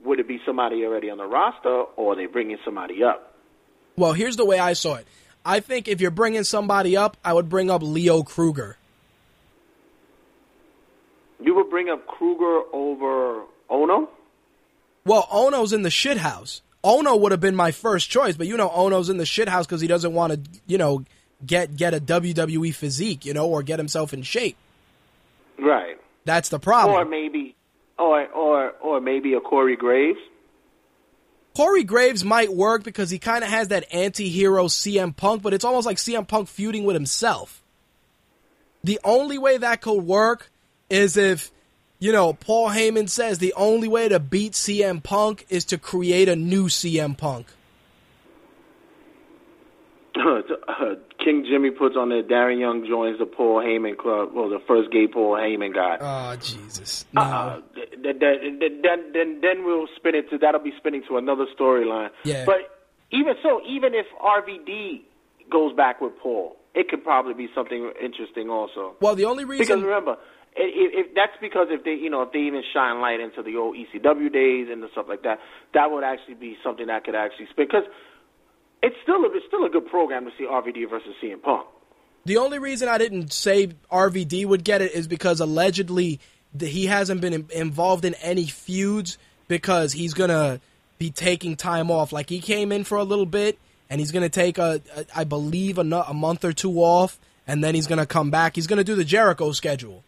[0.04, 3.36] would it be somebody already on the roster, or are they bringing somebody up?
[3.98, 5.08] Well, here's the way I saw it.
[5.46, 8.78] I think if you're bringing somebody up, I would bring up Leo Kruger.
[11.42, 14.08] You would bring up Kruger over Ohno?
[15.06, 16.62] Well, Ohno's in the shit house.
[16.84, 19.66] Ohno would have been my first choice, but you know Ohno's in the shit house
[19.66, 21.04] because he doesn't want to, you know,
[21.46, 24.56] get get a WWE physique, you know, or get himself in shape.
[25.60, 25.98] Right.
[26.26, 26.96] That's the problem.
[26.96, 27.56] Or maybe,
[27.98, 30.20] or or or maybe a Corey Graves.
[31.56, 35.64] Corey Graves might work because he kind of has that anti-hero CM Punk, but it's
[35.64, 37.64] almost like CM Punk feuding with himself.
[38.84, 40.52] The only way that could work
[40.90, 41.52] is if,
[42.00, 46.30] you know, Paul Heyman says the only way to beat CM Punk is to create
[46.30, 47.48] a new CM Punk.
[51.26, 52.24] King Jimmy puts on there.
[52.24, 54.30] Darren Young joins the Paul Heyman club.
[54.34, 55.98] Well, the first gay Paul Heyman guy.
[56.00, 57.06] Oh Jesus!
[57.14, 57.22] No.
[57.22, 57.62] Uh,
[58.02, 62.10] then, then, then, then we'll spin it to that'll be spinning to another storyline.
[62.24, 62.46] Yeah.
[62.46, 65.02] But even so, even if RVD
[65.52, 68.96] goes back with Paul, it could probably be something interesting also.
[69.02, 70.18] Well, the only reason Because remember,
[70.56, 73.58] if, if that's because if they, you know, if they even shine light into the
[73.58, 75.40] old ECW days and stuff like that,
[75.74, 77.68] that would actually be something that could actually spin.
[77.68, 77.84] Because
[78.82, 81.68] it's still a, it's still a good program to see RVD versus CM Punk.
[82.26, 86.20] The only reason I didn't say RVD would get it is because allegedly
[86.60, 89.18] he hasn't been involved in any feuds
[89.48, 90.60] because he's gonna
[90.98, 92.14] be taking time off.
[92.14, 93.60] Like he came in for a little bit
[93.90, 97.64] and he's gonna take a, a I believe a, a month or two off, and
[97.64, 98.56] then he's gonna come back.
[98.56, 100.04] He's gonna do the Jericho schedule.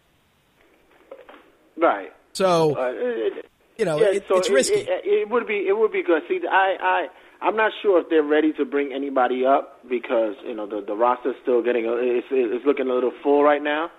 [1.80, 2.12] Right.
[2.32, 3.46] So Uh, it,
[3.78, 4.80] you know yeah, it, so it's risky.
[4.80, 6.22] It, it, would be it would be good.
[6.28, 10.54] See, I I I'm not sure if they're ready to bring anybody up because you
[10.54, 13.90] know the the roster's still getting a, it's it's looking a little full right now.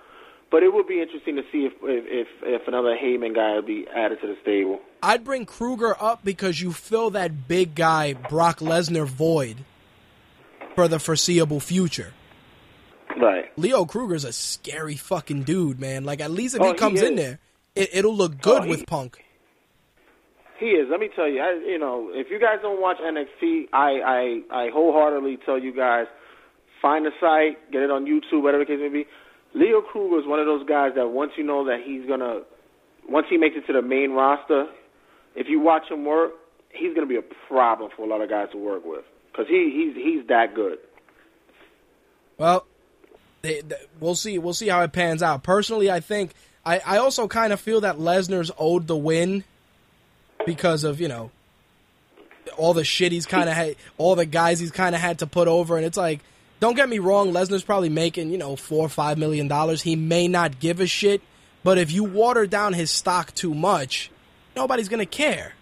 [0.50, 3.66] But it would be interesting to see if if if, if another Heyman guy would
[3.66, 4.80] be added to the stable.
[5.02, 9.58] I'd bring Kruger up because you fill that big guy Brock Lesnar void
[10.74, 12.12] for the foreseeable future.
[13.16, 13.46] Right.
[13.58, 16.04] Leo Kruger's a scary fucking dude, man.
[16.04, 17.38] Like at least if Oh, he he comes in there,
[17.80, 19.24] it, it'll look oh, good Oh, he- with Punk.
[20.58, 20.88] He is.
[20.90, 21.40] Let me tell you.
[21.40, 25.74] I, you know, if you guys don't watch NXT, I, I I wholeheartedly tell you
[25.74, 26.04] guys
[26.82, 29.06] find the site, get it on YouTube, whatever the case may be.
[29.54, 32.40] Leo Kruger is one of those guys that once you know that he's gonna,
[33.08, 34.66] once he makes it to the main roster,
[35.34, 36.32] if you watch him work,
[36.74, 39.72] he's gonna be a problem for a lot of guys to work with because he
[39.94, 40.76] he's he's that good.
[42.36, 42.66] Well,
[43.42, 44.38] they, they- we'll see.
[44.38, 45.42] We'll see how it pans out.
[45.42, 46.32] Personally, I think
[46.70, 49.42] I, I also kind of feel that Lesnar's owed the win
[50.46, 51.32] because of you know
[52.56, 55.26] all the shit he's kind of had, all the guys he's kind of had to
[55.26, 56.20] put over, and it's like,
[56.60, 59.82] don't get me wrong, Lesnar's probably making you know four or five million dollars.
[59.82, 61.22] He may not give a shit,
[61.64, 64.12] but if you water down his stock too much,
[64.54, 65.54] nobody's gonna care.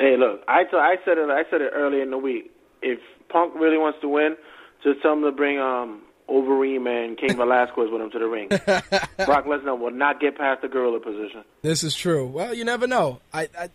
[0.00, 2.50] Hey, look, I t- I said it I said it earlier in the week.
[2.80, 4.36] If Punk really wants to win,
[4.82, 6.00] just tell him to bring um
[6.32, 8.48] Overeem and Cain Velasquez with him to the ring.
[9.26, 11.44] Brock Lesnar will not get past the gorilla position.
[11.62, 12.26] This is true.
[12.26, 13.20] Well, you never know.
[13.32, 13.70] I, I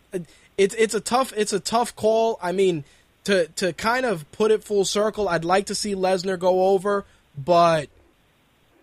[0.58, 2.40] it's it's a tough it's a tough call.
[2.42, 2.84] I mean,
[3.26, 7.06] to to kind of put it full circle, I'd like to see Lesnar go over,
[7.38, 7.90] but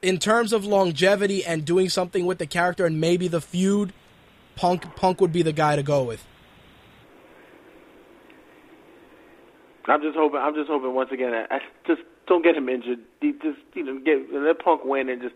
[0.03, 3.93] in terms of longevity and doing something with the character and maybe the feud,
[4.55, 6.25] Punk Punk would be the guy to go with.
[9.87, 10.41] I'm just hoping.
[10.41, 11.35] I'm just hoping once again.
[11.35, 13.01] I, I just don't get him injured.
[13.21, 15.35] He Just you know, get let Punk win and just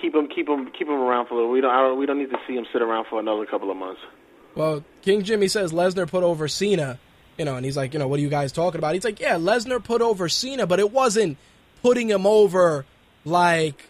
[0.00, 1.50] keep him, keep him, keep him around for a little.
[1.50, 1.70] We don't.
[1.70, 4.00] I don't we don't need to see him sit around for another couple of months.
[4.54, 6.98] Well, King Jimmy says Lesnar put over Cena,
[7.38, 8.92] you know, and he's like, you know, what are you guys talking about?
[8.94, 11.38] He's like, yeah, Lesnar put over Cena, but it wasn't
[11.82, 12.84] putting him over
[13.24, 13.88] like,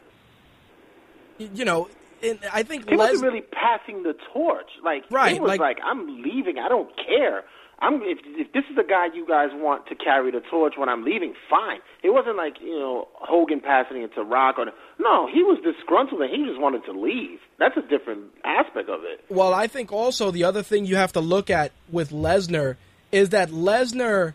[1.39, 1.89] you know,
[2.23, 4.69] and I think He wasn't really passing the torch.
[4.85, 6.59] Like Right, it was like- like, I'm leaving.
[6.59, 7.45] I don't care.
[7.83, 10.89] I'm if if this is the guy you guys want to carry the torch when
[10.89, 11.81] I'm leaving, fine.
[12.05, 14.67] It wasn't like you know Hogan passing it to Rock or
[15.01, 15.27] no.
[15.27, 17.41] He was disgruntled and he just wanted to leave.
[17.59, 19.25] That's a different aspect of it.
[19.28, 22.77] Well, I think also the other thing you have to look at with Lesnar
[23.11, 24.35] is that Lesnar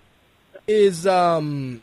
[0.67, 1.81] is um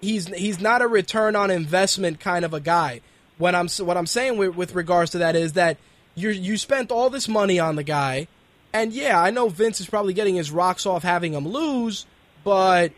[0.00, 3.02] he's he's not a return on investment kind of a guy.
[3.36, 5.76] What I'm what I'm saying with, with regards to that is that
[6.14, 8.26] you you spent all this money on the guy,
[8.82, 12.06] and yeah, I know Vince is probably getting his rocks off having him lose,
[12.44, 12.92] but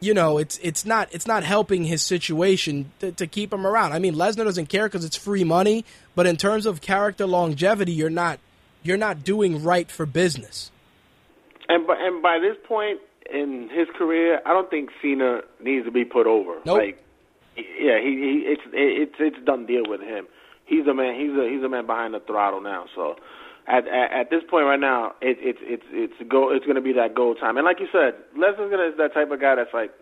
[0.00, 3.92] you know it's it's not it's not helping his situation to, to keep him around.
[3.92, 7.92] I mean, Lesnar doesn't care because it's free money, but in terms of character longevity,
[7.92, 8.38] you're not
[8.82, 10.70] you're not doing right for business.
[11.68, 13.00] And by, and by this point
[13.32, 16.56] in his career, I don't think Cena needs to be put over.
[16.66, 16.78] Nope.
[16.78, 17.04] Like,
[17.56, 20.26] yeah, he, he it's it's it's done deal with him.
[20.66, 21.18] He's a man.
[21.18, 22.86] He's a he's a man behind the throttle now.
[22.94, 23.16] So.
[23.66, 26.82] At, at at this point right now, it, it's it's it's go it's going to
[26.82, 29.54] be that goal time, and like you said, Lesnar's gonna is that type of guy
[29.54, 29.92] that's like,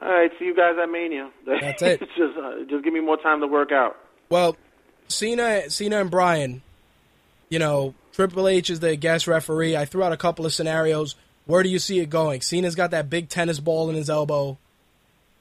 [0.00, 1.30] All right, see you guys at Mania.
[1.46, 2.00] That's it.
[2.00, 3.96] just uh, just give me more time to work out.
[4.28, 4.56] Well,
[5.08, 6.62] Cena, Cena and Bryan,
[7.48, 9.76] you know, Triple H is the guest referee.
[9.76, 11.16] I threw out a couple of scenarios.
[11.46, 12.40] Where do you see it going?
[12.40, 14.58] Cena's got that big tennis ball in his elbow.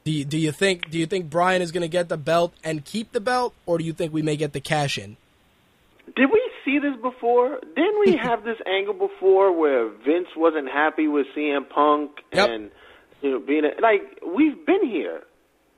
[0.04, 2.54] Do you, do you think do you think Bryan is going to get the belt
[2.64, 5.16] and keep the belt, or do you think we may get the cash in?
[6.16, 7.60] Did we see this before?
[7.76, 12.50] Didn't we have this angle before where Vince wasn't happy with CM Punk Yep.
[12.50, 12.72] and
[13.22, 15.22] you know being a, like we've been here.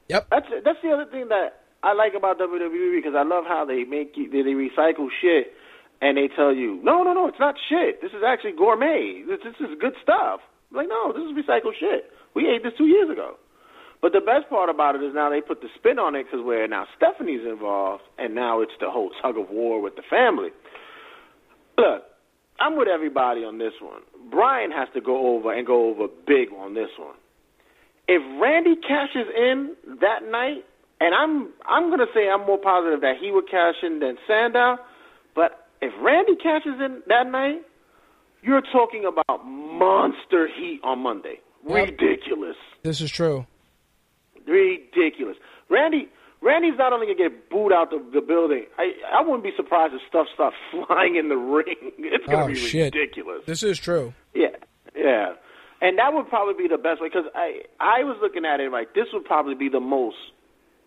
[0.09, 0.27] Yep.
[0.31, 3.83] That's that's the other thing that I like about WWE because I love how they
[3.83, 5.53] make you they, recycle shit
[6.01, 9.39] and they tell you no no no it's not shit this is actually gourmet this
[9.43, 10.41] this is good stuff.
[10.71, 12.11] I'm like no this is recycled shit.
[12.35, 13.37] We ate this two years ago.
[14.01, 16.45] But the best part about it is now they put the spin on it because
[16.45, 20.49] where now Stephanie's involved, and now it's the whole tug of war with the family.
[21.77, 22.03] Look,
[22.59, 24.01] I'm with everybody on this one.
[24.31, 27.15] Bryan has to go over and go over big on this one.
[28.07, 30.63] If Randy cashes in that night,
[31.01, 34.77] and I'm I'm gonna say I'm more positive that he would cash in than Sandow,
[35.35, 37.61] but if Randy cashes in that night,
[38.41, 41.39] you're talking about monster heat on Monday.
[41.67, 41.89] Yep.
[41.99, 43.45] Ridiculous This is true.
[44.47, 45.35] ridiculous.
[45.69, 46.07] Randy,
[46.45, 48.65] Randy's not only gonna get booed out the, the building.
[48.77, 50.55] I I wouldn't be surprised if stuff starts
[50.87, 51.91] flying in the ring.
[51.97, 52.93] It's gonna Oh, be shit.
[52.93, 53.41] ridiculous.
[53.47, 54.13] This is true.
[54.35, 54.49] Yeah,
[54.95, 55.33] yeah,
[55.81, 58.71] and that would probably be the best way because I I was looking at it
[58.71, 60.17] like this would probably be the most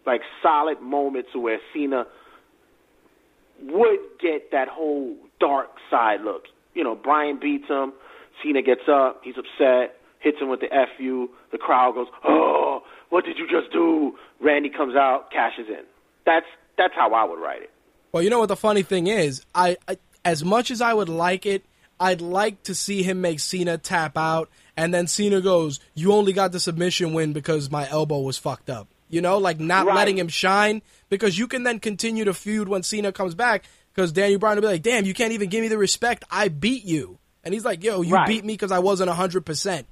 [0.07, 2.07] like solid moment to where Cena
[3.63, 6.45] would get that whole dark side look.
[6.75, 7.93] You know, Bryan beats him,
[8.43, 11.29] Cena gets up, he's upset, hits him with the fu.
[11.51, 15.85] The crowd goes, "Oh, what did you just do?" Randy comes out, cashes in.
[16.27, 16.47] That's
[16.77, 17.71] that's how I would write it.
[18.13, 19.45] Well, you know what the funny thing is?
[19.55, 21.65] I, I as much as I would like it,
[22.01, 26.33] I'd like to see him make Cena tap out, and then Cena goes, "You only
[26.33, 29.97] got the submission win because my elbow was fucked up." You know, like not Right.
[29.97, 33.65] letting him shine because you can then continue to feud when Cena comes back
[33.95, 36.25] because Daniel Bryan will be like, "Damn, you can't even give me the respect.
[36.31, 38.29] I beat you," and he's like, "Yo, you Right.
[38.29, 39.87] beat me because I wasn't hundred percent."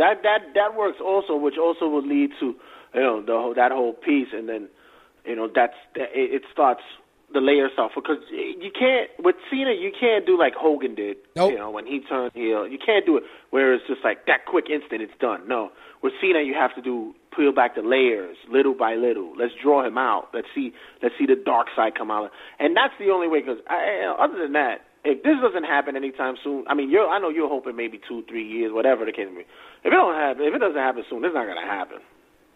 [0.00, 2.56] That that that works also, which also would lead to
[2.94, 4.68] you know the whole, that whole piece, and then
[5.26, 6.80] you know that's that, it, it starts
[7.34, 11.18] the layer stuff because you can't with Cena you can't do like Hogan did.
[11.36, 11.52] Nope.
[11.52, 14.46] You know when he turned heel, you can't do it where it's just like that
[14.46, 15.46] quick instant it's done.
[15.46, 15.70] No,
[16.02, 19.36] with Cena you have to do peel back the layers little by little.
[19.38, 20.28] Let's draw him out.
[20.32, 20.72] Let's see
[21.02, 23.40] let's see the dark side come out, and that's the only way.
[23.40, 24.86] Because other than that.
[25.02, 28.22] If this doesn't happen anytime soon, I mean, you're, I know you're hoping maybe two,
[28.28, 29.46] three years, whatever the case may be.
[29.82, 31.98] If it don't happen, if it doesn't happen soon, it's not going to happen.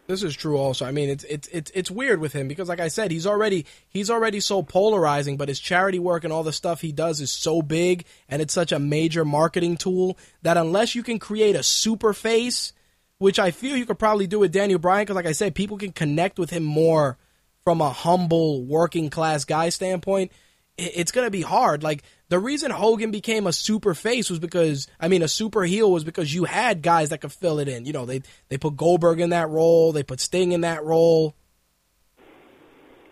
[0.07, 0.85] This is true also.
[0.85, 3.65] I mean, it's it's it's it's weird with him because like I said, he's already
[3.89, 7.33] he's already so polarizing, but his charity work and all the stuff he does is
[7.33, 11.63] so big and it's such a major marketing tool that unless you can create a
[11.63, 12.75] super face,
[13.17, 15.79] which I feel you could probably do with Daniel Bryan because like I said, people
[15.79, 17.17] can connect with him more
[17.65, 20.33] from a humble working class guy standpoint.
[20.77, 21.83] It's going to be hard.
[21.83, 25.91] Like the reason Hogan became a super face was because I mean a super heel
[25.91, 27.85] was because you had guys that could fill it in.
[27.85, 31.35] You know, they they put Goldberg in that role, they put Sting in that role.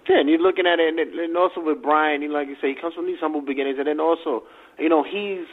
[0.09, 2.75] Yeah, and you're looking at it, and, and also with Bryan, know, like you say,
[2.75, 4.43] he comes from these humble beginnings, and then also,
[4.79, 5.47] you know, he's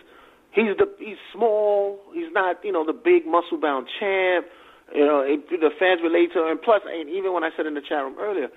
[0.51, 4.47] he's the he's small, he's not, you know, the big muscle bound champ.
[4.93, 6.57] You know, it, the fans relate to him.
[6.57, 8.49] And plus, and even when I said in the chat room earlier,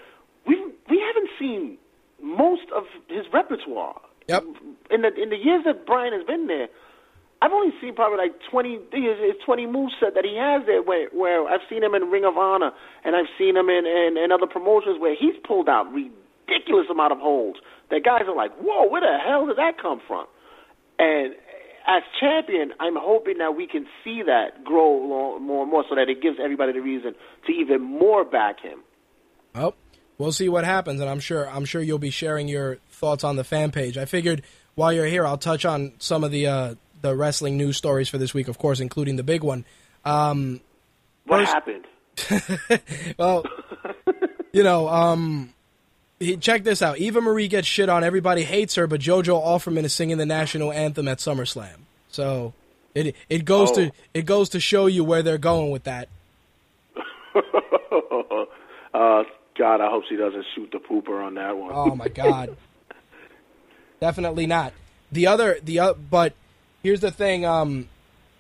[0.47, 0.57] we
[0.89, 1.77] we haven't seen
[2.23, 4.01] most of his repertoire.
[4.29, 4.45] Yep.
[4.91, 6.69] In the in the years that Bryan has been there,
[7.43, 11.09] I've only seen probably like 20, his, his 20 moveset that he has there where,
[11.11, 12.71] where I've seen him in Ring of Honor
[13.05, 17.13] and I've seen him in, in, in other promotions where he's pulled out ridiculous amount
[17.13, 17.59] of holds
[17.91, 20.27] that guys are like, whoa, where the hell did that come from?
[21.01, 21.35] And
[21.87, 25.01] as champion, I'm hoping that we can see that grow
[25.41, 27.15] more and more so that it gives everybody the reason
[27.47, 28.85] to even more back him.
[29.53, 29.75] Well,
[30.17, 33.35] we'll see what happens, and I'm sure I'm sure you'll be sharing your thoughts on
[33.37, 33.99] the fan page.
[33.99, 34.43] I figured
[34.77, 38.17] while you're here, I'll touch on some of the uh, the wrestling news stories for
[38.17, 39.65] this week, of course, including the big one.
[40.05, 40.61] Um,
[41.27, 41.85] What First- happened?
[43.19, 43.45] well,
[44.53, 45.53] you know, um,
[46.21, 46.99] he- check this out.
[46.99, 48.05] Eva Marie gets shit on.
[48.05, 51.79] Everybody hates her, but JoJo Offerman is singing the national anthem at SummerSlam.
[52.09, 52.55] So
[52.95, 53.75] it it goes Oh.
[53.75, 56.09] to it goes to show you where they're going with that.
[58.95, 59.25] uh,
[59.59, 61.73] God, I hope she doesn't shoot the pooper on that one.
[61.75, 62.57] Oh my god.
[64.03, 64.73] Definitely not.
[65.13, 66.33] The other the uh, but
[66.83, 67.89] here's the thing um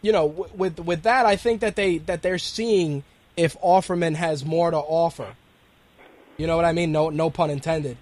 [0.00, 3.04] you know w- with with that I think that they that they're seeing
[3.36, 5.36] if Offerman has more to offer.
[6.36, 6.90] You know what I mean?
[6.90, 7.96] No no pun intended.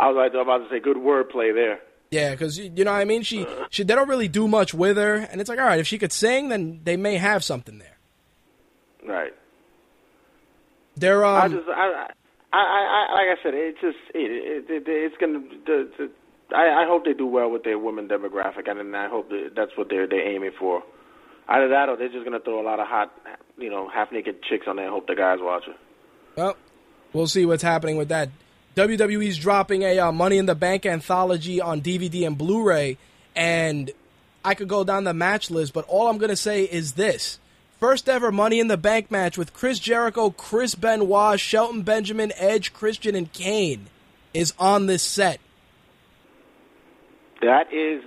[0.00, 1.80] I was about to say good wordplay there.
[2.10, 3.20] Yeah, because you know what I mean.
[3.24, 5.86] She she they don't really do much with her, and it's like all right if
[5.86, 7.98] she could sing, then they may have something there.
[9.06, 9.34] Right.
[10.96, 11.42] They're um.
[11.42, 12.06] I just, I,
[12.54, 15.40] I, I, I, like I said, it just, it, it, it it's gonna.
[15.66, 16.10] The, the,
[16.54, 19.76] I, I hope they do well with their women demographic, and I hope that that's
[19.76, 20.82] what they're they're aiming for.
[21.48, 23.12] Either that, or they're just gonna throw a lot of hot,
[23.56, 25.76] you know, half naked chicks on there and hope the guys watch it.
[26.36, 26.56] Well,
[27.12, 28.30] we'll see what's happening with that.
[28.76, 32.98] WWE's dropping a uh, Money in the Bank anthology on DVD and Blu-ray,
[33.34, 33.90] and
[34.44, 37.38] I could go down the match list, but all I'm gonna say is this:
[37.80, 42.72] first ever Money in the Bank match with Chris Jericho, Chris Benoit, Shelton Benjamin, Edge,
[42.72, 43.86] Christian, and Kane
[44.34, 45.40] is on this set.
[47.42, 48.02] That is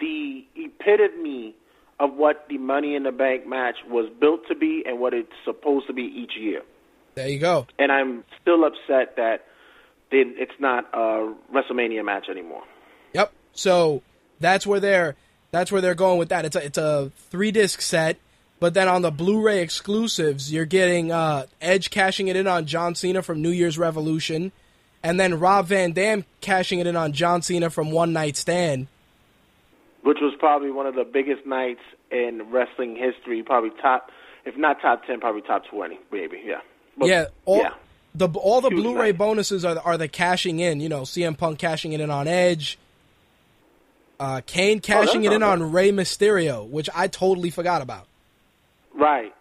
[0.00, 1.54] the epitome
[2.00, 5.32] of what the Money in the Bank match was built to be and what it's
[5.44, 6.62] supposed to be each year.
[7.14, 7.66] There you go.
[7.78, 9.44] And I'm still upset that
[10.10, 12.62] it's not a WrestleMania match anymore.
[13.12, 13.32] Yep.
[13.52, 14.02] So
[14.40, 15.16] that's where they're
[15.52, 16.44] that's where they're going with that.
[16.44, 18.18] It's a it's a three disc set,
[18.58, 22.94] but then on the Blu-ray exclusives, you're getting uh, Edge cashing it in on John
[22.94, 24.52] Cena from New Year's Revolution,
[25.02, 28.86] and then Rob Van Dam cashing it in on John Cena from One Night Stand.
[30.02, 34.10] Which was probably one of the biggest nights in wrestling history, probably top,
[34.44, 36.42] if not top ten, probably top twenty, maybe.
[36.44, 36.60] Yeah.
[36.96, 37.26] But, yeah.
[37.44, 37.74] All, yeah.
[38.14, 39.18] The all the Huge Blu-ray night.
[39.18, 40.80] bonuses are the, are the cashing in.
[40.80, 42.78] You know, CM Punk cashing it in on Edge.
[44.20, 48.06] Uh, Kane cashing it in on Rey Mysterio, which I totally forgot about.
[48.94, 49.34] Right.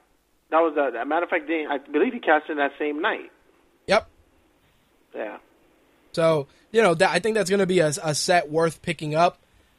[0.50, 1.48] That was a, a matter of fact.
[1.48, 3.32] They, I believe he cashed in that same night.
[3.88, 4.08] Yep.
[5.16, 5.38] Yeah.
[6.14, 9.16] So you know, that, I think that's going to be a, a set worth picking
[9.16, 9.38] up.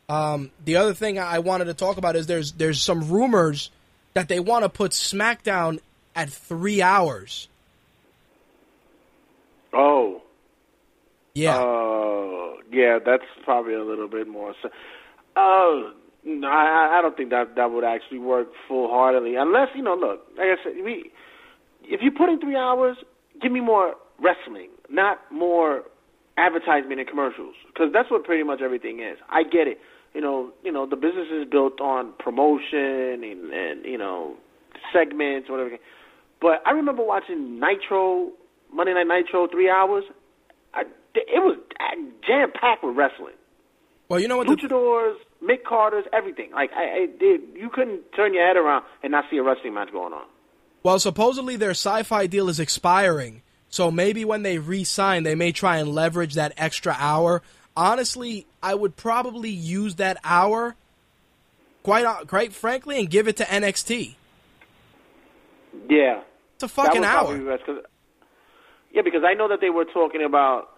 [0.09, 3.71] Um, the other thing I wanted to talk about is there's there's some rumors
[4.15, 5.81] that they want to put SmackDown
[6.15, 7.49] at three hours.
[9.73, 10.21] Oh.
[11.35, 11.57] Yeah.
[11.57, 14.55] Uh, yeah, that's probably a little bit more.
[14.61, 14.69] So,
[15.35, 15.93] uh,
[16.25, 19.37] no, I, I don't think that that would actually work full heartedly.
[19.37, 21.11] Unless you know, look, like I said, we
[21.85, 22.99] if you put in three hours,
[23.41, 25.85] give me more wrestling, not more
[26.43, 29.19] advertisement and commercials, because that's what pretty much everything is.
[29.29, 29.79] I get it.
[30.15, 34.37] You know, you know, the business is built on promotion and, and you know
[34.93, 35.79] segments, whatever.
[36.41, 38.33] But I remember watching Nitro,
[38.73, 40.05] Monday Night Nitro, three hours.
[40.75, 40.83] I,
[41.15, 41.57] it was
[42.27, 43.35] jam packed with wrestling.
[44.09, 44.49] well, you know what?
[44.49, 46.51] The, Luchadors, Mick Carter's, everything.
[46.53, 49.75] Like I, I did, you couldn't turn your head around and not see a wrestling
[49.75, 50.27] match going on.
[50.83, 53.43] well, supposedly their Syfy deal is expiring,
[53.73, 57.41] so maybe when they re-sign, they may try and leverage that extra hour.
[57.75, 60.77] Honestly, I would probably use that hour,
[61.83, 64.15] quite uh, quite frankly, and give it to NXT.
[65.89, 66.21] Yeah,
[66.57, 67.39] It's a fucking hour.
[67.39, 67.81] be
[68.93, 70.69] yeah, because I know that they were talking about,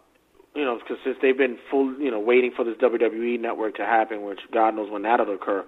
[0.55, 3.84] you know, because since they've been full, you know, waiting for this WWE network to
[3.84, 5.64] happen, which God knows when that'll occur.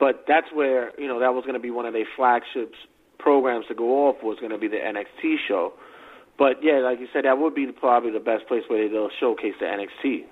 [0.00, 2.78] But that's where you know that was going to be one of their flagships
[3.20, 5.74] programs to go off was going to be the NXT show.
[6.38, 9.54] But yeah, like you said, that would be probably the best place where they'll showcase
[9.60, 10.24] the NXT.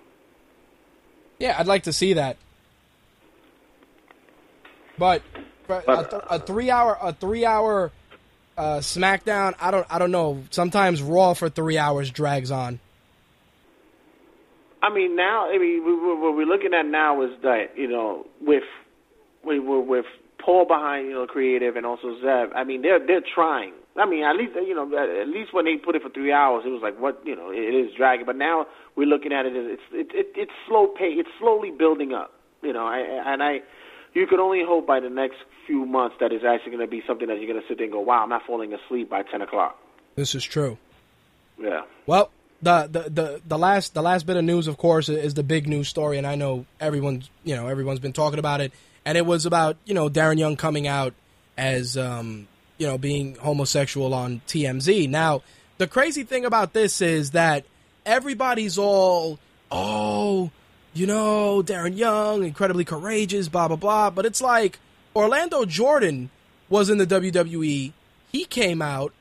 [1.38, 2.36] Yeah, I'd like to see that.
[4.98, 5.22] But,
[5.66, 7.90] for a, th- a three hour a three hour
[8.56, 10.42] uh, SmackDown, I don't I don't know.
[10.50, 12.78] Sometimes Raw for three hours drags on.
[14.82, 17.86] I mean, now, I mean, we- we- what we're looking at now is that you
[17.88, 18.64] know, with
[19.44, 20.06] we we- with
[20.38, 22.50] Paul behind, you know, creative, and also Zev.
[22.54, 23.72] I mean, they're they're trying.
[23.96, 26.64] I mean, at least you know, at least when they put it for three hours,
[26.66, 28.24] it was like what you know, it is dragging.
[28.24, 31.16] But now we're looking at it as it's it, it it's slow pace.
[31.18, 32.32] It's slowly building up.
[32.62, 33.60] You know, I, and I,
[34.14, 37.02] you could only hope by the next few months that it's actually going to be
[37.06, 39.22] something that you're going to sit there and go, wow, I'm not falling asleep by
[39.22, 39.76] ten o'clock.
[40.14, 40.78] This is true.
[41.58, 41.82] Yeah.
[42.06, 42.30] Well,
[42.62, 45.68] the, the the the last the last bit of news, of course, is the big
[45.68, 48.72] news story, and I know everyone's you know everyone's been talking about it,
[49.04, 51.14] and it was about you know Darren Young coming out
[51.58, 52.46] as um,
[52.82, 55.08] you know being homosexual on TMZ.
[55.08, 55.42] Now,
[55.78, 57.64] the crazy thing about this is that
[58.04, 59.38] everybody's all
[59.70, 60.50] oh
[60.92, 64.80] you know Darren Young incredibly courageous, blah blah blah, but it's like
[65.14, 66.30] Orlando Jordan
[66.68, 67.92] was in the WWE,
[68.32, 69.12] he came out,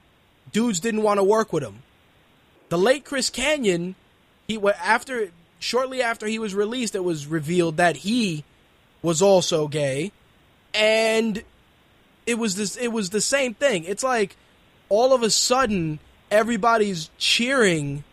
[0.51, 1.83] dudes didn't want to work with him.
[2.69, 3.93] The late Chris Kanyon,
[4.47, 8.43] he went after shortly after he was released, it was revealed that he
[9.03, 10.11] was also gay,
[10.73, 11.43] and
[12.31, 12.77] it was this.
[12.77, 13.83] It was the same thing.
[13.83, 14.35] It's like
[14.89, 15.99] all of a sudden
[16.31, 18.03] everybody's cheering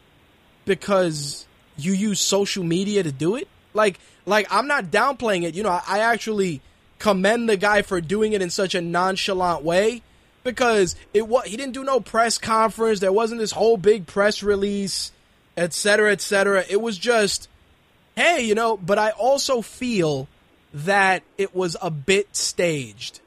[0.65, 3.49] because you use social media to do it.
[3.73, 5.55] Like, like I'm not downplaying it.
[5.55, 6.61] You know, I, I actually
[6.99, 10.03] commend the guy for doing it in such a nonchalant way
[10.43, 12.99] because it was he didn't do no press conference.
[12.99, 15.13] There wasn't this whole big press release,
[15.57, 16.65] et cetera, et cetera.
[16.69, 17.49] It was just,
[18.17, 18.77] hey, you know.
[18.77, 20.27] But I also feel
[20.75, 23.21] that it was a bit staged.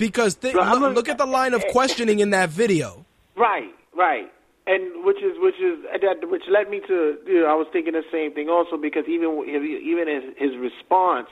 [0.00, 3.06] Because th- Bro, I'm look, look at the line of questioning in that video.
[3.36, 4.26] Right, right,
[4.66, 7.92] and which is which is that which led me to you know I was thinking
[7.92, 11.28] the same thing also because even even his his response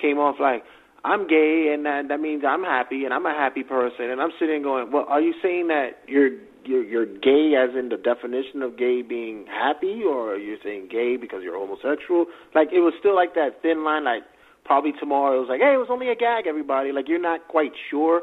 [0.00, 0.62] came off like
[1.04, 4.10] I'm gay and that that means I'm happy and I'm a happy person.
[4.10, 6.30] And I'm sitting going well are you saying that you're
[6.64, 10.02] you're you're gay as in the definition of gay being happy?
[10.06, 12.26] Or are you saying gay because you're homosexual?
[12.54, 14.22] Like it was still like that thin line like
[14.64, 17.46] probably tomorrow it was like hey it was only a gag everybody like you're not
[17.48, 18.22] quite sure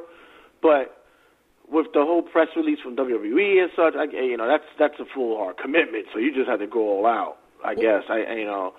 [0.62, 1.00] but
[1.72, 5.06] with the whole press release from WWE and such, I, you know, that's that's a
[5.14, 6.08] full hard commitment.
[6.14, 7.38] So you just have to go all out.
[7.64, 8.04] I guess.
[8.10, 8.74] I, I you know,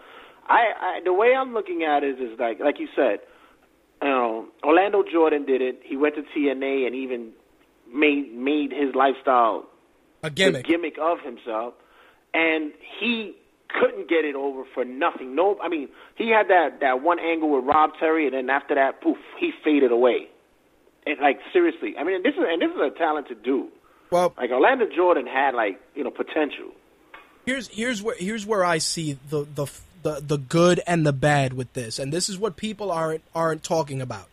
[0.48, 3.20] I, I the way I'm looking at it is like like you said,
[4.02, 5.80] you know, Orlando Jordan did it.
[5.84, 7.32] He went to TNA and even
[7.92, 9.68] made made his lifestyle
[10.22, 10.66] A gimmick.
[10.66, 11.74] the gimmick of himself,
[12.34, 13.36] and he
[13.78, 15.34] couldn't get it over for nothing.
[15.34, 18.74] No, I mean, he had that that one angle with Rob Terry, and then after
[18.74, 20.28] that, poof, he faded away.
[21.06, 23.70] And like seriously, I mean, this is and this is a talented dude.
[24.10, 26.72] Well, Like Orlando Jordan had like you know potential.
[27.46, 29.66] here's here's where here's where I see the the
[30.02, 33.62] the the good and the bad with this, and this is what people aren't aren't
[33.62, 34.28] talking about.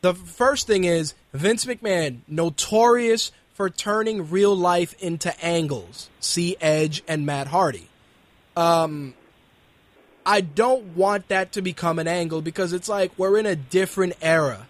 [0.00, 6.08] The first thing is Vince McMahon, notorious for turning real life into angles.
[6.20, 7.89] See Edge and Matt Hardy.
[8.56, 9.14] Um,
[10.24, 14.14] I don't want that to become an angle because it's like we're in a different
[14.20, 14.66] era,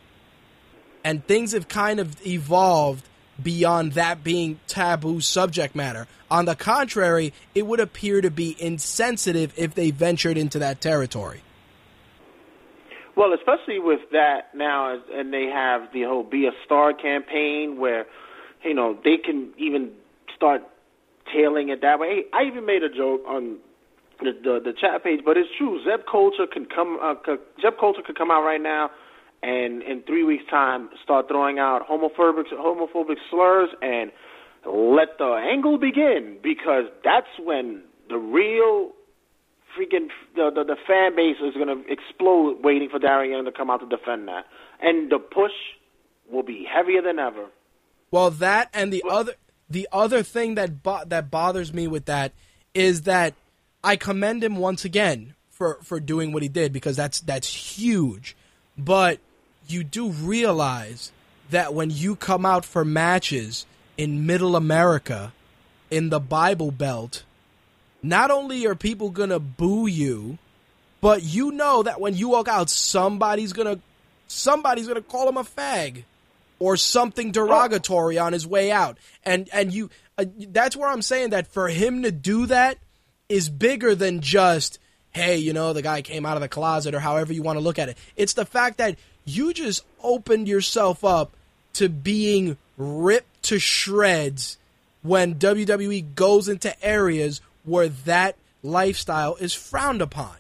[1.05, 3.09] and things have kind of evolved
[3.43, 6.07] beyond that being taboo subject matter.
[6.31, 11.43] On the contrary, it would appear to be insensitive if they ventured into that territory.
[13.17, 18.07] Well, especially with that now, and they have the whole "Be a Star" campaign, where
[18.65, 19.93] you know they can even
[20.35, 20.63] start
[21.33, 22.25] tailing it that way.
[22.33, 23.59] I even made a joke on
[24.21, 25.81] the the, the chat page, but it's true.
[25.85, 26.99] Zeb Colter can come.
[27.03, 28.91] Uh, could, Zeb Colter could come out right now,
[29.43, 34.11] and in three weeks' time, start throwing out homophobic homophobic slurs and
[34.67, 38.93] let the angle begin because that's when the real
[39.77, 43.53] freaking the, the the fan base is going to explode waiting for Darren Young to
[43.53, 44.45] come out to defend that,
[44.81, 45.53] and the push
[46.31, 47.47] will be heavier than ever.
[48.11, 49.35] Well, that and the other
[49.69, 52.33] the other thing that bo- that bothers me with that
[52.75, 53.35] is that
[53.83, 58.37] I commend him once again for for doing what he did because that's that's huge.
[58.77, 59.19] But
[59.67, 61.13] you do realize
[61.51, 65.33] that when you come out for matches in Middle America
[65.91, 67.25] in the Bible Belt,
[68.03, 70.39] not only are people going to boo you,
[71.01, 73.83] but you know that when you walk out somebody's going to
[74.29, 76.05] somebody's going to call him a fag
[76.59, 78.99] or something derogatory on his way out.
[79.25, 82.79] And and you uh, that's where I'm saying that for him to do that
[83.31, 84.79] is bigger than just
[85.13, 87.65] hey, you know, the guy came out of the closet or however you want to
[87.65, 87.99] look at it.
[88.17, 91.33] It's the fact that you just opened yourself up
[91.75, 94.57] to being ripped to shreds
[95.03, 100.37] when WWE goes into areas where that lifestyle is frowned upon.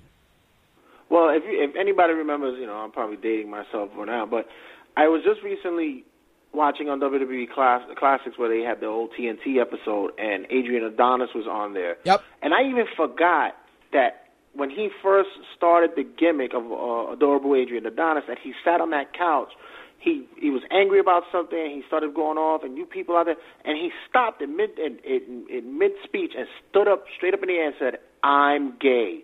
[1.09, 4.49] Well, if you, if anybody remembers, you know, I'm probably dating myself for now, but
[4.97, 6.05] I was just recently
[6.53, 11.31] watching on WWE Class, Classics where they had the old TNT episode, and Adrian Adonis
[11.35, 11.97] was on there.
[12.05, 12.23] Yep.
[12.43, 13.55] And I even forgot
[13.93, 18.81] that when he first started the gimmick of uh, adorable Adrian Adonis, that he sat
[18.81, 19.53] on that couch.
[19.99, 21.59] He he was angry about something.
[21.59, 24.79] And he started going off, and you people out there, and he stopped in mid
[24.79, 27.99] in, in, in mid speech and stood up straight up in the air and said,
[28.25, 29.23] "I'm gay,"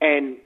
[0.00, 0.36] and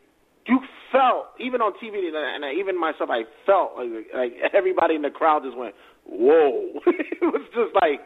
[0.47, 0.61] you
[0.93, 5.11] felt even on TV and I, even myself, I felt like, like everybody in the
[5.11, 5.75] crowd just went,
[6.07, 8.01] "Whoa!" it was just like,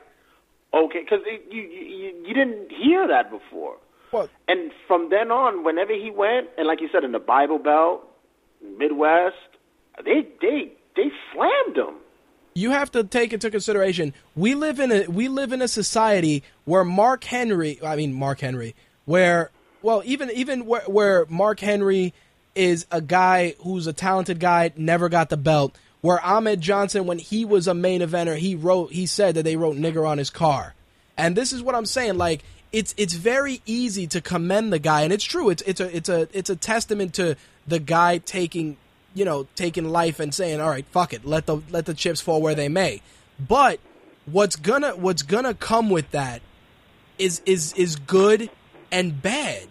[0.75, 3.77] okay, because you, you you didn't hear that before.
[4.13, 7.59] Well, And from then on, whenever he went, and like you said, in the Bible
[7.59, 8.03] Belt,
[8.79, 9.35] Midwest,
[10.05, 11.95] they they they slammed him.
[12.55, 16.43] you have to take into consideration we live in a we live in a society
[16.65, 18.75] where Mark Henry I mean Mark Henry
[19.07, 19.51] where
[19.83, 22.15] well even even where, where Mark Henry
[22.55, 25.77] is a guy who's a talented guy never got the belt.
[26.01, 29.57] Where Ahmed Johnson when he was a main eventer he wrote he said that they
[29.57, 30.75] wrote nigger on his car.
[31.17, 32.43] And this is what I'm saying like
[32.73, 35.03] it's it's very easy to commend the guy.
[35.03, 35.49] And it's true.
[35.51, 38.77] It's it's a it's a it's a testament to the guy taking
[39.15, 42.21] you know, taking life and saying, "All right, fuck it, let the let the chips
[42.21, 43.01] fall where they may."
[43.39, 43.79] But
[44.27, 46.43] what's gonna what's gonna come with that
[47.19, 48.51] is is is good
[48.91, 49.69] and bad.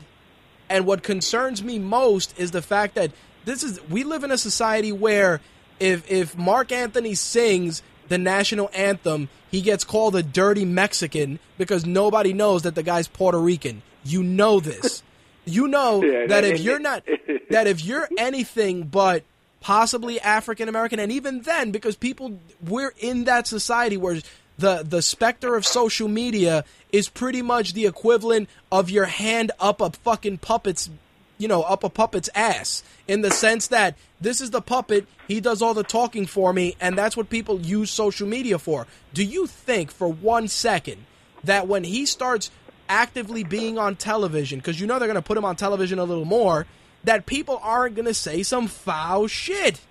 [0.74, 3.12] And what concerns me most is the fact that
[3.46, 5.40] this is we live in a society where
[5.80, 11.86] if if Marc Anthony sings the national anthem, he gets called a dirty Mexican because
[11.86, 13.84] nobody knows that the guy's Puerto Rican.
[14.04, 15.04] You know this.
[15.46, 17.04] You know Yeah, that that- if you're not
[17.50, 19.24] that if you're anything but
[19.60, 24.20] possibly African American, and even then, because people we're in that society where
[24.58, 29.82] the the specter of social media is pretty much the equivalent of your hand up
[29.82, 30.90] a fucking puppet's
[31.38, 32.84] you know up a puppet's ass.
[33.08, 36.76] In the sense that this is the puppet he does all the talking for me
[36.80, 38.88] and that's what people use social media for.
[39.14, 41.06] Do you think for one second
[41.44, 42.52] that when he starts
[42.88, 46.04] actively being on television because you know they're going to put him on television a
[46.04, 46.66] little more
[47.04, 49.82] that people aren't going to say some foul shit?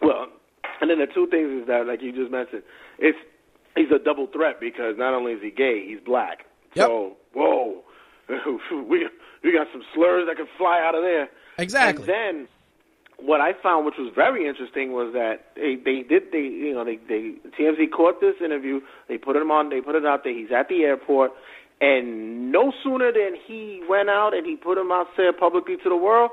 [0.00, 0.28] Well,
[0.80, 2.62] and then the two things is that, like you just mentioned,
[2.98, 3.18] it's
[3.76, 6.46] he's a double threat because not only is he gay, he's black.
[6.74, 6.86] Yep.
[6.86, 7.82] So, whoa,
[8.28, 9.08] we
[9.42, 11.28] we got some slurs that can fly out of there.
[11.58, 12.02] Exactly.
[12.02, 12.48] And then
[13.18, 16.84] what I found, which was very interesting, was that they they did they you know
[16.84, 18.80] they they TMZ caught this interview.
[19.08, 19.70] They put him on.
[19.70, 20.32] They put it out there.
[20.32, 21.32] He's at the airport,
[21.80, 25.88] and no sooner than he went out and he put him out there publicly to
[25.88, 26.30] the world.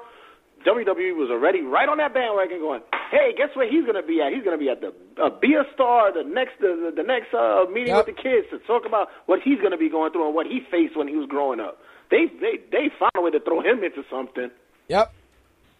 [0.66, 4.22] WWE was already right on that bandwagon, going, "Hey, guess where he's going to be
[4.22, 4.34] at?
[4.34, 7.34] He's going to be at the uh, Be a Star, the next the, the next
[7.34, 8.08] uh, meeting Yep.
[8.08, 10.46] with the kids to talk about what he's going to be going through and what
[10.46, 11.80] he faced when he was growing up."
[12.10, 14.50] They they they found a way to throw him into something.
[14.88, 15.14] yep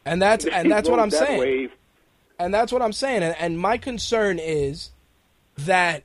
[0.06, 1.72] and that's and that's what i'm that saying Wave.
[2.40, 3.24] And that's what I'm saying.
[3.24, 4.92] And, and my concern is
[5.58, 6.04] that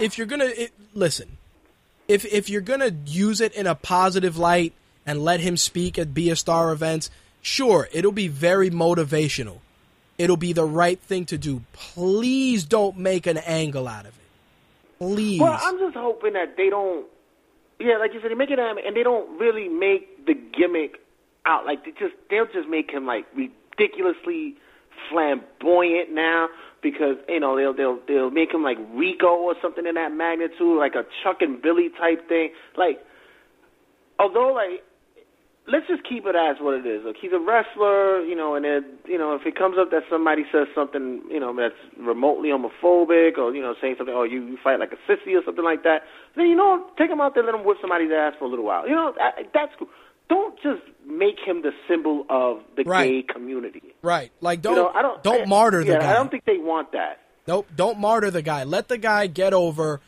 [0.00, 1.36] if you're gonna it, listen,
[2.08, 4.72] if if you're gonna use it in a positive light
[5.06, 7.10] and let him speak at Be a Star events,
[7.42, 9.58] sure, it'll be very motivational.
[10.18, 11.62] It'll be the right thing to do.
[11.72, 14.98] Please don't make an angle out of it.
[14.98, 15.40] Please.
[15.40, 17.06] Well, I'm just hoping that they don't.
[17.80, 21.00] Yeah, like you said, they make it um, and they don't really make the gimmick
[21.44, 24.54] out like they just they'll just make him like ridiculously
[25.10, 26.48] flamboyant now
[26.82, 30.78] because you know they'll they'll they'll make him like Rico or something in that magnitude,
[30.78, 32.50] like a Chuck and Billy type thing.
[32.76, 33.04] Like,
[34.18, 34.84] although like
[35.68, 37.04] let's just keep it as what it is.
[37.04, 40.02] Look, he's a wrestler, you know, and then you know if it comes up that
[40.10, 44.42] somebody says something, you know, that's remotely homophobic or you know saying something, oh you,
[44.46, 46.02] you fight like a sissy or something like that,
[46.36, 48.64] then you know take him out there, let him whip somebody's ass for a little
[48.64, 48.88] while.
[48.88, 49.88] You know that, that's cool.
[50.28, 53.08] Don't just make him the symbol of the Right.
[53.26, 53.82] gay community.
[54.02, 54.30] right.
[54.40, 56.10] Like don't you know, I don't don't I- martyr the yeah, guy.
[56.10, 57.18] I don't think they want that.
[57.46, 58.64] Nope, don't martyr the guy.
[58.64, 60.00] Let the guy get over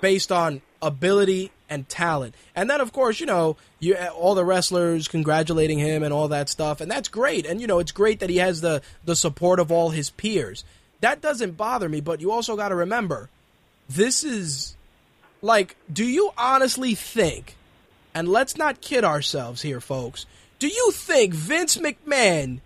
[0.00, 2.34] based on ability and talent.
[2.54, 6.48] And then of course, you know, you all the wrestlers congratulating him and all that
[6.48, 7.46] stuff, and that's great.
[7.46, 10.64] And you know, it's great that he has the the support of all his peers.
[11.00, 13.28] That doesn't bother me, but you also got to remember
[13.88, 14.76] this is
[15.40, 17.56] like do you honestly think
[18.14, 20.26] and let's not kid ourselves here, folks.
[20.58, 22.60] Do you think Vince McMahon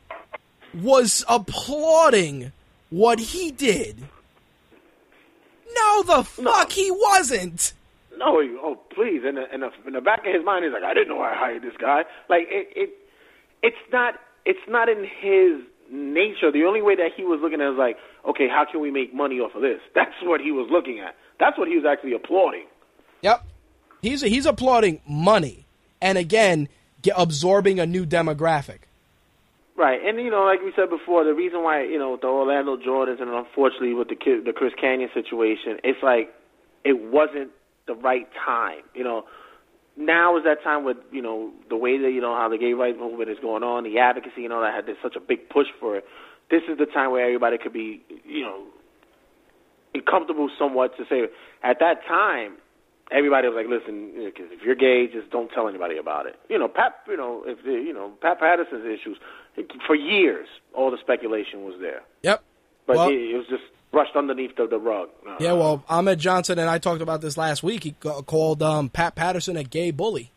[0.74, 2.52] was applauding
[2.90, 3.96] what he did?
[5.74, 7.72] No, the fuck he wasn't.
[8.16, 9.22] No, he- oh please!
[9.28, 11.20] In the, in the in the back of his mind, he's like, I didn't know
[11.20, 12.02] I hired this guy.
[12.28, 12.90] Like it, it
[13.62, 14.14] it's not
[14.44, 16.50] it's not in his nature.
[16.52, 17.96] The only way that he was looking at is like,
[18.28, 19.80] okay, how can we make money off of this?
[19.94, 21.14] That's what he was looking at.
[21.38, 22.66] That's what he was actually applauding.
[23.22, 23.44] Yep.
[24.02, 25.66] He's he's applauding money,
[26.00, 26.68] and again,
[27.02, 28.80] get, absorbing a new demographic.
[29.76, 32.76] Right, and you know, like we said before, the reason why you know the Orlando
[32.76, 36.32] Jordans and unfortunately with the the Chris Kanyon situation, it's like
[36.84, 37.50] it wasn't
[37.86, 38.82] the right time.
[38.94, 39.24] You know,
[39.96, 42.72] now is that time with you know the way that you know how the gay
[42.72, 45.48] rights movement is going on, the advocacy, you know, that had there's such a big
[45.48, 46.04] push for it.
[46.50, 48.64] This is the time where everybody could be, you know,
[50.08, 51.22] comfortable somewhat to say.
[51.62, 52.56] At that time,
[53.10, 56.68] everybody was like, "Listen, if you're gay, just don't tell anybody about it." You know,
[56.68, 57.00] Pat.
[57.08, 59.18] You know, if the, you know Pat Patterson's issues
[59.86, 62.44] for years, all the speculation was there, Yep.
[62.86, 65.08] but Well- it, it was just brushed underneath the, the rug.
[65.40, 67.84] Yeah, well, Ahmed Johnson and I talked about this last week.
[67.84, 70.32] He called um, Pat Patterson a gay bully.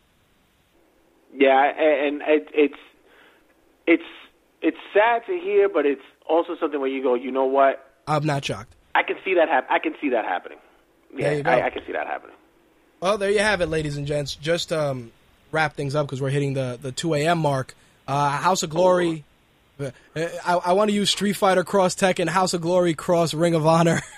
[1.34, 2.74] Yeah, and, it, it's
[3.86, 4.02] it's
[4.62, 7.86] it's sad to hear, but it's also something where you go, you know what?
[8.06, 8.74] I'm not shocked.
[8.94, 10.58] I can see that hap- I can see that happening.
[11.14, 11.50] Yeah, There you go.
[11.50, 12.36] I, I can see that happening.
[13.00, 14.34] Well, there you have it, ladies and gents.
[14.34, 15.12] Just um,
[15.52, 17.38] wrap things up because we're hitting the, the 2 a.m.
[17.38, 17.74] mark.
[18.06, 19.24] Uh, House of Glory.
[19.80, 19.90] Uh,
[20.44, 23.66] I, I want to use Street Fighter Cross Tekken, House of Glory Cross Ring of
[23.66, 24.02] Honor.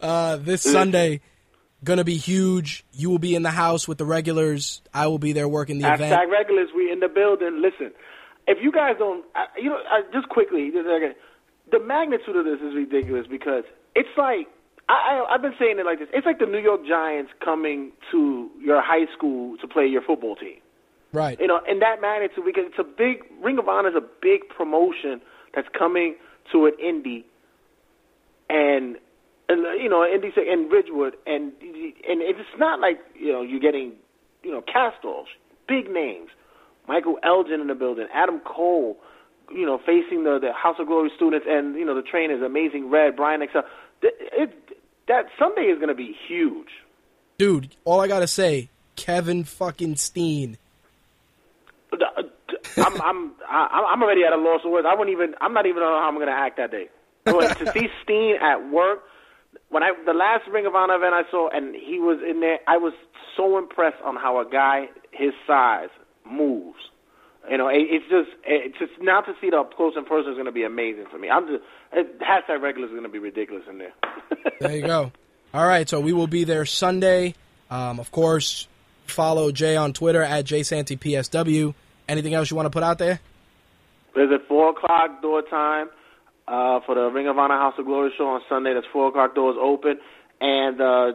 [0.00, 1.20] Uh, this Sunday,
[1.82, 2.84] gonna be huge.
[2.92, 4.82] You will be in the house with the regulars.
[4.92, 6.12] I will be there working the event.
[6.12, 7.60] Hashtag regulars, we in the building.
[7.60, 7.92] Listen,
[8.46, 10.86] if you guys don't, I, you know, I, just quickly, just
[11.72, 14.48] the magnitude of this is ridiculous because it's like
[14.88, 16.08] I, I, I've been saying it like this.
[16.12, 20.36] It's like the New York Giants coming to your high school to play your football
[20.36, 20.58] team.
[21.14, 21.38] Right.
[21.40, 24.48] You know, in that magnitude because it's a big Ring of Honor is a big
[24.48, 25.20] promotion
[25.54, 26.16] that's coming
[26.52, 27.24] to an indie,
[28.50, 28.96] and
[29.48, 33.92] and you know, indie in Ridgewood, and and it's not like you know you're getting
[34.42, 35.30] you know cast offs,
[35.68, 36.30] big names,
[36.88, 38.96] Michael Elgin in the building, Adam Cole,
[39.50, 42.90] you know, facing the the House of Glory students and you know the trainers, Amazing
[42.90, 43.62] Red, Brian Excel.
[44.02, 44.78] It, it,
[45.08, 46.68] that Sunday is going to be huge.
[47.38, 50.58] Dude, all I gotta say, Kevin fucking Steen.
[52.76, 54.86] I'm I'm I- I'm already at a loss of words.
[54.88, 55.34] I wouldn't even.
[55.40, 56.88] I'm not even know how I'm going to act that day.
[57.26, 59.02] To see Steen at work,
[59.70, 62.58] when I the last Ring of Honor event I saw, and he was in there,
[62.68, 62.92] I was
[63.36, 65.88] so impressed on how a guy his size
[66.24, 66.78] moves.
[67.50, 70.30] You know, it, it's just it's just now to see it up close in person
[70.32, 71.28] is going to be amazing for me.
[71.30, 73.92] I'm just it, hashtag regular is going to be ridiculous in there.
[74.60, 75.12] There you go.
[75.52, 77.34] All right, so we will be there Sunday.
[77.70, 78.66] Um, of course,
[79.06, 81.74] follow Jay on Twitter at jsantipsw.
[82.08, 83.20] Anything else you want to put out there?
[84.14, 85.88] There's a four o'clock door time
[86.46, 88.74] uh, for the Ring of Honor House of Glory show on Sunday.
[88.74, 89.98] That's four o'clock doors open,
[90.40, 91.12] and uh,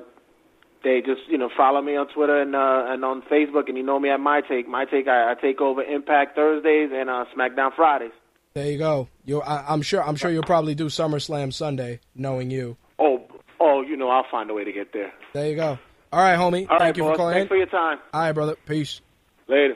[0.83, 3.83] they just you know follow me on Twitter and uh, and on Facebook, and you
[3.83, 4.67] know me at My Take.
[4.67, 8.11] My Take, I, I take over Impact Thursdays and uh, SmackDown Fridays.
[8.53, 9.07] There you go.
[9.25, 10.03] You, I'm sure.
[10.03, 12.77] I'm sure you'll probably do SummerSlam Sunday, knowing you.
[12.97, 13.23] Oh,
[13.59, 15.13] oh, you know I'll find a way to get there.
[15.33, 15.77] There you go.
[16.11, 16.67] All right, homie.
[16.69, 17.13] All Thank right, you boss.
[17.13, 17.33] for calling.
[17.35, 17.47] Thanks in.
[17.49, 17.99] for your time.
[18.13, 18.55] All right, brother.
[18.65, 19.01] Peace.
[19.47, 19.75] Later.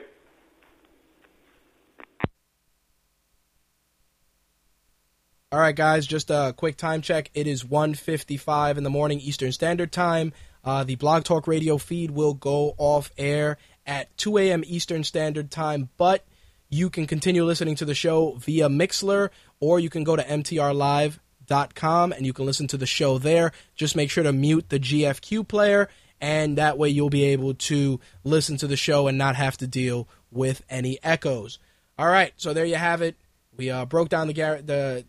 [5.54, 7.30] All right, guys, just a quick time check.
[7.32, 10.32] It is 1.55 in the morning Eastern Standard Time.
[10.64, 14.64] Uh, the Blog Talk Radio feed will go off air at 2 a.m.
[14.66, 16.26] Eastern Standard Time, but
[16.70, 22.12] you can continue listening to the show via Mixlr, or you can go to mtrlive.com
[22.12, 23.52] and you can listen to the show there.
[23.76, 25.88] Just make sure to mute the GFQ player,
[26.20, 29.68] and that way you'll be able to listen to the show and not have to
[29.68, 31.60] deal with any echoes.
[31.96, 33.14] All right, so there you have it.
[33.56, 35.04] We uh, broke down the the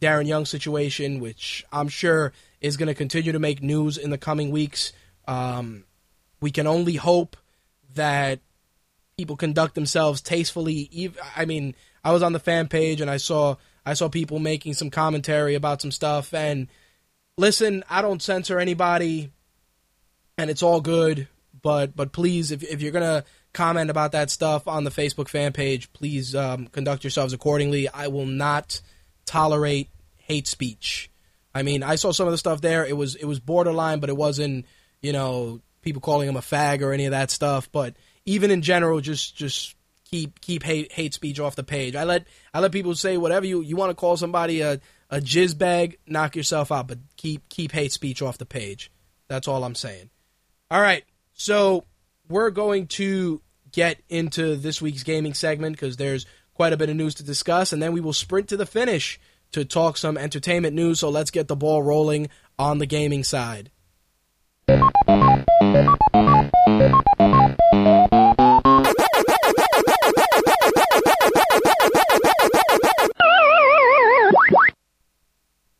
[0.00, 4.18] Darren Young situation, which I'm sure is going to continue to make news in the
[4.18, 4.92] coming weeks.
[5.26, 5.84] Um,
[6.40, 7.36] we can only hope
[7.94, 8.40] that
[9.16, 11.12] people conduct themselves tastefully.
[11.36, 14.74] I mean, I was on the fan page and I saw I saw people making
[14.74, 16.32] some commentary about some stuff.
[16.34, 16.68] And
[17.36, 19.30] listen, I don't censor anybody,
[20.38, 21.28] and it's all good.
[21.62, 25.52] But but please, if if you're gonna comment about that stuff on the Facebook fan
[25.52, 27.88] page, please um, conduct yourselves accordingly.
[27.88, 28.80] I will not
[29.30, 31.08] tolerate hate speech.
[31.54, 32.84] I mean, I saw some of the stuff there.
[32.84, 34.66] It was it was borderline, but it wasn't
[35.00, 37.70] you know people calling him a fag or any of that stuff.
[37.70, 37.94] But
[38.24, 41.94] even in general, just just keep keep hate hate speech off the page.
[41.94, 45.20] I let I let people say whatever you you want to call somebody a a
[45.20, 48.90] jizz bag, knock yourself out, but keep keep hate speech off the page.
[49.28, 50.10] That's all I'm saying.
[50.72, 51.84] All right, so
[52.28, 56.26] we're going to get into this week's gaming segment because there's
[56.60, 59.18] quite a bit of news to discuss, and then we will sprint to the finish
[59.50, 61.00] to talk some entertainment news.
[61.00, 63.70] So let's get the ball rolling on the gaming side.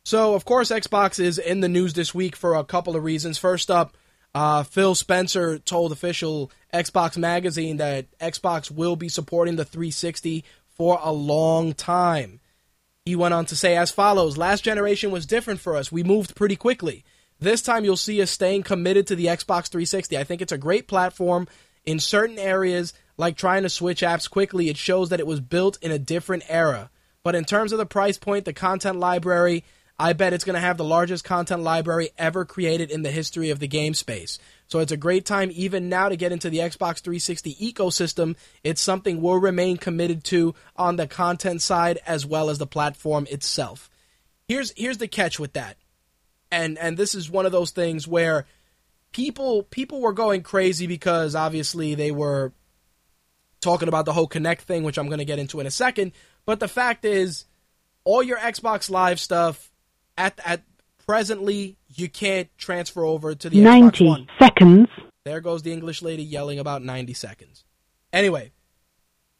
[0.03, 3.37] So, of course, Xbox is in the news this week for a couple of reasons.
[3.37, 3.95] First up,
[4.33, 10.45] uh, Phil Spencer told official Xbox Magazine that Xbox will be supporting the 360
[10.81, 12.39] for a long time.
[13.05, 15.91] He went on to say as follows Last generation was different for us.
[15.91, 17.05] We moved pretty quickly.
[17.39, 20.17] This time you'll see us staying committed to the Xbox 360.
[20.17, 21.47] I think it's a great platform.
[21.85, 25.77] In certain areas, like trying to switch apps quickly, it shows that it was built
[25.83, 26.89] in a different era.
[27.21, 29.63] But in terms of the price point, the content library,
[29.99, 33.51] I bet it's going to have the largest content library ever created in the history
[33.51, 34.39] of the game space.
[34.71, 38.37] So it's a great time even now to get into the Xbox 360 ecosystem.
[38.63, 43.27] It's something we'll remain committed to on the content side as well as the platform
[43.29, 43.89] itself.
[44.47, 45.75] Here's here's the catch with that.
[46.51, 48.45] And and this is one of those things where
[49.11, 52.53] people people were going crazy because obviously they were
[53.59, 56.13] talking about the whole Kinect thing, which I'm going to get into in a second.
[56.45, 57.43] But the fact is,
[58.05, 59.69] all your Xbox Live stuff
[60.17, 60.63] at at
[61.05, 64.27] presently you can't transfer over to the Xbox 90 One.
[64.39, 64.87] seconds.
[65.23, 67.63] There goes the English lady yelling about 90 seconds.
[68.11, 68.51] Anyway,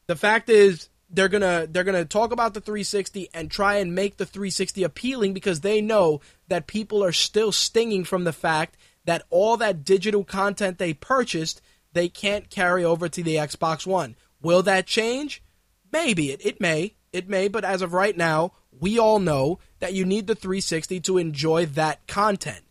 [0.08, 3.76] the fact is they're going to they're going to talk about the 360 and try
[3.76, 8.34] and make the 360 appealing because they know that people are still stinging from the
[8.34, 11.62] fact that all that digital content they purchased
[11.94, 14.16] they can't carry over to the Xbox One.
[14.42, 15.44] Will that change?
[15.92, 16.96] Maybe it it may.
[17.12, 21.02] It may, but as of right now, we all know that you need the 360
[21.02, 22.64] to enjoy that content.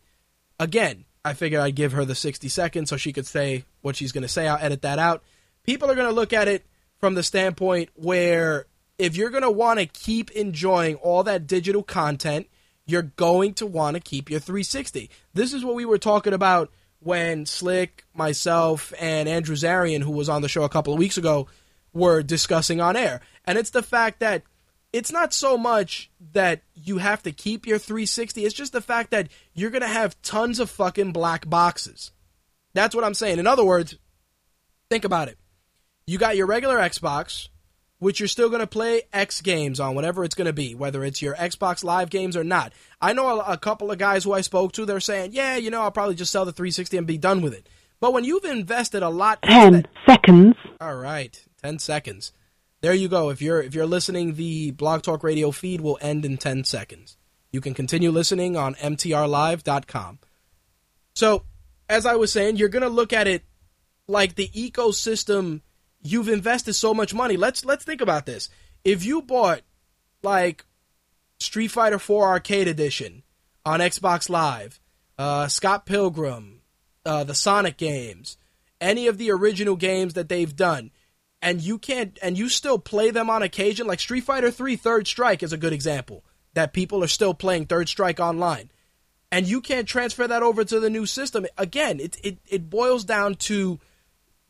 [0.59, 4.11] Again, I figured I'd give her the 60 seconds so she could say what she's
[4.11, 4.47] going to say.
[4.47, 5.23] I'll edit that out.
[5.63, 6.65] People are going to look at it
[6.99, 8.65] from the standpoint where
[8.97, 12.47] if you're going to want to keep enjoying all that digital content,
[12.85, 15.09] you're going to want to keep your 360.
[15.33, 20.29] This is what we were talking about when Slick, myself, and Andrew Zarian, who was
[20.29, 21.47] on the show a couple of weeks ago,
[21.93, 23.21] were discussing on air.
[23.45, 24.43] And it's the fact that
[24.93, 28.43] it's not so much that you have to keep your 360.
[28.45, 32.11] It's just the fact that you're going to have tons of fucking black boxes.
[32.73, 33.39] That's what I'm saying.
[33.39, 33.97] In other words,
[34.89, 35.37] think about it.
[36.07, 37.47] You got your regular Xbox,
[37.99, 41.03] which you're still going to play X games on, whatever it's going to be, whether
[41.05, 42.73] it's your Xbox Live games or not.
[43.01, 45.69] I know a, a couple of guys who I spoke to, they're saying, yeah, you
[45.69, 47.67] know, I'll probably just sell the 360 and be done with it.
[47.99, 50.55] But when you've invested a lot, Ten seconds.
[50.81, 52.31] all right, ten seconds.
[52.81, 53.29] There you go.
[53.29, 57.15] If you're if you're listening, the Blog Talk Radio feed will end in ten seconds.
[57.51, 60.19] You can continue listening on mtrlive.com.
[61.13, 61.43] So,
[61.89, 63.43] as I was saying, you're gonna look at it
[64.07, 65.61] like the ecosystem.
[66.01, 67.37] You've invested so much money.
[67.37, 68.49] Let's let's think about this.
[68.83, 69.61] If you bought
[70.23, 70.65] like
[71.39, 73.23] Street Fighter 4 Arcade Edition
[73.63, 74.79] on Xbox Live,
[75.19, 76.61] uh, Scott Pilgrim,
[77.05, 78.37] uh, the Sonic games,
[78.79, 80.89] any of the original games that they've done,
[81.41, 85.07] and you can't, and you still play them on occasion, like Street Fighter 3 Third
[85.07, 88.69] Strike is a good example that people are still playing Third Strike online,
[89.31, 91.45] and you can't transfer that over to the new system.
[91.57, 93.79] Again, it it, it boils down to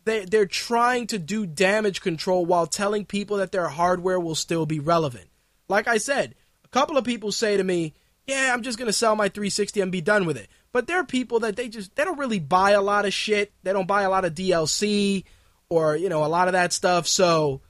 [0.03, 4.65] they they're trying to do damage control while telling people that their hardware will still
[4.65, 5.29] be relevant.
[5.69, 7.93] Like I said, a couple of people say to me,
[8.27, 10.97] "Yeah, I'm just going to sell my 360 and be done with it." But there
[10.97, 13.53] are people that they just they don't really buy a lot of shit.
[13.63, 15.23] They don't buy a lot of DLC
[15.71, 17.07] or, you know, a lot of that stuff.
[17.07, 17.61] So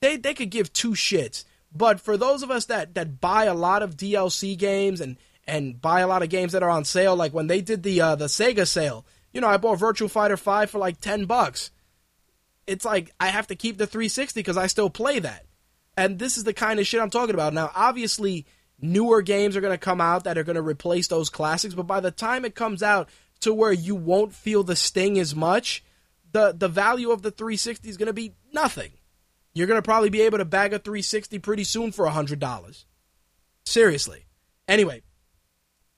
[0.00, 1.44] they they could give two shits.
[1.72, 5.80] But for those of us that that buy a lot of DLC games and and
[5.80, 8.16] buy a lot of games that are on sale, like when they did the uh,
[8.16, 11.70] the Sega sale, you know, I bought Virtua Fighter 5 for like 10 bucks.
[12.66, 15.44] It's like I have to keep the 360 because I still play that.
[15.98, 17.52] And this is the kind of shit I'm talking about.
[17.52, 18.46] Now, obviously,
[18.80, 21.86] newer games are going to come out that are going to replace those classics, but
[21.86, 23.08] by the time it comes out
[23.40, 25.84] to where you won't feel the sting as much,
[26.36, 28.92] the the value of the 360 is going to be nothing.
[29.54, 32.84] You're going to probably be able to bag a 360 pretty soon for $100.
[33.64, 34.26] Seriously.
[34.68, 35.00] Anyway,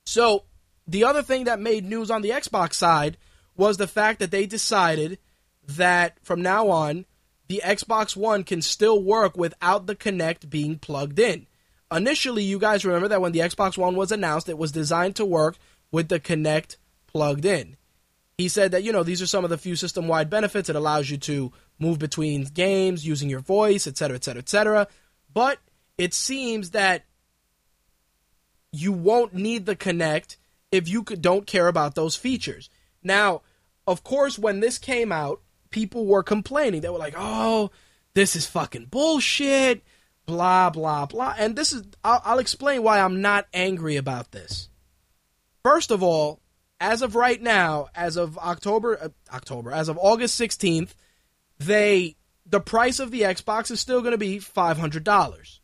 [0.05, 0.45] so
[0.87, 3.17] the other thing that made news on the Xbox side
[3.57, 5.19] was the fact that they decided
[5.67, 7.05] that from now on,
[7.49, 11.47] the Xbox One can still work without the Kinect being plugged in.
[11.91, 15.25] Initially, you guys remember that when the Xbox One was announced, it was designed to
[15.25, 15.57] work
[15.91, 16.77] with the Kinect
[17.07, 17.75] plugged in.
[18.39, 20.69] He said that, you know, these are some of the few system wide benefits.
[20.69, 24.87] It allows you to move between games using your voice, etc., etc., etc.
[25.33, 25.59] But
[25.97, 27.03] it seems that
[28.71, 30.37] you won't need the Kinect
[30.71, 32.69] if you don't care about those features.
[33.03, 33.41] Now,
[33.85, 36.79] of course, when this came out, people were complaining.
[36.79, 37.71] They were like, "Oh,
[38.13, 39.83] this is fucking bullshit."
[40.25, 41.35] Blah blah blah.
[41.37, 44.69] And this is I'll, I'll explain why I'm not angry about this.
[45.61, 46.39] First of all,
[46.79, 50.93] as of right now, as of October uh, October, as of August 16th,
[51.59, 55.59] they the price of the Xbox is still going to be $500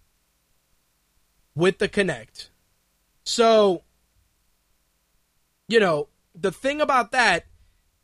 [1.55, 2.49] with the Kinect.
[3.23, 3.83] So,
[5.67, 7.45] you know, the thing about that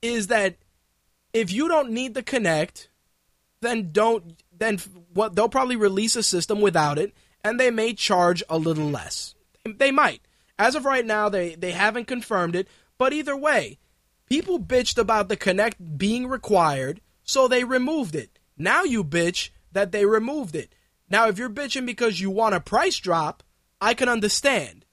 [0.02, 0.56] is that
[1.32, 2.88] if you don't need the Kinect,
[3.62, 4.80] then don't then
[5.14, 9.36] what they'll probably release a system without it and they may charge a little less.
[9.66, 10.22] They might.
[10.58, 12.68] As of right now, they they haven't confirmed it,
[13.02, 13.80] but either way,
[14.28, 18.38] people bitched about the Kinect being required, so they removed it.
[18.56, 20.76] Now you bitch that they removed it.
[21.10, 23.42] Now if you're bitching because you want a price drop,
[23.82, 24.86] I can understand.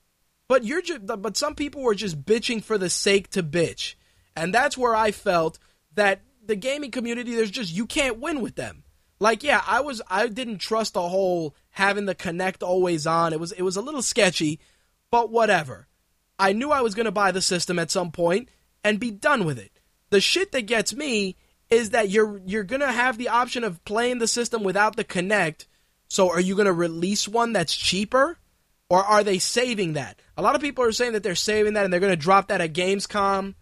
[0.48, 3.94] But you're but some people were just bitching for the sake to bitch.
[4.34, 5.58] And that's where I felt
[5.92, 8.84] that the gaming community there's just you can't win with them.
[9.20, 13.34] Like yeah, I was I didn't trust the whole having the Kinect always on.
[13.34, 14.60] It was it was a little sketchy,
[15.10, 15.87] but whatever.
[16.38, 18.48] I knew I was going to buy the system at some point
[18.84, 19.72] and be done with it.
[20.10, 21.36] The shit that gets me
[21.70, 25.04] is that you're you're going to have the option of playing the system without the
[25.04, 25.66] Kinect.
[26.08, 28.38] So are you going to release one that's cheaper?
[28.90, 30.18] Or are they saving that?
[30.38, 32.48] A lot of people are saying that they're saving that and they're going to drop
[32.48, 33.54] that at Gamescom.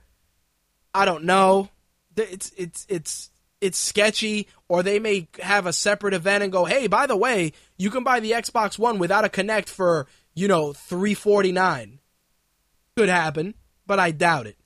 [0.95, 1.69] I don't know.
[2.17, 3.31] It's it's it's
[3.61, 7.53] it's sketchy or they may have a separate event and go, "Hey, by the way,
[7.77, 11.99] you can buy the Xbox One without a Kinect for, you know, 349."
[12.97, 13.55] Could happen,
[13.87, 14.57] but I doubt it.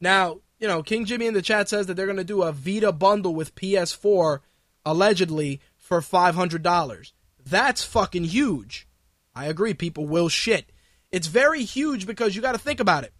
[0.00, 2.52] Now, you know, King Jimmy in the chat says that they're going to do a
[2.52, 4.40] Vita bundle with PS4
[4.84, 7.12] allegedly for $500.
[7.44, 8.86] That's fucking huge.
[9.34, 10.70] I agree, people will shit.
[11.10, 13.12] It's very huge because you got to think about it.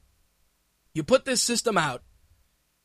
[0.95, 2.03] You put this system out,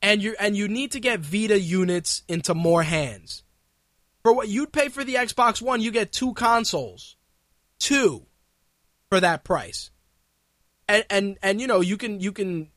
[0.00, 3.42] and you and you need to get Vita units into more hands.
[4.22, 7.16] For what you'd pay for the Xbox One, you get two consoles,
[7.78, 8.26] two,
[9.10, 9.90] for that price.
[10.88, 12.70] And and and you know you can you can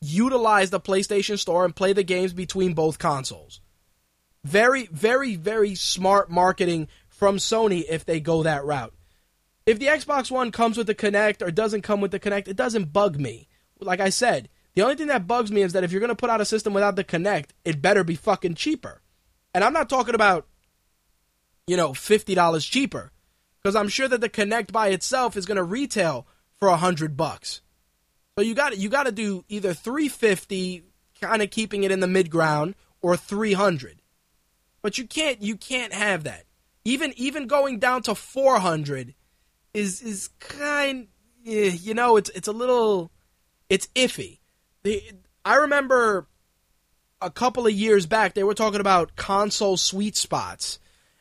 [0.00, 3.60] utilize the PlayStation Store and play the games between both consoles.
[4.44, 8.94] Very very very smart marketing from Sony if they go that route.
[9.66, 12.56] If the Xbox One comes with the Kinect or doesn't come with the Kinect, it
[12.56, 13.48] doesn't bug me.
[13.78, 16.16] Like I said, the only thing that bugs me is that if you're going to
[16.16, 19.02] put out a system without the Kinect, it better be fucking cheaper.
[19.54, 20.46] And I'm not talking about,
[21.66, 23.12] you know, $50 cheaper.
[23.62, 26.26] Because I'm sure that the Kinect by itself is going to retail
[26.60, 27.62] for a hundred bucks.
[28.38, 30.84] So you got you got to do either 350,
[31.20, 34.00] kind of keeping it in the mid ground, or 300.
[34.82, 36.44] But you can't you can't have that.
[36.84, 39.14] Even even going down to 400
[39.74, 41.08] is is kind
[41.46, 43.10] eh, you know it's it's a little
[43.68, 44.38] it's iffy.
[44.82, 45.02] The,
[45.44, 46.28] I remember
[47.20, 50.78] a couple of years back they were talking about console sweet spots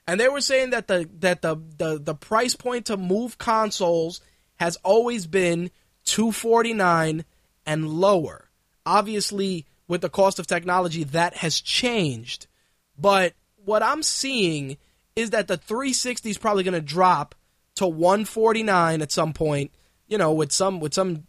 [0.08, 4.22] and they were saying that the that the the, the price point to move consoles
[4.60, 5.72] has always been
[6.06, 7.26] 249
[7.66, 8.50] and lower.
[8.86, 12.48] Obviously with the cost of technology that has changed.
[12.98, 13.34] But
[13.66, 14.78] what I'm seeing
[15.16, 17.36] is that the 360 is probably going to drop
[17.76, 19.72] to 149 at some point,
[20.08, 21.26] you know, with some with some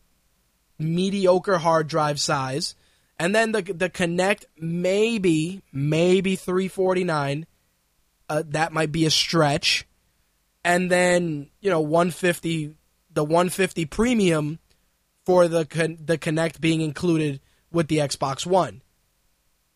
[0.79, 2.75] mediocre hard drive size.
[3.19, 7.47] And then the the Kinect maybe maybe 349
[8.29, 9.87] uh, that might be a stretch.
[10.65, 12.75] And then, you know, 150
[13.13, 14.59] the 150 premium
[15.25, 15.65] for the
[16.01, 17.41] the Kinect being included
[17.71, 18.83] with the Xbox One.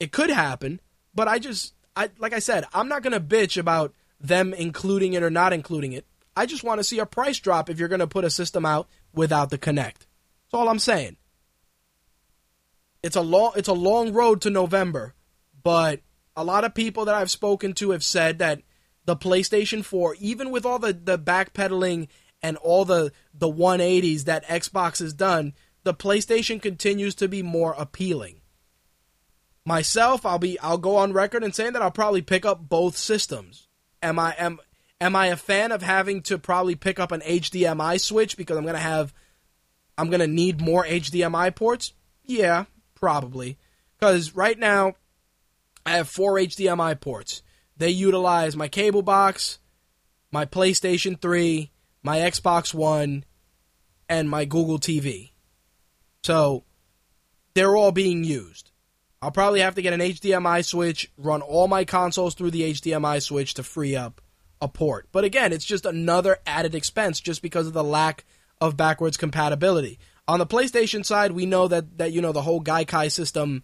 [0.01, 0.81] It could happen,
[1.15, 5.13] but I just I like I said, I'm not going to bitch about them including
[5.13, 6.07] it or not including it.
[6.37, 8.67] I just want to see a price drop if you're going to put a system
[8.67, 10.07] out without the Kinect.
[10.07, 11.17] That's all I'm saying.
[13.03, 15.15] It's a long it's a long road to November,
[15.63, 16.01] but
[16.37, 18.63] a lot of people that I've spoken to have said that
[19.05, 22.09] the PlayStation 4, even with all the, the backpedaling
[22.45, 27.75] and all the, the 180s that Xbox has done, the PlayStation continues to be more
[27.79, 28.43] appealing.
[29.65, 32.99] Myself, I'll be I'll go on record and saying that I'll probably pick up both
[32.99, 33.67] systems.
[34.03, 34.61] Am I am
[35.01, 38.65] am I a fan of having to probably pick up an HDMI switch because I'm
[38.65, 39.15] going to have
[39.97, 41.95] I'm going to need more HDMI ports?
[42.25, 43.57] Yeah, probably.
[44.03, 44.97] Cuz right now
[45.87, 47.43] I have four HDMI ports.
[47.79, 49.61] They utilize my cable box,
[50.31, 51.71] my PlayStation 3,
[52.05, 53.25] my Xbox One,
[54.09, 55.33] and my Google TV.
[56.23, 56.63] So
[57.55, 58.71] they're all being used.
[59.21, 63.23] I'll probably have to get an HDMI switch, run all my consoles through the HDMI
[63.23, 64.21] switch to free up
[64.61, 65.09] a port.
[65.13, 68.25] But again, it's just another added expense just because of the lack
[68.61, 69.99] of backwards compatibility.
[70.29, 73.63] On the PlayStation side, we know that that you know the whole Gaikai system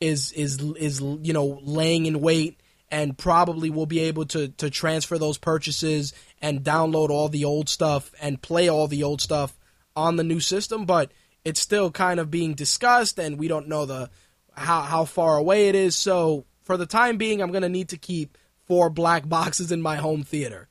[0.00, 2.60] is is is you know laying in wait
[2.90, 7.68] and probably will be able to to transfer those purchases and download all the old
[7.68, 9.58] stuff and play all the old stuff
[9.96, 11.10] on the new system but
[11.44, 14.10] it's still kind of being discussed and we don't know the
[14.54, 15.96] how how far away it is.
[15.96, 18.36] So for the time being I'm going to need to keep
[18.66, 20.68] four black boxes in my home theater.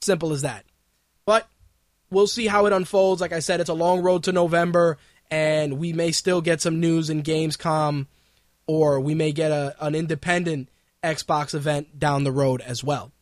[0.00, 0.64] Simple as that.
[1.24, 1.48] But
[2.10, 3.20] we'll see how it unfolds.
[3.20, 4.98] Like I said it's a long road to November
[5.30, 8.06] and we may still get some news in Gamescom
[8.66, 10.70] or we may get a, an independent
[11.02, 13.12] Xbox event down the road as well.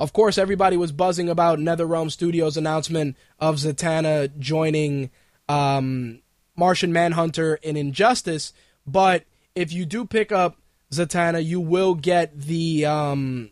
[0.00, 5.10] Of course, everybody was buzzing about NetherRealm Studios' announcement of Zatanna joining
[5.48, 6.20] um,
[6.56, 8.52] Martian Manhunter in Injustice,
[8.86, 9.24] but
[9.54, 10.58] if you do pick up
[10.92, 13.50] Zatanna, you will get the um,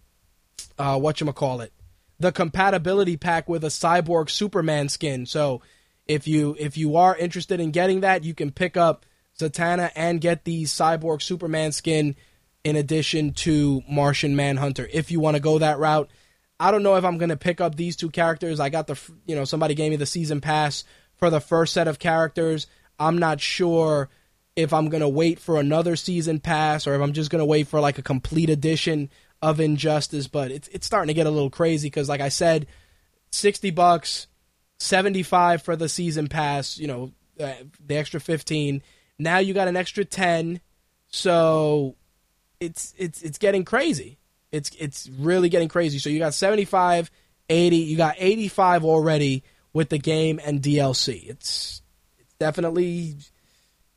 [0.78, 1.72] uh, what you call it,
[2.18, 5.26] the compatibility pack with a cyborg Superman skin.
[5.26, 5.62] So
[6.06, 9.06] if you if you are interested in getting that, you can pick up
[9.38, 12.16] Zatanna and get the Cyborg Superman skin
[12.64, 14.88] in addition to Martian Manhunter.
[14.92, 16.10] If you want to go that route,
[16.62, 18.60] I don't know if I'm to pick up these two characters.
[18.60, 20.84] I got the, you know, somebody gave me the season pass
[21.16, 22.68] for the first set of characters.
[23.00, 24.08] I'm not sure
[24.54, 27.80] if I'm to wait for another season pass or if I'm just to wait for
[27.80, 29.10] like a complete edition
[29.40, 32.68] of Injustice, but it's it's starting to get a little crazy cuz like I said,
[33.30, 34.28] 60 bucks,
[34.78, 38.82] 75 for the season pass, you know, uh, the extra 15
[39.18, 40.60] now you got an extra 10.
[41.08, 41.96] So
[42.60, 44.18] it's it's it's getting crazy.
[44.52, 45.98] It's it's really getting crazy.
[45.98, 47.10] So you got 75,
[47.48, 51.28] 80, you got 85 already with the game and DLC.
[51.28, 51.82] It's
[52.18, 53.16] it's definitely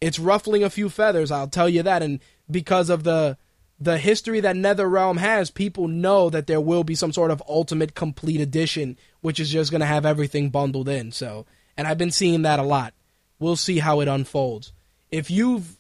[0.02, 2.20] it's ruffling a few feathers, I'll tell you that and
[2.50, 3.38] because of the
[3.80, 7.94] the history that NetherRealm has, people know that there will be some sort of ultimate
[7.94, 11.12] complete edition, which is just going to have everything bundled in.
[11.12, 12.94] So, and I've been seeing that a lot.
[13.38, 14.72] We'll see how it unfolds.
[15.12, 15.78] If you've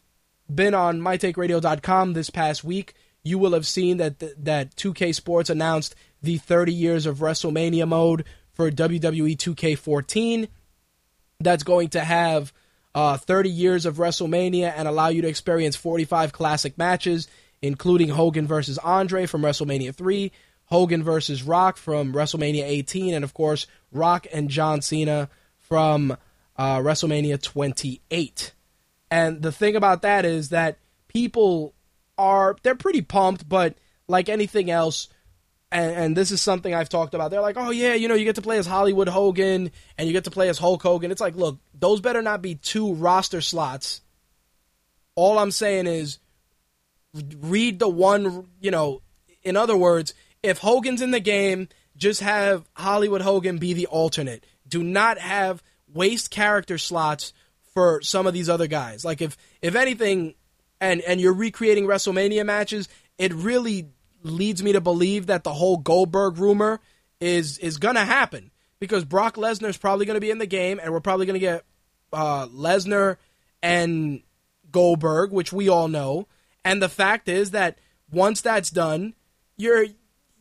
[0.53, 2.93] been on mytakeradio.com this past week,
[3.25, 8.23] you will have seen that that 2K Sports announced the 30 years of WrestleMania mode
[8.53, 10.47] for WWE 2K14.
[11.39, 12.53] That's going to have
[12.93, 17.27] uh, 30 years of WrestleMania and allow you to experience 45 classic matches,
[17.61, 20.31] including Hogan versus Andre from WrestleMania 3,
[20.67, 26.15] Hogan versus Rock from WrestleMania 18, and of course, Rock and John Cena from
[26.57, 28.53] uh, WrestleMania 28.
[29.11, 31.74] And the thing about that is that people
[32.17, 33.77] are they're pretty pumped, but
[34.07, 35.09] like anything else,
[35.71, 37.31] and, and, this is something I've talked about.
[37.31, 40.13] They're like, oh yeah, you know, you get to play as Hollywood Hogan and you
[40.13, 41.11] get to play as Hulk Hogan.
[41.11, 44.01] It's like, look, those better not be two roster slots.
[45.15, 46.19] All I'm saying is,
[47.41, 48.47] read the one.
[48.61, 49.01] You know,
[49.43, 50.13] in other words,
[50.43, 54.45] if Hogan's in the game, just have Hollywood Hogan be the alternate.
[54.67, 55.63] Do not have
[55.93, 57.33] waste character slots
[57.73, 59.03] for some of these other guys.
[59.03, 60.35] Like if if anything,
[60.79, 63.89] and and you're recreating WrestleMania matches, it really
[64.23, 66.79] leads me to believe that the whole Goldberg rumor
[67.19, 70.91] is is gonna happen because Brock Lesnar is probably gonna be in the game, and
[70.91, 71.63] we're probably gonna get
[72.11, 73.17] uh, Lesnar
[73.61, 74.21] and
[74.71, 76.27] Goldberg, which we all know.
[76.63, 77.77] And the fact is that
[78.11, 79.13] once that's done,
[79.57, 79.85] you're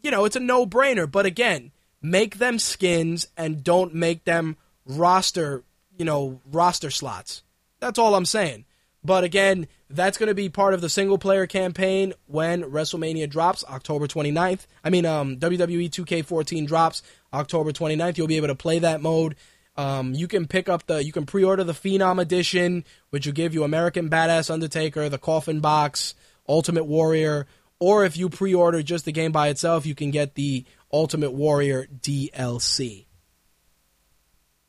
[0.03, 1.11] you know it's a no brainer.
[1.11, 1.73] But again,
[2.03, 4.57] make them skins and don't make them
[4.87, 5.65] roster
[5.97, 7.43] you know roster slots.
[7.81, 8.65] That's all I'm saying.
[9.05, 13.63] But again, that's going to be part of the single player campaign when WrestleMania drops
[13.69, 14.67] October 29th.
[14.83, 17.03] I mean, um, WWE 2K14 drops
[17.33, 18.17] October 29th.
[18.17, 19.37] You'll be able to play that mode.
[19.77, 23.35] Um, you can pick up the, you can pre order the Phenom Edition, which will
[23.35, 26.15] give you American Badass Undertaker, the Coffin Box,
[26.49, 27.47] Ultimate Warrior,
[27.81, 31.33] or if you pre order just the game by itself, you can get the Ultimate
[31.33, 33.07] Warrior DLC.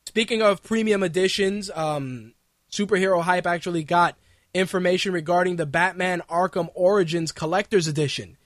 [0.06, 2.34] Speaking of premium editions, um,
[2.70, 4.16] Superhero Hype actually got
[4.56, 8.36] information regarding the Batman Arkham Origins Collector's Edition.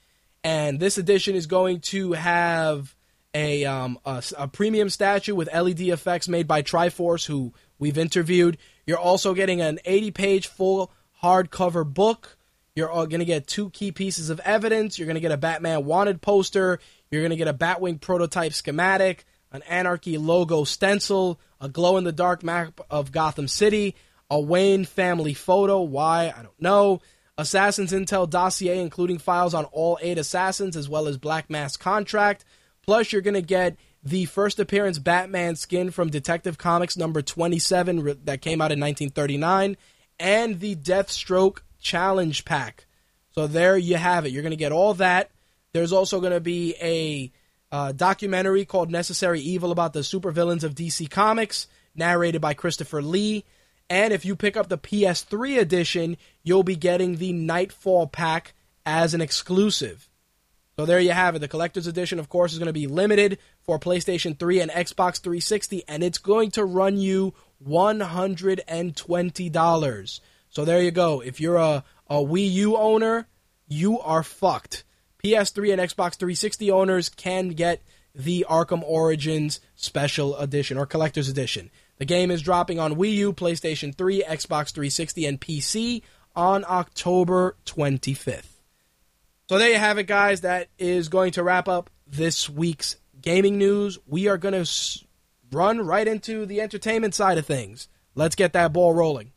[0.43, 2.95] And this edition is going to have
[3.33, 8.57] a, um, a, a, premium statue with LED effects made by Triforce, who we've interviewed.
[8.85, 10.91] You're also getting an 80 page full
[11.23, 12.37] hardcover book.
[12.75, 14.97] You're going to get two key pieces of evidence.
[14.97, 16.79] You're going to get a Batman wanted poster.
[17.09, 22.05] You're going to get a Batwing prototype schematic, an Anarchy logo stencil, a glow in
[22.05, 23.95] the dark map of Gotham City,
[24.31, 25.81] a Wayne family photo.
[25.81, 26.33] Why?
[26.35, 27.01] I don't know.
[27.37, 32.45] Assassin's Intel dossier, including files on all eight assassins, as well as Black Mass contract.
[32.81, 38.19] Plus, you're going to get the first appearance Batman skin from Detective Comics number 27
[38.23, 39.75] that came out in 1939,
[40.19, 42.85] and the Deathstroke challenge pack.
[43.31, 44.31] So there you have it.
[44.31, 45.29] You're going to get all that.
[45.73, 47.31] There's also going to be a
[47.71, 53.43] uh, documentary called Necessary Evil about the supervillains of DC Comics, narrated by Christopher Lee.
[53.89, 58.53] And if you pick up the PS3 edition, you'll be getting the Nightfall pack
[58.85, 60.07] as an exclusive.
[60.77, 61.39] So there you have it.
[61.39, 65.19] The collector's edition, of course, is going to be limited for PlayStation 3 and Xbox
[65.19, 67.33] 360, and it's going to run you
[67.67, 70.19] $120.
[70.49, 71.21] So there you go.
[71.21, 73.27] If you're a, a Wii U owner,
[73.67, 74.83] you are fucked.
[75.23, 77.83] PS3 and Xbox 360 owners can get
[78.15, 81.69] the Arkham Origins Special Edition or Collector's Edition.
[82.01, 86.01] The game is dropping on Wii U, PlayStation 3, Xbox 360, and PC
[86.35, 88.57] on October 25th.
[89.47, 90.41] So there you have it, guys.
[90.41, 93.99] That is going to wrap up this week's gaming news.
[94.07, 94.67] We are going to
[95.51, 97.87] run right into the entertainment side of things.
[98.15, 99.30] Let's get that ball rolling.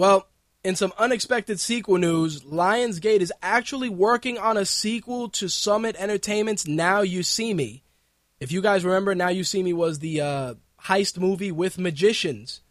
[0.00, 0.28] Well,
[0.64, 6.66] in some unexpected sequel news, Lionsgate is actually working on a sequel to Summit Entertainment's
[6.66, 7.82] Now You See Me.
[8.40, 10.54] If you guys remember, Now You See Me was the uh,
[10.84, 12.62] heist movie with magicians.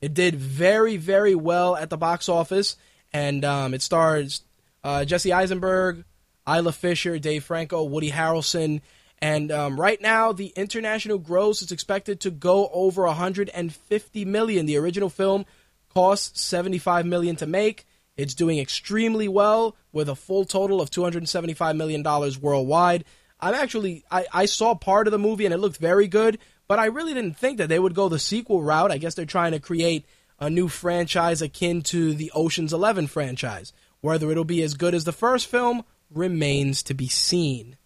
[0.00, 2.76] It did very, very well at the box office,
[3.12, 4.42] and um, it stars
[4.84, 6.04] uh, Jesse Eisenberg,
[6.48, 8.80] Isla Fisher, Dave Franco, Woody Harrelson,
[9.20, 14.66] and um, right now the international gross is expected to go over 150 million.
[14.66, 15.46] The original film
[15.92, 17.86] costs 75 million to make.
[18.16, 23.04] It's doing extremely well with a full total of 275 million dollars worldwide.
[23.40, 26.38] I'm actually I, I saw part of the movie and it looked very good,
[26.68, 28.92] but I really didn't think that they would go the sequel route.
[28.92, 30.04] I guess they're trying to create
[30.38, 33.72] a new franchise akin to the Ocean's 11 franchise.
[34.00, 37.76] Whether it'll be as good as the first film remains to be seen.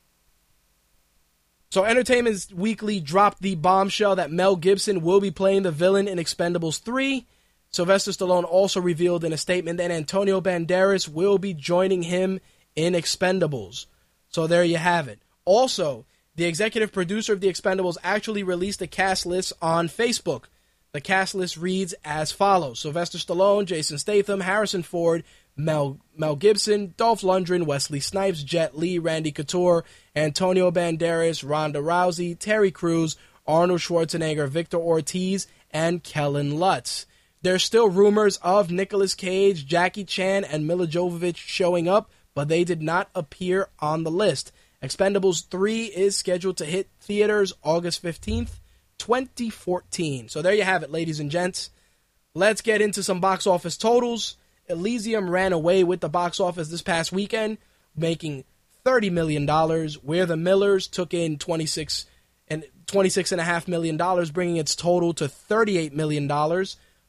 [1.70, 6.18] So Entertainment Weekly dropped the bombshell that Mel Gibson will be playing the villain in
[6.18, 7.26] Expendables 3
[7.74, 12.38] Sylvester Stallone also revealed in a statement that Antonio Banderas will be joining him
[12.76, 13.86] in Expendables.
[14.28, 15.18] So there you have it.
[15.44, 20.44] Also, the executive producer of The Expendables actually released a cast list on Facebook.
[20.92, 25.24] The cast list reads as follows Sylvester Stallone, Jason Statham, Harrison Ford,
[25.56, 29.82] Mel, Mel Gibson, Dolph Lundgren, Wesley Snipes, Jet Li, Randy Couture,
[30.14, 33.16] Antonio Banderas, Ronda Rousey, Terry Crews,
[33.48, 37.06] Arnold Schwarzenegger, Victor Ortiz, and Kellen Lutz.
[37.44, 42.64] There's still rumors of Nicolas Cage, Jackie Chan, and Milla Jovovich showing up, but they
[42.64, 44.50] did not appear on the list.
[44.82, 48.60] Expendables 3 is scheduled to hit theaters August 15th,
[48.96, 50.30] 2014.
[50.30, 51.68] So there you have it, ladies and gents.
[52.34, 54.38] Let's get into some box office totals.
[54.70, 57.58] Elysium ran away with the box office this past weekend,
[57.94, 58.44] making
[58.86, 59.46] $30 million,
[60.02, 62.06] where the Millers took in 26
[62.48, 63.98] and $26.5 million,
[64.32, 66.26] bringing its total to $38 million.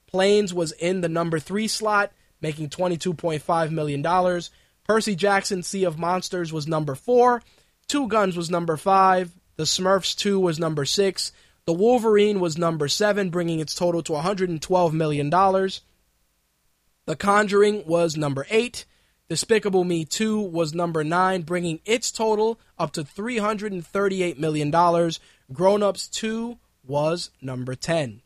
[0.08, 2.12] Planes was in the number three slot,
[2.42, 4.42] making $22.5 million.
[4.88, 7.42] Percy Jackson, Sea of Monsters was number four.
[7.88, 9.32] Two Guns was number five.
[9.56, 11.32] The Smurfs 2 was number six.
[11.66, 15.30] The Wolverine was number seven, bringing its total to $112 million.
[15.30, 18.86] The Conjuring was number eight.
[19.28, 25.12] Despicable Me 2 was number 9, bringing its total up to $338 million.
[25.52, 28.22] Grown Ups 2 was number 10.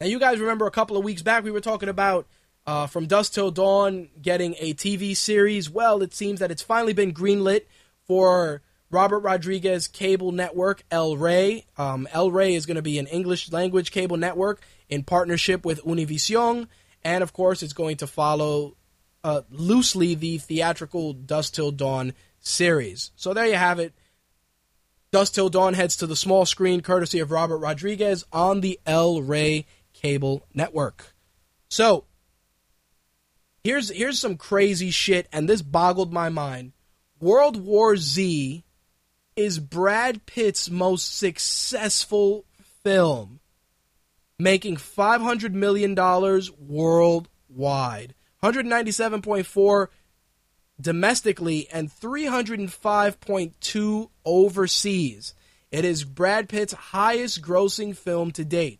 [0.00, 2.26] Now, you guys remember a couple of weeks back we were talking about
[2.66, 5.68] uh, From Dusk Till Dawn getting a TV series.
[5.68, 7.66] Well, it seems that it's finally been greenlit
[8.06, 11.66] for Robert Rodriguez cable network, El Rey.
[11.76, 15.84] Um, El Rey is going to be an English language cable network in partnership with
[15.84, 16.68] Univision.
[17.04, 18.78] And of course, it's going to follow
[19.22, 23.10] uh, loosely the theatrical Dusk Till Dawn series.
[23.16, 23.92] So there you have it.
[25.12, 29.20] Dusk Till Dawn heads to the small screen courtesy of Robert Rodriguez on the El
[29.20, 29.66] Rey
[30.00, 31.14] cable network.
[31.68, 32.04] So
[33.62, 36.72] here's here's some crazy shit, and this boggled my mind.
[37.20, 38.64] World War Z
[39.36, 42.44] is Brad Pitt's most successful
[42.82, 43.40] film,
[44.38, 48.14] making five hundred million dollars worldwide.
[48.42, 49.88] 197.4
[50.80, 55.34] domestically and 305.2 overseas.
[55.70, 58.79] It is Brad Pitt's highest grossing film to date.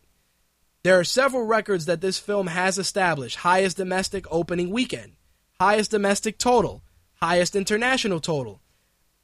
[0.83, 5.13] There are several records that this film has established highest domestic opening weekend,
[5.59, 6.83] highest domestic total,
[7.21, 8.61] highest international total.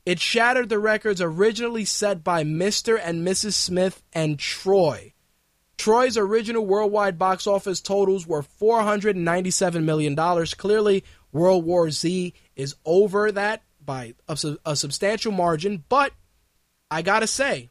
[0.05, 2.99] It shattered the records originally set by Mr.
[3.03, 3.53] and Mrs.
[3.53, 5.13] Smith and Troy.
[5.77, 10.15] Troy's original worldwide box office totals were $497 million.
[10.57, 16.13] Clearly, World War Z is over that by a, a substantial margin, but
[16.89, 17.69] I gotta say,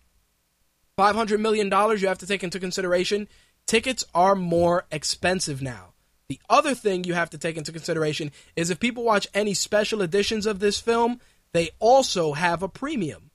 [0.99, 3.29] $500 million you have to take into consideration.
[3.67, 5.93] Tickets are more expensive now.
[6.29, 10.03] The other thing you have to take into consideration is if people watch any special
[10.03, 11.21] editions of this film,
[11.53, 13.31] they also have a premium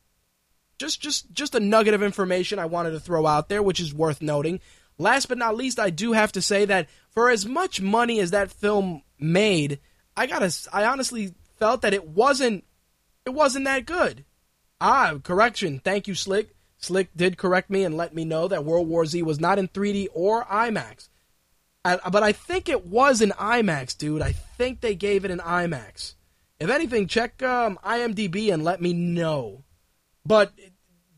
[0.82, 3.94] just just just a nugget of information I wanted to throw out there, which is
[3.94, 4.60] worth noting.
[4.98, 8.32] Last but not least, I do have to say that for as much money as
[8.32, 9.80] that film made,
[10.18, 12.66] I gotta I honestly felt that it wasn't
[13.28, 14.26] it wasn't that good.
[14.82, 15.80] Ah, correction.
[15.84, 16.56] Thank you, Slick.
[16.82, 19.68] Slick did correct me and let me know that World War Z was not in
[19.68, 21.10] 3D or IMAX.
[21.86, 24.22] I, but I think it was in IMAX, dude.
[24.22, 26.16] I think they gave it an IMAX.
[26.60, 29.64] If anything, check um, IMDb and let me know.
[30.26, 30.54] But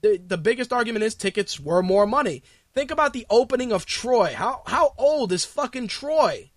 [0.01, 2.43] the the biggest argument is tickets were more money.
[2.73, 4.33] Think about the opening of Troy.
[4.35, 6.51] How how old is fucking Troy?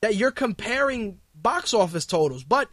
[0.00, 2.42] That you're comparing box office totals.
[2.42, 2.68] But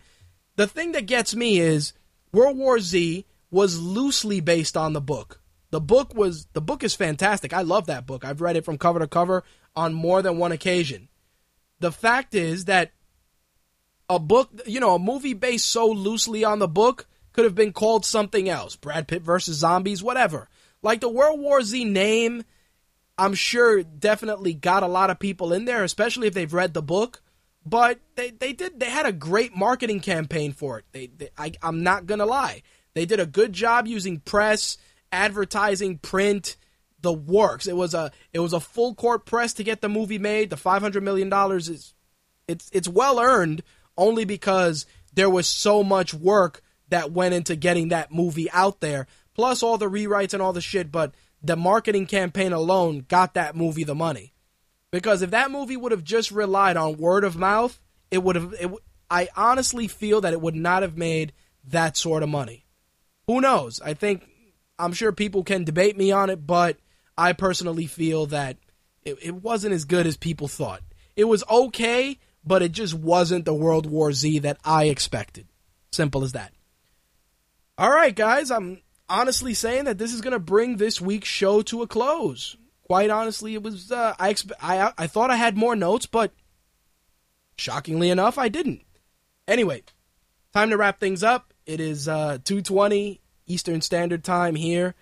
[0.55, 1.93] the thing that gets me is
[2.31, 5.39] World War Z was loosely based on the book.
[5.73, 7.51] The book was the book is fantastic.
[7.51, 8.23] I love that book.
[8.23, 9.43] I've read it from cover to cover
[9.75, 11.09] on more than one occasion.
[11.79, 12.91] The fact is that
[14.07, 17.73] a book, you know, a movie based so loosely on the book could have been
[17.73, 20.47] called something else Brad Pitt versus zombies, whatever.
[20.83, 22.43] Like the World War Z name,
[23.17, 26.83] I'm sure definitely got a lot of people in there, especially if they've read the
[26.83, 27.23] book.
[27.65, 30.85] But they, they did they had a great marketing campaign for it.
[30.91, 32.61] They, they I, I'm not gonna lie,
[32.93, 34.77] they did a good job using press,
[35.13, 36.57] advertising, print,
[37.01, 37.67] the works.
[37.67, 40.49] It was a it was a full court press to get the movie made.
[40.49, 41.93] The 500 million dollars is
[42.47, 43.61] it's it's well earned
[43.95, 49.07] only because there was so much work that went into getting that movie out there,
[49.35, 50.91] plus all the rewrites and all the shit.
[50.91, 54.33] But the marketing campaign alone got that movie the money.
[54.91, 57.79] Because if that movie would have just relied on word of mouth,
[58.11, 58.53] it would have.
[58.59, 58.71] It,
[59.09, 61.33] I honestly feel that it would not have made
[61.65, 62.65] that sort of money.
[63.27, 63.79] Who knows?
[63.81, 64.27] I think
[64.79, 66.77] I'm sure people can debate me on it, but
[67.17, 68.57] I personally feel that
[69.03, 70.81] it, it wasn't as good as people thought.
[71.15, 75.47] It was okay, but it just wasn't the World War Z that I expected.
[75.91, 76.53] Simple as that.
[77.77, 81.61] All right, guys, I'm honestly saying that this is going to bring this week's show
[81.63, 82.55] to a close.
[82.83, 86.31] quite honestly, it was uh, I, exp- I I thought I had more notes, but
[87.57, 88.81] shockingly enough, I didn't.
[89.47, 89.83] Anyway,
[90.53, 91.53] time to wrap things up.
[91.65, 94.95] It is uh, 2:20 Eastern Standard Time here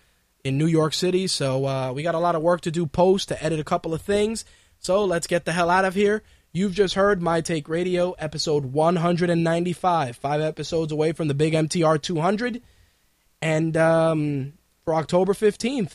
[0.43, 3.27] in New York City, so uh, we got a lot of work to do post
[3.27, 4.45] to edit a couple of things.
[4.79, 6.23] So let's get the hell out of here.
[6.53, 12.01] You've just heard My Take Radio, episode 195, five episodes away from the big MTR
[12.01, 12.61] 200,
[13.41, 14.53] and um,
[14.83, 15.93] for October 15th,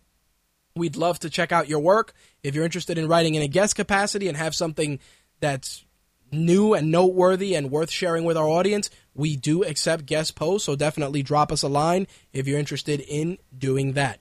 [0.74, 2.14] We'd love to check out your work.
[2.42, 4.98] If you're interested in writing in a guest capacity and have something
[5.40, 5.84] that's
[6.32, 10.76] new and noteworthy and worth sharing with our audience, we do accept guest posts, so
[10.76, 14.20] definitely drop us a line if you're interested in doing that.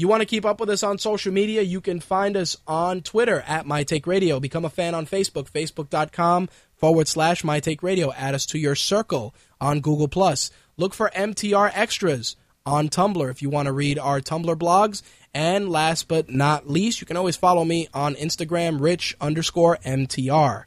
[0.00, 1.60] You want to keep up with us on social media?
[1.60, 4.40] You can find us on Twitter at MyTakeRadio.
[4.40, 8.14] Become a fan on Facebook, facebook.com forward slash MyTakeRadio.
[8.16, 10.50] Add us to your circle on Google Plus.
[10.78, 15.02] Look for MTR Extras on Tumblr if you want to read our Tumblr blogs.
[15.34, 20.64] And last but not least, you can always follow me on Instagram, rich underscore MTR.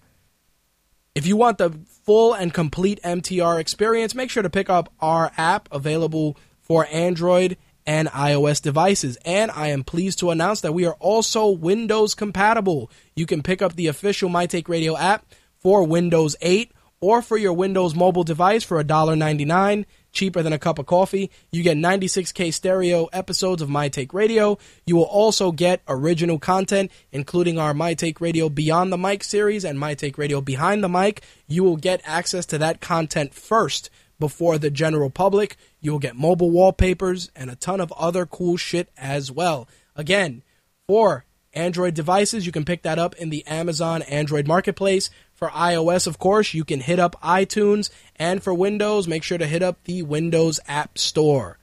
[1.16, 1.70] If you want the
[2.06, 7.56] full and complete MTR experience, make sure to pick up our app available for Android
[7.86, 9.18] and iOS devices.
[9.24, 12.90] And I am pleased to announce that we are also Windows compatible.
[13.16, 15.26] You can pick up the official My Take Radio app
[15.60, 20.80] for Windows 8 or for your Windows mobile device for $1.99, cheaper than a cup
[20.80, 21.30] of coffee.
[21.52, 24.58] You get 96K stereo episodes of My Take Radio.
[24.86, 29.66] You will also get original content, including our My Take Radio Beyond the Mic series
[29.66, 31.22] and My Take Radio Behind the Mic.
[31.48, 35.58] You will get access to that content first before the general public.
[35.82, 39.68] You'll get mobile wallpapers and a ton of other cool shit as well.
[39.96, 40.44] Again,
[40.88, 45.10] for Android devices, you can pick that up in the Amazon Android Marketplace.
[45.44, 47.90] For iOS, of course, you can hit up iTunes.
[48.16, 51.58] And for Windows, make sure to hit up the Windows App Store.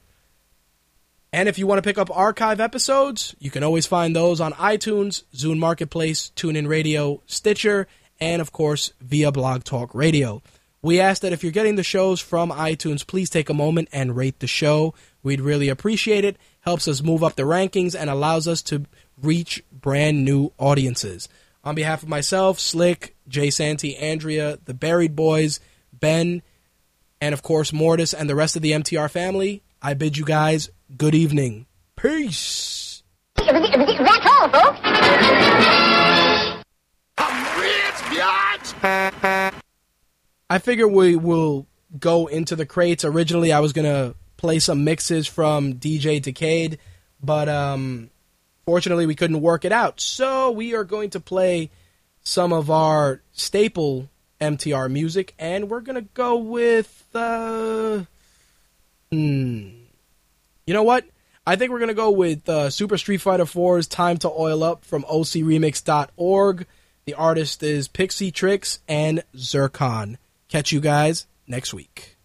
[1.33, 4.53] And if you want to pick up archive episodes, you can always find those on
[4.53, 7.87] iTunes, Zune Marketplace, TuneIn Radio, Stitcher,
[8.21, 10.43] and of course via Blog Talk Radio.
[10.83, 14.15] We ask that if you're getting the shows from iTunes, please take a moment and
[14.15, 14.93] rate the show.
[15.23, 16.37] We'd really appreciate it.
[16.61, 18.85] Helps us move up the rankings and allows us to
[19.23, 21.31] reach brand new audiences.
[21.63, 25.61] On behalf of myself, Slick, Jay Santy, Andrea, the Buried Boys,
[25.93, 26.43] Ben,
[27.21, 30.69] and of course Mortis and the rest of the MTR family, I bid you guys
[30.97, 31.67] good evening.
[31.97, 33.03] Peace.
[33.37, 34.81] That's all, folks.
[37.17, 39.55] I'm rich, biatch!
[40.51, 41.67] I figure we will
[41.99, 43.05] go into the crates.
[43.05, 46.79] Originally, I was gonna play some mixes from DJ Decade,
[47.23, 48.11] but um,
[48.65, 50.01] fortunately, we couldn't work it out.
[50.01, 51.71] So we are going to play
[52.31, 54.09] some of our staple
[54.41, 58.05] MTR music, and we're gonna go with uh,
[59.11, 59.69] hmm.
[60.65, 61.05] You know what?
[61.45, 64.85] I think we're gonna go with uh, Super Street Fighter 4's "Time to Oil Up"
[64.85, 66.67] from OCRemix.org.
[67.05, 70.17] The artist is Pixie Tricks and Zircon.
[70.49, 72.17] Catch you guys next week.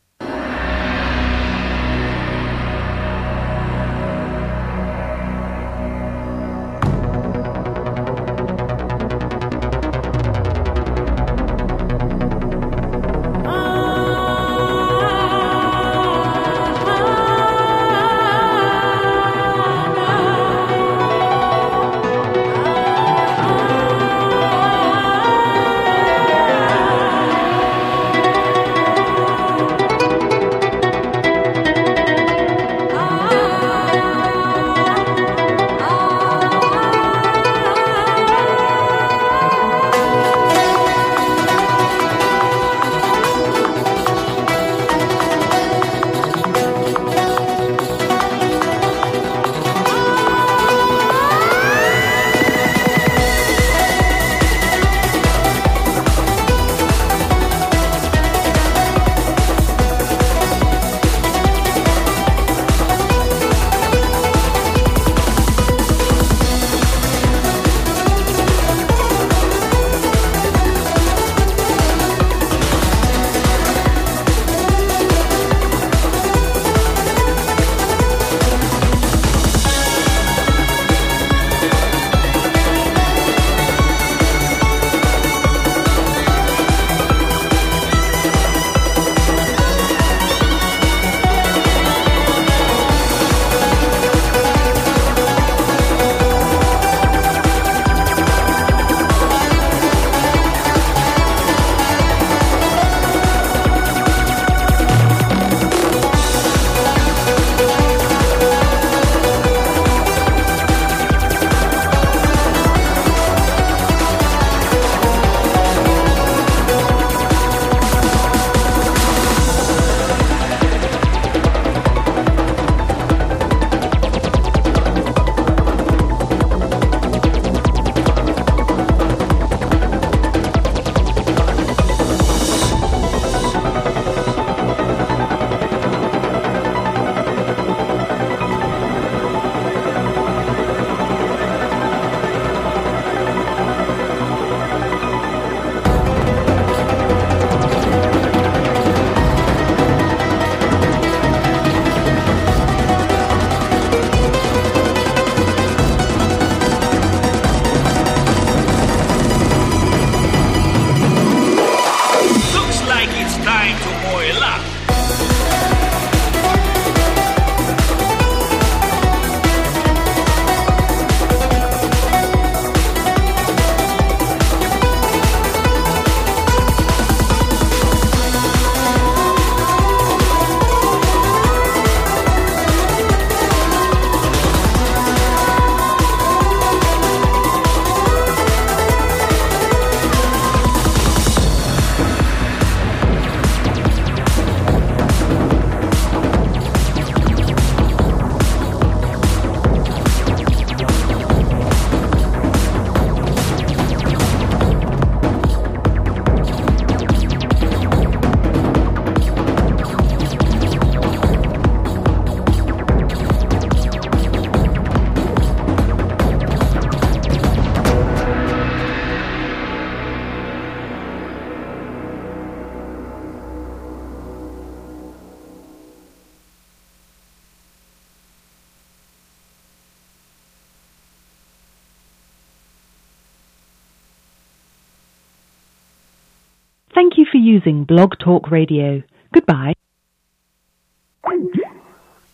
[237.56, 239.02] Using Blog Talk Radio.
[239.34, 239.75] Goodbye.